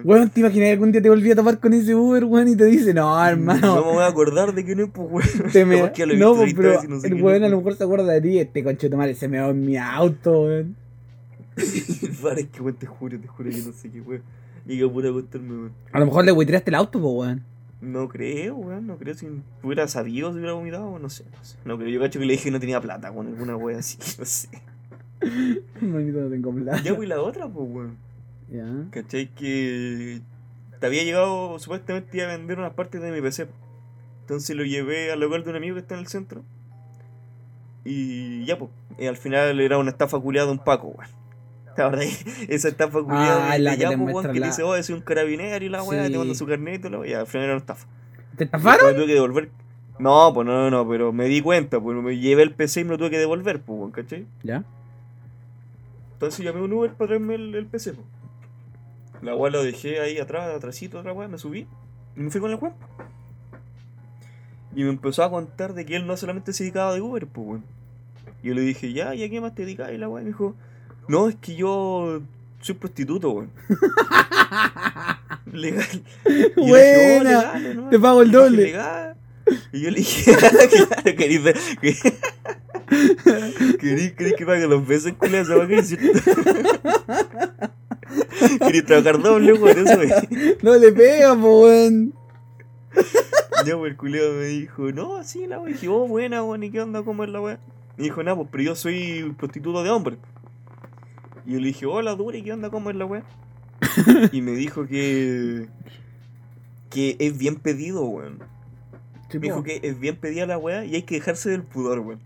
weón. 0.04 0.30
Te 0.32 0.40
imaginas 0.40 0.66
que 0.68 0.72
algún 0.72 0.92
día 0.92 1.02
te 1.02 1.10
volví 1.10 1.32
a 1.32 1.36
topar 1.36 1.60
con 1.60 1.74
ese 1.74 1.94
Uber, 1.96 2.26
weón, 2.26 2.48
y 2.48 2.56
te 2.56 2.66
dice, 2.66 2.94
no, 2.94 3.16
No 3.16 3.24
me 3.24 3.30
hermano. 3.30 3.84
voy 3.84 4.04
a 4.04 4.08
acordar 4.08 4.54
de 4.54 4.66
que 4.66 4.76
no 4.76 4.84
es, 4.86 4.90
pues, 4.92 5.08
weón. 5.12 5.52
te 5.54 5.66
me... 5.66 5.92
Que 5.92 6.06
lo 6.06 6.16
No, 6.16 6.36
pues, 6.36 6.54
30 6.56 6.62
pero 6.82 6.90
no 6.96 7.00
sé 7.02 7.08
el 7.08 7.22
weón 7.22 7.40
no, 7.42 7.46
a 7.46 7.50
lo 7.50 7.58
mejor 7.58 7.76
se 7.76 7.84
acuerda 7.84 8.12
de 8.12 8.22
ti. 8.22 8.40
Este 8.40 8.64
conche 8.64 8.90
de 8.90 8.98
madre 8.98 9.14
se 9.16 9.28
me 9.28 9.40
va 9.40 9.50
en 9.50 9.62
mi 9.66 9.78
auto, 9.78 10.42
weón. 10.42 10.76
Para, 12.22 12.40
es 12.40 12.48
que, 12.48 12.62
weón, 12.62 12.76
te 12.76 12.88
juro, 12.88 13.20
te 13.20 13.28
juro 13.28 13.50
que 13.50 13.58
no 13.58 13.72
sé 13.74 13.90
qué, 13.92 14.02
weón. 14.02 14.24
Llegué 14.66 14.86
a 14.86 14.90
pura 14.92 15.10
acostarme, 15.10 15.52
weón. 15.52 15.72
A 15.92 16.00
lo 16.00 16.06
mejor 16.08 16.26
le 16.26 16.32
buitreaste 16.32 16.72
el 16.72 16.76
auto, 16.76 17.00
pues, 17.00 17.14
weón. 17.14 17.44
No 17.82 18.10
creo, 18.10 18.56
weón, 18.56 18.88
no 18.88 18.98
creo 18.98 19.16
si 19.16 19.28
hubiera 19.64 19.88
sabido 19.88 20.32
si 20.32 20.38
hubiera 20.38 20.54
vomitado, 20.54 21.00
no 21.00 21.10
sé, 21.10 21.24
no 21.32 21.44
sé. 21.44 21.58
No 21.64 21.78
creo, 21.78 21.90
yo 21.90 22.00
cacho 22.02 22.20
que 22.20 22.26
le 22.26 22.34
dije 22.34 22.46
que 22.46 22.52
no 22.52 22.60
tenía 22.60 22.82
plata, 22.82 23.12
con 23.14 23.28
alguna 23.28 23.56
wea 23.56 23.80
así, 23.80 23.98
no 24.20 24.26
sé. 24.26 24.50
Manito, 25.82 26.20
no 26.20 26.30
tengo 26.30 26.54
plata. 26.54 26.82
Ya, 26.84 26.96
pues 26.96 27.08
la 27.08 27.22
otra, 27.22 27.48
pues, 27.48 27.70
weón. 27.70 27.98
Ya. 28.50 28.66
¿Cachai? 28.92 29.28
Que 29.34 30.22
te 30.80 30.86
había 30.86 31.04
llegado, 31.04 31.58
supuestamente 31.60 32.18
iba 32.18 32.28
a 32.28 32.38
vender 32.38 32.60
unas 32.60 32.74
partes 32.74 33.02
de 33.02 33.12
mi 33.12 33.22
PC. 33.22 33.48
Entonces 34.22 34.56
lo 34.56 34.64
llevé 34.64 35.12
al 35.12 35.20
local 35.20 35.44
de 35.44 35.50
un 35.50 35.56
amigo 35.56 35.76
que 35.76 35.82
está 35.82 35.96
en 35.96 36.02
el 36.02 36.08
centro. 36.08 36.44
Y 37.86 38.46
ya, 38.46 38.58
pues, 38.58 38.72
y 38.98 39.06
al 39.06 39.18
final 39.18 39.60
era 39.60 39.78
una 39.78 39.92
estafa 39.92 40.20
culiada 40.20 40.48
de 40.48 40.54
un 40.54 40.60
Paco, 40.60 40.88
weón. 40.88 41.19
¿Te 41.92 41.98
acordás? 42.02 42.26
Esa 42.50 42.68
estafa 42.70 43.02
culiada 43.04 43.50
Ah, 43.52 43.54
de, 43.54 43.60
la 43.60 43.72
que 43.76 43.78
ya, 43.82 43.90
te 43.90 43.96
pues, 43.98 44.00
weón, 44.06 44.12
muestra 44.14 44.34
que 44.34 44.40
la- 44.40 44.46
te 44.48 44.52
dice, 44.52 44.64
oh, 44.64 44.84
soy 44.84 44.96
un 44.96 45.02
carabinero 45.02 45.64
y 45.66 45.70
la 45.70 45.84
weá, 45.84 46.06
Sí. 46.06 46.12
te 46.12 46.18
manda 46.18 46.36
su 46.36 46.46
carnet 46.46 46.84
y 46.86 46.90
la 46.90 47.00
weá, 47.00 47.20
al 47.22 47.28
final 47.28 47.44
era 47.46 47.54
una 47.54 47.60
estafa. 47.62 47.88
¿Te 48.38 48.44
estafaron? 48.46 48.96
Tuve 48.96 49.06
que 49.08 49.14
devolver. 49.14 49.50
No, 50.00 50.32
pues 50.34 50.48
no, 50.48 50.54
no, 50.54 50.70
no, 50.70 50.90
pero 50.90 51.12
me 51.12 51.26
di 51.26 51.42
cuenta, 51.42 51.80
pues 51.80 51.98
me 51.98 52.18
llevé 52.18 52.44
el 52.44 52.54
PC 52.54 52.82
y 52.82 52.84
me 52.86 52.92
lo 52.92 52.98
tuve 52.98 53.10
que 53.10 53.18
devolver, 53.18 53.62
pues, 53.62 53.94
¿cachai? 53.94 54.26
Ya. 54.44 54.64
Entonces 56.14 56.44
llamé 56.46 56.60
a 56.60 56.64
un 56.64 56.74
Uber 56.74 56.92
para 56.94 57.08
traerme 57.10 57.36
el, 57.36 57.54
el 57.56 57.66
PC, 57.66 57.94
pues. 57.94 58.08
La 59.22 59.36
weá 59.36 59.52
lo 59.52 59.62
dejé 59.64 60.00
ahí 60.00 60.18
atrás, 60.18 60.54
atrásito, 60.56 61.00
otra 61.00 61.12
weá, 61.14 61.28
me 61.28 61.38
subí 61.38 61.68
y 62.16 62.20
me 62.22 62.30
fui 62.30 62.40
con 62.40 62.52
el 62.52 62.58
weón. 62.58 62.74
Y 64.76 64.84
me 64.84 64.90
empezó 64.90 65.24
a 65.24 65.30
contar 65.30 65.74
de 65.74 65.86
que 65.86 65.96
él 65.96 66.06
no 66.08 66.16
solamente 66.16 66.54
se 66.54 66.64
dedicaba 66.64 66.94
de 66.94 67.02
Uber, 67.02 67.28
pues, 67.28 67.48
weón. 67.48 67.64
Yo 68.44 68.54
le 68.54 68.62
dije, 68.62 68.94
ya, 68.94 69.14
¿y 69.16 69.24
a 69.24 69.30
qué 69.30 69.42
más 69.42 69.54
te 69.54 69.64
dedicas? 69.64 69.92
Y 69.92 69.98
la 69.98 70.08
weá 70.08 70.24
me 70.24 70.30
dijo, 70.30 70.56
no, 71.10 71.28
es 71.28 71.36
que 71.36 71.56
yo 71.56 72.22
soy 72.62 72.76
prostituto, 72.76 73.32
weón. 73.32 73.50
Legal. 75.52 76.04
Y 76.26 76.34
dije, 76.34 76.54
"Oh, 76.58 76.68
Buena. 76.68 77.24
legal, 77.24 77.76
¿no?". 77.76 77.90
Te 77.90 78.00
pago 78.00 78.22
el 78.22 78.32
doble. 78.32 78.64
"Legal". 78.64 79.16
Y 79.74 79.82
yo 79.82 79.90
le 79.90 79.98
dije, 79.98 80.36
claro, 80.38 80.58
querís 81.18 81.42
querís, 83.80 84.12
querís 84.14 84.34
que 84.38 84.46
pague 84.46 84.68
los 84.68 84.86
besos, 84.86 85.14
culiao, 85.14 85.46
se 85.46 85.56
va 85.56 85.64
a 85.64 85.68
caer, 85.68 85.86
¿cierto? 85.86 86.20
Querís 88.66 88.86
trabajar 88.86 89.22
doble, 89.22 89.54
weón, 89.54 89.88
eso 89.88 90.02
es. 90.02 90.64
No 90.64 90.76
le 90.76 90.92
pega, 90.92 91.34
weón. 91.34 92.14
Ya, 93.66 93.78
pues 93.78 93.92
el 93.92 93.98
culiao 93.98 94.34
me 94.34 94.46
dijo, 94.46 94.92
no, 94.92 95.24
sí, 95.24 95.48
la 95.48 95.60
weá. 95.60 95.70
Y 95.72 95.74
dije, 95.74 95.88
oh, 95.90 96.08
buena, 96.08 96.44
weón, 96.44 96.64
¿y 96.64 96.72
qué 96.72 96.82
onda? 96.82 97.04
¿Cómo 97.04 97.24
es 97.24 97.30
la 97.30 97.42
weá? 97.42 97.60
Y 97.98 98.04
dijo, 98.04 98.24
nada, 98.24 98.38
pues, 98.38 98.48
pero 98.52 98.64
yo 98.64 98.76
soy 98.76 99.34
prostituto 99.38 99.84
de 99.84 99.90
hombre. 99.90 100.18
Y 101.50 101.54
yo 101.54 101.60
le 101.60 101.66
dije, 101.66 101.88
hola, 101.88 102.14
dura, 102.14 102.38
¿y 102.38 102.44
qué 102.44 102.54
onda? 102.54 102.70
¿Cómo 102.70 102.92
es 102.92 102.96
la 102.96 103.06
weá? 103.06 103.24
Y 104.32 104.44
me 104.44 104.52
dijo 104.52 104.86
que. 104.86 105.66
que 106.92 107.16
es 107.18 107.40
bien 107.40 107.56
pedido, 107.56 108.04
weón. 108.04 108.38
Me 109.34 109.40
dijo 109.40 109.64
que 109.64 109.80
es 109.82 110.00
bien 110.00 110.16
pedida 110.16 110.46
la 110.46 110.60
weá 110.60 110.86
y 110.86 110.94
hay 110.94 111.02
que 111.02 111.16
dejarse 111.16 111.50
del 111.50 111.64
pudor, 111.64 112.02
weón. 112.02 112.20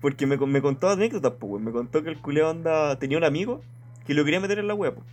Porque 0.00 0.26
me, 0.26 0.38
me 0.38 0.62
contó 0.62 0.88
anécdotas, 0.88 1.34
pues, 1.38 1.52
weón. 1.52 1.64
Me 1.64 1.72
contó 1.72 2.02
que 2.02 2.08
el 2.08 2.18
culeo 2.18 2.48
anda. 2.48 2.98
tenía 2.98 3.18
un 3.18 3.24
amigo 3.24 3.60
que 4.06 4.14
lo 4.14 4.24
quería 4.24 4.40
meter 4.40 4.58
en 4.58 4.66
la 4.66 4.74
weá, 4.74 4.94
pues. 4.94 5.06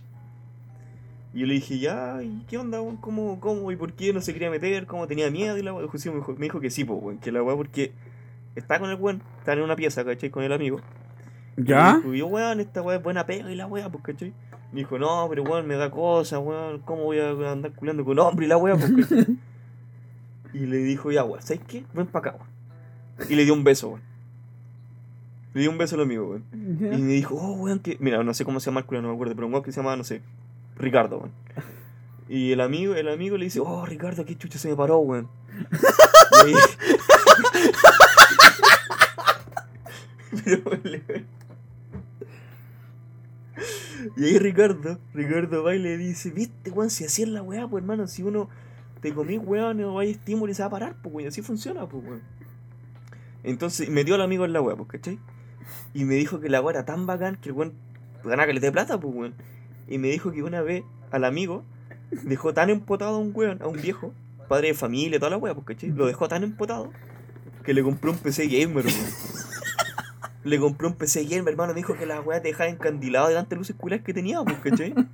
Y 1.34 1.40
yo 1.40 1.46
le 1.46 1.52
dije, 1.52 1.78
ya, 1.78 2.22
¿y 2.22 2.46
qué 2.48 2.56
onda, 2.56 2.80
weón? 2.80 2.96
¿Cómo, 2.96 3.38
cómo 3.38 3.70
y 3.70 3.76
por 3.76 3.92
qué 3.92 4.14
no 4.14 4.22
se 4.22 4.32
quería 4.32 4.48
meter? 4.48 4.86
¿Cómo 4.86 5.06
tenía 5.06 5.30
miedo? 5.30 5.58
Y 5.58 5.62
la 5.62 5.74
weá. 5.74 5.86
Me, 5.86 5.92
dijo, 5.92 6.34
me 6.38 6.46
dijo 6.46 6.58
que 6.58 6.70
sí, 6.70 6.84
pues, 6.84 6.98
weón. 7.02 7.18
Que 7.18 7.30
la 7.30 7.42
weá, 7.42 7.54
porque 7.54 7.92
está 8.56 8.78
con 8.78 8.88
el 8.88 8.96
weón, 8.96 9.20
está 9.40 9.52
en 9.52 9.60
una 9.60 9.76
pieza, 9.76 10.06
¿cachai? 10.06 10.30
Con 10.30 10.42
el 10.42 10.54
amigo. 10.54 10.80
Y 11.56 11.64
¿Ya? 11.64 11.94
me 11.94 11.98
dijo, 11.98 12.14
yo, 12.14 12.26
weón, 12.28 12.60
esta 12.60 12.82
weá 12.82 12.96
es 12.96 13.02
buena 13.02 13.26
pega 13.26 13.50
y 13.50 13.54
la 13.54 13.66
weá, 13.66 13.90
pues, 13.90 14.04
¿cachai? 14.04 14.32
Me 14.72 14.80
dijo, 14.80 14.98
no, 14.98 15.26
pero 15.28 15.42
weón, 15.42 15.66
me 15.66 15.76
da 15.76 15.90
cosa, 15.90 16.38
weón. 16.38 16.80
¿Cómo 16.80 17.04
voy 17.04 17.18
a 17.18 17.30
andar 17.30 17.72
culeando 17.72 18.04
con 18.04 18.18
hombre 18.18 18.46
y 18.46 18.48
la 18.48 18.56
weá, 18.56 18.76
pues, 18.76 18.92
¿cachai? 19.08 19.26
Y 20.54 20.66
le 20.66 20.78
dijo, 20.78 21.10
ya, 21.10 21.24
weón, 21.24 21.42
¿sabes 21.42 21.62
qué? 21.66 21.84
Ven 21.92 22.06
para 22.06 22.30
acá, 22.30 22.38
weón. 22.38 23.30
Y 23.30 23.34
le 23.34 23.44
dio 23.44 23.54
un 23.54 23.64
beso, 23.64 23.88
weón. 23.88 24.02
Le 25.54 25.60
dio 25.60 25.70
un 25.70 25.78
beso 25.78 25.96
al 25.96 26.02
amigo, 26.02 26.28
weón. 26.28 26.44
Ya. 26.80 26.94
Y 26.94 27.02
me 27.02 27.12
dijo, 27.12 27.34
oh, 27.34 27.52
weón, 27.52 27.80
que. 27.80 27.96
Mira, 28.00 28.22
no 28.24 28.32
sé 28.32 28.44
cómo 28.44 28.60
se 28.60 28.66
llama 28.66 28.80
el 28.80 28.86
culo, 28.86 29.02
no 29.02 29.08
me 29.08 29.14
acuerdo, 29.14 29.34
pero 29.34 29.46
un 29.46 29.52
weón 29.52 29.64
que 29.64 29.72
se 29.72 29.80
llama, 29.80 29.96
no 29.96 30.04
sé, 30.04 30.22
Ricardo, 30.76 31.18
weón. 31.18 31.32
Y 32.28 32.52
el 32.52 32.60
amigo, 32.62 32.94
el 32.94 33.08
amigo 33.08 33.36
le 33.36 33.44
dice, 33.44 33.60
oh, 33.60 33.84
Ricardo, 33.84 34.24
qué 34.24 34.38
chucha 34.38 34.58
se 34.58 34.68
me 34.68 34.76
paró, 34.76 34.98
weón. 34.98 35.28
Y 36.46 36.54
Pero, 40.44 40.62
weón, 40.64 40.82
Y 44.16 44.24
ahí 44.24 44.38
Ricardo, 44.38 44.98
Ricardo 45.14 45.62
va 45.62 45.74
y 45.74 45.78
le 45.78 45.96
dice, 45.96 46.30
viste, 46.30 46.70
weón, 46.70 46.90
si 46.90 47.04
así 47.04 47.22
es 47.22 47.28
la 47.28 47.42
weá, 47.42 47.68
pues 47.68 47.82
hermano, 47.82 48.06
si 48.06 48.22
uno 48.22 48.48
te 49.00 49.12
comí, 49.12 49.38
weón, 49.38 49.78
no 49.78 49.98
hay 49.98 50.10
estímulo 50.10 50.50
y 50.50 50.54
se 50.54 50.62
va 50.62 50.68
a 50.68 50.70
parar, 50.70 50.96
pues 51.02 51.14
weón, 51.14 51.28
así 51.28 51.42
funciona, 51.42 51.86
pues 51.86 52.04
weón. 52.04 52.22
Entonces 53.44 53.88
metió 53.88 54.14
al 54.14 54.22
amigo 54.22 54.44
en 54.44 54.52
la 54.52 54.60
weá, 54.60 54.76
pues, 54.76 54.88
¿cachai? 54.88 55.18
Y 55.94 56.04
me 56.04 56.14
dijo 56.14 56.40
que 56.40 56.48
la 56.48 56.60
weá 56.60 56.76
era 56.76 56.84
tan 56.84 57.06
bacán 57.06 57.36
que 57.36 57.48
el 57.48 57.54
weón 57.54 57.74
ganaba 58.24 58.46
que 58.46 58.54
le 58.54 58.60
dé 58.60 58.72
plata, 58.72 58.98
pues 58.98 59.14
weón. 59.14 59.34
Y 59.88 59.98
me 59.98 60.08
dijo 60.08 60.32
que 60.32 60.42
una 60.42 60.62
vez 60.62 60.84
al 61.10 61.24
amigo 61.24 61.64
dejó 62.10 62.54
tan 62.54 62.70
empotado 62.70 63.16
a 63.16 63.18
un 63.18 63.32
weón, 63.34 63.60
a 63.62 63.66
un 63.66 63.80
viejo, 63.80 64.12
padre 64.48 64.68
de 64.68 64.74
familia, 64.74 65.18
toda 65.18 65.30
la 65.30 65.36
weá, 65.38 65.54
pues, 65.54 65.66
¿cachai? 65.66 65.90
Lo 65.90 66.06
dejó 66.06 66.28
tan 66.28 66.44
empotado 66.44 66.92
que 67.64 67.74
le 67.74 67.82
compró 67.82 68.12
un 68.12 68.18
PC 68.18 68.46
gamer, 68.46 68.86
weón. 68.86 69.41
Le 70.44 70.58
compró 70.58 70.88
un 70.88 70.94
PC 70.94 71.24
gamer, 71.24 71.52
hermano. 71.52 71.72
Me 71.72 71.80
dijo 71.80 71.96
que 71.96 72.06
la 72.06 72.20
weá 72.20 72.42
te 72.42 72.48
dejaba 72.48 72.70
encandilado 72.70 73.28
delante 73.28 73.54
de 73.54 73.58
luces 73.58 73.76
culas 73.76 74.00
que 74.00 74.12
tenía, 74.12 74.42
pues, 74.42 74.58
¿cachai? 74.58 74.94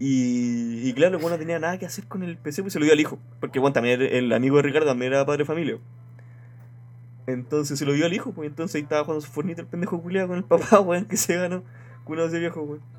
Y, 0.00 0.88
y 0.88 0.92
claro, 0.92 1.16
el 1.16 1.24
weón 1.24 1.32
no 1.32 1.38
tenía 1.40 1.58
nada 1.58 1.76
que 1.76 1.84
hacer 1.84 2.06
con 2.06 2.22
el 2.22 2.36
PC, 2.36 2.62
pues 2.62 2.72
se 2.72 2.78
lo 2.78 2.84
dio 2.84 2.94
al 2.94 3.00
hijo. 3.00 3.18
Porque 3.40 3.58
bueno, 3.58 3.72
también 3.72 4.00
el, 4.00 4.06
el 4.06 4.32
amigo 4.32 4.56
de 4.56 4.62
Ricardo 4.62 4.86
también 4.86 5.12
era 5.12 5.26
padre 5.26 5.38
de 5.38 5.44
familia. 5.44 5.78
Entonces 7.26 7.78
se 7.78 7.84
lo 7.84 7.92
dio 7.92 8.06
al 8.06 8.12
hijo, 8.14 8.32
pues 8.32 8.48
entonces 8.48 8.76
ahí 8.76 8.82
estaba 8.82 9.04
jugando 9.04 9.20
su 9.26 9.32
fornito 9.32 9.60
el 9.60 9.66
pendejo 9.66 10.00
culiado 10.00 10.28
con 10.28 10.38
el 10.38 10.44
papá, 10.44 10.80
weón, 10.82 11.04
que 11.06 11.16
se 11.16 11.34
ganó. 11.34 11.64
Culo 12.04 12.22
de 12.22 12.28
ese 12.28 12.38
viejo, 12.38 12.62
weón. 12.62 12.97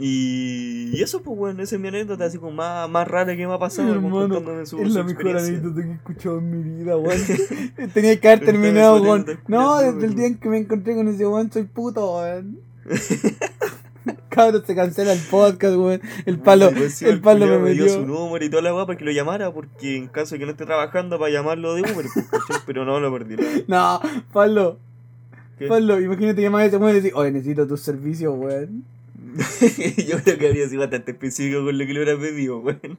Y, 0.00 0.90
y 0.96 1.02
eso, 1.02 1.22
pues, 1.22 1.38
weón, 1.38 1.60
esa 1.60 1.76
es 1.76 1.80
mi 1.80 1.88
anécdota 1.88 2.24
así 2.24 2.38
como 2.38 2.52
más, 2.52 2.88
más 2.88 3.06
rara 3.06 3.36
que 3.36 3.46
me 3.46 3.52
ha 3.52 3.58
pasado, 3.58 3.88
weón, 3.88 4.04
Hermano, 4.04 4.28
contándome 4.28 4.66
su, 4.66 4.78
Es 4.80 4.92
su 4.92 4.98
la 4.98 5.04
mejor 5.04 5.36
anécdota 5.36 5.82
que 5.82 5.88
he 5.88 5.92
escuchado 5.92 6.38
en 6.38 6.50
mi 6.50 6.78
vida, 6.78 6.96
weón. 6.96 7.20
Tenía 7.94 8.18
que 8.18 8.28
haber 8.28 8.44
terminado 8.44 8.96
anécdota, 9.12 9.40
No, 9.48 9.78
desde 9.78 9.90
el 9.90 9.96
weón. 9.98 10.16
día 10.16 10.26
en 10.26 10.38
que 10.38 10.48
me 10.48 10.58
encontré 10.58 10.94
con 10.96 11.08
ese 11.08 11.26
weón, 11.26 11.52
soy 11.52 11.64
puto, 11.64 12.16
weón. 12.16 12.58
Cabrón, 14.30 14.62
se 14.66 14.74
cancela 14.74 15.12
el 15.12 15.20
podcast, 15.20 15.76
weón. 15.76 16.00
El 16.24 16.38
palo, 16.38 16.68
Sí, 16.70 16.74
pues, 16.76 17.02
el 17.02 17.20
palo 17.20 17.46
me 17.46 17.58
culiao 17.58 17.74
dio 17.74 17.88
su 17.94 18.06
número 18.06 18.44
y 18.44 18.48
toda 18.48 18.62
la 18.62 18.74
weá 18.74 18.86
para 18.86 18.96
que 18.98 19.04
lo 19.04 19.10
llamara, 19.12 19.52
porque 19.52 19.96
en 19.96 20.08
caso 20.08 20.34
de 20.34 20.38
que 20.38 20.44
no 20.46 20.52
esté 20.52 20.64
trabajando, 20.64 21.18
para 21.18 21.30
llamarlo 21.30 21.74
de 21.74 21.82
Uber, 21.82 21.94
pues, 21.94 22.60
pero 22.66 22.84
no 22.84 22.98
lo 23.00 23.12
perdí. 23.12 23.36
No, 23.68 24.00
Pablo, 24.32 24.78
¿Qué? 25.58 25.66
Pablo, 25.66 26.00
imagínate 26.00 26.40
llamar 26.40 26.62
a 26.62 26.66
ese 26.66 26.78
weón 26.78 26.92
y 26.92 26.94
decir, 26.94 27.12
oye, 27.14 27.32
necesito 27.32 27.66
tus 27.66 27.80
servicios, 27.82 28.34
weón. 28.36 28.84
Yo 30.08 30.22
creo 30.22 30.38
que 30.38 30.48
habría 30.48 30.68
sido 30.68 30.80
bastante 30.80 31.12
específico 31.12 31.64
con 31.64 31.78
lo 31.78 31.86
que 31.86 31.92
le 31.92 32.02
hubiera 32.02 32.20
pedido, 32.20 32.58
weón. 32.58 32.98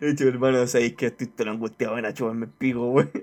De 0.00 0.10
hecho, 0.10 0.28
hermano, 0.28 0.66
sabéis 0.66 0.94
que 0.94 1.06
estoy 1.06 1.26
tan 1.26 1.48
angustiado, 1.48 1.94
van 1.94 2.06
a 2.06 2.14
chuparme 2.14 2.46
el 2.46 2.52
pico, 2.52 2.90
weón. 2.90 3.10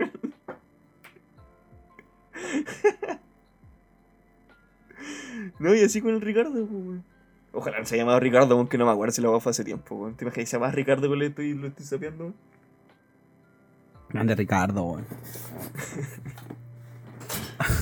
No, 5.59 5.73
y 5.73 5.81
así 5.81 6.01
con 6.01 6.13
el 6.13 6.21
Ricardo, 6.21 6.51
pues, 6.51 6.69
weón. 6.69 7.03
Ojalá 7.51 7.79
no 7.79 7.85
se 7.85 7.95
haya 7.95 8.03
llamado 8.03 8.19
Ricardo, 8.19 8.55
aunque 8.55 8.77
no 8.77 8.85
me 8.85 8.91
acuerdo 8.91 9.13
si 9.13 9.21
lo 9.21 9.39
fue 9.39 9.49
hace 9.49 9.63
tiempo, 9.63 9.95
weón. 9.95 10.15
¿Te 10.15 10.25
imaginas 10.25 10.43
que 10.43 10.49
se 10.49 10.57
llama 10.57 10.71
Ricardo 10.71 11.07
con 11.07 11.17
lo 11.17 11.25
estoy, 11.25 11.53
lo 11.53 11.67
estoy 11.67 11.85
sapeando, 11.85 12.25
weón? 12.25 12.35
Grande 14.09 14.35
Ricardo, 14.35 14.83
weón. 14.83 15.05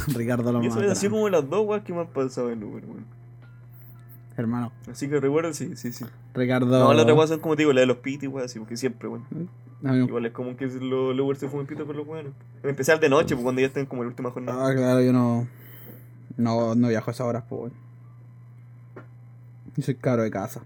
Ricardo 0.15 0.51
lo 0.51 0.63
Y 0.63 0.67
eso 0.67 0.81
es 0.81 0.91
así 0.91 1.09
como 1.09 1.27
las 1.27 1.49
dos 1.49 1.67
weas 1.67 1.83
que 1.83 1.91
me 1.91 2.01
han 2.01 2.07
pasado 2.07 2.51
en 2.51 2.63
Uber, 2.63 2.85
weón. 2.85 3.24
Hermano, 4.37 4.73
Así 4.91 5.07
que 5.07 5.19
recuerdo, 5.19 5.53
sí, 5.53 5.77
sí, 5.77 5.93
sí. 5.93 6.05
Ricardo. 6.33 6.67
No, 6.67 6.93
las 6.93 7.03
otras 7.03 7.17
weas 7.17 7.29
son 7.29 7.39
como 7.39 7.55
te 7.55 7.61
digo, 7.61 7.71
la 7.71 7.81
de 7.81 7.87
los 7.87 7.97
piti, 7.97 8.27
weón, 8.27 8.45
así, 8.45 8.59
porque 8.59 8.75
siempre, 8.75 9.07
weón. 9.07 9.25
No. 9.81 9.95
Igual 9.95 10.25
es 10.25 10.33
como 10.33 10.57
que 10.57 10.65
los 10.65 11.17
Uber 11.17 11.37
se 11.37 11.47
fumen 11.47 11.67
pito 11.67 11.85
con 11.85 11.95
los 11.95 12.05
buenos. 12.05 12.33
En 12.61 12.69
especial 12.69 12.99
de 12.99 13.07
noche, 13.07 13.35
pues 13.35 13.43
cuando 13.43 13.61
ya 13.61 13.67
están 13.67 13.85
como 13.85 14.01
en 14.01 14.07
la 14.07 14.09
última 14.09 14.31
jornada. 14.31 14.67
Ah, 14.67 14.73
claro, 14.75 15.01
yo 15.01 15.13
no. 15.13 15.47
No, 16.37 16.75
no 16.75 16.87
viajo 16.89 17.09
a 17.09 17.13
esas 17.13 17.25
horas, 17.25 17.43
pues. 17.47 17.61
weón. 17.61 17.73
Yo 19.77 19.83
soy 19.83 19.95
caro 19.95 20.23
de 20.23 20.31
casa. 20.31 20.61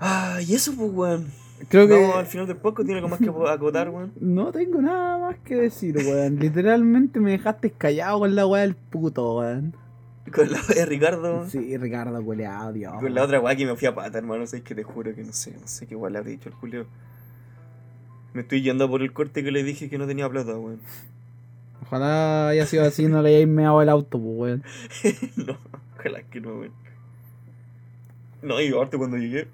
Ah, 0.00 0.38
y 0.46 0.54
eso, 0.54 0.74
pues, 0.76 0.90
weón. 0.92 1.32
Creo 1.68 1.88
que. 1.88 2.00
No, 2.00 2.16
al 2.16 2.26
final 2.26 2.46
del 2.46 2.56
podcast 2.56 2.86
tiene 2.86 3.00
algo 3.00 3.08
más 3.08 3.18
que 3.18 3.28
acotar, 3.28 3.90
weón. 3.90 4.12
No 4.20 4.52
tengo 4.52 4.80
nada 4.80 5.18
más 5.18 5.36
que 5.38 5.56
decir, 5.56 5.96
weón. 5.96 6.38
Literalmente 6.38 7.20
me 7.20 7.32
dejaste 7.32 7.70
callado 7.70 8.20
con 8.20 8.34
la 8.34 8.46
weá 8.46 8.62
del 8.62 8.74
puto, 8.74 9.38
weón. 9.38 9.74
Con 10.32 10.50
la 10.52 10.60
de 10.62 10.86
Ricardo. 10.86 11.48
Sí, 11.48 11.76
Ricardo, 11.76 12.22
culeado, 12.22 12.72
Dios. 12.72 12.92
Con 13.00 13.14
la 13.14 13.22
otra 13.22 13.40
weá 13.40 13.56
que 13.56 13.66
me 13.66 13.76
fui 13.76 13.88
a 13.88 13.94
pata, 13.94 14.18
hermano. 14.18 14.46
Sabes 14.46 14.64
que 14.64 14.74
te 14.74 14.82
juro 14.82 15.14
que 15.14 15.24
no 15.24 15.32
sé, 15.32 15.56
no 15.58 15.66
sé 15.66 15.86
qué 15.86 15.96
weá 15.96 16.10
le 16.10 16.18
habré 16.18 16.32
dicho 16.32 16.48
al 16.48 16.54
Julio. 16.54 16.86
Me 18.34 18.42
estoy 18.42 18.62
yendo 18.62 18.88
por 18.88 19.02
el 19.02 19.12
corte 19.12 19.42
que 19.42 19.50
le 19.50 19.64
dije 19.64 19.88
que 19.88 19.98
no 19.98 20.06
tenía 20.06 20.28
plata, 20.28 20.56
weón. 20.56 20.80
Ojalá 21.82 22.48
haya 22.48 22.66
sido 22.66 22.84
así 22.84 23.04
y 23.04 23.08
no 23.08 23.22
le 23.22 23.30
hayáis 23.30 23.48
meado 23.48 23.80
el 23.80 23.88
auto, 23.88 24.18
pues, 24.20 24.36
weón. 24.36 24.64
no, 25.36 25.58
ojalá 25.98 26.22
que 26.22 26.40
no, 26.40 26.58
weón. 26.58 26.72
No, 28.42 28.60
y 28.60 28.68
aparte 28.68 28.98
cuando 28.98 29.16
llegué, 29.16 29.48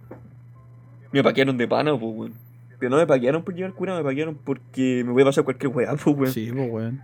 me 1.15 1.23
paquearon 1.23 1.57
de 1.57 1.69
pana, 1.69 1.99
pues, 1.99 2.13
weón. 2.15 2.35
Pero 2.79 2.91
no 2.91 2.97
me 2.97 3.07
paquearon 3.07 3.45
por 3.45 3.55
llevar 3.55 3.73
cura, 3.73 3.97
me 3.97 4.03
paquearon 4.03 4.35
porque 4.35 5.03
me 5.07 5.13
voy 5.13 5.23
a 5.23 5.27
pasar 5.27 5.45
cualquier 5.45 5.73
weá, 5.73 5.95
pues, 5.95 6.17
weón. 6.17 6.33
Sí, 6.33 6.51
pues, 6.53 6.71
weón. 6.71 7.03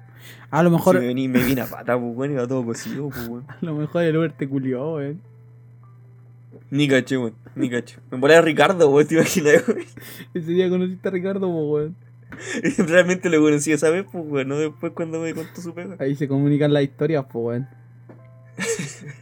A 0.50 0.62
lo 0.62 0.70
mejor, 0.70 0.96
Si 0.96 1.00
me, 1.00 1.06
vení, 1.06 1.28
me 1.28 1.42
vine 1.44 1.60
a 1.60 1.66
pata, 1.66 1.98
pues, 1.98 2.16
weón, 2.16 2.32
iba 2.32 2.46
todo 2.46 2.64
cosido, 2.64 3.08
pues, 3.08 3.28
weón. 3.28 3.44
a 3.48 3.56
lo 3.60 3.74
mejor 3.74 4.02
el 4.02 4.16
Uber 4.16 4.32
te 4.32 4.48
culió, 4.48 4.94
weón. 4.94 5.20
Ni 6.70 6.88
caché, 6.88 7.16
weón, 7.16 7.34
ni 7.54 7.70
caché. 7.70 7.98
Me 8.10 8.18
volé 8.18 8.34
a 8.34 8.42
Ricardo, 8.42 8.90
weón, 8.90 9.06
te 9.06 9.14
imaginas, 9.14 9.68
weón. 9.68 9.80
Ese 10.34 10.50
día 10.50 10.68
conociste 10.68 11.06
a 11.06 11.10
Ricardo, 11.12 11.48
pues, 11.48 11.64
weón. 11.68 11.96
Realmente 12.88 13.30
lo 13.30 13.40
conocí 13.40 13.70
esa 13.70 13.90
vez, 13.90 14.04
pues, 14.10 14.24
weón, 14.26 14.48
no 14.48 14.58
después 14.58 14.92
cuando 14.92 15.20
me 15.20 15.32
contó 15.34 15.60
su 15.60 15.72
pega. 15.72 15.96
Ahí 16.00 16.16
se 16.16 16.26
comunican 16.26 16.72
las 16.72 16.82
historias, 16.82 17.24
pues, 17.30 17.44
weón. 17.44 17.68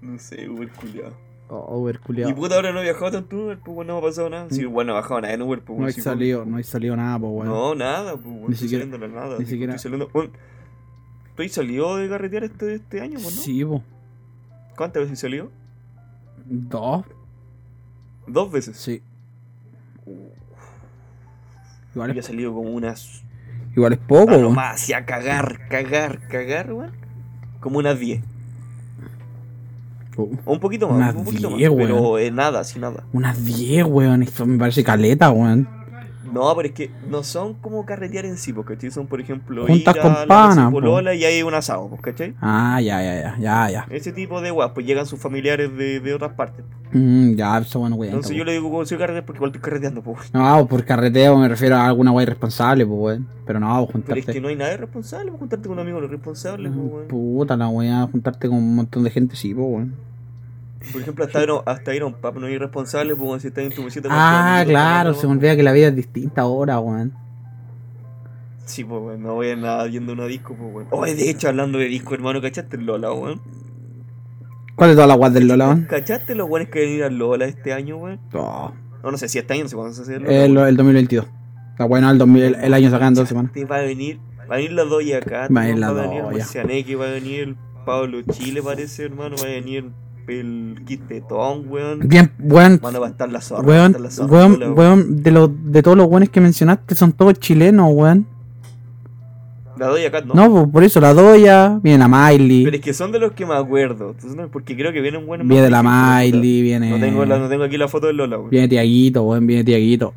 No 0.00 0.18
sé, 0.18 0.48
Uber 0.48 0.70
culiado. 0.70 1.25
Oh, 1.48 1.78
Uber 1.78 1.94
Y 1.94 1.98
culiado. 2.04 2.34
puta, 2.34 2.56
ahora 2.56 2.72
no 2.72 2.80
he 2.80 2.82
viajado 2.82 3.10
tanto 3.12 3.36
Uber, 3.36 3.58
pues, 3.58 3.76
weón, 3.76 3.86
no 3.86 3.98
ha 3.98 4.00
pasado 4.02 4.28
nada. 4.28 4.48
Sí, 4.50 4.64
bueno, 4.64 4.92
no 4.92 4.98
he 4.98 5.02
bajado 5.02 5.20
nada 5.20 5.34
en 5.34 5.42
Uber, 5.42 5.60
pues, 5.62 5.78
No 5.78 5.86
hay 5.86 5.92
sí, 5.92 6.00
salido, 6.00 6.44
no 6.44 6.56
hay 6.56 6.64
salido 6.64 6.96
nada, 6.96 7.18
pues, 7.20 7.32
weón. 7.32 7.46
No, 7.48 7.74
nada, 7.76 8.12
pues, 8.14 8.24
weón. 8.26 8.46
Ni 8.48 8.52
estoy 8.54 8.68
siquiera- 8.68 8.84
saliendo 8.90 9.08
nada. 9.08 9.38
ni 9.38 9.46
siquiera- 9.46 9.74
Estoy 9.76 9.90
saliendo. 9.92 10.10
Weón, 10.12 10.30
¿Estoy 11.30 11.48
salido 11.50 11.96
de 11.96 12.08
carretear 12.08 12.44
este, 12.44 12.74
este 12.76 13.00
año, 13.00 13.14
pues, 13.22 13.24
no? 13.36 13.42
Sí, 13.42 13.64
pues. 13.64 13.82
¿Cuántas 14.76 15.02
veces 15.04 15.18
salió? 15.20 15.50
Dos, 16.46 17.04
Dos 18.26 18.50
veces. 18.50 18.76
sí. 18.76 19.02
Igual 21.94 22.10
Yo 22.12 22.16
he 22.16 22.20
es, 22.20 22.26
salido 22.26 22.52
como 22.52 22.70
unas. 22.70 23.22
igual 23.74 23.92
es 23.94 23.98
poco, 23.98 24.30
Ah, 24.30 24.36
weón. 24.36 24.42
nomás, 24.42 24.74
así 24.82 24.92
a 24.92 25.04
cagar, 25.06 25.68
cagar, 25.68 26.20
cagar, 26.28 26.72
weón. 26.72 26.92
Como 27.60 27.78
unas 27.78 27.98
10. 27.98 28.22
Un 30.16 30.60
poquito 30.60 30.88
más, 30.88 30.96
Unas 30.98 31.14
un 31.16 31.24
poquito 31.24 31.48
10, 31.56 31.70
más. 31.70 31.78
weón. 31.78 31.88
Pero 31.88 32.18
eh, 32.18 32.30
nada, 32.30 32.60
así 32.60 32.78
nada. 32.78 33.04
Unas 33.12 33.44
10, 33.44 33.84
weón. 33.86 34.22
Esto 34.22 34.46
me 34.46 34.58
parece 34.58 34.82
caleta, 34.84 35.30
weón. 35.30 35.68
No, 36.32 36.54
pero 36.56 36.68
es 36.68 36.74
que 36.74 36.90
no 37.08 37.22
son 37.22 37.54
como 37.54 37.86
carretear 37.86 38.26
en 38.26 38.36
sí, 38.36 38.52
porque 38.52 38.74
¿cachai? 38.74 38.90
Son, 38.90 39.06
por 39.06 39.20
ejemplo, 39.20 39.64
Juntas 39.66 39.94
ir 39.96 40.02
con 40.02 40.12
a 40.12 40.26
pana, 40.26 40.70
polola 40.70 41.14
y 41.14 41.24
hay 41.24 41.42
un 41.42 41.54
asado, 41.54 41.88
pues, 41.88 42.02
¿cachai? 42.02 42.34
Ah, 42.42 42.78
ya, 42.82 43.00
ya, 43.00 43.14
ya, 43.20 43.36
ya, 43.38 43.70
ya. 43.70 43.86
Ese 43.90 44.12
tipo 44.12 44.40
de 44.42 44.50
weas, 44.50 44.72
pues 44.74 44.84
llegan 44.84 45.06
sus 45.06 45.18
familiares 45.20 45.74
de, 45.78 46.00
de 46.00 46.12
otras 46.14 46.32
partes. 46.32 46.64
Mm, 46.92 47.36
ya, 47.36 47.56
eso 47.58 47.78
bueno, 47.78 47.96
weón. 47.96 48.14
Entonces 48.14 48.36
yo 48.36 48.44
le 48.44 48.52
digo 48.52 48.68
como 48.70 48.84
soy 48.84 48.98
carretera 48.98 49.24
porque 49.24 49.38
igual 49.38 49.50
estoy 49.50 49.62
carreteando, 49.62 50.02
pues. 50.02 50.34
No, 50.34 50.66
por 50.66 50.84
carreteo 50.84 51.38
me 51.38 51.48
refiero 51.48 51.76
a 51.76 51.86
alguna 51.86 52.10
wey 52.12 52.24
irresponsable, 52.24 52.84
pues, 52.84 52.98
weón. 53.00 53.28
Pero 53.46 53.60
no, 53.60 53.68
Pero 53.74 53.92
juntarte. 53.92 54.20
es 54.20 54.26
que 54.26 54.40
no 54.40 54.48
hay 54.48 54.56
nada 54.56 54.76
responsable, 54.76 55.30
pues 55.30 55.38
juntarte 55.38 55.68
con 55.68 55.78
un 55.78 55.82
amigo 55.84 56.00
no 56.00 56.06
es 56.06 56.10
responsable, 56.10 56.68
pues, 56.68 56.80
Mm, 56.80 56.92
weón. 56.92 57.08
Puta 57.08 57.56
la 57.56 57.68
weá, 57.68 58.06
juntarte 58.10 58.48
con 58.48 58.58
un 58.58 58.74
montón 58.74 59.04
de 59.04 59.10
gente, 59.10 59.36
sí, 59.36 59.54
pues, 59.54 59.66
weón. 59.66 59.94
Por 60.92 61.02
ejemplo, 61.02 61.24
hasta 61.24 61.42
ir, 61.42 61.50
a- 61.50 61.70
hasta 61.70 61.94
ir 61.94 62.02
a 62.02 62.06
un 62.06 62.14
pub 62.14 62.38
no 62.38 62.46
es 62.46 62.54
irresponsable, 62.54 63.14
pues 63.16 63.42
si 63.42 63.48
estás 63.48 63.64
en 63.64 63.72
tu 63.74 63.82
mesita 63.82 64.08
Ah, 64.10 64.62
claro, 64.66 65.14
se 65.14 65.26
me 65.26 65.32
olvida 65.34 65.56
que 65.56 65.62
la 65.62 65.72
vida 65.72 65.88
es 65.88 65.96
distinta 65.96 66.42
ahora, 66.42 66.78
weón. 66.80 67.12
Sí, 68.64 68.82
pues, 68.84 69.00
weón, 69.02 69.22
no 69.22 69.34
voy 69.34 69.50
a 69.50 69.56
nada 69.56 69.84
viendo 69.84 70.12
una 70.12 70.26
disco, 70.26 70.54
pues, 70.54 70.72
weón. 70.74 70.88
Oye, 70.90 71.14
de 71.14 71.30
hecho, 71.30 71.48
hablando 71.48 71.78
de 71.78 71.86
disco, 71.86 72.14
hermano, 72.14 72.40
¿cachaste 72.40 72.76
el 72.76 72.86
Lola, 72.86 73.12
weón? 73.12 73.40
¿Cuál 74.74 74.90
es 74.90 74.96
toda 74.96 75.06
la 75.06 75.14
weá 75.14 75.30
del 75.30 75.46
Lola, 75.48 75.66
weón? 75.68 75.84
¿Cachaste 75.88 76.34
los 76.34 76.48
weones 76.48 76.68
que 76.70 76.80
van 76.80 76.88
a 76.88 76.92
ir 76.92 77.04
al 77.04 77.16
Lola 77.18 77.44
este 77.46 77.72
año, 77.72 77.96
weón? 77.96 78.20
No, 78.32 78.74
no 79.02 79.16
sé 79.16 79.28
si 79.28 79.38
este 79.38 79.54
año, 79.54 79.62
no 79.64 79.68
sé 79.68 79.76
cuándo 79.76 79.94
se 79.94 80.02
hace 80.02 80.16
el 80.16 80.22
Lola. 80.24 80.44
el, 80.44 80.56
el 80.70 80.76
2022. 80.76 81.26
La 81.78 81.84
weá 81.86 82.00
no, 82.00 82.10
el, 82.10 82.18
2000, 82.18 82.42
el, 82.42 82.54
el 82.56 82.74
año 82.74 82.90
sacan 82.90 83.14
dos 83.14 83.28
semanas. 83.28 83.52
Va 83.70 83.76
a 83.76 83.82
venir, 83.82 84.18
va 84.50 84.54
a 84.54 84.56
venir 84.58 84.72
la 84.72 84.84
Doya 84.84 85.18
acá, 85.18 85.48
Va 85.54 85.60
a 85.60 85.64
venir 85.64 85.78
la 85.78 85.92
va 85.92 86.00
a 86.00 86.02
venir 86.04 86.18
el 86.18 86.24
Doya. 86.24 86.38
Marcianeque, 86.38 86.96
va 86.96 87.06
a 87.06 87.10
venir 87.10 87.40
el 87.40 87.56
Pablo 87.84 88.20
Chile, 88.32 88.62
parece, 88.62 89.04
hermano, 89.04 89.36
va 89.40 89.44
a 89.44 89.50
venir 89.50 89.90
el 90.28 90.82
Quistetón, 90.86 91.64
weón. 91.68 92.00
Bien, 92.08 92.30
weón. 92.38 92.80
Mano, 92.82 93.00
va 93.00 93.06
a 93.06 93.10
estar 93.10 93.30
la 93.30 93.40
zorra, 93.40 93.66
Weón, 93.66 93.86
estar 93.86 94.00
la 94.00 94.10
zorra. 94.10 94.32
weón, 94.32 94.52
Lola, 94.60 94.72
weón, 94.72 95.22
de, 95.22 95.30
los 95.30 95.50
de 95.72 95.82
todos 95.82 95.96
los 95.96 96.06
weones 96.06 96.30
que 96.30 96.40
mencionaste 96.40 96.94
son 96.94 97.12
todos 97.12 97.34
chilenos, 97.34 97.88
weón. 97.92 98.26
La 99.78 99.88
Doya 99.88 100.10
Cat 100.10 100.24
no. 100.24 100.34
No, 100.34 100.70
por 100.72 100.84
eso 100.84 101.00
la 101.00 101.12
Doya, 101.12 101.78
viene 101.82 101.98
la 101.98 102.08
Miley, 102.08 102.64
Pero 102.64 102.76
es 102.76 102.82
que 102.82 102.94
son 102.94 103.12
de 103.12 103.18
los 103.18 103.32
que 103.32 103.44
me 103.44 103.54
acuerdo. 103.54 104.12
Entonces, 104.12 104.34
no, 104.34 104.48
porque 104.48 104.74
creo 104.74 104.90
que 104.92 105.02
vienen 105.02 105.26
buenos. 105.26 105.46
viene 105.46 105.68
la 105.68 105.82
Miley, 105.82 106.62
viene. 106.62 106.90
No 106.90 106.98
tengo, 106.98 107.24
la, 107.26 107.38
no 107.38 107.48
tengo 107.48 107.64
aquí 107.64 107.76
la 107.76 107.86
foto 107.86 108.06
del 108.06 108.16
Lola, 108.16 108.38
weón. 108.38 108.50
Viene 108.50 108.68
Tiaguito, 108.68 109.22
weón, 109.24 109.46
viene 109.46 109.64
Tiaguito. 109.64 110.14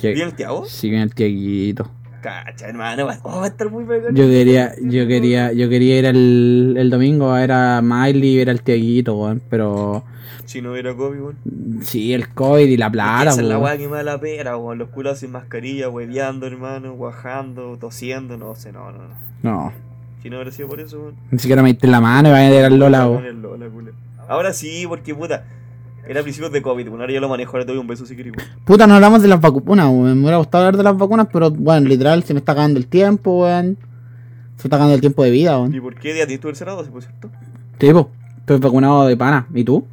¿Viene 0.00 0.22
el 0.22 0.34
Tiago? 0.34 0.64
Sí, 0.66 0.88
viene 0.88 1.04
el 1.04 1.14
Tiaguito. 1.14 1.90
Cacha, 2.20 2.68
hermano, 2.68 3.06
va, 3.06 3.18
oh, 3.22 3.38
va 3.40 3.44
a 3.44 3.48
estar 3.48 3.70
muy 3.70 3.84
bacán. 3.84 4.14
Yo 4.14 4.26
quería, 4.26 4.72
yo 4.82 5.06
quería, 5.06 5.52
yo 5.52 5.68
quería 5.68 5.98
ir 5.98 6.04
el, 6.06 6.74
el 6.78 6.90
domingo 6.90 7.30
a 7.32 7.40
ver 7.40 7.52
a 7.52 7.80
Miley 7.82 8.34
y 8.34 8.36
ver 8.38 8.50
al 8.50 8.62
Tiaguito, 8.62 9.16
weón, 9.16 9.40
pero 9.48 10.04
Si 10.44 10.60
no 10.60 10.72
hubiera 10.72 10.94
COVID, 10.94 11.20
weón. 11.20 11.36
sí, 11.82 12.12
el 12.12 12.28
COVID 12.34 12.66
y 12.68 12.76
la 12.76 12.90
plata, 12.90 13.30
Esa 13.30 13.40
es 13.40 13.46
la 13.46 13.54
weón. 13.58 13.64
weá 13.64 13.78
que 13.78 13.88
me 13.88 13.96
da 13.96 14.02
la 14.02 14.20
pera, 14.20 14.56
weón. 14.56 14.78
Los 14.78 14.88
culos 14.90 15.18
sin 15.18 15.30
mascarilla, 15.32 15.88
hueveando, 15.88 16.46
hermano, 16.46 16.92
guajando, 16.94 17.76
tosiendo, 17.80 18.36
no 18.36 18.54
sé, 18.54 18.72
no, 18.72 18.90
no, 18.92 18.98
no. 18.98 19.14
No, 19.42 19.72
Si 20.22 20.28
no 20.28 20.36
hubiera 20.36 20.50
sido 20.52 20.68
por 20.68 20.80
eso, 20.80 21.00
weón. 21.00 21.14
ni 21.30 21.38
siquiera 21.38 21.62
me 21.62 21.70
diste 21.70 21.86
la 21.86 22.00
mano 22.00 22.28
y 22.28 22.32
vaya 22.32 22.62
a 22.62 22.66
al 22.66 22.78
Lola, 22.78 23.08
weón. 23.08 23.90
Ahora 24.28 24.52
sí, 24.52 24.84
porque 24.88 25.14
puta. 25.14 25.44
Era 26.08 26.22
principios 26.22 26.50
de 26.52 26.62
COVID, 26.62 26.88
weón. 26.88 27.00
Ahora 27.00 27.12
ya 27.12 27.20
lo 27.20 27.28
manejo, 27.28 27.52
ahora 27.52 27.64
te 27.66 27.72
doy 27.72 27.80
un 27.80 27.86
beso 27.86 28.06
si 28.06 28.16
querés. 28.16 28.32
Puta, 28.64 28.86
no 28.86 28.94
hablamos 28.94 29.22
de 29.22 29.28
las 29.28 29.40
vacunas, 29.40 29.86
weón. 29.86 30.14
Me 30.16 30.22
hubiera 30.22 30.38
gustado 30.38 30.64
hablar 30.64 30.76
de 30.76 30.82
las 30.84 30.96
vacunas, 30.96 31.28
pero 31.32 31.50
bueno, 31.50 31.88
literal, 31.88 32.22
se 32.24 32.34
me 32.34 32.38
está 32.40 32.52
acabando 32.52 32.78
el 32.78 32.86
tiempo, 32.86 33.42
weón. 33.42 33.76
Se 34.56 34.64
me 34.64 34.68
está 34.68 34.76
acabando 34.76 34.94
el 34.94 35.00
tiempo 35.00 35.22
de 35.22 35.30
vida, 35.30 35.58
weón. 35.58 35.74
¿Y 35.74 35.80
por 35.80 35.94
qué 35.94 36.12
día 36.14 36.26
tienes 36.26 36.40
tu 36.40 36.48
tercera 36.48 36.72
dosis, 36.72 36.90
por 36.90 37.02
cierto? 37.02 37.30
Tipo, 37.78 38.10
estoy 38.38 38.58
vacunado 38.58 39.06
de 39.06 39.16
pana. 39.16 39.46
¿Y 39.54 39.64
tú? 39.64 39.86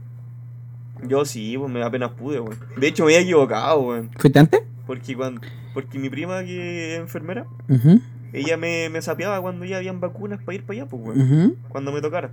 Yo 1.07 1.25
sí, 1.25 1.55
pues 1.57 1.71
me 1.71 1.83
apenas 1.83 2.11
pude, 2.11 2.39
weón. 2.39 2.57
De 2.77 2.87
hecho, 2.87 3.05
me 3.05 3.13
había 3.13 3.23
equivocado, 3.23 3.81
weón. 3.81 4.09
¿Fuiste 4.17 4.39
antes? 4.39 4.61
Porque 4.85 5.15
cuando. 5.15 5.41
Porque 5.73 5.99
mi 5.99 6.09
prima, 6.09 6.43
que 6.43 6.95
es 6.95 6.99
enfermera, 6.99 7.45
ella 8.33 8.57
me, 8.57 8.89
me 8.89 9.01
sapeaba 9.01 9.39
cuando 9.41 9.63
ya 9.65 9.77
habían 9.77 9.99
vacunas 9.99 10.39
para 10.43 10.55
ir 10.55 10.63
para 10.63 10.79
allá, 10.81 10.89
pues, 10.89 11.03
weón. 11.05 11.55
Cuando 11.69 11.91
me 11.91 12.01
tocara. 12.01 12.31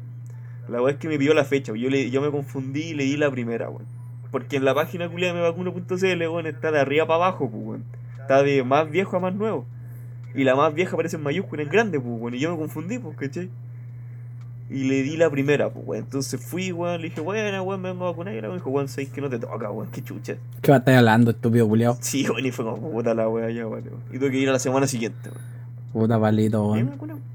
La 0.69 0.81
weá 0.81 0.95
es 0.95 0.99
que 0.99 1.09
me 1.09 1.19
pidió 1.19 1.35
la 1.35 1.45
fecha, 1.45 1.73
yo, 1.75 1.91
le, 1.91 2.11
yo 2.11 2.23
me 2.23 2.31
confundí 2.31 2.83
y 2.83 2.95
leí 2.95 3.17
la 3.17 3.31
primera, 3.31 3.69
weón. 3.69 3.85
Porque 4.31 4.57
en 4.57 4.65
la 4.65 4.75
página 4.75 5.09
culia 5.09 5.29
de 5.29 5.35
mevacuno.cl, 5.35 6.29
weón, 6.29 6.47
está 6.47 6.73
de 6.73 6.81
arriba 6.81 7.07
para 7.07 7.27
abajo, 7.27 7.51
pues, 7.51 7.63
weón. 7.65 7.85
Está 8.21 8.43
de 8.43 8.65
más 8.65 8.91
viejo 8.91 9.17
a 9.17 9.21
más 9.21 9.35
nuevo. 9.35 9.67
Y 10.35 10.45
la 10.45 10.57
más 10.57 10.75
vieja 10.75 10.95
aparece 10.95 11.17
en 11.17 11.23
mayúscula 11.23 11.63
en 11.63 11.69
grande, 11.69 12.01
pues, 12.01 12.21
weón. 12.21 12.35
Y 12.35 12.39
yo 12.39 12.51
me 12.51 12.59
confundí, 12.59 12.99
pues, 12.99 13.17
¿cachai? 13.17 13.51
Y 14.71 14.85
le 14.85 15.03
di 15.03 15.17
la 15.19 15.31
primera, 15.31 15.69
pues, 15.71 15.87
weón. 15.87 16.05
Entonces 16.05 16.41
fui, 16.41 16.73
weón, 16.73 17.03
le 17.03 17.11
dije, 17.11 17.21
bueno, 17.21 17.63
weón, 17.63 17.83
me 17.83 17.91
vengo 17.91 18.07
a 18.07 18.11
vacunar. 18.11 18.35
Y 18.35 18.41
la 18.41 18.49
weón 18.49 18.59
dijo, 18.59 18.71
weón, 18.71 18.89
sabes 18.89 19.11
que 19.11 19.21
no 19.21 19.29
te 19.29 19.39
toca, 19.39 19.71
weón, 19.71 19.91
qué 19.93 20.03
chucha. 20.03 20.37
¿Qué 20.63 20.71
va 20.71 20.77
a 20.77 20.81
estar 20.81 20.95
hablando, 20.95 21.31
estúpido 21.31 21.69
culiao? 21.69 21.99
Sí, 22.01 22.27
weón, 22.29 22.47
y 22.47 22.51
fue 22.51 22.65
como 22.65 22.91
puta 22.91 23.15
la 23.15 23.29
weá 23.29 23.51
ya, 23.51 23.67
weón. 23.67 23.85
Y 24.13 24.19
tuve 24.19 24.31
que 24.31 24.39
ir 24.39 24.49
a 24.49 24.53
la 24.53 24.59
semana 24.59 24.87
siguiente, 24.87 25.29
weón. 25.29 25.45
Puta 25.93 26.19
palito, 26.19 26.75
me 26.75 26.83
weón. 26.83 27.34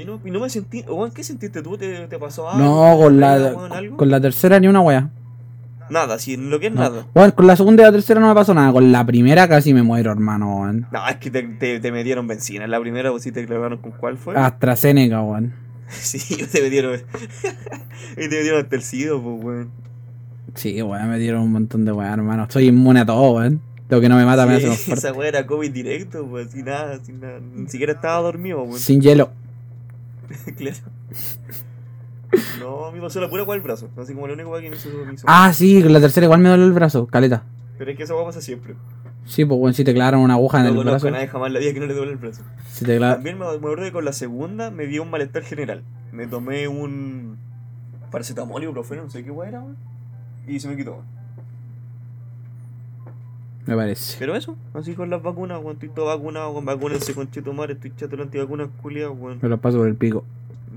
Y 0.00 0.30
no, 0.30 0.40
me 0.40 0.50
sentí, 0.50 0.82
weón, 0.88 1.10
¿qué 1.12 1.22
sentiste 1.24 1.62
tú? 1.62 1.76
¿Te, 1.76 2.06
te 2.06 2.18
pasó 2.18 2.48
algo? 2.50 2.64
No, 2.64 2.98
con 2.98 3.14
¿Te 3.14 3.20
la, 3.20 3.36
weón, 3.54 3.72
algo? 3.72 3.96
con 3.96 4.10
la 4.10 4.20
tercera 4.20 4.58
ni 4.60 4.68
una 4.68 4.80
wea. 4.80 5.10
Nada, 5.90 6.16
en 6.24 6.50
lo 6.50 6.60
que 6.60 6.68
es 6.68 6.72
No. 6.72 6.80
nada. 6.82 7.06
Bueno, 7.14 7.34
con 7.34 7.46
la 7.48 7.56
segunda 7.56 7.82
y 7.82 7.86
la 7.86 7.92
tercera 7.92 8.20
no 8.20 8.28
me 8.28 8.34
pasó 8.34 8.54
nada. 8.54 8.72
Con 8.72 8.92
la 8.92 9.04
primera 9.04 9.48
casi 9.48 9.74
me 9.74 9.82
muero, 9.82 10.12
hermano, 10.12 10.60
weón. 10.60 10.86
No, 10.92 11.08
es 11.08 11.16
que 11.16 11.30
te, 11.30 11.42
te, 11.42 11.80
te 11.80 11.90
metieron 11.92 12.28
benzina. 12.28 12.64
En 12.64 12.70
la 12.70 12.80
primera, 12.80 13.10
vos 13.10 13.22
sí 13.22 13.32
te 13.32 13.44
clavaron 13.44 13.78
con 13.78 13.90
cuál 13.92 14.16
fue. 14.16 14.36
AstraZeneca, 14.36 15.20
weón. 15.22 15.52
Sí, 15.90 16.36
te 16.46 16.62
metieron. 16.62 16.94
y 18.12 18.14
te 18.14 18.28
metieron 18.28 18.62
hasta 18.62 18.76
el 18.76 18.82
SIDO, 18.82 19.20
pues, 19.20 19.44
weón. 19.44 19.70
Sí, 20.54 20.80
weón, 20.80 21.08
me 21.10 21.18
dieron 21.18 21.42
un 21.42 21.50
montón 21.52 21.84
de 21.84 21.90
weón, 21.90 22.12
hermano. 22.20 22.46
Soy 22.50 22.68
inmune 22.68 23.00
a 23.00 23.06
todo, 23.06 23.32
weón. 23.32 23.60
Lo 23.88 24.00
que 24.00 24.08
no 24.08 24.14
me 24.14 24.24
mata 24.24 24.46
me 24.46 24.54
hace 24.54 24.68
más 24.68 24.76
Sí, 24.76 24.84
fuerte. 24.92 25.08
esa 25.08 25.16
weá 25.18 25.28
era 25.28 25.46
COVID 25.48 25.72
directo, 25.72 26.24
pues, 26.30 26.52
sin 26.52 26.66
nada, 26.66 27.00
sin 27.02 27.18
nada. 27.18 27.40
Ni 27.40 27.68
siquiera 27.68 27.94
estaba 27.94 28.22
dormido, 28.22 28.62
weón. 28.62 28.78
Sin 28.78 29.00
hielo. 29.00 29.30
claro. 30.56 30.76
No, 32.60 32.92
me 32.92 33.00
pasó 33.00 33.20
la 33.20 33.28
pura 33.28 33.44
con 33.44 33.56
el 33.56 33.60
brazo. 33.60 33.88
Así 33.96 34.14
como 34.14 34.26
la 34.28 34.34
única 34.34 34.60
que 34.60 34.70
me 34.70 34.76
hizo. 34.76 34.88
Me 35.06 35.14
hizo 35.14 35.24
Ah, 35.28 35.52
sí, 35.52 35.82
la 35.82 36.00
tercera 36.00 36.24
igual 36.26 36.40
me 36.40 36.48
duele 36.48 36.64
el 36.64 36.72
brazo, 36.72 37.06
caleta. 37.06 37.42
Pero 37.78 37.90
es 37.90 37.96
que 37.96 38.02
esa 38.04 38.14
weá 38.14 38.24
pasa 38.24 38.40
siempre. 38.40 38.74
Sí, 39.24 39.44
pues 39.44 39.58
bueno, 39.58 39.74
si 39.74 39.84
te 39.84 39.92
clavaron 39.94 40.20
una 40.20 40.34
aguja 40.34 40.58
en 40.58 40.72
No 40.74 40.80
el 40.80 40.86
brazo. 40.86 41.08
a 41.08 41.10
nadie 41.10 41.28
jamás 41.28 41.52
la 41.52 41.58
vida 41.60 41.72
que 41.72 41.80
no 41.80 41.86
le 41.86 41.94
duele 41.94 42.12
el 42.12 42.18
brazo. 42.18 42.42
Si 42.72 42.84
te 42.84 42.98
cla- 42.98 43.14
También 43.14 43.38
me, 43.38 43.44
me 43.46 43.52
acuerdo 43.56 43.84
que 43.84 43.92
con 43.92 44.04
la 44.04 44.12
segunda 44.12 44.70
me 44.70 44.86
dio 44.86 45.02
un 45.02 45.10
malestar 45.10 45.42
general. 45.42 45.82
Me 46.12 46.26
tomé 46.26 46.68
un 46.68 47.36
paracetamol, 48.10 48.62
ibuprofeno, 48.62 49.04
no 49.04 49.10
sé 49.10 49.24
qué 49.24 49.30
weá 49.30 49.48
era. 49.48 49.64
Y 50.46 50.60
se 50.60 50.68
me 50.68 50.76
quitó. 50.76 51.02
Weón. 53.66 53.76
Me 53.76 53.76
parece. 53.76 54.16
Pero 54.18 54.34
eso, 54.34 54.56
así 54.74 54.94
con 54.94 55.10
las 55.10 55.22
vacunas, 55.22 55.58
weón. 55.58 55.74
Estoy 55.74 55.90
todo 55.90 56.06
vacunado 56.06 56.54
con 56.54 56.64
vacunas, 56.64 57.10
con 57.14 57.30
chetumare, 57.30 57.74
estoy 57.74 57.92
chato 57.96 58.16
de 58.16 58.22
antivacunas, 58.22 58.68
culiado, 58.82 59.12
weón. 59.12 59.38
Me 59.40 59.48
lo 59.48 59.58
paso 59.58 59.78
por 59.78 59.88
el 59.88 59.96
pico. 59.96 60.24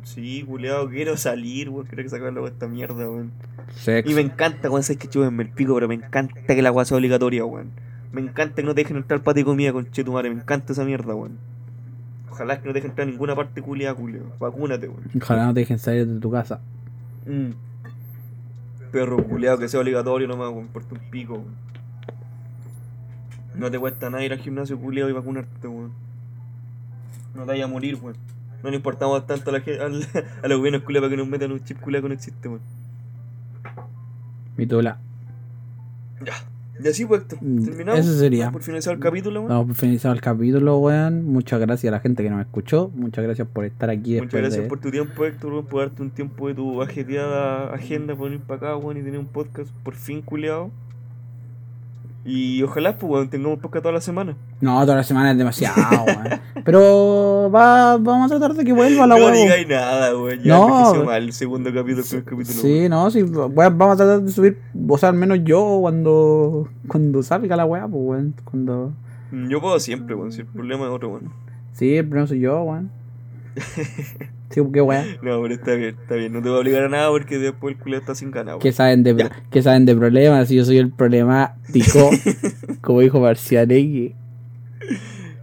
Sí, 0.03 0.43
culiado, 0.43 0.89
quiero 0.89 1.15
salir, 1.17 1.69
weón. 1.69 1.85
Quiero 1.87 2.03
que 2.03 2.09
sacarlo 2.09 2.43
de 2.43 2.49
esta 2.49 2.67
mierda, 2.67 3.09
weón. 3.09 3.31
Sex. 3.75 4.09
Y 4.09 4.13
me 4.13 4.21
encanta, 4.21 4.69
weón, 4.69 4.83
sabes 4.83 4.99
que 4.99 5.07
chúbenme 5.07 5.43
el 5.43 5.49
pico, 5.49 5.73
pero 5.73 5.87
me 5.87 5.95
encanta 5.95 6.55
que 6.55 6.61
la 6.61 6.71
weá 6.71 6.85
sea 6.85 6.97
obligatoria, 6.97 7.45
weón. 7.45 7.71
Me 8.11 8.21
encanta 8.21 8.55
que 8.55 8.63
no 8.63 8.75
te 8.75 8.81
dejen 8.81 8.97
entrar 8.97 9.21
para 9.23 9.33
de 9.33 9.43
comida 9.43 9.73
con 9.73 9.89
chetumare, 9.89 10.29
me 10.29 10.41
encanta 10.41 10.73
esa 10.73 10.85
mierda, 10.85 11.15
weón. 11.15 11.37
Ojalá 12.29 12.61
que 12.61 12.67
no 12.67 12.73
te 12.73 12.79
dejen 12.79 12.91
entrar 12.91 13.07
a 13.07 13.11
ninguna 13.11 13.35
parte 13.35 13.61
culiada, 13.61 13.95
culiado. 13.95 14.25
Vacúnate, 14.39 14.87
weón. 14.87 15.03
Ojalá 15.19 15.45
no 15.45 15.53
te 15.53 15.61
dejen 15.61 15.79
salir 15.79 16.05
de 16.05 16.19
tu 16.19 16.29
casa. 16.29 16.59
Mm. 17.25 17.51
Perro 18.91 19.23
culeado 19.23 19.57
que 19.57 19.67
sea 19.67 19.79
obligatorio 19.79 20.27
nomás, 20.27 20.49
weón, 20.49 20.65
importa 20.65 20.95
un 20.95 21.09
pico, 21.09 21.33
weón. 21.35 21.63
No 23.55 23.69
te 23.71 23.77
cuesta 23.79 24.09
nada 24.09 24.23
ir 24.23 24.33
al 24.33 24.39
gimnasio 24.39 24.77
culeado 24.79 25.09
y 25.09 25.13
vacunarte, 25.13 25.67
weón. 25.67 25.91
No 27.35 27.41
te 27.41 27.47
vayas 27.47 27.67
a 27.69 27.71
morir, 27.71 27.97
weón. 28.01 28.15
No 28.63 28.69
le 28.69 28.77
importamos 28.77 29.25
tanto 29.27 29.49
a, 29.49 29.53
la, 29.53 29.63
al- 29.83 30.07
a 30.43 30.47
los 30.47 30.57
gobiernos 30.57 30.83
culeados 30.83 31.07
para 31.07 31.11
que 31.11 31.17
nos 31.17 31.27
metan 31.27 31.51
un 31.51 31.63
chip 31.63 31.79
culeado 31.79 32.03
que 32.03 32.09
no 32.09 32.15
existe, 32.15 32.47
weón. 32.47 32.61
Mi 34.57 34.65
tula. 34.67 34.97
Ya. 36.25 36.33
Y 36.83 36.87
así 36.87 37.05
pues, 37.05 37.23
Mm, 37.41 37.65
terminamos. 37.65 37.99
eso 38.01 38.17
sería. 38.17 38.51
Por 38.51 38.61
finalizar 38.63 38.93
el 38.93 38.99
capítulo, 38.99 39.41
weón. 39.41 39.49
Vamos 39.49 39.67
por 39.67 39.75
finalizar 39.75 40.15
el 40.15 40.21
capítulo, 40.21 40.77
weón. 40.79 41.25
Muchas 41.25 41.59
gracias 41.59 41.89
a 41.91 41.95
la 41.95 41.99
gente 41.99 42.23
que 42.23 42.29
nos 42.29 42.41
escuchó. 42.41 42.89
Muchas 42.95 43.23
gracias 43.23 43.47
por 43.47 43.65
estar 43.65 43.89
aquí 43.89 44.13
Muchas 44.15 44.21
después 44.23 44.41
gracias 44.41 44.63
de... 44.63 44.69
por 44.69 44.79
tu 44.79 44.89
tiempo, 44.91 45.25
Héctor, 45.25 45.53
weón, 45.53 45.65
por 45.65 45.81
darte 45.81 46.01
un 46.01 46.09
tiempo 46.09 46.47
de 46.47 46.55
tu 46.55 46.81
ajetreada 46.81 47.73
agenda 47.73 48.15
por 48.15 48.29
venir 48.29 48.41
para 48.43 48.57
acá, 48.71 48.77
weón, 48.77 48.97
y 48.97 49.01
tener 49.03 49.19
un 49.19 49.27
podcast 49.27 49.69
por 49.83 49.93
fin 49.95 50.21
culeado. 50.21 50.71
Y 52.25 52.63
ojalá, 52.63 52.97
pues, 52.97 53.11
weón, 53.11 53.29
tengamos 53.29 53.59
podcast 53.59 53.83
toda 53.83 53.93
la 53.93 54.01
semana. 54.01 54.37
No, 54.61 54.79
toda 54.81 54.95
la 54.95 55.03
semana 55.03 55.31
es 55.31 55.37
demasiado, 55.37 55.75
weón. 56.07 56.39
Pero 56.63 57.51
va, 57.53 57.97
vamos 57.97 58.31
a 58.31 58.37
tratar 58.37 58.55
de 58.55 58.63
que 58.63 58.71
vuelva 58.71 59.05
la 59.05 59.15
no 59.17 59.25
weón. 59.25 59.33
digáis 59.35 59.67
nada, 59.67 60.17
weón. 60.17 60.39
Ya 60.41 60.57
No, 60.57 61.03
mal 61.03 61.23
el 61.23 61.33
segundo 61.33 61.73
capítulo, 61.73 62.01
el 62.03 62.07
primer 62.07 62.23
capítulo. 62.23 62.61
Sí, 62.61 62.87
no, 62.87 63.11
sí, 63.11 63.23
weón, 63.23 63.77
vamos 63.77 63.95
a 63.95 63.97
tratar 63.97 64.21
de 64.21 64.31
subir, 64.31 64.57
o 64.87 64.97
sea, 64.97 65.09
al 65.09 65.15
menos 65.15 65.39
yo 65.43 65.79
cuando 65.81 66.69
cuando 66.87 67.23
salga 67.23 67.57
la 67.57 67.65
weá, 67.65 67.87
pues 67.87 68.01
weón, 68.03 68.35
cuando... 68.45 68.93
Yo 69.49 69.59
puedo 69.59 69.79
siempre, 69.79 70.15
weón. 70.15 70.31
Si 70.31 70.41
el 70.41 70.47
problema 70.47 70.85
es 70.85 70.91
otro, 70.91 71.09
weón. 71.09 71.33
Sí, 71.73 71.97
el 71.97 72.05
primero 72.05 72.27
soy 72.27 72.39
yo, 72.39 72.61
weón. 72.63 72.89
Qué 74.53 74.81
weá. 74.81 75.05
No, 75.21 75.41
pero 75.41 75.53
está 75.53 75.73
bien, 75.73 75.95
está 76.01 76.15
bien. 76.15 76.33
No 76.33 76.41
te 76.41 76.49
voy 76.49 76.57
a 76.57 76.61
obligar 76.61 76.83
a 76.83 76.89
nada 76.89 77.09
porque 77.09 77.37
después 77.37 77.75
el 77.75 77.81
culo 77.81 77.97
está 77.97 78.15
sin 78.15 78.31
ganas, 78.31 78.57
¿Qué 78.59 78.67
weón. 78.67 78.75
saben 78.75 79.03
de, 79.03 79.29
qué 79.49 79.61
saben 79.61 79.85
de 79.85 79.95
problemas? 79.95 80.49
Yo 80.49 80.63
soy 80.65 80.77
el 80.77 80.91
problemático, 80.91 82.09
como 82.81 83.01
dijo 83.01 83.19
Marcialegui. 83.19 84.15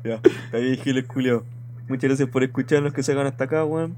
Ya, 0.04 0.20
está 0.44 0.58
bien, 0.58 0.76
Giles 0.76 1.04
culiao. 1.06 1.44
Muchas 1.88 2.08
gracias 2.08 2.28
por 2.28 2.42
escucharnos 2.42 2.92
que 2.92 3.02
se 3.02 3.12
hagan 3.12 3.26
hasta 3.26 3.44
acá, 3.44 3.64
weón. 3.64 3.94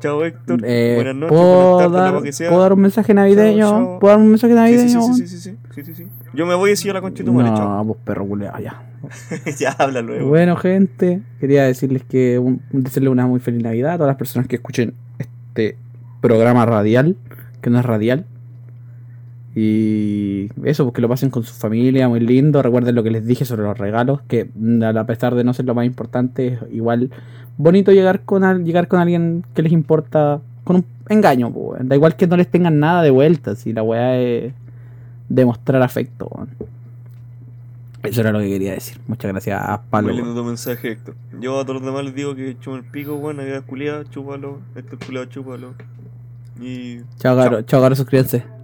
Chao, 0.00 0.24
Héctor. 0.24 0.60
Eh, 0.64 0.94
Buenas 0.96 1.14
noches, 1.14 1.28
¿puedo, 1.28 1.74
buenas 1.74 1.92
tardes, 1.92 2.12
dar, 2.12 2.22
que 2.22 2.32
sea. 2.32 2.48
¿Puedo 2.48 2.62
dar 2.62 2.72
un 2.72 2.80
mensaje 2.80 3.14
navideño? 3.14 3.68
Chao, 3.68 3.84
chao. 3.84 3.98
¿Puedo 4.00 4.12
dar 4.12 4.20
un 4.20 4.28
mensaje 4.30 4.54
navideño? 4.54 5.02
sí, 5.02 5.26
sí, 5.26 5.28
sí, 5.28 5.38
sí, 5.38 5.56
sí, 5.74 5.82
sí, 5.84 5.94
sí. 5.94 6.06
Yo 6.32 6.46
me 6.46 6.54
voy 6.54 6.70
a 6.70 6.72
decir 6.72 6.90
a 6.90 6.94
la 6.94 7.00
conchita 7.00 7.30
no, 7.30 7.84
pues 7.86 7.98
perro 8.04 8.26
culeado, 8.26 8.58
ya. 8.58 8.82
ya, 9.58 9.70
habla 9.72 10.02
luego. 10.02 10.28
Bueno, 10.28 10.56
gente, 10.56 11.20
quería 11.40 11.64
decirles 11.64 12.02
que 12.04 12.38
un, 12.38 12.60
una 13.08 13.26
muy 13.26 13.40
feliz 13.40 13.62
Navidad 13.62 13.92
a 13.92 13.96
todas 13.96 14.08
las 14.10 14.16
personas 14.16 14.46
que 14.48 14.56
escuchen 14.56 14.94
este 15.18 15.76
programa 16.20 16.66
radial, 16.66 17.16
que 17.60 17.70
no 17.70 17.78
es 17.78 17.84
radial. 17.84 18.26
Y 19.54 20.48
eso, 20.64 20.84
pues 20.84 20.94
que 20.94 21.00
lo 21.02 21.08
pasen 21.08 21.30
con 21.30 21.42
su 21.42 21.52
familia, 21.54 22.08
muy 22.08 22.20
lindo. 22.20 22.62
Recuerden 22.62 22.94
lo 22.94 23.02
que 23.02 23.10
les 23.10 23.26
dije 23.26 23.44
sobre 23.44 23.62
los 23.62 23.76
regalos, 23.76 24.20
que 24.28 24.48
mm, 24.54 24.82
a 24.84 25.06
pesar 25.06 25.34
de 25.34 25.42
no 25.44 25.52
ser 25.54 25.64
lo 25.66 25.74
más 25.74 25.86
importante, 25.86 26.46
es 26.48 26.58
igual 26.72 27.10
bonito 27.58 27.90
llegar 27.92 28.20
con, 28.20 28.44
al- 28.44 28.64
llegar 28.64 28.86
con 28.86 29.00
alguien 29.00 29.44
que 29.54 29.62
les 29.62 29.72
importa, 29.72 30.40
con 30.62 30.76
un 30.76 30.84
engaño. 31.08 31.52
Da 31.80 31.96
igual 31.96 32.16
que 32.16 32.26
no 32.28 32.36
les 32.36 32.48
tengan 32.48 32.78
nada 32.78 33.02
de 33.02 33.10
vuelta, 33.10 33.56
si 33.56 33.72
la 33.72 33.82
weá 33.82 34.16
es 34.18 34.52
demostrar 35.28 35.82
afecto. 35.82 36.30
Eso 38.02 38.20
era 38.22 38.32
lo 38.32 38.38
que 38.40 38.48
quería 38.48 38.72
decir. 38.72 38.98
Muchas 39.06 39.30
gracias, 39.30 39.80
Pablo. 39.90 40.08
Muy 40.08 40.22
lindo 40.22 40.34
tu 40.34 40.46
mensaje, 40.46 40.92
Héctor. 40.92 41.14
Yo 41.38 41.60
a 41.60 41.64
todos 41.64 41.82
los 41.82 41.84
demás 41.84 42.04
les 42.04 42.14
digo 42.14 42.34
que 42.34 42.58
chupen 42.58 42.84
el 42.84 42.90
pico, 42.90 43.14
weón. 43.14 43.36
Navidad 43.36 43.64
culiada, 43.66 44.04
chúpalo. 44.08 44.60
Este 44.74 44.96
culiado, 44.96 45.26
chúpalo. 45.26 45.74
Y. 46.60 47.00
Chao, 47.18 47.36
caro. 47.36 47.62
Chao, 47.62 47.82
caro, 47.82 47.94
suscríbanse. 47.94 48.59